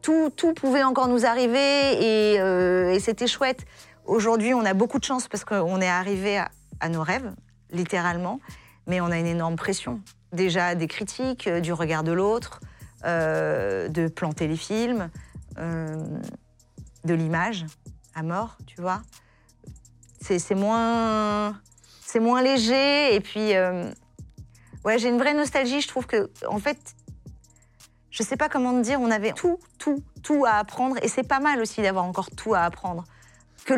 Tout, 0.06 0.54
pouvait 0.54 0.84
encore 0.84 1.08
nous 1.08 1.26
arriver 1.26 1.56
et, 1.58 2.40
euh, 2.40 2.92
et 2.92 3.00
c'était 3.00 3.26
chouette. 3.26 3.66
Aujourd'hui, 4.06 4.54
on 4.54 4.64
a 4.64 4.76
beaucoup 4.76 5.00
de 5.00 5.04
chance 5.04 5.28
parce 5.28 5.44
qu'on 5.44 5.82
est 5.82 5.88
arrivé 5.88 6.44
à, 6.80 6.90
nos 6.90 7.02
rêves, 7.02 7.34
littéralement, 7.72 8.40
mais 8.86 9.02
on 9.02 9.08
a 9.08 9.18
une 9.18 9.26
énorme 9.26 9.56
pression. 9.56 10.02
Déjà 10.32 10.76
des 10.76 10.86
critiques, 10.86 11.48
euh, 11.48 11.60
du 11.60 11.74
regard 11.74 12.04
de 12.04 12.12
l'autre, 12.12 12.60
euh, 13.04 13.88
de 13.88 14.08
planter 14.08 14.48
les 14.48 14.58
films, 14.58 15.10
de 15.58 17.14
l'image 17.16 17.66
à 18.14 18.22
mort, 18.22 18.58
tu 18.68 18.82
vois. 18.82 19.02
C'est 20.22 20.54
moins, 20.54 21.60
moins 22.20 22.42
léger 22.44 23.16
et 23.16 23.22
puis, 23.22 23.54
ouais, 24.84 25.00
j'ai 25.00 25.10
une 25.10 25.18
vraie 25.18 25.34
nostalgie. 25.34 25.82
Je 25.82 25.88
trouve 25.88 26.06
que, 26.06 26.30
en 26.48 26.60
fait, 26.60 26.78
je 28.16 28.24
sais 28.24 28.38
pas 28.38 28.48
comment 28.48 28.72
te 28.72 28.80
dire, 28.82 29.02
on 29.02 29.12
avait 29.12 29.34
tout, 29.34 29.60
tout, 29.78 30.02
tout 30.24 30.46
à 30.46 30.52
apprendre 30.54 30.96
et 31.02 31.10
c'est 31.10 31.28
pas 31.28 31.42
mal 31.42 31.60
aussi 31.60 31.82
d'avoir 31.82 32.06
encore 32.06 32.30
tout 32.32 32.54
à 32.54 32.62
apprendre. 32.62 33.04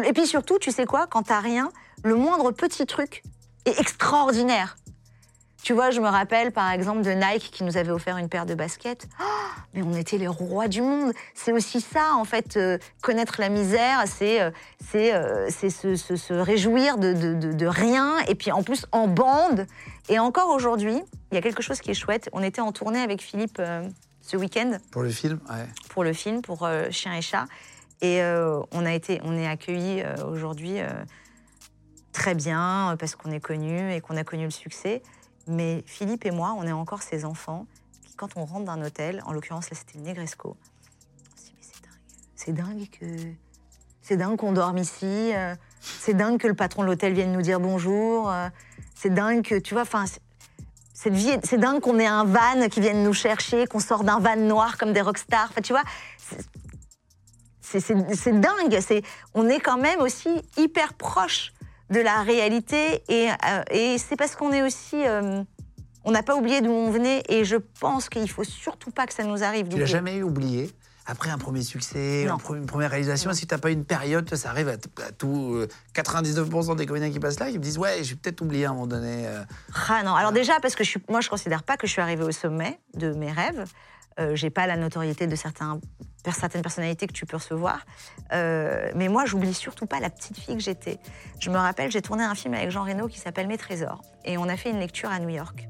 Et 0.04 0.14
puis 0.14 0.28
surtout, 0.28 0.60
tu 0.60 0.72
sais 0.72 0.86
quoi, 0.86 1.08
quand 1.08 1.24
t'as 1.24 1.40
rien, 1.40 1.72
le 2.04 2.14
moindre 2.16 2.52
petit 2.52 2.86
truc 2.86 3.24
est 3.66 3.80
extraordinaire. 3.80 4.78
Tu 5.64 5.74
vois, 5.74 5.90
je 5.90 6.00
me 6.00 6.08
rappelle 6.08 6.52
par 6.52 6.72
exemple 6.72 7.02
de 7.02 7.10
Nike 7.10 7.50
qui 7.52 7.64
nous 7.64 7.78
avait 7.78 7.90
offert 7.90 8.18
une 8.18 8.30
paire 8.30 8.46
de 8.46 8.54
baskets. 8.54 9.08
Ah, 9.20 9.24
mais 9.74 9.82
on 9.82 9.94
était 9.94 10.20
les 10.20 10.28
rois 10.28 10.68
du 10.68 10.84
monde. 10.84 11.14
C'est 11.34 11.52
aussi 11.52 11.82
ça, 11.82 12.14
en 12.14 12.24
fait, 12.26 12.58
euh, 12.58 12.78
connaître 13.02 13.38
la 13.40 13.50
misère, 13.50 14.04
c'est 14.06 14.40
euh, 14.40 14.52
euh, 14.94 15.50
se, 15.50 15.96
se- 15.96 16.34
réjouir 16.34 17.00
de, 17.00 17.12
de- 17.14 17.34
de- 17.34 17.54
de 17.54 17.66
rien, 17.66 18.20
et 18.28 18.36
puis 18.36 18.52
en 18.52 18.62
plus 18.62 18.86
en 18.92 19.08
bande. 19.08 19.66
Et 20.10 20.20
encore 20.20 20.50
aujourd'hui, 20.52 21.02
il 21.32 21.36
y 21.36 21.38
a 21.38 21.42
quelque 21.42 21.64
chose 21.64 21.82
qui 21.82 21.90
est 21.90 21.96
chouette. 21.96 22.30
On 22.34 22.44
était 22.44 22.62
en 22.62 22.72
tournée 22.72 23.02
avec 23.02 23.22
Philippe 23.22 23.58
euh, 23.60 23.82
ce 24.28 24.36
week-end 24.36 24.78
Pour 24.92 25.04
le 25.04 25.10
film, 25.10 25.40
ouais. 25.50 25.66
pour 25.90 26.04
le 26.04 26.12
film, 26.12 26.42
pour 26.42 26.64
euh, 26.64 26.92
Chien 26.92 27.14
et 27.14 27.22
Chat. 27.22 27.48
Et 28.02 28.22
euh, 28.22 28.60
on 28.72 28.86
a 28.86 28.94
été, 28.94 29.22
on 29.24 29.38
est 29.38 29.48
accueillis 29.48 30.02
euh, 30.02 30.16
aujourd'hui 30.26 30.80
très 32.12 32.36
bien 32.36 32.96
parce 33.00 33.16
qu'on 33.16 33.32
est 33.32 33.40
connus 33.40 33.94
et 33.94 34.02
qu'on 34.02 34.18
a 34.18 34.24
connu 34.24 34.44
le 34.44 34.52
succès. 34.52 35.02
Mais 35.48 35.82
Philippe 35.88 36.26
et 36.26 36.32
moi, 36.32 36.54
on 36.58 36.64
est 36.64 36.74
encore 36.74 37.02
ces 37.02 37.24
enfants 37.24 37.68
qui, 38.06 38.16
quand 38.16 38.36
on 38.36 38.46
rentre 38.46 38.66
d'un 38.66 38.84
hôtel, 38.84 39.24
en 39.26 39.32
l'occurrence 39.32 39.70
là 39.70 39.78
c'était 39.78 39.98
le 39.98 40.04
Negresco, 40.04 40.58
on 41.34 41.38
se 41.38 41.46
dit 41.46 41.54
mais 41.56 41.64
c'est 41.64 41.82
dingue, 41.82 42.02
c'est 42.36 42.54
dingue 42.54 42.90
que 42.90 43.34
c'est 44.02 44.18
dingue 44.18 44.38
qu'on 44.38 44.52
dorme 44.52 44.78
ici, 44.78 45.32
c'est 45.82 46.14
dingue 46.14 46.38
que 46.38 46.48
le 46.48 46.54
patron 46.54 46.82
de 46.82 46.88
l'hôtel 46.88 47.14
vienne 47.14 47.32
nous 47.32 47.42
dire 47.42 47.60
bonjour, 47.60 48.34
c'est 48.94 49.14
dingue 49.14 49.44
que 49.44 49.56
tu 49.56 49.74
vois, 49.74 49.84
enfin 49.84 50.06
cette 51.00 51.14
vie, 51.14 51.30
est- 51.30 51.45
c'est 51.45 51.60
dingue 51.60 51.80
qu'on 51.80 52.00
ait 52.00 52.08
un 52.08 52.24
van 52.24 52.68
qui 52.72 52.80
vienne 52.82 53.04
nous 53.04 53.14
chercher, 53.14 53.68
qu'on 53.68 53.80
sort 53.80 54.04
d'un 54.04 54.20
van 54.20 54.36
noir 54.36 54.80
comme 54.80 54.93
des 54.93 55.02
rockstars. 55.02 55.48
Enfin, 55.52 55.62
tu 55.62 55.72
vois, 55.72 55.84
c'est- 57.62 58.32
dingue. 58.39 58.80
C'est, 58.82 59.04
on 59.36 59.48
est 59.48 59.60
quand 59.60 59.78
même 59.78 60.00
aussi 60.00 60.30
hyper 60.58 60.95
proche 60.95 61.54
de 61.91 62.00
la 62.00 62.24
réalité 62.24 63.04
et, 63.10 63.30
euh, 63.30 63.62
et 63.72 63.98
c'est 64.00 64.16
parce 64.16 64.36
qu'on 64.36 64.52
est 64.52 64.64
aussi, 64.64 64.95
euh, 65.06 65.43
on 66.04 66.12
n'a 66.12 66.24
pas 66.24 66.36
oublié 66.36 66.62
d'où 66.62 66.72
on 66.72 66.89
venait 66.89 67.22
et 67.30 67.45
je 67.45 67.58
pense 67.80 68.10
qu'il 68.10 68.30
faut 68.30 68.43
surtout 68.43 68.89
pas 68.89 69.06
que 69.06 69.14
ça 69.14 69.24
nous 69.24 69.43
arrive. 69.43 69.68
Tu 69.68 69.78
l'as 69.78 69.86
d'oublier. 69.86 69.86
jamais 69.86 70.24
oublié? 70.24 70.72
Après 71.08 71.30
un 71.30 71.38
premier 71.38 71.62
succès, 71.62 72.28
une 72.53 72.66
première 72.66 72.91
réalisation, 72.91 73.32
est-ce 73.32 73.41
que 73.41 73.45
t'as 73.47 73.58
pas 73.58 73.72
une 73.72 73.86
période, 73.86 74.34
ça 74.36 74.49
arrive 74.49 74.68
à, 74.70 74.74
à 74.74 75.12
tout, 75.18 75.53
euh, 75.55 75.68
99% 75.95 76.76
des 76.76 76.86
comédiens 76.86 77.10
qui 77.10 77.20
passent 77.20 77.39
là, 77.39 77.49
qui 77.49 77.58
me 77.58 77.64
disent 77.64 77.78
ouais, 77.78 78.03
j'ai 78.03 78.16
peut-être 78.16 78.41
oublié 78.41 78.66
à 78.66 78.70
un 78.70 78.74
moment 78.74 78.88
donné. 78.88 79.26
euh, 79.26 79.43
Ah 79.89 80.03
non, 80.03 80.14
alors 80.16 80.32
déjà 80.34 80.60
parce 80.62 80.76
que 80.76 80.84
je 80.84 80.89
suis, 80.89 81.01
moi 81.10 81.22
je 81.22 81.30
considère 81.30 81.64
pas 81.64 81.78
que 81.78 81.88
je 81.88 81.93
suis 81.93 82.01
arrivée 82.01 82.24
au 82.24 82.32
sommet 82.32 82.80
de 82.93 83.12
mes 83.14 83.32
rêves. 83.32 83.64
Euh, 84.20 84.36
j'ai 84.36 84.49
pas 84.49 84.66
la 84.66 84.78
notoriété 84.78 85.28
de 85.28 85.36
certains, 85.36 85.80
certaines 86.34 86.64
personnalités 86.64 87.05
que 87.05 87.14
tu 87.14 87.28
peux 87.28 87.38
recevoir. 87.38 87.86
Euh, 88.34 88.89
mais 88.95 89.10
moi, 89.10 89.26
j'oublie 89.26 89.53
surtout 89.53 89.86
pas 89.86 89.99
la 89.99 90.10
petite 90.10 90.39
fille 90.39 90.58
que 90.58 90.64
j'étais. 90.64 90.97
Je 91.39 91.51
me 91.51 91.58
rappelle, 91.58 91.91
j'ai 91.91 92.01
tourné 92.01 92.24
un 92.24 92.34
film 92.34 92.55
avec 92.55 92.72
Jean 92.72 92.84
Reno 92.84 93.08
qui 93.08 93.20
s'appelle 93.20 93.45
Mes 93.47 93.60
trésors. 93.60 94.01
Et 94.26 94.39
on 94.39 94.49
a 94.49 94.58
fait 94.58 94.72
une 94.72 94.80
lecture 94.80 95.12
à 95.12 95.20
New 95.20 95.30
York. 95.30 95.68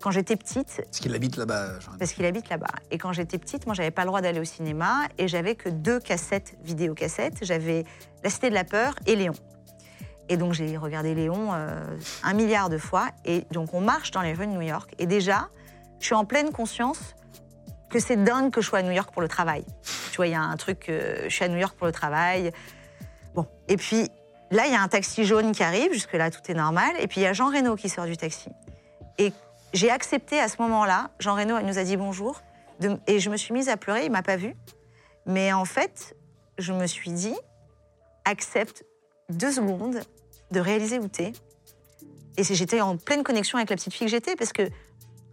Quand 0.00 0.10
j'étais 0.10 0.36
petite, 0.36 0.82
Parce 0.84 1.00
qu'il 1.00 1.14
habite 1.14 1.36
là-bas. 1.36 1.78
Jean-René. 1.80 1.98
parce 1.98 2.12
qu'il 2.12 2.24
habite 2.24 2.48
là-bas. 2.48 2.72
Et 2.90 2.98
quand 2.98 3.12
j'étais 3.12 3.38
petite, 3.38 3.66
moi, 3.66 3.74
j'avais 3.74 3.90
pas 3.90 4.02
le 4.02 4.08
droit 4.08 4.20
d'aller 4.20 4.40
au 4.40 4.44
cinéma 4.44 5.02
et 5.18 5.28
j'avais 5.28 5.54
que 5.54 5.68
deux 5.68 6.00
cassettes, 6.00 6.56
vidéocassettes. 6.64 7.44
J'avais 7.44 7.84
La 8.24 8.30
Cité 8.30 8.48
de 8.48 8.54
la 8.54 8.64
Peur 8.64 8.94
et 9.06 9.14
Léon. 9.14 9.34
Et 10.30 10.36
donc, 10.36 10.54
j'ai 10.54 10.76
regardé 10.76 11.14
Léon 11.14 11.50
euh, 11.52 11.84
un 12.22 12.32
milliard 12.32 12.70
de 12.70 12.78
fois. 12.78 13.08
Et 13.24 13.44
donc, 13.50 13.74
on 13.74 13.80
marche 13.80 14.10
dans 14.10 14.22
les 14.22 14.32
rues 14.32 14.46
de 14.46 14.52
New 14.52 14.62
York. 14.62 14.94
Et 14.98 15.06
déjà, 15.06 15.48
je 15.98 16.06
suis 16.06 16.14
en 16.14 16.24
pleine 16.24 16.50
conscience 16.50 17.14
que 17.90 17.98
c'est 17.98 18.16
dingue 18.16 18.50
que 18.50 18.60
je 18.60 18.68
sois 18.68 18.78
à 18.78 18.82
New 18.82 18.92
York 18.92 19.12
pour 19.12 19.20
le 19.20 19.28
travail. 19.28 19.64
Tu 20.12 20.16
vois, 20.16 20.28
il 20.28 20.32
y 20.32 20.34
a 20.34 20.40
un 20.40 20.56
truc, 20.56 20.88
euh, 20.88 21.24
je 21.24 21.34
suis 21.34 21.44
à 21.44 21.48
New 21.48 21.58
York 21.58 21.76
pour 21.76 21.86
le 21.86 21.92
travail. 21.92 22.52
Bon. 23.34 23.46
Et 23.68 23.76
puis, 23.76 24.08
là, 24.50 24.66
il 24.66 24.72
y 24.72 24.76
a 24.76 24.80
un 24.80 24.88
taxi 24.88 25.24
jaune 25.24 25.52
qui 25.52 25.62
arrive. 25.62 25.92
Jusque-là, 25.92 26.30
tout 26.30 26.40
est 26.48 26.54
normal. 26.54 26.92
Et 27.00 27.06
puis, 27.06 27.20
il 27.20 27.24
y 27.24 27.26
a 27.26 27.32
Jean 27.32 27.48
Reno 27.48 27.76
qui 27.76 27.88
sort 27.88 28.06
du 28.06 28.16
taxi. 28.16 28.48
Et 29.18 29.32
j'ai 29.72 29.90
accepté 29.90 30.38
à 30.40 30.48
ce 30.48 30.60
moment-là, 30.62 31.10
Jean 31.18 31.34
Reno 31.34 31.60
nous 31.60 31.78
a 31.78 31.84
dit 31.84 31.96
bonjour, 31.96 32.40
de- 32.80 32.98
et 33.06 33.18
je 33.20 33.30
me 33.30 33.36
suis 33.36 33.52
mise 33.54 33.68
à 33.68 33.76
pleurer, 33.76 34.04
il 34.06 34.10
m'a 34.10 34.22
pas 34.22 34.36
vue. 34.36 34.54
Mais 35.26 35.52
en 35.52 35.64
fait, 35.64 36.16
je 36.58 36.72
me 36.72 36.86
suis 36.86 37.10
dit, 37.10 37.34
accepte 38.24 38.84
deux 39.28 39.52
secondes 39.52 40.00
de 40.50 40.60
réaliser 40.60 40.98
où 40.98 41.08
t'es. 41.08 41.32
Et 42.36 42.44
j'étais 42.44 42.80
en 42.80 42.96
pleine 42.96 43.22
connexion 43.22 43.58
avec 43.58 43.70
la 43.70 43.76
petite 43.76 43.92
fille 43.92 44.06
que 44.06 44.10
j'étais, 44.10 44.34
parce 44.36 44.52
que 44.52 44.62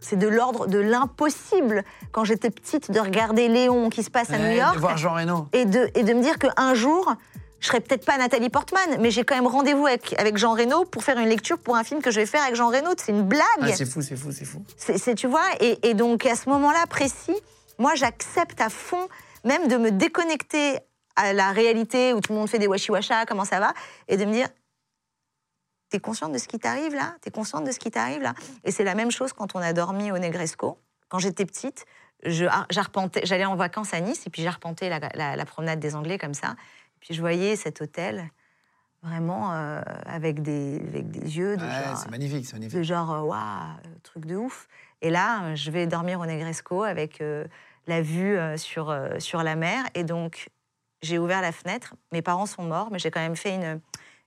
c'est 0.00 0.16
de 0.18 0.28
l'ordre 0.28 0.66
de 0.66 0.78
l'impossible, 0.78 1.82
quand 2.12 2.24
j'étais 2.24 2.50
petite, 2.50 2.90
de 2.90 3.00
regarder 3.00 3.48
Léon 3.48 3.88
qui 3.90 4.02
se 4.04 4.10
passe 4.10 4.30
à 4.30 4.34
Ouais, 4.34 4.50
New 4.50 4.56
York 4.56 4.74
de 4.74 4.80
voir 4.80 4.96
Jean 4.96 5.14
Reno. 5.14 5.48
et 5.52 5.64
de, 5.64 5.90
et 5.94 6.04
de 6.04 6.12
me 6.12 6.22
dire 6.22 6.38
qu'un 6.38 6.74
jour, 6.74 7.14
je 7.60 7.66
serai 7.66 7.80
peut-être 7.80 8.04
pas 8.04 8.16
Nathalie 8.18 8.50
Portman, 8.50 8.98
mais 9.00 9.10
j'ai 9.10 9.24
quand 9.24 9.34
même 9.34 9.46
rendez-vous 9.46 9.86
avec, 9.86 10.18
avec 10.20 10.36
Jean 10.36 10.52
Reno 10.54 10.84
pour 10.84 11.02
faire 11.02 11.18
une 11.18 11.28
lecture 11.28 11.58
pour 11.58 11.76
un 11.76 11.84
film 11.84 12.00
que 12.02 12.10
je 12.10 12.20
vais 12.20 12.26
faire 12.26 12.42
avec 12.42 12.54
Jean 12.54 12.68
Reno. 12.68 12.90
C'est 12.96 13.12
une 13.12 13.22
blague. 13.24 13.42
Ah, 13.60 13.72
c'est 13.72 13.84
fou, 13.86 14.00
c'est 14.02 14.16
fou, 14.16 14.30
c'est 14.32 14.44
fou. 14.44 14.64
C'est, 14.76 15.14
tu 15.14 15.26
vois, 15.26 15.44
et, 15.60 15.78
et 15.88 15.94
donc 15.94 16.24
à 16.26 16.36
ce 16.36 16.48
moment-là 16.50 16.86
précis, 16.88 17.34
moi 17.78 17.94
j'accepte 17.94 18.60
à 18.60 18.68
fond 18.68 19.08
même 19.44 19.66
de 19.68 19.76
me 19.76 19.90
déconnecter 19.90 20.78
à 21.16 21.32
la 21.32 21.50
réalité 21.52 22.12
où 22.12 22.20
tout 22.20 22.32
le 22.32 22.38
monde 22.38 22.48
fait 22.48 22.58
des 22.60 22.68
washi-washa, 22.68 23.24
comment 23.26 23.44
ça 23.44 23.58
va, 23.58 23.72
et 24.06 24.16
de 24.16 24.24
me 24.24 24.32
dire, 24.32 24.48
t'es 25.90 26.00
consciente 26.00 26.32
de 26.32 26.38
ce 26.38 26.46
qui 26.48 26.58
t'arrive 26.58 26.94
là? 26.94 27.14
T'es 27.22 27.30
consciente 27.30 27.64
de 27.64 27.72
ce 27.72 27.78
qui 27.78 27.90
t'arrive 27.90 28.20
là? 28.22 28.34
Et 28.64 28.70
c'est 28.70 28.84
la 28.84 28.94
même 28.94 29.10
chose 29.10 29.32
quand 29.32 29.54
on 29.56 29.58
a 29.60 29.72
dormi 29.72 30.12
au 30.12 30.18
Negresco. 30.18 30.78
Quand 31.08 31.18
j'étais 31.18 31.46
petite, 31.46 31.86
je, 32.24 32.44
j'arpentais- 32.70 33.22
j'allais 33.24 33.46
en 33.46 33.56
vacances 33.56 33.94
à 33.94 34.00
Nice 34.00 34.22
et 34.26 34.30
puis 34.30 34.42
j'arpentais 34.42 34.90
la, 34.90 35.00
la- 35.14 35.36
la 35.36 35.44
promenade 35.46 35.80
des 35.80 35.94
Anglais 35.96 36.18
comme 36.18 36.34
ça. 36.34 36.54
Puis 37.00 37.14
je 37.14 37.20
voyais 37.20 37.56
cet 37.56 37.80
hôtel 37.80 38.30
vraiment 39.02 39.52
euh, 39.52 39.80
avec, 40.06 40.42
des, 40.42 40.80
avec 40.88 41.10
des 41.10 41.38
yeux 41.38 41.56
de 41.56 41.64
Ouais, 41.64 41.70
genre, 41.70 41.96
c'est 41.96 42.10
magnifique, 42.10 42.46
c'est 42.46 42.54
magnifique. 42.54 42.76
de 42.78 42.82
genre, 42.82 43.12
euh, 43.12 43.20
waouh, 43.20 43.38
euh, 43.38 43.88
truc 44.02 44.26
de 44.26 44.36
ouf. 44.36 44.66
Et 45.02 45.10
là, 45.10 45.44
euh, 45.44 45.54
je 45.54 45.70
vais 45.70 45.86
dormir 45.86 46.18
au 46.20 46.26
Negresco 46.26 46.82
avec 46.82 47.20
euh, 47.20 47.44
la 47.86 48.02
vue 48.02 48.36
euh, 48.36 48.56
sur, 48.56 48.90
euh, 48.90 49.18
sur 49.20 49.42
la 49.44 49.54
mer. 49.54 49.84
Et 49.94 50.02
donc, 50.02 50.48
j'ai 51.02 51.18
ouvert 51.18 51.40
la 51.42 51.52
fenêtre. 51.52 51.94
Mes 52.12 52.22
parents 52.22 52.46
sont 52.46 52.64
morts, 52.64 52.88
mais 52.90 52.98
j'ai 52.98 53.12
quand 53.12 53.20
même 53.20 53.36
fait 53.36 53.54
une, 53.54 53.80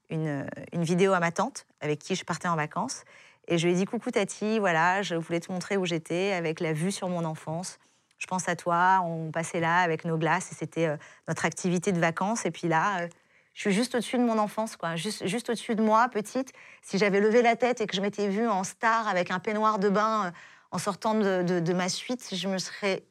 une, 0.09 0.47
une 0.71 0.83
vidéo 0.83 1.11
à 1.11 1.19
ma 1.19 1.31
tante 1.33 1.65
avec 1.81 1.99
qui 1.99 2.15
je 2.15 2.23
partais 2.23 2.47
en 2.47 2.55
vacances. 2.55 3.03
Et 3.49 3.57
je 3.57 3.67
lui 3.67 3.73
ai 3.73 3.75
dit 3.75 3.83
Coucou 3.85 4.11
Tati, 4.11 4.59
voilà, 4.59 5.01
je 5.01 5.15
voulais 5.15 5.41
te 5.41 5.51
montrer 5.51 5.75
où 5.75 5.85
j'étais 5.85 6.31
avec 6.31 6.61
la 6.61 6.71
vue 6.71 6.91
sur 6.93 7.09
mon 7.09 7.25
enfance. 7.25 7.77
Je 8.21 8.27
pense 8.27 8.47
à 8.47 8.55
toi, 8.55 9.01
on 9.03 9.31
passait 9.31 9.59
là 9.59 9.79
avec 9.79 10.05
nos 10.05 10.15
glaces 10.15 10.51
et 10.51 10.55
c'était 10.55 10.85
euh, 10.85 10.97
notre 11.27 11.43
activité 11.43 11.91
de 11.91 11.99
vacances. 11.99 12.45
Et 12.45 12.51
puis 12.51 12.67
là, 12.67 13.01
euh, 13.01 13.07
je 13.55 13.61
suis 13.61 13.71
juste 13.71 13.95
au-dessus 13.95 14.19
de 14.19 14.23
mon 14.23 14.37
enfance, 14.37 14.75
quoi. 14.77 14.95
Juste, 14.95 15.25
juste 15.25 15.49
au-dessus 15.49 15.73
de 15.73 15.81
moi, 15.81 16.07
petite. 16.07 16.51
Si 16.83 16.99
j'avais 16.99 17.19
levé 17.19 17.41
la 17.41 17.55
tête 17.55 17.81
et 17.81 17.87
que 17.87 17.95
je 17.95 18.01
m'étais 18.01 18.27
vue 18.29 18.47
en 18.47 18.63
star 18.63 19.07
avec 19.07 19.31
un 19.31 19.39
peignoir 19.39 19.79
de 19.79 19.89
bain 19.89 20.27
euh, 20.27 20.31
en 20.69 20.77
sortant 20.77 21.15
de, 21.15 21.41
de- 21.41 21.59
de 21.59 21.73
ma 21.73 21.89
suite, 21.89 22.29
je 22.33 22.47
me 22.47 22.59
serais. 22.59 23.03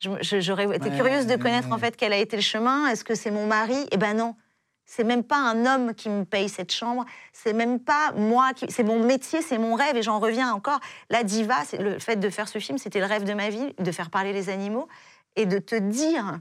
J'aurais 0.00 0.64
été 0.76 0.90
Ouais, 0.90 0.96
curieuse 0.96 1.26
de 1.26 1.32
ouais, 1.32 1.38
connaître 1.38 1.68
ouais. 1.68 1.74
en 1.74 1.78
fait 1.78 1.96
quel 1.96 2.12
a 2.12 2.16
été 2.16 2.36
le 2.36 2.42
chemin. 2.42 2.86
Est-ce 2.88 3.04
que 3.04 3.14
c'est 3.16 3.30
mon 3.32 3.46
mari? 3.46 3.86
Eh 3.92 3.96
ben 3.96 4.14
non. 4.16 4.34
C'est 4.84 5.04
même 5.04 5.24
pas 5.24 5.36
un 5.36 5.64
homme 5.64 5.94
qui 5.94 6.08
me 6.08 6.24
paye 6.24 6.48
cette 6.48 6.72
chambre. 6.72 7.04
C'est 7.32 7.52
même 7.52 7.80
pas 7.80 8.12
moi 8.12 8.52
qui. 8.52 8.70
C'est 8.70 8.82
mon 8.82 9.02
métier, 9.02 9.40
c'est 9.40 9.58
mon 9.58 9.74
rêve. 9.74 9.96
Et 9.96 10.02
j'en 10.02 10.18
reviens 10.18 10.52
encore. 10.52 10.80
La 11.08 11.24
diva, 11.24 11.56
le 11.78 11.98
fait 11.98 12.16
de 12.16 12.28
faire 12.28 12.48
ce 12.48 12.58
film, 12.58 12.78
c'était 12.78 13.00
le 13.00 13.06
rêve 13.06 13.24
de 13.24 13.32
ma 13.34 13.48
vie, 13.48 13.74
de 13.78 13.92
faire 13.92 14.10
parler 14.10 14.32
les 14.32 14.48
animaux 14.48 14.88
et 15.36 15.46
de 15.46 15.58
te 15.58 15.74
dire 15.74 16.40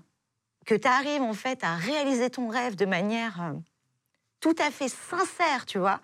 que 0.66 0.76
tu 0.76 0.88
arrives 0.88 1.22
en 1.22 1.34
fait 1.34 1.64
à 1.64 1.76
réaliser 1.76 2.30
ton 2.30 2.50
rêve 2.50 2.76
de 2.76 2.86
manière 2.86 3.42
euh, 3.42 3.54
tout 4.40 4.56
à 4.60 4.72
fait 4.72 4.90
sincère, 4.90 5.66
tu 5.66 5.80
vois, 5.80 6.02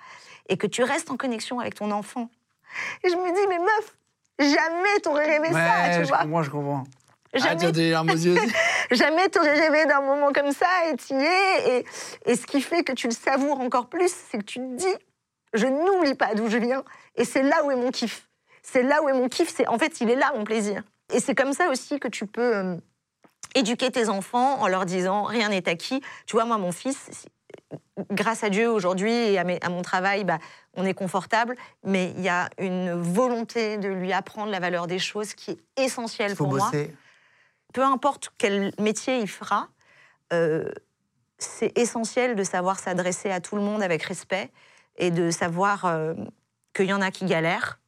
et 0.48 0.58
que 0.58 0.68
tu 0.68 0.84
restes 0.84 1.12
en 1.12 1.18
connexion 1.18 1.60
avec 1.60 1.76
ton 1.76 1.92
enfant. 1.92 2.30
Et 3.04 3.10
je 3.10 3.16
me 3.16 3.34
dis, 3.36 3.48
mais 3.50 3.60
meuf, 3.60 3.98
jamais 4.40 5.00
t'aurais 5.02 5.26
rêvé 5.26 5.52
ça, 5.52 5.98
tu 5.98 6.04
je 6.04 6.08
vois. 6.08 6.20
comprends, 6.20 6.44
je 6.44 6.50
comprends. 6.52 6.84
Ah, 7.34 7.40
Jamais 7.40 7.60
tu 7.60 7.66
as 7.66 7.72
des 7.72 7.92
larmes 7.92 8.10
aux 8.10 8.14
yeux 8.14 8.34
aussi? 8.38 8.54
Jamais 8.92 9.28
t'aurais 9.30 9.54
rêvé 9.60 9.86
d'un 9.86 10.02
moment 10.02 10.32
comme 10.32 10.52
ça 10.52 10.68
et 10.92 10.96
t'y 10.96 11.14
es. 11.14 11.80
Et, 11.80 11.86
et 12.26 12.36
ce 12.36 12.46
qui 12.48 12.62
fait 12.62 12.84
que 12.84 12.94
tu 12.94 13.08
le 13.08 13.14
savoures 13.14 13.60
encore 13.60 13.88
plus, 13.90 14.12
c'est 14.32 14.38
que 14.40 14.44
tu 14.44 14.60
te 14.60 14.76
dis, 14.76 14.96
je 15.54 15.68
n'oublie 15.68 16.16
pas 16.16 16.34
d'où 16.36 16.50
je 16.50 16.58
viens. 16.58 16.84
Et 17.16 17.26
c'est 17.26 17.44
là 17.44 17.64
où 17.66 17.72
est 17.72 17.76
mon 17.76 17.92
kiff. 17.92 18.28
C'est 18.64 18.84
là 18.84 19.02
où 19.04 19.10
est 19.10 19.14
mon 19.14 19.28
kiff. 19.30 19.54
C'est 19.56 19.68
en 19.68 19.78
fait, 19.78 20.00
il 20.02 20.10
est 20.10 20.16
là 20.16 20.32
mon 20.36 20.44
plaisir. 20.44 20.84
Et 21.14 21.20
c'est 21.20 21.36
comme 21.36 21.54
ça 21.54 21.70
aussi 21.70 22.00
que 22.00 22.08
tu 22.08 22.26
peux 22.28 22.56
euh, 22.56 22.76
éduquer 23.56 23.92
tes 23.92 24.10
enfants 24.10 24.60
en 24.62 24.68
leur 24.68 24.86
disant 24.86 25.24
rien 25.24 25.50
n'est 25.50 25.68
acquis. 25.70 26.02
Tu 26.26 26.36
vois, 26.36 26.46
moi, 26.46 26.58
mon 26.58 26.72
fils, 26.72 27.26
grâce 28.12 28.44
à 28.44 28.50
Dieu 28.50 28.70
aujourd'hui 28.70 29.12
et 29.14 29.38
à, 29.38 29.44
mes- 29.44 29.60
à 29.62 29.70
mon 29.70 29.82
travail, 29.82 30.24
bah, 30.24 30.40
on 30.76 30.86
est 30.86 30.94
confortable, 30.94 31.56
mais 31.84 32.14
il 32.18 32.24
y 32.24 32.30
a 32.30 32.50
une 32.58 32.92
volonté 32.94 33.78
de 33.78 33.88
lui 33.90 34.12
apprendre 34.14 34.52
la 34.52 34.60
valeur 34.60 34.88
des 34.88 35.00
choses 35.00 35.34
qui 35.34 35.52
est 35.52 35.84
essentielle 35.84 36.32
Il 36.32 36.36
faut 36.36 36.46
pour 36.46 36.54
moi 36.58 36.66
bosser. 36.68 36.94
Peu 37.78 37.84
importe 37.84 38.32
quel 38.40 38.72
métier 38.80 39.20
il 39.20 39.28
fera, 39.28 39.70
euh, 40.34 40.68
c'est 41.38 41.78
essentiel 41.78 42.36
de 42.36 42.44
savoir 42.44 42.80
s'adresser 42.80 43.30
à 43.30 43.40
tout 43.40 43.56
le 43.56 43.62
monde 43.62 43.84
avec 43.84 44.02
respect 44.02 44.50
et 44.96 45.12
de 45.12 45.30
savoir 45.30 45.86
euh, 45.86 46.16
qu'il 46.74 46.88
y 46.88 46.94
en 46.94 47.02
a 47.02 47.12
qui 47.12 47.26
galèrent 47.26 47.80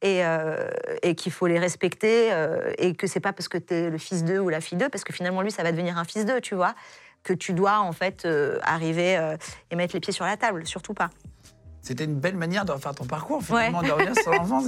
et, 0.00 0.24
euh, 0.24 0.70
et 1.02 1.14
qu'il 1.14 1.30
faut 1.30 1.46
les 1.46 1.58
respecter 1.58 2.32
et 2.78 2.94
que 2.94 3.06
c'est 3.06 3.20
pas 3.20 3.34
parce 3.34 3.48
que 3.48 3.58
tu 3.58 3.74
es 3.74 3.90
le 3.90 3.98
fils 3.98 4.24
d'eux 4.24 4.38
ou 4.38 4.48
la 4.48 4.62
fille 4.62 4.78
d'eux, 4.78 4.88
parce 4.88 5.04
que 5.04 5.12
finalement 5.12 5.42
lui 5.42 5.50
ça 5.50 5.62
va 5.62 5.72
devenir 5.72 5.98
un 5.98 6.04
fils 6.04 6.24
d'eux, 6.24 6.40
tu 6.40 6.54
vois, 6.54 6.74
que 7.22 7.34
tu 7.34 7.52
dois 7.52 7.80
en 7.80 7.92
fait 7.92 8.26
arriver 8.62 9.36
et 9.70 9.76
mettre 9.76 9.92
les 9.92 10.00
pieds 10.00 10.14
sur 10.14 10.24
la 10.24 10.38
table, 10.38 10.66
surtout 10.66 10.94
pas. 10.94 11.10
C'était 11.82 12.04
une 12.04 12.18
belle 12.18 12.38
manière 12.38 12.64
de 12.64 12.72
refaire 12.72 12.94
ton 12.94 13.04
parcours, 13.04 13.42
finalement, 13.42 13.82
de 13.82 13.90
revenir 13.90 14.16
sur 14.16 14.32
l'enfance, 14.32 14.64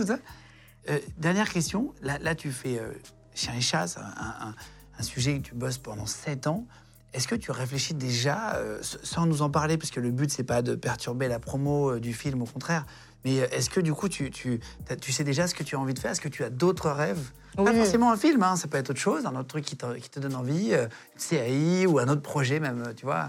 Euh, 0.89 0.99
Dernière 1.17 1.49
question. 1.49 1.95
Là, 2.03 2.19
là 2.21 2.35
tu 2.35 2.51
fais 2.51 2.79
euh, 2.79 2.93
Chien 3.41 3.55
et 3.57 3.61
chat, 3.63 3.87
c'est 3.87 4.01
un, 4.01 4.49
un- 4.49 4.55
un 4.99 5.03
sujet 5.03 5.39
que 5.39 5.49
tu 5.49 5.55
bosses 5.55 5.79
pendant 5.79 6.05
7 6.05 6.47
ans. 6.47 6.67
Est-ce 7.15 7.27
que 7.27 7.35
tu 7.35 7.51
réfléchis 7.53 7.95
déjà, 7.95 8.57
euh, 8.57 8.79
sans 8.83 9.25
nous 9.25 9.41
en 9.41 9.49
parler, 9.49 9.79
parce 9.79 9.91
que 9.91 9.99
le 9.99 10.11
but, 10.11 10.31
c'est 10.31 10.45
pas 10.45 10.61
de 10.61 10.75
perturber 10.75 11.27
la 11.27 11.39
promo 11.39 11.93
euh, 11.93 12.01
du 12.01 12.13
film, 12.13 12.43
au 12.43 12.45
contraire, 12.45 12.85
mais 13.25 13.41
euh, 13.41 13.47
est-ce 13.51 13.71
que 13.71 13.81
du 13.81 13.95
coup, 13.95 14.11
tu, 14.11 14.31
tu, 14.31 14.61
tu 15.01 15.11
sais 15.13 15.25
déjà 15.25 15.47
ce 15.47 15.55
que 15.55 15.63
tu 15.63 15.75
as 15.75 15.79
envie 15.81 15.95
de 15.95 15.99
faire? 15.99 16.11
Est-ce 16.11 16.21
que 16.21 16.29
tu 16.29 16.45
as 16.45 16.51
d'autres 16.51 16.91
rêves? 16.91 17.31
Pas 17.57 17.73
forcément 17.79 18.13
un 18.13 18.17
film, 18.19 18.43
hein, 18.43 18.57
ça 18.57 18.69
peut 18.69 18.77
être 18.77 18.91
autre 18.91 19.01
chose, 19.01 19.25
un 19.25 19.35
autre 19.35 19.49
truc 19.49 19.65
qui 19.65 19.77
te, 19.77 19.95
qui 19.95 20.11
te 20.11 20.21
donne 20.21 20.37
envie, 20.37 20.75
euh, 20.75 20.87
une 21.15 21.21
série 21.21 21.87
ou 21.87 21.99
un 21.99 22.09
autre 22.09 22.23
projet 22.23 22.61
même, 22.61 22.93
tu 22.95 23.07
vois? 23.07 23.29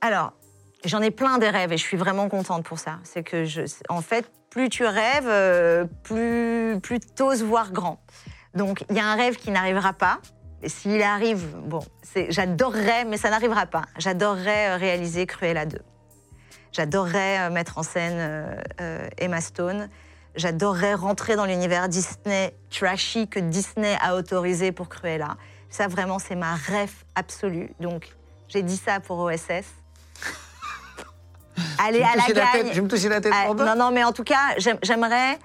Alors, 0.00 0.32
j'en 0.84 1.00
ai 1.00 1.12
plein 1.12 1.38
des 1.38 1.48
rêves 1.48 1.72
et 1.72 1.76
je 1.78 1.82
suis 1.82 1.96
vraiment 1.96 2.28
contente 2.28 2.64
pour 2.64 2.80
ça. 2.80 2.98
C'est 3.04 3.22
que, 3.22 3.44
je, 3.44 3.62
en 3.88 4.02
fait, 4.02 4.28
plus 4.50 4.68
tu 4.68 4.84
rêves, 4.84 5.88
plus, 6.02 6.78
plus 6.82 6.98
t'oses 7.00 7.42
voir 7.44 7.70
grand. 7.72 8.02
Donc, 8.54 8.84
il 8.90 8.96
y 8.96 9.00
a 9.00 9.06
un 9.06 9.14
rêve 9.14 9.36
qui 9.36 9.50
n'arrivera 9.50 9.92
pas. 9.92 10.18
Et 10.62 10.68
s'il 10.68 11.02
arrive, 11.02 11.56
bon, 11.64 11.82
j'adorerais, 12.28 13.04
mais 13.04 13.16
ça 13.16 13.30
n'arrivera 13.30 13.66
pas. 13.66 13.82
J'adorerais 13.98 14.70
euh, 14.70 14.76
réaliser 14.76 15.26
Cruella 15.26 15.66
2. 15.66 15.78
J'adorerais 16.72 17.40
euh, 17.40 17.50
mettre 17.50 17.78
en 17.78 17.82
scène 17.82 18.54
euh, 18.80 19.08
Emma 19.18 19.40
Stone. 19.40 19.88
J'adorerais 20.36 20.94
rentrer 20.94 21.34
dans 21.36 21.46
l'univers 21.46 21.88
Disney 21.88 22.54
trashy 22.70 23.28
que 23.28 23.40
Disney 23.40 23.96
a 24.00 24.14
autorisé 24.14 24.70
pour 24.72 24.88
Cruella. 24.88 25.36
Ça, 25.68 25.88
vraiment, 25.88 26.18
c'est 26.18 26.36
ma 26.36 26.54
rêve 26.54 26.92
absolue. 27.16 27.70
Donc, 27.80 28.14
j'ai 28.48 28.62
dit 28.62 28.76
ça 28.76 29.00
pour 29.00 29.18
OSS. 29.18 29.64
Allez 31.78 32.02
à 32.02 32.14
la 32.16 32.32
gagne. 32.32 32.68
Je 32.68 32.74
vais 32.76 32.80
me 32.82 32.88
toucher 32.88 33.08
la 33.08 33.20
tête 33.20 33.32
Ah, 33.34 33.52
non, 33.52 33.74
non, 33.76 33.90
mais 33.90 34.04
en 34.04 34.12
tout 34.12 34.24
cas, 34.24 34.54
j'aime- 34.58 34.78
j'aimerais, 34.82 35.32
j'aime- 35.32 35.38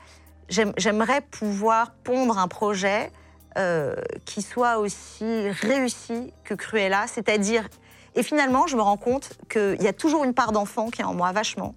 j'aimerais 0.50 1.22
pouvoir 1.22 1.92
pondre 2.04 2.38
un 2.38 2.48
projet 2.48 3.12
euh, 3.58 3.96
qui 4.26 4.42
soit 4.42 4.78
aussi 4.78 5.50
réussi 5.50 6.34
que 6.44 6.54
Cruella, 6.54 7.06
c'est-à-dire. 7.08 7.68
Et 8.14 8.24
finalement, 8.24 8.66
je 8.66 8.76
me 8.76 8.82
rends 8.82 8.98
compte 8.98 9.38
qu'il 9.50 9.82
y 9.82 9.88
a 9.88 9.94
toujours 9.94 10.24
une 10.24 10.34
part 10.34 10.52
d'enfant 10.52 10.90
qui 10.90 11.02
est 11.02 11.04
en 11.04 11.14
moi, 11.14 11.32
vachement, 11.32 11.76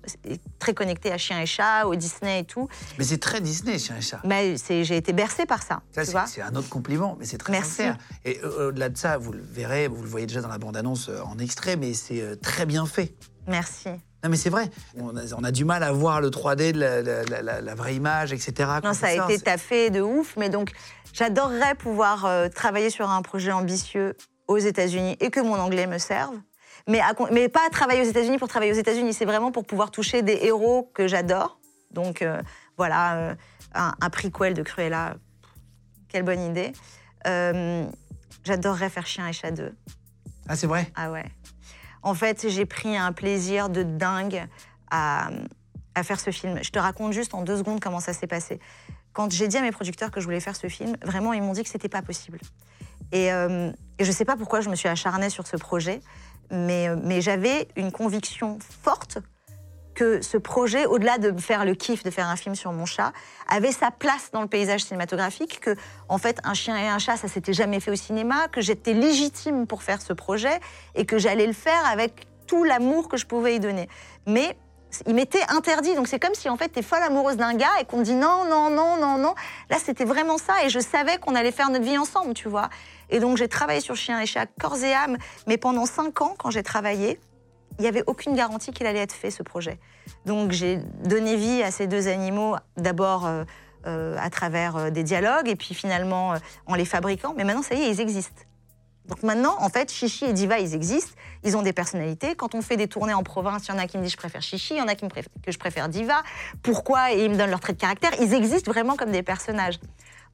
très 0.59 0.73
connectée 0.73 1.13
à 1.13 1.19
Chien 1.19 1.41
et 1.41 1.47
Chat, 1.47 1.87
au 1.87 1.95
Disney 1.95 2.41
et 2.41 2.45
tout. 2.45 2.67
Mais 2.99 3.05
c'est 3.05 3.19
très 3.19 3.43
Disney, 3.43 3.79
Chien 3.79 3.97
et 3.97 4.01
chat. 4.01 4.21
Mais 4.25 4.57
j'ai 4.57 4.97
été 4.97 5.13
bercée 5.13 5.45
par 5.45 5.63
ça. 5.63 5.83
Ça, 5.93 6.27
c'est 6.27 6.41
un 6.41 6.55
autre 6.55 6.71
compliment, 6.71 7.17
mais 7.19 7.27
c'est 7.27 7.37
très 7.37 7.53
Merci. 7.53 7.71
sincère. 7.71 7.99
Et 8.25 8.41
euh, 8.43 8.69
au-delà 8.69 8.89
de 8.89 8.97
ça, 8.97 9.19
vous 9.19 9.33
le 9.33 9.43
verrez, 9.43 9.87
vous 9.89 10.03
le 10.03 10.09
voyez 10.09 10.27
déjà 10.27 10.41
dans 10.41 10.49
la 10.49 10.59
bande-annonce 10.59 11.11
euh, 11.11 11.21
en 11.23 11.39
extrait, 11.39 11.77
mais 11.77 11.93
c'est 11.93 12.41
très 12.41 12.65
bien 12.65 12.87
fait. 12.87 13.15
Merci. 13.47 13.91
Non, 14.23 14.29
mais 14.31 14.37
c'est 14.37 14.51
vrai. 14.51 14.69
On 14.99 15.17
a, 15.17 15.23
on 15.37 15.45
a 15.45 15.51
du 15.51 15.65
mal 15.65 15.83
à 15.83 15.93
voir 15.93 16.21
le 16.21 16.29
3D, 16.31 16.73
de 16.73 16.79
la, 16.79 17.03
la- 17.03 17.43
la- 17.43 17.61
la 17.61 17.75
vraie 17.75 17.95
image, 17.95 18.33
etc. 18.33 18.71
Non, 18.85 18.93
ça 18.93 19.07
a 19.09 19.17
sort. 19.17 19.31
été 19.31 19.43
taffé 19.43 19.91
de 19.91 20.01
ouf, 20.03 20.37
mais 20.37 20.49
donc 20.51 20.73
j'adorerais 21.15 21.75
pouvoir 21.75 22.27
euh, 22.27 22.49
travailler 22.49 22.91
sur 22.91 23.09
un 23.11 23.23
projet 23.23 23.51
ambitieux 23.53 24.15
aux 24.47 24.59
États-Unis 24.59 25.17
et 25.21 25.31
que 25.31 25.41
mon 25.41 25.55
anglais 25.59 25.87
me 25.87 25.99
serve. 25.99 26.35
Mais, 26.89 27.01
à 27.01 27.13
mais 27.33 27.49
pas 27.49 27.69
travailler 27.71 28.03
aux 28.03 28.09
États-Unis 28.11 28.39
pour 28.39 28.49
travailler 28.49 28.73
aux 28.73 28.79
États-Unis, 28.79 29.15
c'est 29.15 29.25
vraiment 29.25 29.53
pour 29.53 29.65
pouvoir 29.67 29.91
toucher 29.91 30.23
des 30.23 30.39
héros 30.43 30.91
que 30.95 31.07
j'adore. 31.09 31.59
Donc 31.91 32.21
euh, 32.23 32.41
voilà, 32.77 33.17
euh, 33.17 33.35
un, 33.75 33.95
un 34.01 34.11
prequel 34.11 34.55
de 34.55 34.63
Cruella, 34.63 35.15
quelle 36.09 36.25
bonne 36.25 36.41
idée. 36.41 36.73
Euh, 37.27 37.85
J'adorerais 38.45 38.89
faire 38.89 39.07
Chien 39.07 39.29
et 39.29 39.33
Chat 39.35 39.51
2. 39.51 39.73
Ah, 40.49 40.57
c'est 40.57 40.67
vrai? 40.67 40.91
Ah 40.97 41.11
ouais. 41.11 41.27
En 42.03 42.15
fait, 42.15 42.49
j'ai 42.49 42.67
pris 42.67 42.97
un 42.97 43.13
plaisir 43.13 43.69
de 43.69 43.83
dingue 43.83 44.47
à, 44.91 45.31
faire 46.03 46.19
ce 46.19 46.31
film. 46.31 46.59
Je 46.63 46.71
te 46.71 46.79
raconte 46.79 47.13
juste 47.13 47.35
en 47.35 47.43
deux 47.43 47.59
secondes 47.59 47.81
comment 47.81 48.01
ça 48.01 48.15
s'est 48.15 48.27
passé. 48.27 48.59
Quand 49.13 49.31
j'ai 49.31 49.49
dit 49.49 49.59
à 49.59 49.61
mes 49.61 49.71
producteurs 49.71 50.11
que 50.11 50.21
je 50.21 50.25
voulais 50.25 50.41
faire 50.41 50.57
ce 50.57 50.69
film, 50.69 50.97
vraiment, 51.03 51.35
ils 51.35 51.43
m'ont 51.43 51.53
dit 51.53 51.63
que 51.63 51.69
c'était 51.69 51.91
pas 51.91 52.01
possible. 52.01 52.39
Et, 53.13 53.33
euh, 53.33 53.71
et 53.99 54.05
je 54.05 54.13
sais 54.13 54.25
pas 54.25 54.37
pourquoi 54.37 54.63
je 54.63 54.71
me 54.71 54.77
suis 54.77 54.89
acharnée 54.89 55.29
sur 55.29 55.47
ce 55.47 55.57
projet, 55.57 56.01
mais, 56.51 56.89
euh, 56.89 56.97
mais 57.03 57.21
j'avais 57.21 57.69
une 57.77 57.93
conviction 57.93 58.59
forte 58.83 59.19
que 60.01 60.23
ce 60.23 60.39
projet, 60.39 60.87
au-delà 60.87 61.19
de 61.19 61.39
faire 61.39 61.67
le 61.67 61.75
kiff 61.75 62.03
de 62.05 62.11
faire 62.11 62.27
un 62.27 62.37
film 62.37 62.55
sur 62.55 62.73
mon 62.73 62.87
chat, 62.87 63.13
avait 63.51 63.71
sa 63.71 63.91
place 63.91 64.31
dans 64.33 64.41
le 64.41 64.47
paysage 64.47 64.85
cinématographique, 64.85 65.61
que 65.61 65.77
en 66.09 66.17
fait 66.17 66.39
un 66.43 66.55
chien 66.55 66.75
et 66.79 66.89
un 66.89 66.99
chat, 66.99 67.19
ça 67.19 67.29
s'était 67.29 67.53
jamais 67.53 67.81
fait 67.81 67.91
au 67.91 67.97
cinéma, 67.97 68.49
que 68.49 68.63
j'étais 68.63 68.95
légitime 68.95 69.67
pour 69.67 69.83
faire 69.83 70.01
ce 70.01 70.15
projet 70.15 70.59
et 70.95 71.05
que 71.05 71.19
j'allais 71.19 71.47
le 71.47 71.53
faire 71.53 71.85
avec 71.85 72.27
tout 72.47 72.65
l'amour 72.65 73.09
que 73.09 73.19
je 73.19 73.27
pouvais 73.27 73.57
y 73.57 73.61
donner. 73.61 73.91
Mais 74.27 74.57
il 75.07 75.15
m'était 75.15 75.45
interdit, 75.51 75.95
donc 75.95 76.09
c'est 76.09 76.19
comme 76.19 76.35
si 76.35 76.49
en 76.49 76.57
fait 76.57 76.71
t'es 76.71 76.83
folle 76.83 77.03
amoureuse 77.03 77.37
d'un 77.37 77.53
gars 77.53 77.69
et 77.79 77.85
qu'on 77.85 78.01
dit 78.01 78.15
non, 78.15 78.47
non, 78.49 78.71
non, 78.71 78.97
non, 78.97 79.19
non. 79.19 79.35
Là 79.69 79.77
c'était 79.85 80.07
vraiment 80.07 80.39
ça 80.39 80.65
et 80.65 80.71
je 80.71 80.81
savais 80.81 81.19
qu'on 81.19 81.35
allait 81.35 81.53
faire 81.53 81.69
notre 81.69 81.85
vie 81.85 81.99
ensemble, 81.99 82.33
tu 82.33 82.49
vois. 82.49 82.71
Et 83.11 83.21
donc 83.21 83.37
j'ai 83.37 83.49
travaillé 83.49 83.81
sur 83.81 83.97
Chien 83.97 84.19
et 84.19 84.25
Chat 84.25 84.47
corps 84.59 84.83
et 84.83 84.95
âme, 84.95 85.19
mais 85.47 85.59
pendant 85.59 85.85
cinq 85.85 86.23
ans 86.23 86.35
quand 86.39 86.51
j'ai 86.51 86.63
travaillé, 86.63 87.21
il 87.81 87.83
n'y 87.85 87.89
avait 87.89 88.05
aucune 88.07 88.37
garantie 88.37 88.73
qu'il 88.73 88.87
allait 88.87 89.01
être 89.01 89.15
fait, 89.15 89.31
ce 89.31 89.43
projet. 89.43 89.81
Donc 90.27 90.53
j'ai 90.53 90.77
donné 91.03 91.37
vie 91.37 91.63
à 91.63 91.71
ces 91.71 91.87
deux 91.87 92.09
animaux, 92.09 92.55
d'abord 92.77 93.27
euh, 93.27 93.45
euh, 93.87 94.17
à 94.21 94.29
travers 94.29 94.77
euh, 94.77 94.91
des 94.91 95.03
dialogues, 95.03 95.49
et 95.49 95.57
puis 95.57 95.75
finalement 95.75 96.35
en 96.67 96.75
les 96.75 96.85
fabriquant. 96.85 97.33
Mais 97.39 97.45
maintenant, 97.45 97.63
ça 97.63 97.75
y 97.75 97.81
est, 97.81 97.91
ils 97.91 98.01
existent. 98.03 98.43
Donc 99.07 99.23
maintenant, 99.23 99.57
en 99.61 99.71
fait, 99.71 99.91
Chichi 99.91 100.27
et 100.27 100.35
Diva, 100.35 100.59
ils 100.59 100.75
existent, 100.75 101.15
ils 101.43 101.57
ont 101.57 101.63
des 101.63 101.73
personnalités. 101.73 102.35
Quand 102.35 102.55
on 102.55 102.61
fait 102.61 102.77
des 102.77 102.87
tournées 102.87 103.15
en 103.15 103.23
province, 103.23 103.67
il 103.67 103.71
y 103.71 103.75
en 103.75 103.79
a 103.79 103.87
qui 103.87 103.97
me 103.97 104.03
disent 104.03 104.13
je 104.13 104.19
préfère 104.19 104.43
Chichi, 104.43 104.75
il 104.75 104.79
y 104.79 104.83
en 104.83 104.89
a 104.89 104.95
qui 104.95 105.07
me 105.07 105.11
préf- 105.11 105.29
que 105.43 105.51
je 105.51 105.59
préfère 105.59 105.89
Diva. 105.89 106.23
Pourquoi? 106.63 107.13
Et 107.13 107.25
ils 107.25 107.31
me 107.31 107.37
donnent 107.39 107.49
leur 107.49 107.61
trait 107.61 107.73
de 107.73 107.81
caractère. 107.81 108.11
Ils 108.21 108.35
existent 108.35 108.71
vraiment 108.71 108.97
comme 108.97 109.11
des 109.11 109.23
personnages. 109.23 109.81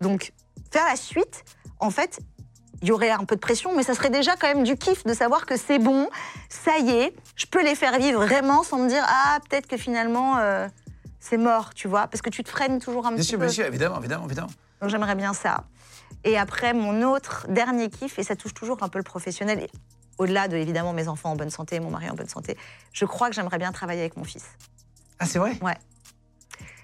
Donc, 0.01 0.33
faire 0.73 0.85
la 0.85 0.97
suite, 0.97 1.45
en 1.79 1.91
fait, 1.91 2.19
il 2.83 2.89
y 2.89 2.93
aurait 2.93 3.11
un 3.11 3.25
peu 3.25 3.35
de 3.37 3.41
pression, 3.41 3.75
mais 3.77 3.83
ça 3.83 3.95
serait 3.95 4.11
déjà 4.11 4.37
quand 4.37 4.47
même 4.49 4.65
du 4.65 4.77
kiff 4.77 5.05
de 5.05 5.15
savoir 5.15 5.47
que 5.47 5.57
c'est 5.57 5.79
bon, 5.79 6.09
ça 6.49 6.79
y 6.79 6.91
est, 6.91 7.15
je 7.37 7.47
peux 7.47 7.63
les 7.65 7.75
faire 7.75 7.99
vivre 7.99 8.25
vraiment 8.25 8.63
sans 8.63 8.79
me 8.79 8.89
dire 8.89 9.05
ah 9.07 9.39
peut-être 9.49 9.67
que 9.67 9.77
finalement 9.77 10.39
euh, 10.39 10.69
c'est 11.21 11.39
mort, 11.39 11.73
tu 11.75 11.89
vois, 11.89 12.07
parce 12.07 12.23
que 12.23 12.31
tu 12.31 12.45
te 12.45 12.51
freines 12.51 12.79
toujours 12.79 13.07
un 13.07 13.11
Bien 13.11 13.19
petit 13.19 13.29
sûr, 13.29 13.39
peu. 13.39 13.47
bien 13.47 13.53
sûr, 13.55 13.65
évidemment, 13.67 13.99
évidemment, 13.99 14.27
évidemment. 14.27 14.51
Donc 14.81 14.91
j'aimerais 14.91 15.15
bien 15.15 15.33
ça. 15.33 15.65
Et 16.25 16.39
après 16.39 16.73
mon 16.75 17.03
autre 17.03 17.47
dernier 17.49 17.89
kiff 17.89 18.19
et 18.19 18.23
ça 18.23 18.37
touche 18.37 18.55
toujours 18.55 18.83
un 18.83 18.89
peu 18.89 18.99
le 18.99 19.05
professionnel. 19.05 19.61
et 19.61 19.71
Au-delà 20.19 20.47
de 20.49 20.57
évidemment 20.57 20.93
mes 20.93 21.09
enfants 21.09 21.31
en 21.31 21.37
bonne 21.37 21.51
santé, 21.51 21.81
mon 21.81 21.91
mari 21.91 22.11
en 22.11 22.15
bonne 22.15 22.29
santé, 22.29 22.57
je 22.93 23.05
crois 23.07 23.29
que 23.29 23.35
j'aimerais 23.35 23.59
bien 23.59 23.73
travailler 23.73 24.01
avec 24.01 24.17
mon 24.17 24.25
fils. 24.25 24.45
Ah, 25.19 25.25
c'est 25.27 25.39
vrai? 25.39 25.57
Ouais. 25.63 25.77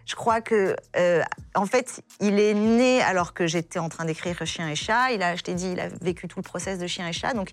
Je 0.07 0.15
crois 0.15 0.41
que, 0.41 0.77
euh, 0.97 1.23
en 1.55 1.67
fait, 1.67 2.03
il 2.21 2.39
est 2.41 2.55
né 2.55 3.03
alors 3.03 3.35
que 3.35 3.47
j'étais 3.47 3.79
en 3.79 3.89
train 3.89 4.05
d'écrire 4.05 4.45
Chien 4.45 4.69
et 4.69 4.75
Chat. 4.75 5.13
Il 5.13 5.23
a, 5.23 5.37
je 5.37 5.43
t'ai 5.43 5.55
dit, 5.55 5.73
il 5.73 5.81
a 5.81 5.89
vécu 6.01 6.29
tout 6.29 6.39
le 6.39 6.43
process 6.45 6.79
de 6.79 6.87
Chien 6.87 7.07
et 7.09 7.13
Chat, 7.13 7.35
donc 7.35 7.51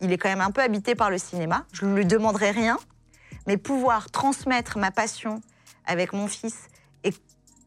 il 0.00 0.12
est 0.12 0.18
quand 0.18 0.28
même 0.28 0.40
un 0.40 0.50
peu 0.50 0.60
habité 0.60 0.94
par 0.94 1.10
le 1.10 1.18
cinéma. 1.18 1.64
Je 1.72 1.84
ne 1.84 1.94
lui 1.94 2.06
demanderai 2.06 2.50
rien, 2.50 2.78
mais 3.46 3.56
pouvoir 3.56 4.10
transmettre 4.10 4.78
ma 4.78 4.90
passion 4.90 5.40
avec 5.86 6.12
mon 6.12 6.26
fils 6.28 6.56
et 7.04 7.12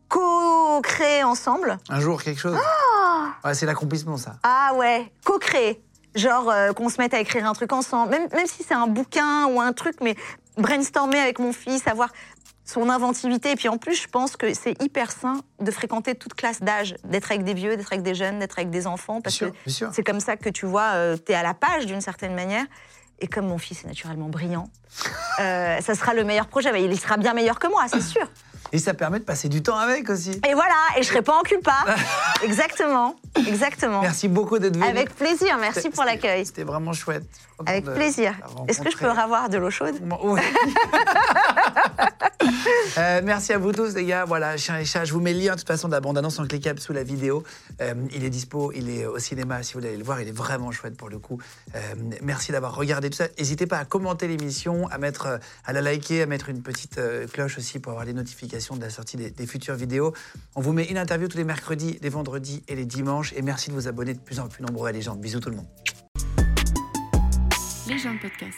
co-créer 0.10 1.24
ensemble. 1.24 1.78
Un 1.90 1.99
jour, 1.99 2.22
quelque 2.22 2.40
chose 2.40 2.57
Ah 2.62 3.34
Ouais, 3.44 3.53
c'est 3.53 3.66
l'accomplissement, 3.66 4.18
ça. 4.18 4.38
Ah 4.44 4.74
ouais, 4.76 5.12
co-créer. 5.24 5.82
Genre 6.16 6.49
euh, 6.49 6.72
qu'on 6.72 6.90
se 6.90 6.99
mette 7.02 7.14
à 7.14 7.20
écrire 7.20 7.45
un 7.45 7.53
truc 7.53 7.74
ensemble, 7.74 8.12
même, 8.12 8.28
même 8.34 8.48
si 8.48 8.64
c'est 8.64 8.74
un 8.74 8.88
bouquin 8.88 9.48
ou 9.48 9.60
un 9.60 9.74
truc, 9.74 9.95
mais 10.02 10.16
brainstormer 10.57 11.20
avec 11.20 11.40
mon 11.40 11.52
fils, 11.52 11.88
avoir 11.88 12.10
son 12.66 12.90
inventivité. 12.90 13.52
Et 13.52 13.56
puis 13.56 13.70
en 13.70 13.78
plus, 13.78 13.96
je 13.96 14.08
pense 14.08 14.36
que 14.36 14.54
c'est 14.54 14.82
hyper 14.82 15.12
sain 15.12 15.42
de 15.60 15.72
fréquenter 15.72 16.16
toute 16.16 16.34
classe 16.34 16.62
d'âge, 16.62 16.96
d'être 17.04 17.32
avec 17.32 17.44
des 17.44 17.54
vieux, 17.54 17.78
d'être 17.78 17.94
avec 17.94 18.04
des 18.04 18.16
jeunes, 18.16 18.40
d'être 18.40 18.58
avec 18.58 18.70
des 18.70 18.88
enfants, 18.88 19.22
parce 19.22 19.38
que 19.38 19.46
bien 19.46 19.54
sûr. 19.68 19.90
c'est 19.94 20.04
comme 20.04 20.20
ça 20.20 20.36
que 20.36 20.50
tu 20.50 20.66
vois, 20.66 21.16
tu 21.18 21.32
es 21.32 21.36
à 21.36 21.44
la 21.44 21.54
page 21.54 21.86
d'une 21.86 22.02
certaine 22.02 22.34
manière. 22.34 22.66
Et 23.20 23.28
comme 23.28 23.48
mon 23.48 23.58
fils 23.58 23.84
est 23.84 23.88
naturellement 23.88 24.28
brillant, 24.28 24.70
euh, 25.40 25.80
ça 25.80 25.96
sera 25.96 26.14
le 26.14 26.24
meilleur 26.24 26.48
projet. 26.48 26.72
Mais 26.72 26.84
il 26.84 27.00
sera 27.00 27.18
bien 27.18 27.34
meilleur 27.34 27.60
que 27.60 27.68
moi, 27.68 27.86
c'est 27.88 28.02
sûr. 28.02 28.28
Et 28.76 28.80
ça 28.80 28.93
permet 28.93 29.19
de 29.19 29.23
passer 29.23 29.47
du 29.47 29.64
temps 29.64 29.77
avec 29.77 30.10
aussi. 30.10 30.31
Et 30.31 30.53
voilà, 30.53 30.76
et 30.97 31.02
je 31.02 31.07
serai 31.07 31.22
pas 31.22 31.39
en 31.39 31.43
culpa. 31.43 31.85
exactement, 32.43 33.15
exactement. 33.47 34.02
Merci 34.02 34.27
beaucoup 34.27 34.60
d'être 34.60 34.76
venu. 34.76 34.85
Avec 34.85 35.15
plaisir, 35.15 35.57
merci 35.61 35.89
pour 35.89 36.03
l'accueil. 36.03 36.45
C'était 36.45 36.65
vraiment 36.65 36.91
chouette. 36.91 37.23
Avec 37.65 37.85
plaisir. 37.85 38.34
la 38.41 38.65
Est-ce 38.68 38.81
que 38.81 38.91
je 38.91 38.97
peux 38.97 39.10
avoir 39.10 39.47
de 39.47 39.57
l'eau 39.57 39.69
chaude? 39.69 39.95
Oui. 40.22 40.41
Euh, 42.97 43.22
merci 43.23 43.53
à 43.53 43.57
vous 43.57 43.72
tous, 43.72 43.95
les 43.95 44.06
gars. 44.06 44.23
Voilà, 44.23 44.56
Chien 44.56 44.80
et 44.80 44.85
Chat. 44.85 45.03
Je 45.03 45.14
vous 45.14 45.19
mets 45.19 45.34
le 45.34 45.39
lien, 45.39 45.53
de 45.53 45.60
toute 45.60 45.68
façon, 45.68 45.88
de 45.88 45.93
la 45.93 45.99
bande-annonce 45.99 46.39
en 46.39 46.45
cliquable 46.45 46.80
sous 46.80 46.93
la 46.93 47.03
vidéo. 47.03 47.43
Euh, 47.81 47.93
il 48.14 48.23
est 48.23 48.30
dispo, 48.30 48.72
il 48.73 48.89
est 48.89 49.06
au 49.06 49.19
cinéma. 49.19 49.64
Si 49.64 49.73
vous 49.73 49.80
voulez 49.80 49.89
aller 49.89 49.97
le 49.97 50.03
voir, 50.03 50.22
il 50.22 50.27
est 50.27 50.35
vraiment 50.35 50.72
chouette 50.72 50.95
pour 50.95 51.10
le 51.10 51.18
coup. 51.18 51.39
Euh, 51.76 51.80
merci 52.22 52.52
d'avoir 52.52 52.76
regardé 52.76 53.10
tout 53.10 53.18
ça. 53.18 53.27
N'hésitez 53.38 53.65
pas 53.65 53.80
à 53.80 53.85
commenter 53.85 54.27
l'émission, 54.27 54.88
à 54.88 54.97
mettre, 54.97 55.39
à 55.65 55.73
la 55.73 55.81
liker, 55.81 56.22
à 56.22 56.26
mettre 56.27 56.49
une 56.49 56.61
petite 56.61 56.99
cloche 57.34 57.57
aussi 57.57 57.80
pour 57.80 57.91
avoir 57.91 58.06
les 58.06 58.14
notifications 58.14 58.65
de 58.74 58.82
la 58.82 58.90
sortie 58.90 59.18
des, 59.18 59.46
futures 59.46 59.76
vidéos. 59.76 60.14
On 60.56 60.62
vous 60.62 60.74
met 60.74 60.86
une 60.86 60.98
interview 60.98 61.28
tous 61.28 61.38
les 61.38 61.44
mercredis, 61.44 62.00
les 62.02 62.10
vendredis 62.10 62.64
et 62.68 62.76
les 62.76 62.86
dimanches. 62.86 63.34
Et 63.34 63.44
merci 63.44 63.70
de 63.70 63.76
vous 63.76 63.88
abonner 63.88 64.14
de 64.14 64.20
plus 64.20 64.40
en 64.40 64.48
plus 64.48 64.64
nombreux 64.64 64.90
à 64.90 64.92
Légende. 64.92 65.22
Bisous 65.22 65.40
tout 65.40 65.52
le 65.52 65.58
monde. 65.58 65.68
Les 67.88 68.00
gens 68.00 68.14
de 68.14 68.20
podcast. 68.20 68.58